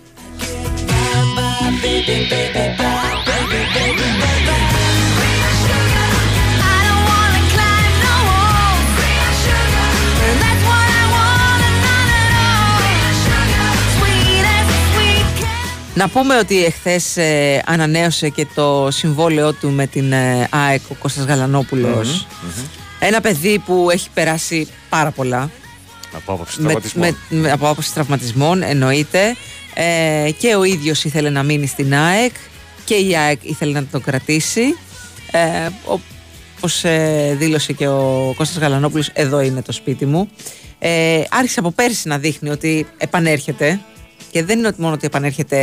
baby, 1.81 2.17
baby, 2.31 2.63
bye, 2.79 3.17
baby, 3.27 3.61
baby, 3.75 4.07
baby. 4.21 4.55
I 6.71 6.79
don't 6.87 7.03
wanna 7.11 7.41
climb 7.53 7.93
no 8.05 8.15
walls. 8.29 8.89
And 10.27 10.37
that's 10.43 10.63
what 10.69 10.87
I 11.01 11.05
wanna, 11.15 11.69
none 11.85 12.09
at 12.21 12.31
all. 12.43 12.79
Sweet 13.97 14.45
as 14.57 14.67
a 14.77 14.79
sweet 14.91 15.95
Να 15.95 16.07
πούμε 16.09 16.37
ότι 16.37 16.65
εχθές 16.65 17.17
ε, 17.17 17.61
ανανέωσε 17.65 18.29
και 18.29 18.47
το 18.55 18.87
συμβόλαιό 18.91 19.53
του 19.53 19.69
με 19.71 19.87
την 19.87 20.11
ε, 20.11 20.47
ΑΕΚ 20.49 20.81
ο 20.89 20.93
Κώστας 20.99 21.25
Γαλανόπουλος. 21.25 22.27
Ένα 23.07 23.21
παιδί 23.21 23.59
που 23.59 23.89
έχει 23.91 24.09
περάσει 24.13 24.67
πάρα 24.89 25.11
πολλά. 25.11 25.51
Από 26.13 26.33
άποψη 26.33 26.61
με, 26.61 26.63
τραυματισμών. 26.67 27.15
με- 27.29 27.39
με- 27.39 27.51
από 27.51 27.69
άποψη 27.69 27.93
τραυματισμών 27.93 28.63
εννοείται 28.63 29.35
ε, 29.73 30.31
και 30.37 30.55
ο 30.55 30.63
ίδιος 30.63 31.03
ήθελε 31.03 31.29
να 31.29 31.43
μείνει 31.43 31.67
στην 31.67 31.95
ΑΕΚ 31.95 32.33
και 32.85 32.95
η 32.95 33.15
ΑΕΚ 33.17 33.39
ήθελε 33.43 33.71
να 33.79 33.85
τον 33.85 34.01
κρατήσει 34.01 34.75
ε, 35.31 35.39
όπως 35.85 36.83
ε, 36.83 37.35
δήλωσε 37.37 37.73
και 37.73 37.87
ο 37.87 38.33
Κώστας 38.37 38.57
Γαλανόπουλος 38.57 39.09
εδώ 39.13 39.41
είναι 39.41 39.61
το 39.61 39.71
σπίτι 39.71 40.05
μου 40.05 40.29
ε, 40.79 41.21
άρχισε 41.29 41.59
από 41.59 41.71
πέρσι 41.71 42.07
να 42.07 42.17
δείχνει 42.17 42.49
ότι 42.49 42.87
επανέρχεται 42.97 43.79
και 44.31 44.43
δεν 44.43 44.57
είναι 44.57 44.67
ότι 44.67 44.81
μόνο 44.81 44.93
ότι 44.93 45.05
επανέρχεται 45.05 45.57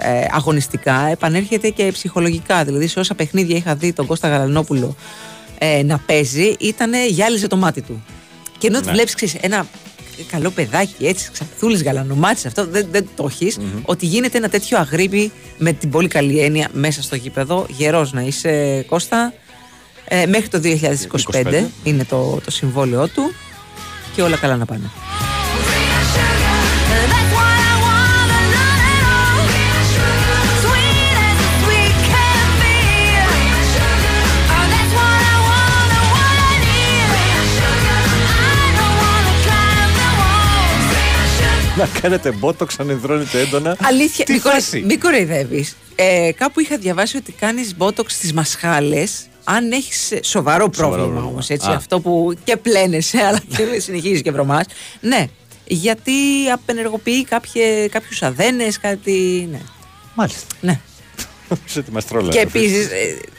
ε, 0.00 0.26
αγωνιστικά, 0.30 1.08
επανέρχεται 1.10 1.68
και 1.68 1.90
ψυχολογικά. 1.92 2.64
Δηλαδή, 2.64 2.86
σε 2.86 2.98
όσα 2.98 3.14
παιχνίδια 3.14 3.56
είχα 3.56 3.74
δει 3.74 3.92
τον 3.92 4.06
Κώστα 4.06 4.28
Γαλανόπουλο 4.28 4.96
ε, 5.58 5.82
να 5.82 5.98
παίζει, 5.98 6.54
ήταν 6.58 6.92
γυάλιζε 7.08 7.46
το 7.46 7.56
μάτι 7.56 7.80
του. 7.82 8.04
Και 8.58 8.66
ενώ 8.66 8.80
Ναι. 8.80 8.92
βλέπεις 8.92 9.34
ένα 9.40 9.66
καλό 10.30 10.50
παιδάκι, 10.50 11.06
έτσι, 11.06 11.30
ξανθούλη 11.32 11.78
γαλανομάτι, 11.82 12.46
αυτό 12.46 12.66
δεν, 12.66 12.86
δεν 12.90 13.08
το 13.16 13.26
εχει 13.30 13.52
ότι 13.82 14.06
γίνεται 14.06 14.38
ένα 14.38 14.48
τέτοιο 14.48 14.78
αγρίπη 14.78 15.32
με 15.58 15.72
την 15.72 15.90
πολύ 15.90 16.08
καλή 16.08 16.38
έννοια 16.40 16.68
μέσα 16.72 17.02
στο 17.02 17.16
γήπεδο. 17.16 17.66
Γερός 17.68 18.12
να 18.12 18.20
είσαι, 18.22 18.82
Κώστα. 18.88 19.32
Ε, 20.08 20.26
μέχρι 20.26 20.48
το 20.48 20.60
2025 20.62 20.68
25. 21.32 21.64
είναι 21.84 22.04
το, 22.04 22.40
το 22.44 22.50
συμβόλαιό 22.50 23.08
του 23.08 23.32
και 24.14 24.22
όλα 24.22 24.36
καλά 24.36 24.56
να 24.56 24.64
πάνε. 24.64 24.90
Να 41.78 41.86
κάνετε 42.00 42.30
μπότοξ 42.32 42.78
αν 42.80 42.88
υδρώνετε 42.88 43.40
έντονα. 43.40 43.76
Αλήθεια, 43.82 44.24
Τι 44.24 44.32
μην, 44.32 44.42
κορε- 44.42 44.60
φάση. 44.60 44.80
μην 44.80 45.00
κοροϊδεύεις. 45.00 45.76
Ε, 45.94 46.30
κάπου 46.36 46.60
είχα 46.60 46.78
διαβάσει 46.78 47.16
ότι 47.16 47.32
κάνεις 47.32 47.76
μπότοξ 47.76 48.14
στις 48.14 48.32
μασχάλες. 48.32 49.26
Αν 49.44 49.72
έχεις 49.72 50.12
σοβαρό 50.22 50.68
πρόβλημα 50.68 51.04
πρόβλημα. 51.04 51.26
όμως, 51.28 51.50
έτσι. 51.50 51.70
Α. 51.70 51.74
Αυτό 51.74 52.00
που 52.00 52.34
και 52.44 52.56
πλένεσαι, 52.56 53.18
αλλά 53.26 53.40
και 53.56 53.80
συνεχίζεις 53.80 54.22
και 54.22 54.30
βρωμάς. 54.30 54.64
Ναι. 55.00 55.26
Γιατί 55.64 56.12
απενεργοποιεί 56.52 57.26
κάποιους 57.90 58.22
αδένες, 58.22 58.78
κάτι. 58.78 59.48
Ναι. 59.50 59.60
Μάλιστα. 60.14 60.46
ναι. 60.60 60.80
Σε 61.66 61.82
τη 61.82 61.90
μαστρόλα. 61.92 62.28
και 62.30 62.38
επίσης, 62.40 62.88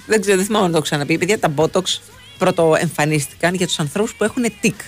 δεν 0.07 0.21
ξέρω, 0.21 0.35
δεν 0.37 0.45
θυμάμαι 0.45 0.65
να 0.65 0.71
το 0.71 0.77
έχω 0.77 0.85
ξαναπεί, 0.85 1.17
παιδιά, 1.17 1.39
τα 1.39 1.47
μπότοξ 1.47 2.01
πρώτο 2.37 2.75
εμφανίστηκαν 2.79 3.53
για 3.53 3.67
τους 3.67 3.79
ανθρώπους 3.79 4.13
που 4.15 4.23
έχουν 4.23 4.43
τικ. 4.61 4.79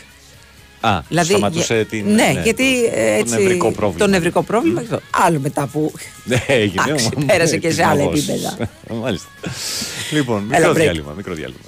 Α, 0.81 0.99
σταματούσε 1.23 1.75
για- 1.75 1.85
την. 1.85 2.13
ναι, 2.13 2.39
γιατί 2.43 2.63
το, 2.89 2.91
ε, 2.99 3.13
έτσι, 3.17 3.33
Το 3.33 3.39
νευρικό 3.39 3.71
πρόβλημα. 3.71 4.05
Το 4.05 4.11
νευρικό 4.11 4.43
πρόβλημα. 4.43 4.83
Άλλο 5.11 5.39
μετά 5.39 5.67
που 5.71 5.91
Ναι, 6.23 6.43
έγινε. 6.47 6.83
Εντάξει, 6.87 7.09
ο- 7.17 7.25
πέρασε 7.25 7.57
και 7.57 7.71
σε 7.71 7.83
άλλα 7.85 8.03
επιδημός. 8.03 8.43
επίπεδα. 8.43 8.69
Μάλιστα. 9.01 9.27
λοιπόν, 10.11 10.47
Έλα, 10.51 10.57
μικρό 10.67 10.71
break. 10.71 10.75
διάλειμμα. 10.83 11.13
Μικρό 11.17 11.33
διάλειμμα. 11.33 11.61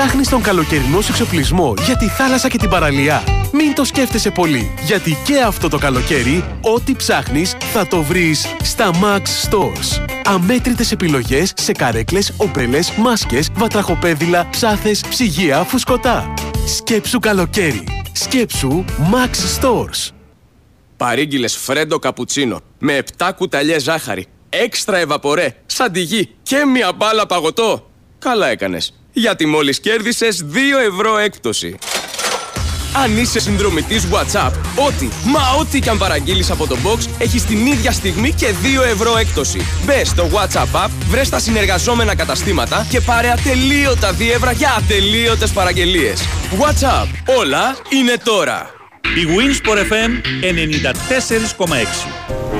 Ψάχνεις 0.00 0.28
τον 0.28 0.42
καλοκαιρινό 0.42 1.00
σου 1.00 1.12
εξοπλισμό 1.12 1.74
για 1.84 1.96
τη 1.96 2.08
θάλασσα 2.08 2.48
και 2.48 2.58
την 2.58 2.68
παραλία. 2.68 3.22
Μην 3.52 3.74
το 3.74 3.84
σκέφτεσαι 3.84 4.30
πολύ, 4.30 4.74
γιατί 4.84 5.16
και 5.24 5.40
αυτό 5.40 5.68
το 5.68 5.78
καλοκαίρι, 5.78 6.44
ό,τι 6.60 6.94
ψάχνεις 6.94 7.56
θα 7.72 7.86
το 7.86 8.02
βρεις 8.02 8.46
στα 8.62 8.90
Max 8.90 9.20
Stores. 9.20 10.06
Αμέτρητες 10.24 10.92
επιλογές 10.92 11.52
σε 11.56 11.72
καρέκλες, 11.72 12.32
ομπρελές, 12.36 12.90
μάσκες, 12.90 13.48
βατραχοπέδιλα, 13.54 14.48
ψάθες, 14.50 15.04
ψυγεία, 15.08 15.64
φουσκωτά. 15.64 16.34
Σκέψου 16.66 17.18
καλοκαίρι. 17.18 17.84
Σκέψου 18.12 18.84
Max 19.12 19.60
Stores. 19.60 20.08
Παρήγγειλες 20.96 21.56
φρέντο 21.56 21.98
καπουτσίνο 21.98 22.60
με 22.78 23.02
7 23.18 23.30
κουταλιές 23.36 23.82
ζάχαρη, 23.82 24.26
έξτρα 24.48 24.98
ευαπορέ, 24.98 25.54
σαντιγί 25.66 26.34
και 26.42 26.64
μια 26.64 26.92
μπάλα 26.92 27.26
παγωτό. 27.26 27.90
Καλά 28.18 28.48
έκανες, 28.48 28.99
γιατί 29.12 29.46
μόλις 29.46 29.80
κέρδισες 29.80 30.44
2 30.52 30.56
ευρώ 30.92 31.18
έκπτωση. 31.18 31.76
Αν 32.92 33.16
είσαι 33.16 33.40
συνδρομητής 33.40 34.06
WhatsApp, 34.12 34.50
ό,τι, 34.86 35.08
μα 35.24 35.40
ό,τι 35.58 35.80
και 35.80 35.90
αν 35.90 35.98
παραγγείλεις 35.98 36.50
από 36.50 36.66
το 36.66 36.76
box, 36.84 36.98
έχεις 37.18 37.44
την 37.44 37.66
ίδια 37.66 37.92
στιγμή 37.92 38.32
και 38.32 38.46
2 38.80 38.84
ευρώ 38.92 39.16
έκπτωση. 39.16 39.66
Μπες 39.84 40.08
στο 40.08 40.28
WhatsApp 40.32 40.84
app, 40.84 40.90
βρες 41.08 41.28
τα 41.28 41.38
συνεργαζόμενα 41.38 42.14
καταστήματα 42.14 42.86
και 42.90 43.00
πάρε 43.00 43.30
ατελείωτα 43.30 44.12
δίευρα 44.12 44.52
για 44.52 44.74
ατελείωτες 44.78 45.50
παραγγελίες. 45.50 46.20
WhatsApp, 46.60 47.06
όλα 47.38 47.76
είναι 47.88 48.14
τώρα. 48.24 48.70
Η 49.16 49.26
Winsport 49.36 49.78
FM 49.78 50.10
94,6. 50.40 52.59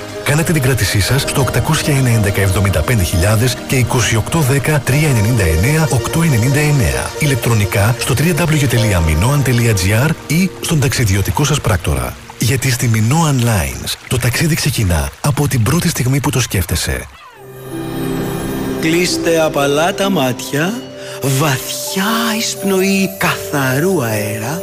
Κάνετε 0.23 0.53
την 0.53 0.61
κράτησή 0.61 1.01
σας 1.01 1.21
στο 1.21 1.45
809-75000 1.53 1.53
και 3.67 3.85
2810-399-899. 3.85 3.89
Ηλεκτρονικά 7.19 7.95
στο 7.99 8.13
www.minoan.gr 8.17 10.09
ή 10.27 10.49
στον 10.61 10.79
ταξιδιωτικό 10.79 11.43
σας 11.43 11.61
πράκτορα. 11.61 12.15
Γιατί 12.39 12.71
στη 12.71 12.89
Minoan 12.93 13.43
Lines 13.43 13.93
το 14.07 14.17
ταξίδι 14.17 14.55
ξεκινά 14.55 15.09
από 15.21 15.47
την 15.47 15.63
πρώτη 15.63 15.89
στιγμή 15.89 16.19
που 16.19 16.29
το 16.29 16.41
σκέφτεσαι. 16.41 17.07
Κλείστε 18.81 19.41
απαλά 19.41 19.93
τα 19.93 20.09
μάτια, 20.09 20.73
βαθιά 21.21 22.35
εισπνοή 22.37 23.09
καθαρού 23.17 24.03
αέρα, 24.03 24.61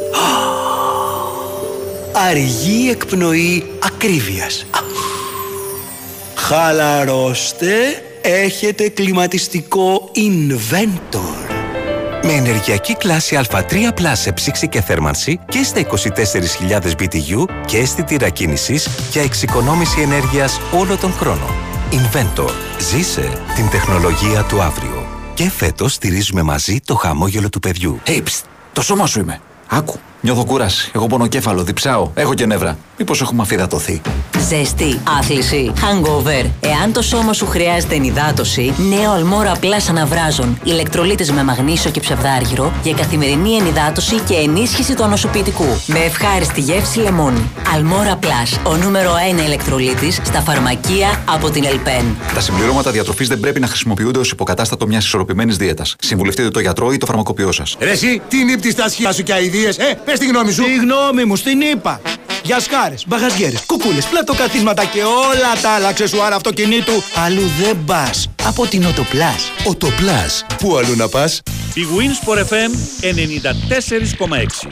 αργή 2.29 2.91
εκπνοή 2.91 3.71
ακρίβειας. 3.79 4.67
Χαλαρώστε, 6.41 8.03
έχετε 8.23 8.89
κλιματιστικό 8.89 10.11
Inventor. 10.15 11.51
Με 12.23 12.33
ενεργειακή 12.33 12.95
κλάση 12.95 13.41
Α3 13.51 13.63
σε 14.13 14.33
ψήξη 14.33 14.69
και 14.69 14.81
θέρμανση 14.81 15.41
και 15.49 15.63
στα 15.63 15.81
24.000 15.81 16.81
BTU 16.99 17.45
και 17.67 17.79
αίσθητη 17.79 18.33
κίνησης 18.33 18.89
για 19.11 19.23
εξοικονόμηση 19.23 20.01
ενέργειας 20.01 20.61
όλο 20.73 20.97
τον 20.97 21.13
χρόνο. 21.13 21.47
Inventor. 21.91 22.51
Ζήσε 22.79 23.43
την 23.55 23.69
τεχνολογία 23.71 24.43
του 24.43 24.63
αύριο. 24.63 25.07
Και 25.35 25.51
φέτος 25.51 25.93
στηρίζουμε 25.93 26.43
μαζί 26.43 26.81
το 26.85 26.95
χαμόγελο 26.95 27.49
του 27.49 27.61
παιδιού. 27.61 28.01
Hey, 28.07 28.19
psst, 28.19 28.43
το 28.73 28.83
σώμα 28.83 29.07
σου 29.07 29.21
είμαι. 29.21 29.41
Άκου. 29.69 29.99
Νιώθω 30.21 30.45
κούραση. 30.45 30.91
Έχω 30.95 31.07
πονοκέφαλο, 31.07 31.63
διψάω. 31.63 32.11
Έχω 32.15 32.35
και 32.35 32.47
νεύρα. 32.47 32.79
Μήπως 32.99 33.21
έχουμε 33.21 33.43
αφυδατωθεί. 33.43 34.01
Ζέστη, 34.41 35.01
άθληση, 35.19 35.73
hangover. 35.77 36.51
Εάν 36.61 36.93
το 36.93 37.03
σώμα 37.03 37.33
σου 37.33 37.47
χρειάζεται 37.47 37.95
ενυδάτωση, 37.95 38.75
νέο 38.89 39.13
Almora 39.13 39.53
Plus 39.53 39.77
αναβράζον. 39.89 40.61
Ηλεκτρολύτες 40.65 41.31
με 41.31 41.45
μαγνήσιο 41.45 41.91
και 41.91 42.01
ψευδάργυρο 42.01 42.73
για 42.83 42.93
καθημερινή 42.93 43.57
ενυδάτωση 43.57 44.21
και 44.21 44.35
ενίσχυση 44.35 44.95
του 44.95 45.05
ανοσοποιητικού. 45.05 45.67
Με 45.87 45.99
ευχάριστη 45.99 46.61
γεύση 46.61 46.99
λεμόνι. 46.99 47.51
Almora 47.75 48.19
Plus, 48.23 48.59
ο 48.73 48.77
νούμερο 48.77 49.11
1 49.41 49.45
ηλεκτρολύτης 49.47 50.21
στα 50.25 50.41
φαρμακεία 50.41 51.23
από 51.29 51.51
την 51.51 51.65
ELPEN. 51.65 52.17
Τα 52.35 52.41
συμπληρώματα 52.41 52.91
διατροφής 52.91 53.29
δεν 53.29 53.41
πρέπει 53.41 53.61
να 53.61 53.67
χρησιμοποιούνται 53.67 54.19
ως 54.19 54.31
υποκατάστατο 54.31 54.87
μιας 54.87 55.05
ισορροπημένης 55.05 55.57
δίαιτας. 55.57 55.97
Συμβουλευτείτε 55.99 56.51
το 56.51 56.61
γιατρό 56.61 56.93
ή 56.93 56.97
το 56.97 57.07
φαρμακοποιό 57.07 57.53
σας. 57.53 57.77
Ρε 57.81 57.91
εσύ, 57.91 58.23
τι 58.29 58.45
νίπτεις 58.45 58.75
τας 58.75 58.89
χείρας 58.89 59.13
σου 59.13 59.23
και 59.23 59.33
αηδίες, 59.33 59.79
ε, 59.79 59.99
πες 60.05 60.19
τη 60.19 60.27
γνώμη 60.27 60.53
σου. 60.53 60.63
Τη 60.63 60.77
γνώμη 60.77 61.25
μου, 61.25 61.37
στην 61.37 61.61
είπα. 61.61 62.01
Για 62.49 62.61
σκάρες, 62.61 63.05
μπαγαζιέρες, 63.07 63.65
κουκούλες, 63.67 64.07
πλατοκαθίσματα 64.07 64.85
και 64.85 65.03
όλα 65.03 65.61
τα 65.63 65.71
άλλα 65.71 65.89
αξεσουάρα 65.89 66.37
αυτοκινήτου. 66.37 66.93
Αλλού 67.15 67.51
δεν 67.61 67.85
πας. 67.85 68.31
Από 68.45 68.67
την 68.67 68.85
Οτοπλάς. 68.85 69.53
Οτοπλάς. 69.65 70.47
Πού 70.59 70.77
αλλού 70.77 70.97
να 70.97 71.09
πας; 71.09 71.43
Η 71.75 71.87
Winsport 71.97 72.39
FM 72.39 72.73
94,6. 73.01 74.69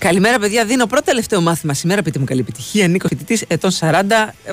Καλημέρα, 0.00 0.38
παιδιά. 0.38 0.64
Δίνω 0.64 0.86
πρώτο 0.86 1.04
τελευταίο 1.04 1.40
μάθημα 1.40 1.74
σήμερα. 1.74 2.02
Πείτε 2.02 2.18
μου 2.18 2.24
καλή 2.24 2.40
επιτυχία. 2.40 2.88
Νίκο 2.88 3.08
φοιτητής 3.08 3.44
ετών 3.48 3.70
40. 3.80 4.32
Ε, 4.44 4.50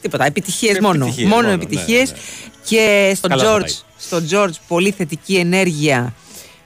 τίποτα. 0.00 0.24
Επιτυχίες 0.26 0.78
μόνο. 0.80 1.04
επιτυχίες 1.04 1.28
μόνο 1.28 1.42
μόνο, 1.42 1.54
επιτυχίες. 1.54 2.10
ναι, 2.10 2.16
ναι. 2.16 2.50
Και 2.64 3.12
στον 3.16 3.30
Καλά 3.30 3.42
θα 3.44 3.56
George, 3.56 3.60
πάει. 3.60 3.70
στο 3.96 4.22
George 4.30 4.54
πολύ 4.68 4.90
θετική 4.90 5.34
ενέργεια 5.34 6.14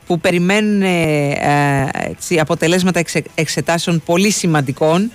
που 0.07 0.21
περιμένουν 0.21 0.83
ε, 0.83 1.29
ε, 1.31 1.89
έτσι, 2.11 2.39
αποτελέσματα 2.39 2.99
εξε- 2.99 3.27
εξετάσεων 3.35 4.03
πολύ 4.05 4.31
σημαντικών. 4.31 5.11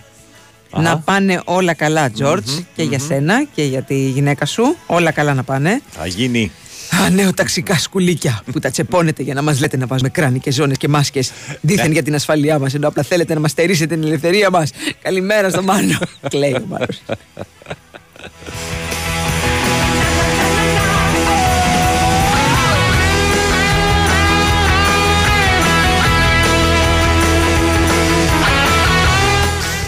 Αχα. 0.72 0.82
Να 0.84 0.98
πάνε 1.00 1.42
όλα 1.46 1.74
καλά, 1.74 2.12
George, 2.20 2.64
και 2.76 2.84
για 2.84 3.00
σένα 3.00 3.46
και 3.56 3.64
για 3.64 3.82
τη 3.82 3.96
γυναίκα 4.10 4.46
σου. 4.46 4.76
Όλα 4.86 5.12
καλά 5.12 5.34
να 5.34 5.44
πάνε. 5.44 5.82
Θα 5.92 6.08
γίνει. 6.08 6.52
Α, 6.90 7.10
νέο 7.10 7.34
ταξικά 7.34 7.78
σκουλίκια 7.78 8.44
που 8.52 8.60
τα 8.60 8.70
τσεπώνετε 8.70 9.24
για 9.24 9.34
να 9.34 9.42
μας 9.42 9.60
λέτε 9.60 9.78
να 9.78 9.86
βάζουμε 9.86 10.10
κράνη 10.10 10.40
και 10.40 10.52
ζώνες 10.52 10.78
και 10.78 10.88
μάσκες 10.88 11.32
δίθεν 11.62 11.92
για 11.92 12.04
την 12.04 12.16
ασφαλειά 12.16 12.60
μας. 12.60 12.74
Ενώ 12.74 12.88
απλά 12.88 13.04
θέλετε 13.04 13.34
να 13.34 13.40
μας 13.40 13.52
στερήσετε 13.52 13.96
την 13.96 14.04
ελευθερία 14.04 14.50
μας. 14.50 14.72
Καλημέρα 15.02 15.50
στο 15.50 15.64
Μάνο. 15.64 15.98
Κλαίει 16.30 16.54
ο 16.54 16.66
Μάνος. 16.68 17.02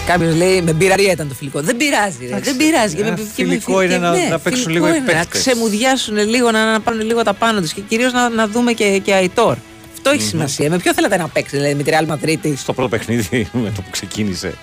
Κάποιος 0.08 0.34
λέει 0.36 0.62
με 0.62 0.72
μπειραρία 0.72 1.12
ήταν 1.12 1.28
το 1.28 1.34
φιλικό. 1.34 1.60
Δεν 1.60 1.76
πειράζει. 1.76 2.26
Ρε. 2.30 2.38
Δεν 2.40 2.56
πειράζει. 2.56 2.94
Και 2.94 3.00
ένα 3.02 3.10
με- 3.10 3.16
και 3.16 3.22
με- 3.22 3.28
φιλικό 3.34 3.78
και- 3.78 3.84
είναι 3.84 3.98
να- 3.98 4.10
ναι, 4.10 4.26
να 4.30 4.38
παίξουν 4.38 4.64
φιλικό 4.64 4.84
λίγο 4.86 4.96
οι 4.96 5.02
είναι, 5.04 5.12
Να 5.12 5.18
παίκτες. 5.18 5.40
ξεμουδιάσουν 5.40 6.16
λίγο, 6.16 6.50
να, 6.50 6.72
να 6.72 6.80
πάρουν 6.80 7.00
λίγο 7.00 7.22
τα 7.22 7.32
πάνω 7.34 7.60
τους 7.60 7.72
και 7.72 7.80
κυρίως 7.80 8.12
να, 8.12 8.28
να 8.28 8.46
δούμε 8.48 8.72
και, 8.72 8.98
και 9.04 9.12
Αϊτόρ. 9.14 9.56
Αυτό 9.94 10.10
έχει 10.10 10.22
σημασία. 10.22 10.70
Με 10.70 10.78
ποιο 10.78 10.94
θέλετε 10.94 11.16
να 11.16 11.28
παίξετε, 11.28 11.56
δηλαδή 11.56 11.74
με 11.74 11.82
τη 11.82 11.90
Real 11.94 12.12
Madrid. 12.14 12.52
Στο 12.56 12.72
πρώτο 12.72 12.88
παιχνίδι 12.88 13.48
με 13.64 13.72
το 13.76 13.82
που 13.82 13.90
ξεκίνησε. 13.90 14.54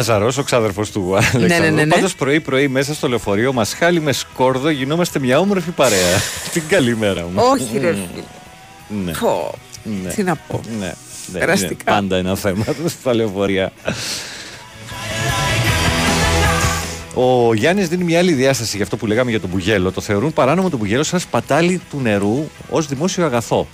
Λάζαρος, 0.00 0.38
ο 0.38 0.42
ξάδερφος 0.42 0.90
του 0.90 1.16
Αλέξανδρου. 1.16 1.48
ναι, 1.48 1.70
ναι, 1.70 1.84
ναι. 1.84 1.94
Πάντως 1.94 2.14
πρωί-πρωί 2.14 2.68
μέσα 2.68 2.94
στο 2.94 3.08
λεωφορείο 3.08 3.52
μας 3.52 3.74
χάλει 3.74 4.00
με 4.00 4.12
σκόρδο, 4.12 4.68
γινόμαστε 4.70 5.18
μια 5.18 5.38
όμορφη 5.38 5.70
παρέα. 5.70 6.18
Την 6.52 6.62
καλημέρα 6.68 7.22
μου. 7.22 7.32
Όχι, 7.52 7.78
ρε 7.78 7.94
φίλε. 7.94 9.02
Ναι. 9.04 9.12
Πω, 9.12 9.54
Ναι. 10.02 10.10
Τι 10.10 10.22
να 10.22 10.36
πω. 10.36 10.60
Ναι. 10.70 10.76
ναι, 10.78 10.92
είναι 11.28 11.38
Περαστικά. 11.38 11.92
πάντα 11.92 12.16
ένα 12.16 12.36
θέμα 12.36 12.64
στα 13.00 13.14
λεωφορεία. 13.14 13.72
Ο 17.14 17.54
Γιάννης 17.54 17.88
δίνει 17.88 18.04
μια 18.04 18.18
άλλη 18.18 18.32
διάσταση 18.32 18.74
για 18.76 18.84
αυτό 18.84 18.96
που 18.96 19.06
λέγαμε 19.06 19.30
για 19.30 19.40
τον 19.40 19.50
Μπουγέλο. 19.50 19.92
Το 19.92 20.00
θεωρούν 20.00 20.32
παράνομο 20.32 20.70
τον 20.70 20.78
Μπουγέλο 20.78 21.02
σαν 21.02 21.20
σπατάλη 21.20 21.80
του 21.90 22.00
νερού 22.00 22.48
ως 22.70 22.86
δημόσιο 22.86 23.24
αγαθό. 23.24 23.66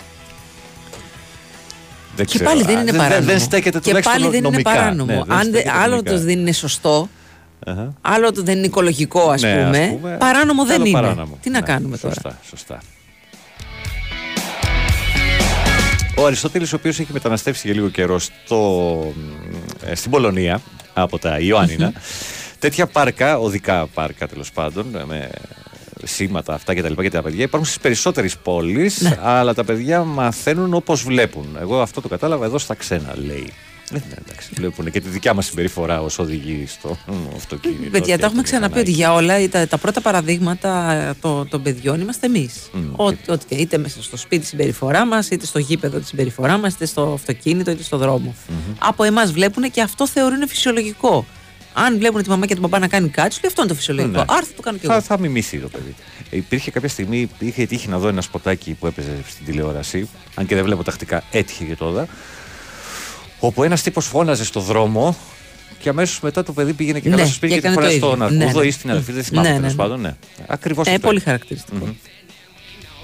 Δεν 2.17 2.25
Και 2.25 2.33
ξέρω. 2.35 2.49
πάλι 2.49 2.63
δεν 2.63 2.77
Α, 2.77 2.81
είναι 2.81 2.91
δεν- 2.91 2.99
παράνομο. 2.99 3.25
Δεν 3.31 3.39
στέκεται 3.39 3.79
και 3.79 3.83
τουλάχιστον 3.87 4.13
πάλι 4.13 4.25
δεν 4.29 4.39
είναι 4.39 4.49
νομικά. 4.49 4.71
παράνομο. 4.71 5.11
Ναι, 5.13 5.23
δεν 5.23 5.31
Αν 5.37 5.51
δε- 5.51 5.59
στέκεται 5.59 5.77
άλλο 5.79 5.89
νομικά. 5.95 6.11
το 6.11 6.19
δεν 6.19 6.39
είναι 6.39 6.51
σωστό, 6.51 7.09
Αχα. 7.65 7.93
άλλο 8.01 8.31
το 8.31 8.43
δεν 8.43 8.57
είναι 8.57 8.65
οικολογικό, 8.65 9.29
ας 9.29 9.41
Ναι, 9.41 9.51
ας 9.51 9.63
πούμε, 9.65 9.87
πούμε, 9.99 10.17
παράνομο 10.19 10.65
δεν 10.65 10.75
άλλο 10.75 10.85
είναι. 10.85 10.99
παράνομο. 11.01 11.37
Τι 11.41 11.49
να 11.49 11.59
Ναι, 11.59 11.65
κάνουμε 11.65 11.97
τώρα; 11.97 12.13
Σωστά, 12.13 12.37
σωστά. 12.49 12.79
Ο 16.19 16.25
Αριστοτέλης 16.25 16.73
ο 16.73 16.75
οποίος 16.75 16.99
έχει 16.99 17.13
μεταναστεύσει 17.13 17.61
για 17.67 17.75
λίγο 17.75 17.89
καιρό 17.89 18.19
στο, 18.19 19.13
ε, 19.85 19.95
στην 19.95 20.11
Πολωνία 20.11 20.61
από 20.93 21.19
τα 21.19 21.39
Ιωάννινα 21.39 21.93
τέτοια 22.59 22.87
πάρκα, 22.87 23.37
οδικά 23.39 23.87
πάρκα 23.93 24.27
τέλος 24.27 24.51
πάντων 24.51 24.95
ε, 24.95 25.03
με 25.05 25.29
σήματα 26.03 26.53
αυτά 26.53 26.73
και 26.73 26.81
τα 26.81 26.89
λοιπά 26.89 27.03
και 27.03 27.09
τα 27.09 27.21
παιδιά 27.21 27.43
υπάρχουν 27.43 27.65
στις 27.69 27.81
περισσότερες 27.81 28.37
πόλεις 28.37 29.01
Ναι. 29.01 29.17
αλλά 29.21 29.53
τα 29.53 29.63
παιδιά 29.63 30.03
μαθαίνουν 30.03 30.73
όπως 30.73 31.03
βλέπουν 31.03 31.57
εγώ 31.59 31.81
αυτό 31.81 32.01
το 32.01 32.07
κατάλαβα 32.07 32.45
εδώ 32.45 32.57
στα 32.57 32.73
ξένα 32.75 33.13
λέει 33.15 33.51
Ε, 33.91 33.93
ναι, 33.93 34.15
εντάξει, 34.25 34.49
βλέπουν 34.53 34.91
και 34.91 35.01
τη 35.01 35.09
δικιά 35.09 35.33
μας 35.33 35.45
συμπεριφορά 35.45 36.01
ως 36.01 36.19
οδηγοί 36.19 36.65
στο 36.67 36.97
αυτοκίνητο. 37.35 37.89
Παιδιά, 37.91 38.15
και 38.15 38.19
τα 38.21 38.25
έχουμε 38.25 38.41
το 38.41 38.47
ξαναπεί 38.47 38.79
ότι 38.79 38.91
για 38.91 39.13
όλα 39.13 39.47
τα, 39.49 39.67
τα 39.67 39.77
πρώτα 39.77 40.01
παραδείγματα 40.01 40.91
ε, 40.93 41.13
των, 41.21 41.47
των 41.49 41.61
παιδιών 41.61 42.01
είμαστε 42.01 42.25
εμείς. 42.25 42.69
Ό,τι 42.95 43.31
ό,τι 43.31 43.45
και 43.45 43.55
είτε 43.55 43.77
μέσα 43.77 44.03
στο 44.03 44.17
σπίτι 44.17 44.43
η 44.43 44.45
συμπεριφορά 44.45 45.05
μας, 45.05 45.29
είτε 45.29 45.45
στο 45.45 45.59
γήπεδο 45.59 45.97
της 45.97 46.07
συμπεριφορά 46.07 46.57
μας, 46.57 46.73
είτε 46.73 46.85
στο 46.85 47.11
αυτοκίνητο, 47.13 47.71
είτε 47.71 47.83
στο 47.83 47.97
δρομο 47.97 48.35
Από 48.79 49.03
εμάς 49.03 49.31
βλέπουν 49.31 49.71
και 49.71 49.81
αυτό 49.81 50.07
θεωρούν 50.07 50.47
φυσιολογικό. 50.47 51.25
Αν 51.79 51.97
βλέπουν 51.97 52.23
τη 52.23 52.29
μαμά 52.29 52.45
και 52.45 52.53
τον 52.53 52.61
παπά 52.63 52.79
να 52.79 52.87
κάνει 52.87 53.09
κάτι, 53.09 53.33
σου 53.33 53.39
λέει 53.41 53.49
αυτό 53.49 53.61
είναι 53.61 53.69
το 53.71 53.75
φυσιολογικό. 53.77 54.11
Ναι. 54.17 54.25
Άρα 54.27 54.41
θα 54.45 54.51
το 54.55 54.61
κάνω 54.61 54.77
κι 54.77 54.85
εγώ. 54.85 54.93
Θα, 54.93 55.01
θα 55.01 55.19
μιμηθεί 55.19 55.57
το 55.59 55.67
παιδί. 55.67 55.95
Ε, 56.29 56.37
Υπήρχε 56.37 56.71
κάποια 56.71 56.89
στιγμή, 56.89 57.29
είχε 57.39 57.65
τύχει 57.65 57.87
να 57.89 57.97
δω 57.99 58.07
ένα 58.07 58.21
σποτάκι 58.21 58.73
που 58.79 58.87
έπαιζε 58.87 59.17
στην 59.29 59.45
τηλεόραση, 59.45 60.09
αν 60.35 60.45
και 60.45 60.55
δεν 60.55 60.63
βλέπω 60.63 60.83
τακτικά, 60.83 61.23
έτυχε 61.31 61.63
και 61.63 61.75
τώρα, 61.75 62.07
όπου 63.39 63.63
ένας 63.63 63.81
τύπος 63.81 64.05
φώναζε 64.05 64.45
στο 64.45 64.59
δρόμο 64.59 65.17
και 65.79 65.89
αμέσως 65.89 66.19
μετά 66.19 66.43
το 66.43 66.53
παιδί 66.53 66.73
πήγαινε 66.73 66.99
και 66.99 67.09
Ναι, 67.09 67.15
καλά 67.15 67.27
στο 67.27 67.35
σπίτι 67.35 67.53
και 67.53 67.59
και 67.59 67.67
τη 67.67 67.73
έκανε 67.73 67.99
το 67.99 68.05
φωνάζει 68.05 68.17
στον 68.17 68.33
ίδιο. 68.33 68.45
αρκούδο 68.45 68.59
Ναι, 68.59 68.61
ναι. 68.61 68.67
ή 68.67 68.71
στην 68.71 68.89
αδελφή, 68.91 69.11
δεν 69.11 69.23
θυμάμαι 69.23 69.47
Ναι, 69.47 69.53
τέλος 69.55 69.67
ναι, 69.75 69.83
ναι. 69.83 69.89
πάντων. 69.89 70.01
Ναι. 70.01 70.15
Ακριβώς 70.47 70.87
Ε, 70.87 70.97
πολύ 70.97 71.19
χαρακτηριστικό. 71.19 71.95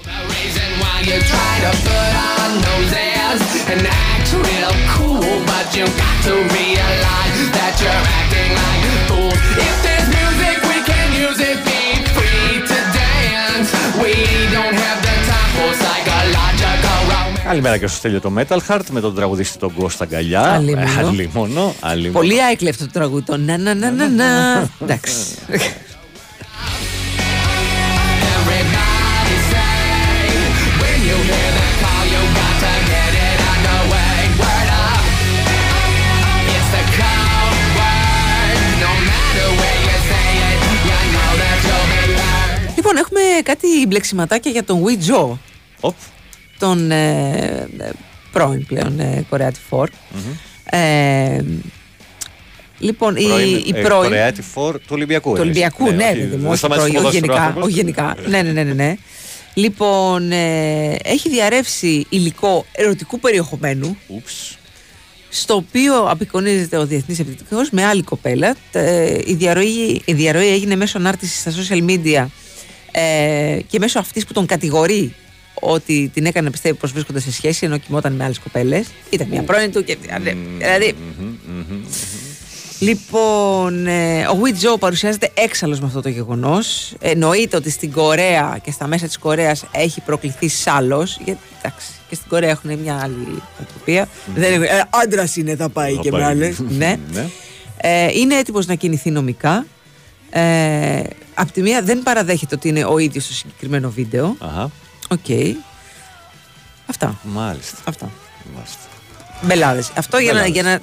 Why 0.04 0.43
you 1.10 1.18
try 1.32 1.54
to 1.66 1.72
put 1.88 2.12
on 2.30 2.48
noses 2.68 3.40
and 3.72 3.80
act 4.10 4.28
real 4.48 4.74
cool, 4.94 5.32
but 5.50 5.66
you 5.76 5.84
got 6.02 6.16
to 6.28 6.34
realize 6.58 7.40
that 7.56 7.72
you're 7.82 8.04
acting 8.20 8.50
like 8.62 8.82
fools. 9.08 9.38
If 9.68 9.74
there's 9.84 10.06
music, 10.18 10.56
we 10.70 10.78
can 10.90 11.08
use 11.26 11.40
it. 11.50 11.56
Be 11.68 11.80
free 12.16 12.52
to 12.70 12.78
dance. 12.98 13.68
We 14.02 14.12
don't 14.56 14.76
have 14.84 14.98
the 15.08 15.14
time 15.30 15.50
for 15.56 15.70
psychological 15.82 16.98
romance. 17.12 17.44
Καλημέρα 17.44 17.78
και 17.78 17.86
στο 17.86 17.96
Στέλιο 17.96 18.20
το 18.20 18.32
Metal 18.38 18.58
Heart 18.68 18.86
με 18.90 19.00
τον 19.00 19.14
τραγουδιστή 19.14 19.58
τον 19.58 19.74
Κώστα 19.74 20.04
Γκαλιά. 20.04 20.42
Αλλήμωνο. 20.42 20.82
Ε, 20.82 21.06
Αλλήμωνο. 21.06 21.74
αλλήμωνο. 21.80 22.12
Πολύ 22.18 22.42
άικλε 22.42 22.68
αυτό 22.68 22.84
το 22.84 22.90
τραγούδι. 22.92 23.22
Το 23.24 23.36
να 23.36 23.58
να 23.58 23.74
να 23.74 23.90
να 23.90 24.08
να. 24.08 24.24
Εντάξει. 24.82 25.12
Κάτι 43.42 43.86
μπλεξιματάκια 43.88 44.50
για 44.50 44.64
τον 44.64 44.84
Wee 44.84 45.10
Joe. 45.10 45.36
Οπ. 45.80 45.94
Τον 46.58 46.90
ε, 46.90 47.68
ε, 47.78 47.90
πρώην 48.32 48.66
πλέον 48.66 49.00
ε, 49.00 49.24
Κορεάτη 49.28 49.60
Φορ. 49.68 49.88
Ε, 50.64 51.40
λοιπόν, 52.78 53.16
η, 53.16 53.24
Πρώην, 53.24 53.56
η 53.56 53.72
ε, 53.74 53.82
πρώην. 53.82 54.02
Κορεάτη 54.02 54.42
φορ 54.42 54.78
του 54.78 54.86
Ολυμπιακού. 54.90 55.34
του 55.34 55.40
εννοείς. 55.40 55.56
Ολυμπιακού, 55.56 55.84
ναι, 55.90 56.04
όχι, 56.04 56.20
ναι, 56.20 56.26
δεν 56.26 56.40
ναι, 56.40 56.48
όχι 56.48 56.56
σταμάτησε 56.56 56.88
πρώην, 56.88 57.02
το 57.02 57.08
όχι 57.08 57.20
ποδόσφαιρο 57.20 57.34
γενικά. 57.34 57.42
άνθρωπος. 57.42 57.68
Όχι 57.68 57.74
γενικά. 57.74 58.16
ναι, 58.28 58.42
ναι, 58.42 58.52
ναι, 58.52 58.62
ναι, 58.62 58.72
ναι. 58.72 58.96
Λοιπόν, 59.54 60.32
ε, 60.32 60.96
έχει 61.02 61.28
διαρρεύσει 61.28 62.06
υλικό 62.08 62.66
ερωτικού 62.72 63.20
περιεχομένου. 63.20 63.96
Ούψ. 64.06 64.58
Στο 65.28 65.54
οποίο 65.54 66.04
απεικονίζεται 66.08 66.76
ο 66.76 66.86
διεθνής 66.86 67.18
επιθετικός 67.18 67.70
με 67.70 67.84
άλλη 67.84 68.02
κοπέλα. 68.02 68.56
Ε, 68.72 69.18
η, 69.24 69.34
διαρροή, 69.34 70.02
η 70.04 70.12
διαρροή 70.12 70.48
έγινε 70.48 70.76
μέσω 70.76 70.98
ανάρτησης 70.98 71.40
στα 71.40 71.52
social 71.52 71.90
media 71.90 72.26
ε, 72.96 73.58
και 73.66 73.78
μέσω 73.78 73.98
αυτής 73.98 74.26
που 74.26 74.32
τον 74.32 74.46
κατηγορεί 74.46 75.14
ότι 75.54 76.10
την 76.14 76.26
έκανε 76.26 76.44
να 76.46 76.50
πιστεύει 76.52 76.74
πως 76.76 76.92
βρίσκονται 76.92 77.20
σε 77.20 77.32
σχέση 77.32 77.66
ενώ 77.66 77.76
κοιμόταν 77.78 78.12
με 78.12 78.24
άλλες 78.24 78.38
κοπέλες. 78.38 78.86
Ήταν 79.10 79.26
μια 79.30 79.42
πρώην 79.42 79.72
του 79.72 79.84
και... 79.84 79.96
Δηλαδή, 80.58 80.94
Λοιπόν, 82.78 83.86
ε, 83.86 84.26
ο 84.26 84.38
Wee 84.42 84.52
Joe 84.74 84.78
παρουσιάζεται 84.78 85.30
έξαλλος 85.34 85.80
με 85.80 85.86
αυτό 85.86 86.00
το 86.00 86.08
γεγονός. 86.08 86.94
Εννοείται 87.00 87.56
ότι 87.56 87.70
στην 87.70 87.92
Κορέα 87.92 88.58
και 88.62 88.70
στα 88.70 88.86
μέσα 88.86 89.06
της 89.06 89.18
Κορέας 89.18 89.64
έχει 89.70 90.00
προκληθεί 90.00 90.48
σάλος. 90.48 91.18
Γιατί, 91.24 91.40
εντάξει, 91.58 91.86
και 92.08 92.14
στην 92.14 92.28
Κορέα 92.28 92.50
έχουν 92.50 92.78
μια 92.78 93.00
άλλη 93.02 93.42
οτροπία. 93.62 94.08
Δεν 94.34 94.52
είναι, 94.52 94.66
ε, 94.66 94.80
άντρας 94.90 95.36
είναι, 95.36 95.56
θα 95.56 95.68
πάει 95.68 95.94
Θα 95.94 96.00
και 96.00 96.10
με 96.10 96.18
πάει. 96.18 96.26
άλλες. 96.26 96.58
ναι. 96.58 96.98
Ναι. 97.12 97.26
Ε, 97.76 98.08
είναι 98.18 98.34
έτοιμος 98.34 98.66
να 98.66 98.74
κινηθεί 98.74 99.10
νομικά. 99.10 99.66
Ε, 100.36 101.02
απ' 101.34 101.50
τη 101.50 101.62
μία 101.62 101.82
δεν 101.82 102.02
παραδέχεται 102.02 102.54
ότι 102.54 102.68
είναι 102.68 102.84
ο 102.84 102.98
ίδιος 102.98 103.24
στο 103.24 103.32
συγκεκριμένο 103.34 103.90
βίντεο. 103.90 104.36
Αχα. 104.38 104.70
Οκ. 105.08 105.54
Αυτά. 106.86 107.18
Μάλιστα. 107.22 107.76
Αυτά. 107.84 108.10
Μάλιστα. 108.54 108.78
Μπελάδες. 109.42 109.90
Αυτό 109.96 110.18
για 110.18 110.32
να, 110.32 110.38
Μπελάδες. 110.40 110.62
για 110.62 110.62
να, 110.62 110.80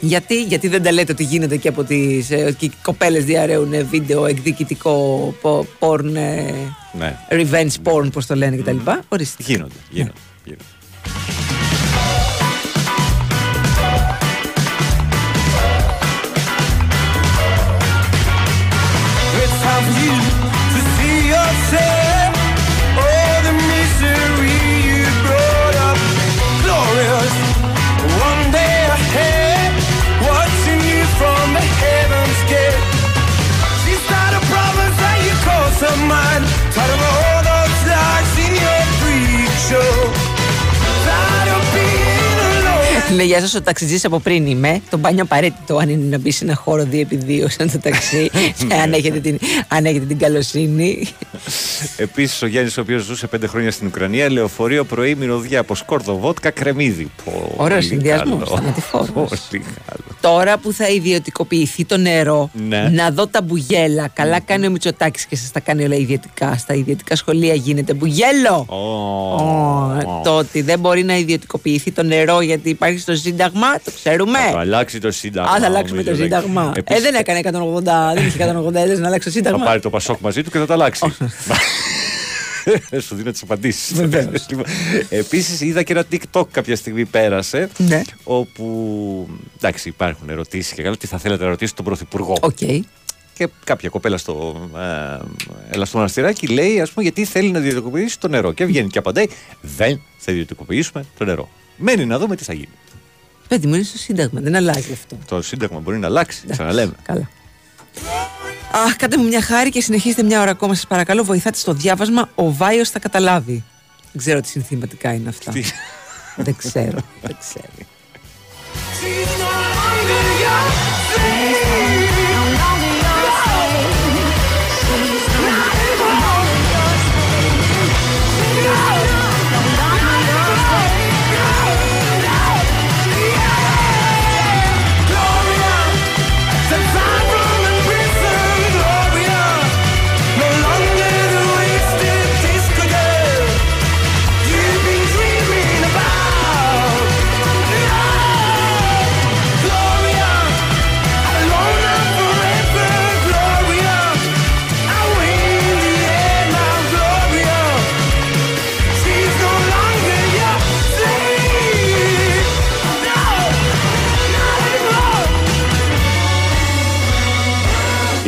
γιατί, 0.00 0.42
γιατί 0.42 0.68
δεν 0.68 0.82
τα 0.82 0.92
λέτε 0.92 1.12
ότι 1.12 1.24
γίνεται 1.24 1.56
και 1.56 1.68
από 1.68 1.84
τις 1.84 2.30
ε, 2.30 2.52
και 2.58 2.64
οι 2.64 2.72
κοπέλες 2.82 3.24
διαρρέουν 3.24 3.88
βίντεο 3.88 4.26
εκδικητικό 4.26 4.94
πο- 5.40 5.66
porn, 5.78 6.14
ε, 6.14 6.52
Ναι. 6.98 7.16
revenge 7.30 7.74
porn, 7.82 8.12
πώς 8.12 8.26
το 8.26 8.34
λένε 8.34 8.56
κτλ. 8.56 8.76
Ορίστε. 9.08 9.42
Γίνονται. 9.46 9.74
γίνονται, 9.90 10.12
γίνονται. 10.44 10.64
Ναι, 43.16 43.22
γεια 43.22 43.40
σας, 43.40 43.54
ο 43.54 43.62
ταξιτζής 43.62 44.04
από 44.04 44.18
πριν 44.20 44.46
είμαι. 44.46 44.80
Το 44.90 44.98
μπάνιο 44.98 45.22
απαραίτητο 45.22 45.76
αν 45.76 45.88
είναι 45.88 46.04
να 46.10 46.18
μπει 46.18 46.30
σε 46.30 46.44
ένα 46.44 46.54
χώρο 46.54 46.86
2x2 46.92 47.44
σαν 47.48 47.70
το 47.72 47.78
ταξί. 47.78 48.30
αν, 48.82 48.92
έχετε 48.92 49.18
την, 49.20 49.38
αν 49.68 49.84
έχετε 49.84 50.04
την 50.04 50.18
καλοσύνη. 50.18 51.08
Επίσης, 51.96 52.42
ο 52.42 52.46
Γιάννης, 52.46 52.76
ο 52.78 52.80
οποίος 52.80 53.02
ζούσε 53.04 53.26
πέντε 53.26 53.46
χρόνια 53.46 53.70
στην 53.70 53.86
Ουκρανία, 53.86 54.30
λεωφορείο 54.30 54.84
πρωί, 54.84 55.14
μυρωδιά 55.14 55.60
από 55.60 55.74
σκόρδο, 55.74 56.16
βότκα, 56.18 56.50
κρεμμύδι. 56.50 57.10
Πω, 57.24 57.52
Ωραίο 57.56 57.76
πολύ 57.76 57.88
συνδυασμός. 57.88 58.44
καλό. 58.48 58.56
Θανατηφόρο. 58.56 59.12
Πολύ 59.12 59.28
καλό. 59.50 60.02
Τώρα 60.20 60.58
που 60.58 60.72
θα 60.72 60.88
ιδιωτικοποιηθεί 60.88 61.84
το 61.84 61.96
νερό, 61.96 62.50
Ναι. 62.68 62.88
να 62.92 63.10
δω 63.10 63.26
τα 63.26 63.42
μπουγέλα. 63.42 64.08
Καλά 64.08 64.40
κάνει 64.40 64.66
ο 64.66 64.70
Μητσοτάκης 64.70 65.24
και 65.26 65.36
σας 65.36 65.50
τα 65.50 65.60
κάνει 65.60 65.84
όλα 65.84 65.96
ιδιωτικά. 65.96 66.56
Στα 66.58 66.74
ιδιωτικά 66.74 67.16
σχολεία 67.16 67.54
γίνεται 67.54 67.94
μπουγέλο. 67.94 68.66
Ω, 68.68 70.22
το 70.24 70.30
ότι 70.36 70.60
δεν 70.62 70.78
μπορεί 70.78 71.02
να 71.02 71.16
ιδιωτικοποιηθεί 71.16 71.90
το 71.92 72.02
νερό 72.02 72.40
γιατί 72.40 72.68
υπάρχει 72.68 72.98
στο 73.04 73.14
Σύνταγμα, 73.16 73.72
το 73.84 73.90
ξέρουμε. 73.94 74.38
Θα 74.52 74.58
αλλάξει 74.58 74.98
το 75.00 75.10
Σύνταγμα. 75.10 75.50
Α, 75.50 75.58
θα 75.58 75.66
αλλάξουμε 75.66 76.02
το 76.02 76.10
νομίζω, 76.10 76.22
Σύνταγμα. 76.22 76.72
Επίσης, 76.76 77.00
Ε, 77.04 77.10
δεν 77.10 77.14
έκανε 77.20 77.38
180, 77.38 78.14
δεν 78.14 78.26
είχε 78.26 78.36
180 78.38 78.74
έδρες 78.80 78.98
να 78.98 79.06
αλλάξει 79.06 79.28
το 79.28 79.32
Θα 79.34 79.36
Σύνταγμα. 79.44 79.64
πάρει 79.64 79.80
το 79.80 79.90
Πασόκ 79.90 80.20
μαζί 80.20 80.42
του 80.42 80.50
και 80.50 80.58
θα 80.58 80.66
το 80.66 80.72
αλλάξει. 80.72 81.14
Σου 83.06 83.14
δίνω 83.14 83.30
τις 83.30 83.42
απαντήσεις. 83.42 83.94
Βεβαίως. 83.96 84.46
Επίσης, 85.08 85.60
είδα 85.60 85.82
και 85.82 85.92
ένα 85.92 86.04
TikTok 86.12 86.48
κάποια 86.50 86.76
στιγμή 86.76 87.04
πέρασε. 87.04 87.68
Ναι. 87.76 88.02
Όπου. 88.24 89.28
Εντάξει, 89.56 89.88
υπάρχουν 89.88 90.28
ερωτήσεις 90.28 90.72
και 90.72 90.82
καλά. 90.82 90.96
Τι 90.96 91.06
θα 91.06 91.18
θέλετε 91.18 91.42
να 91.44 91.48
ρωτήσετε 91.48 91.76
τον 91.76 91.84
Πρωθυπουργό. 91.84 92.36
Οκ. 92.40 92.56
Και 93.34 93.48
κάποια 93.64 93.88
κοπέλα 93.88 94.16
στο, 94.18 94.68
ε, 94.76 95.24
έλα 95.74 95.84
στο 95.84 95.96
μοναστηράκι 95.96 96.46
λέει, 96.46 96.80
ας 96.80 96.90
πούμε, 96.90 97.04
γιατί 97.04 97.24
θέλει 97.24 97.50
να 97.50 97.58
ιδιωτικοποιήσει 97.58 98.18
το 98.20 98.28
νερό. 98.28 98.52
Και 98.52 98.64
βγαίνει 98.64 98.88
και 98.88 98.98
απαντάει, 98.98 99.26
δεν 99.60 100.00
θα 100.16 100.32
ιδιωτικοποιήσουμε 100.32 101.04
το 101.18 101.24
νερό. 101.24 101.48
Μένει 101.76 102.06
να 102.06 102.18
δούμε 102.18 102.36
τι 102.36 102.44
θα 102.44 102.52
γίνει. 102.52 102.68
Παιδί 103.48 103.66
μου 103.66 103.74
είναι 103.74 103.84
στο 103.84 103.98
Σύνταγμα, 103.98 104.40
δεν 104.40 104.56
αλλάζει 104.56 104.92
αυτό. 104.92 105.18
Το 105.28 105.42
Σύνταγμα 105.42 105.78
μπορεί 105.78 105.98
να 105.98 106.06
αλλάξει, 106.06 106.42
ξαναλέμε. 106.50 106.92
Καλά. 107.02 107.28
Αχ, 108.86 108.96
κάντε 108.96 109.16
μου 109.16 109.24
μια 109.24 109.42
χάρη 109.42 109.70
και 109.70 109.80
συνεχίστε 109.80 110.22
μια 110.22 110.40
ώρα 110.40 110.50
ακόμα, 110.50 110.74
σας 110.74 110.86
παρακαλώ. 110.86 111.24
Βοηθάτε 111.24 111.58
στο 111.58 111.72
διάβασμα. 111.72 112.28
Ο 112.34 112.52
Βάιος 112.52 112.90
θα 112.90 112.98
καταλάβει. 112.98 113.64
Δεν 114.12 114.22
ξέρω 114.22 114.40
τι 114.40 114.48
συνθηματικά 114.48 115.12
είναι 115.12 115.28
αυτά. 115.28 115.52
Τι; 115.52 115.62
δεν 116.36 116.56
ξέρω. 116.56 116.98
Δεν 117.22 117.36
ξέρω. 117.40 117.68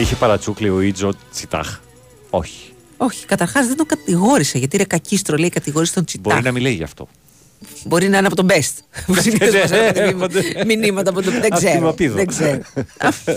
Είχε 0.07 0.15
παρατσούκλι 0.17 0.69
ο 0.69 0.81
Ιτζο 0.81 1.13
Τσιτάχ. 1.33 1.79
Όχι. 2.31 2.73
Όχι, 2.97 3.27
καταρχάς 3.27 3.67
δεν 3.67 3.77
τον 3.77 3.87
κατηγόρησε 3.87 4.59
γιατί 4.59 4.77
είναι 4.77 4.85
κακίστρο, 4.85 5.37
λέει 5.37 5.49
κατηγορήσει 5.49 5.93
τον 5.95 6.05
Τσιτάχ. 6.05 6.33
Μπορεί 6.33 6.45
να 6.45 6.53
μην 6.53 6.63
λέει 6.63 6.73
γι' 6.73 6.83
αυτό. 6.83 7.09
Μπορεί 7.85 8.09
να 8.09 8.19
είναι 8.19 8.27
από 8.27 8.37
τον 8.37 8.47
Best. 8.51 8.73
Που 9.07 9.15
συνήθως 9.15 9.55
μας 9.55 9.71
έρχονται 9.71 10.03
μηνύματα- 10.07 10.65
μηνύματα 10.67 11.11
από 11.11 11.23
τον. 11.23 11.33
Δεν 11.33 11.45
Από 11.45 11.61
τη 11.61 11.67
ξέρω. 11.67 11.81
Μαπίδο. 11.81 12.15
Δεν 12.15 12.27
ξέρω. 12.27 12.61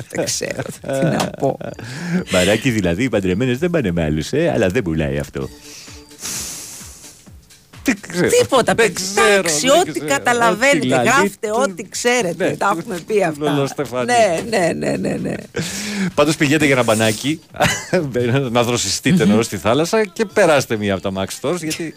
Δεν 0.09 0.25
ξέρω. 0.25 0.61
Τι 0.81 1.05
να 1.05 1.29
πω. 1.39 1.57
Μαράκι 2.31 2.69
δηλαδή, 2.69 3.03
οι 3.03 3.09
παντρεμένες 3.09 3.57
δεν 3.57 3.69
πάνε 3.69 3.91
με 3.91 4.03
άλλους, 4.03 4.31
ε, 4.31 4.51
αλλά 4.53 4.67
δεν 4.67 4.83
πουλάει 4.83 5.17
αυτό. 5.17 5.49
Δεν 7.91 8.11
ξέρω. 8.11 8.29
Τίποτα, 8.41 8.73
Δεν 8.73 8.75
παιδιά. 8.75 8.93
ξέρω, 9.13 9.37
Εντάξει, 9.39 9.67
δεν 9.67 9.79
ό,τι 9.79 9.91
ξέρω. 9.91 10.07
καταλαβαίνετε, 10.07 10.77
Ό,τι 10.77 10.87
λαλεί 10.87 11.07
γράφτε 11.09 11.47
του- 11.47 11.57
ό,τι 11.61 11.89
ξέρετε. 11.89 12.49
Ναι. 12.49 12.55
Τα 12.55 12.75
έχουμε 12.77 12.99
πει 13.07 13.23
αυτά. 13.23 13.51
Λολοστεφάνη. 13.53 14.05
Ναι, 14.05 14.57
ναι, 14.57 14.73
ναι, 14.73 14.97
ναι, 14.97 15.17
ναι. 15.21 15.33
Πάντως 16.13 16.35
πηγαίνετε 16.35 16.65
για 16.65 16.73
ένα 16.73 16.83
μπανάκι, 16.83 17.39
να 18.51 18.63
δροσιστείτε 18.63 19.25
νερό 19.25 19.41
στη 19.43 19.57
θάλασσα 19.57 20.05
και 20.05 20.25
περάστε 20.25 20.77
μία 20.77 20.93
από 20.93 21.11
τα 21.11 21.11
Max 21.25 21.27
Stores 21.41 21.57
γιατί. 21.61 21.93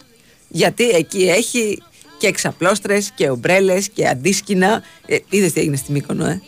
Γιατί 0.49 0.89
εκεί 0.89 1.23
έχει 1.23 1.83
και 2.19 2.27
εξαπλώστρες 2.27 3.11
και 3.15 3.31
ομπρέλες 3.31 3.89
και 3.89 4.09
αντίσκηνα. 4.09 4.83
Ε, 5.07 5.17
Είδες 5.31 5.53
τι 5.53 5.61
έγινε 5.61 5.77
στη 5.77 5.93
Μύκονο, 5.93 6.27
ε; 6.27 6.41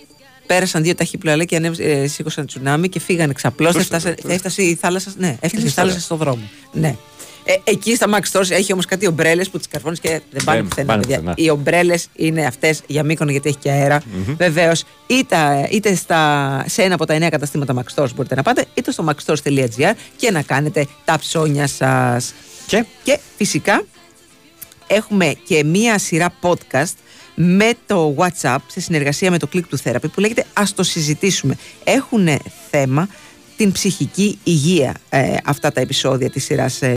Πέρασαν 0.47 0.83
δύο 0.83 0.95
ταχυπλοαλέ 0.95 1.45
και 1.45 1.57
ανέβη- 1.57 1.81
ε, 1.81 2.07
σήκωσαν 2.07 2.47
τσουνάμι 2.47 2.89
και 2.89 3.01
φύγανε 3.01 3.31
εξαπλώστρες. 3.31 3.87
Πώς 3.89 4.03
το- 4.03 4.09
Φτάσε, 4.09 4.23
πώς- 4.23 4.33
έφτασε 4.33 4.63
η 4.63 4.75
θάλασσα. 4.75 5.13
Ναι, 5.17 5.29
έφτασε 5.29 5.49
η 5.55 5.57
ιστορία. 5.57 5.73
θάλασσα 5.75 6.01
στον 6.01 6.17
δρόμο. 6.19 6.43
Ναι. 6.73 6.97
Ε, 7.45 7.55
εκεί 7.65 7.95
στα 7.95 8.07
Max 8.13 8.39
Stores 8.39 8.51
έχει 8.51 8.73
όμως 8.73 8.87
κάτι 8.87 9.07
ομπρέλες 9.07 9.49
που 9.51 9.59
τις 9.59 9.69
καρφώνεις 9.69 10.01
και 10.01 10.21
δεν 10.31 10.45
πάνε 10.45 10.59
Δεν 10.59 10.69
πουθενά. 10.69 10.87
πάνε 10.87 11.01
παιδιά. 11.01 11.17
πουθενά. 11.17 11.35
Οι 11.37 11.51
ομπρέλες 11.51 12.09
είναι 12.15 12.47
αυτές 12.47 12.83
για 12.87 13.03
Μύκονο 13.03 13.31
γιατί 13.31 13.49
έχει 13.49 13.59
και 13.59 13.71
αέρα. 13.71 14.03
Μμμ. 14.27 14.35
Βεβαίως, 14.37 14.85
είτε, 15.07 15.69
είτε 15.71 15.95
στα, 15.95 16.65
σε 16.69 16.83
ένα 16.83 16.95
από 16.95 17.07
τα 17.07 17.13
εννέα 17.13 17.29
καταστήματα 17.29 17.75
Max 17.75 17.95
Stores 18.03 18.15
μπορείτε 18.15 18.35
να 18.35 18.43
πάτε, 18.43 18.65
είτε 18.75 18.93
στο 18.93 19.05
maxstores.gr 19.09 19.93
και 20.17 20.31
να 20.31 20.43
κάνετε 20.43 20.87
τα 21.05 21.19
ψώνια 21.19 21.67
σας. 21.67 22.35
Και; 22.67 22.85
και 23.03 23.19
φυσικά 23.37 23.85
έχουμε 24.87 25.35
και 25.47 25.65
μία 25.65 25.99
σειρά 25.99 26.35
podcast 26.41 26.93
με 27.35 27.73
το 27.87 28.15
WhatsApp 28.19 28.57
σε 28.67 28.81
συνεργασία 28.81 29.31
με 29.31 29.39
το 29.39 29.49
Click 29.55 29.63
του 29.69 29.79
Therapy 29.85 30.11
που 30.13 30.21
λέγεται 30.21 30.45
Ας 30.53 30.75
το 30.75 30.83
συζητήσουμε. 30.83 31.57
Έχουν 31.85 32.29
θέμα 32.71 33.09
την 33.57 33.73
ψυχική 33.73 34.39
υγεία 34.45 34.95
ε, 35.09 35.37
αυτά 35.45 35.73
τα 35.73 35.81
επεισόδια 35.81 36.31
της 36.31 36.45
σειράς 36.45 36.83
ε, 36.83 36.87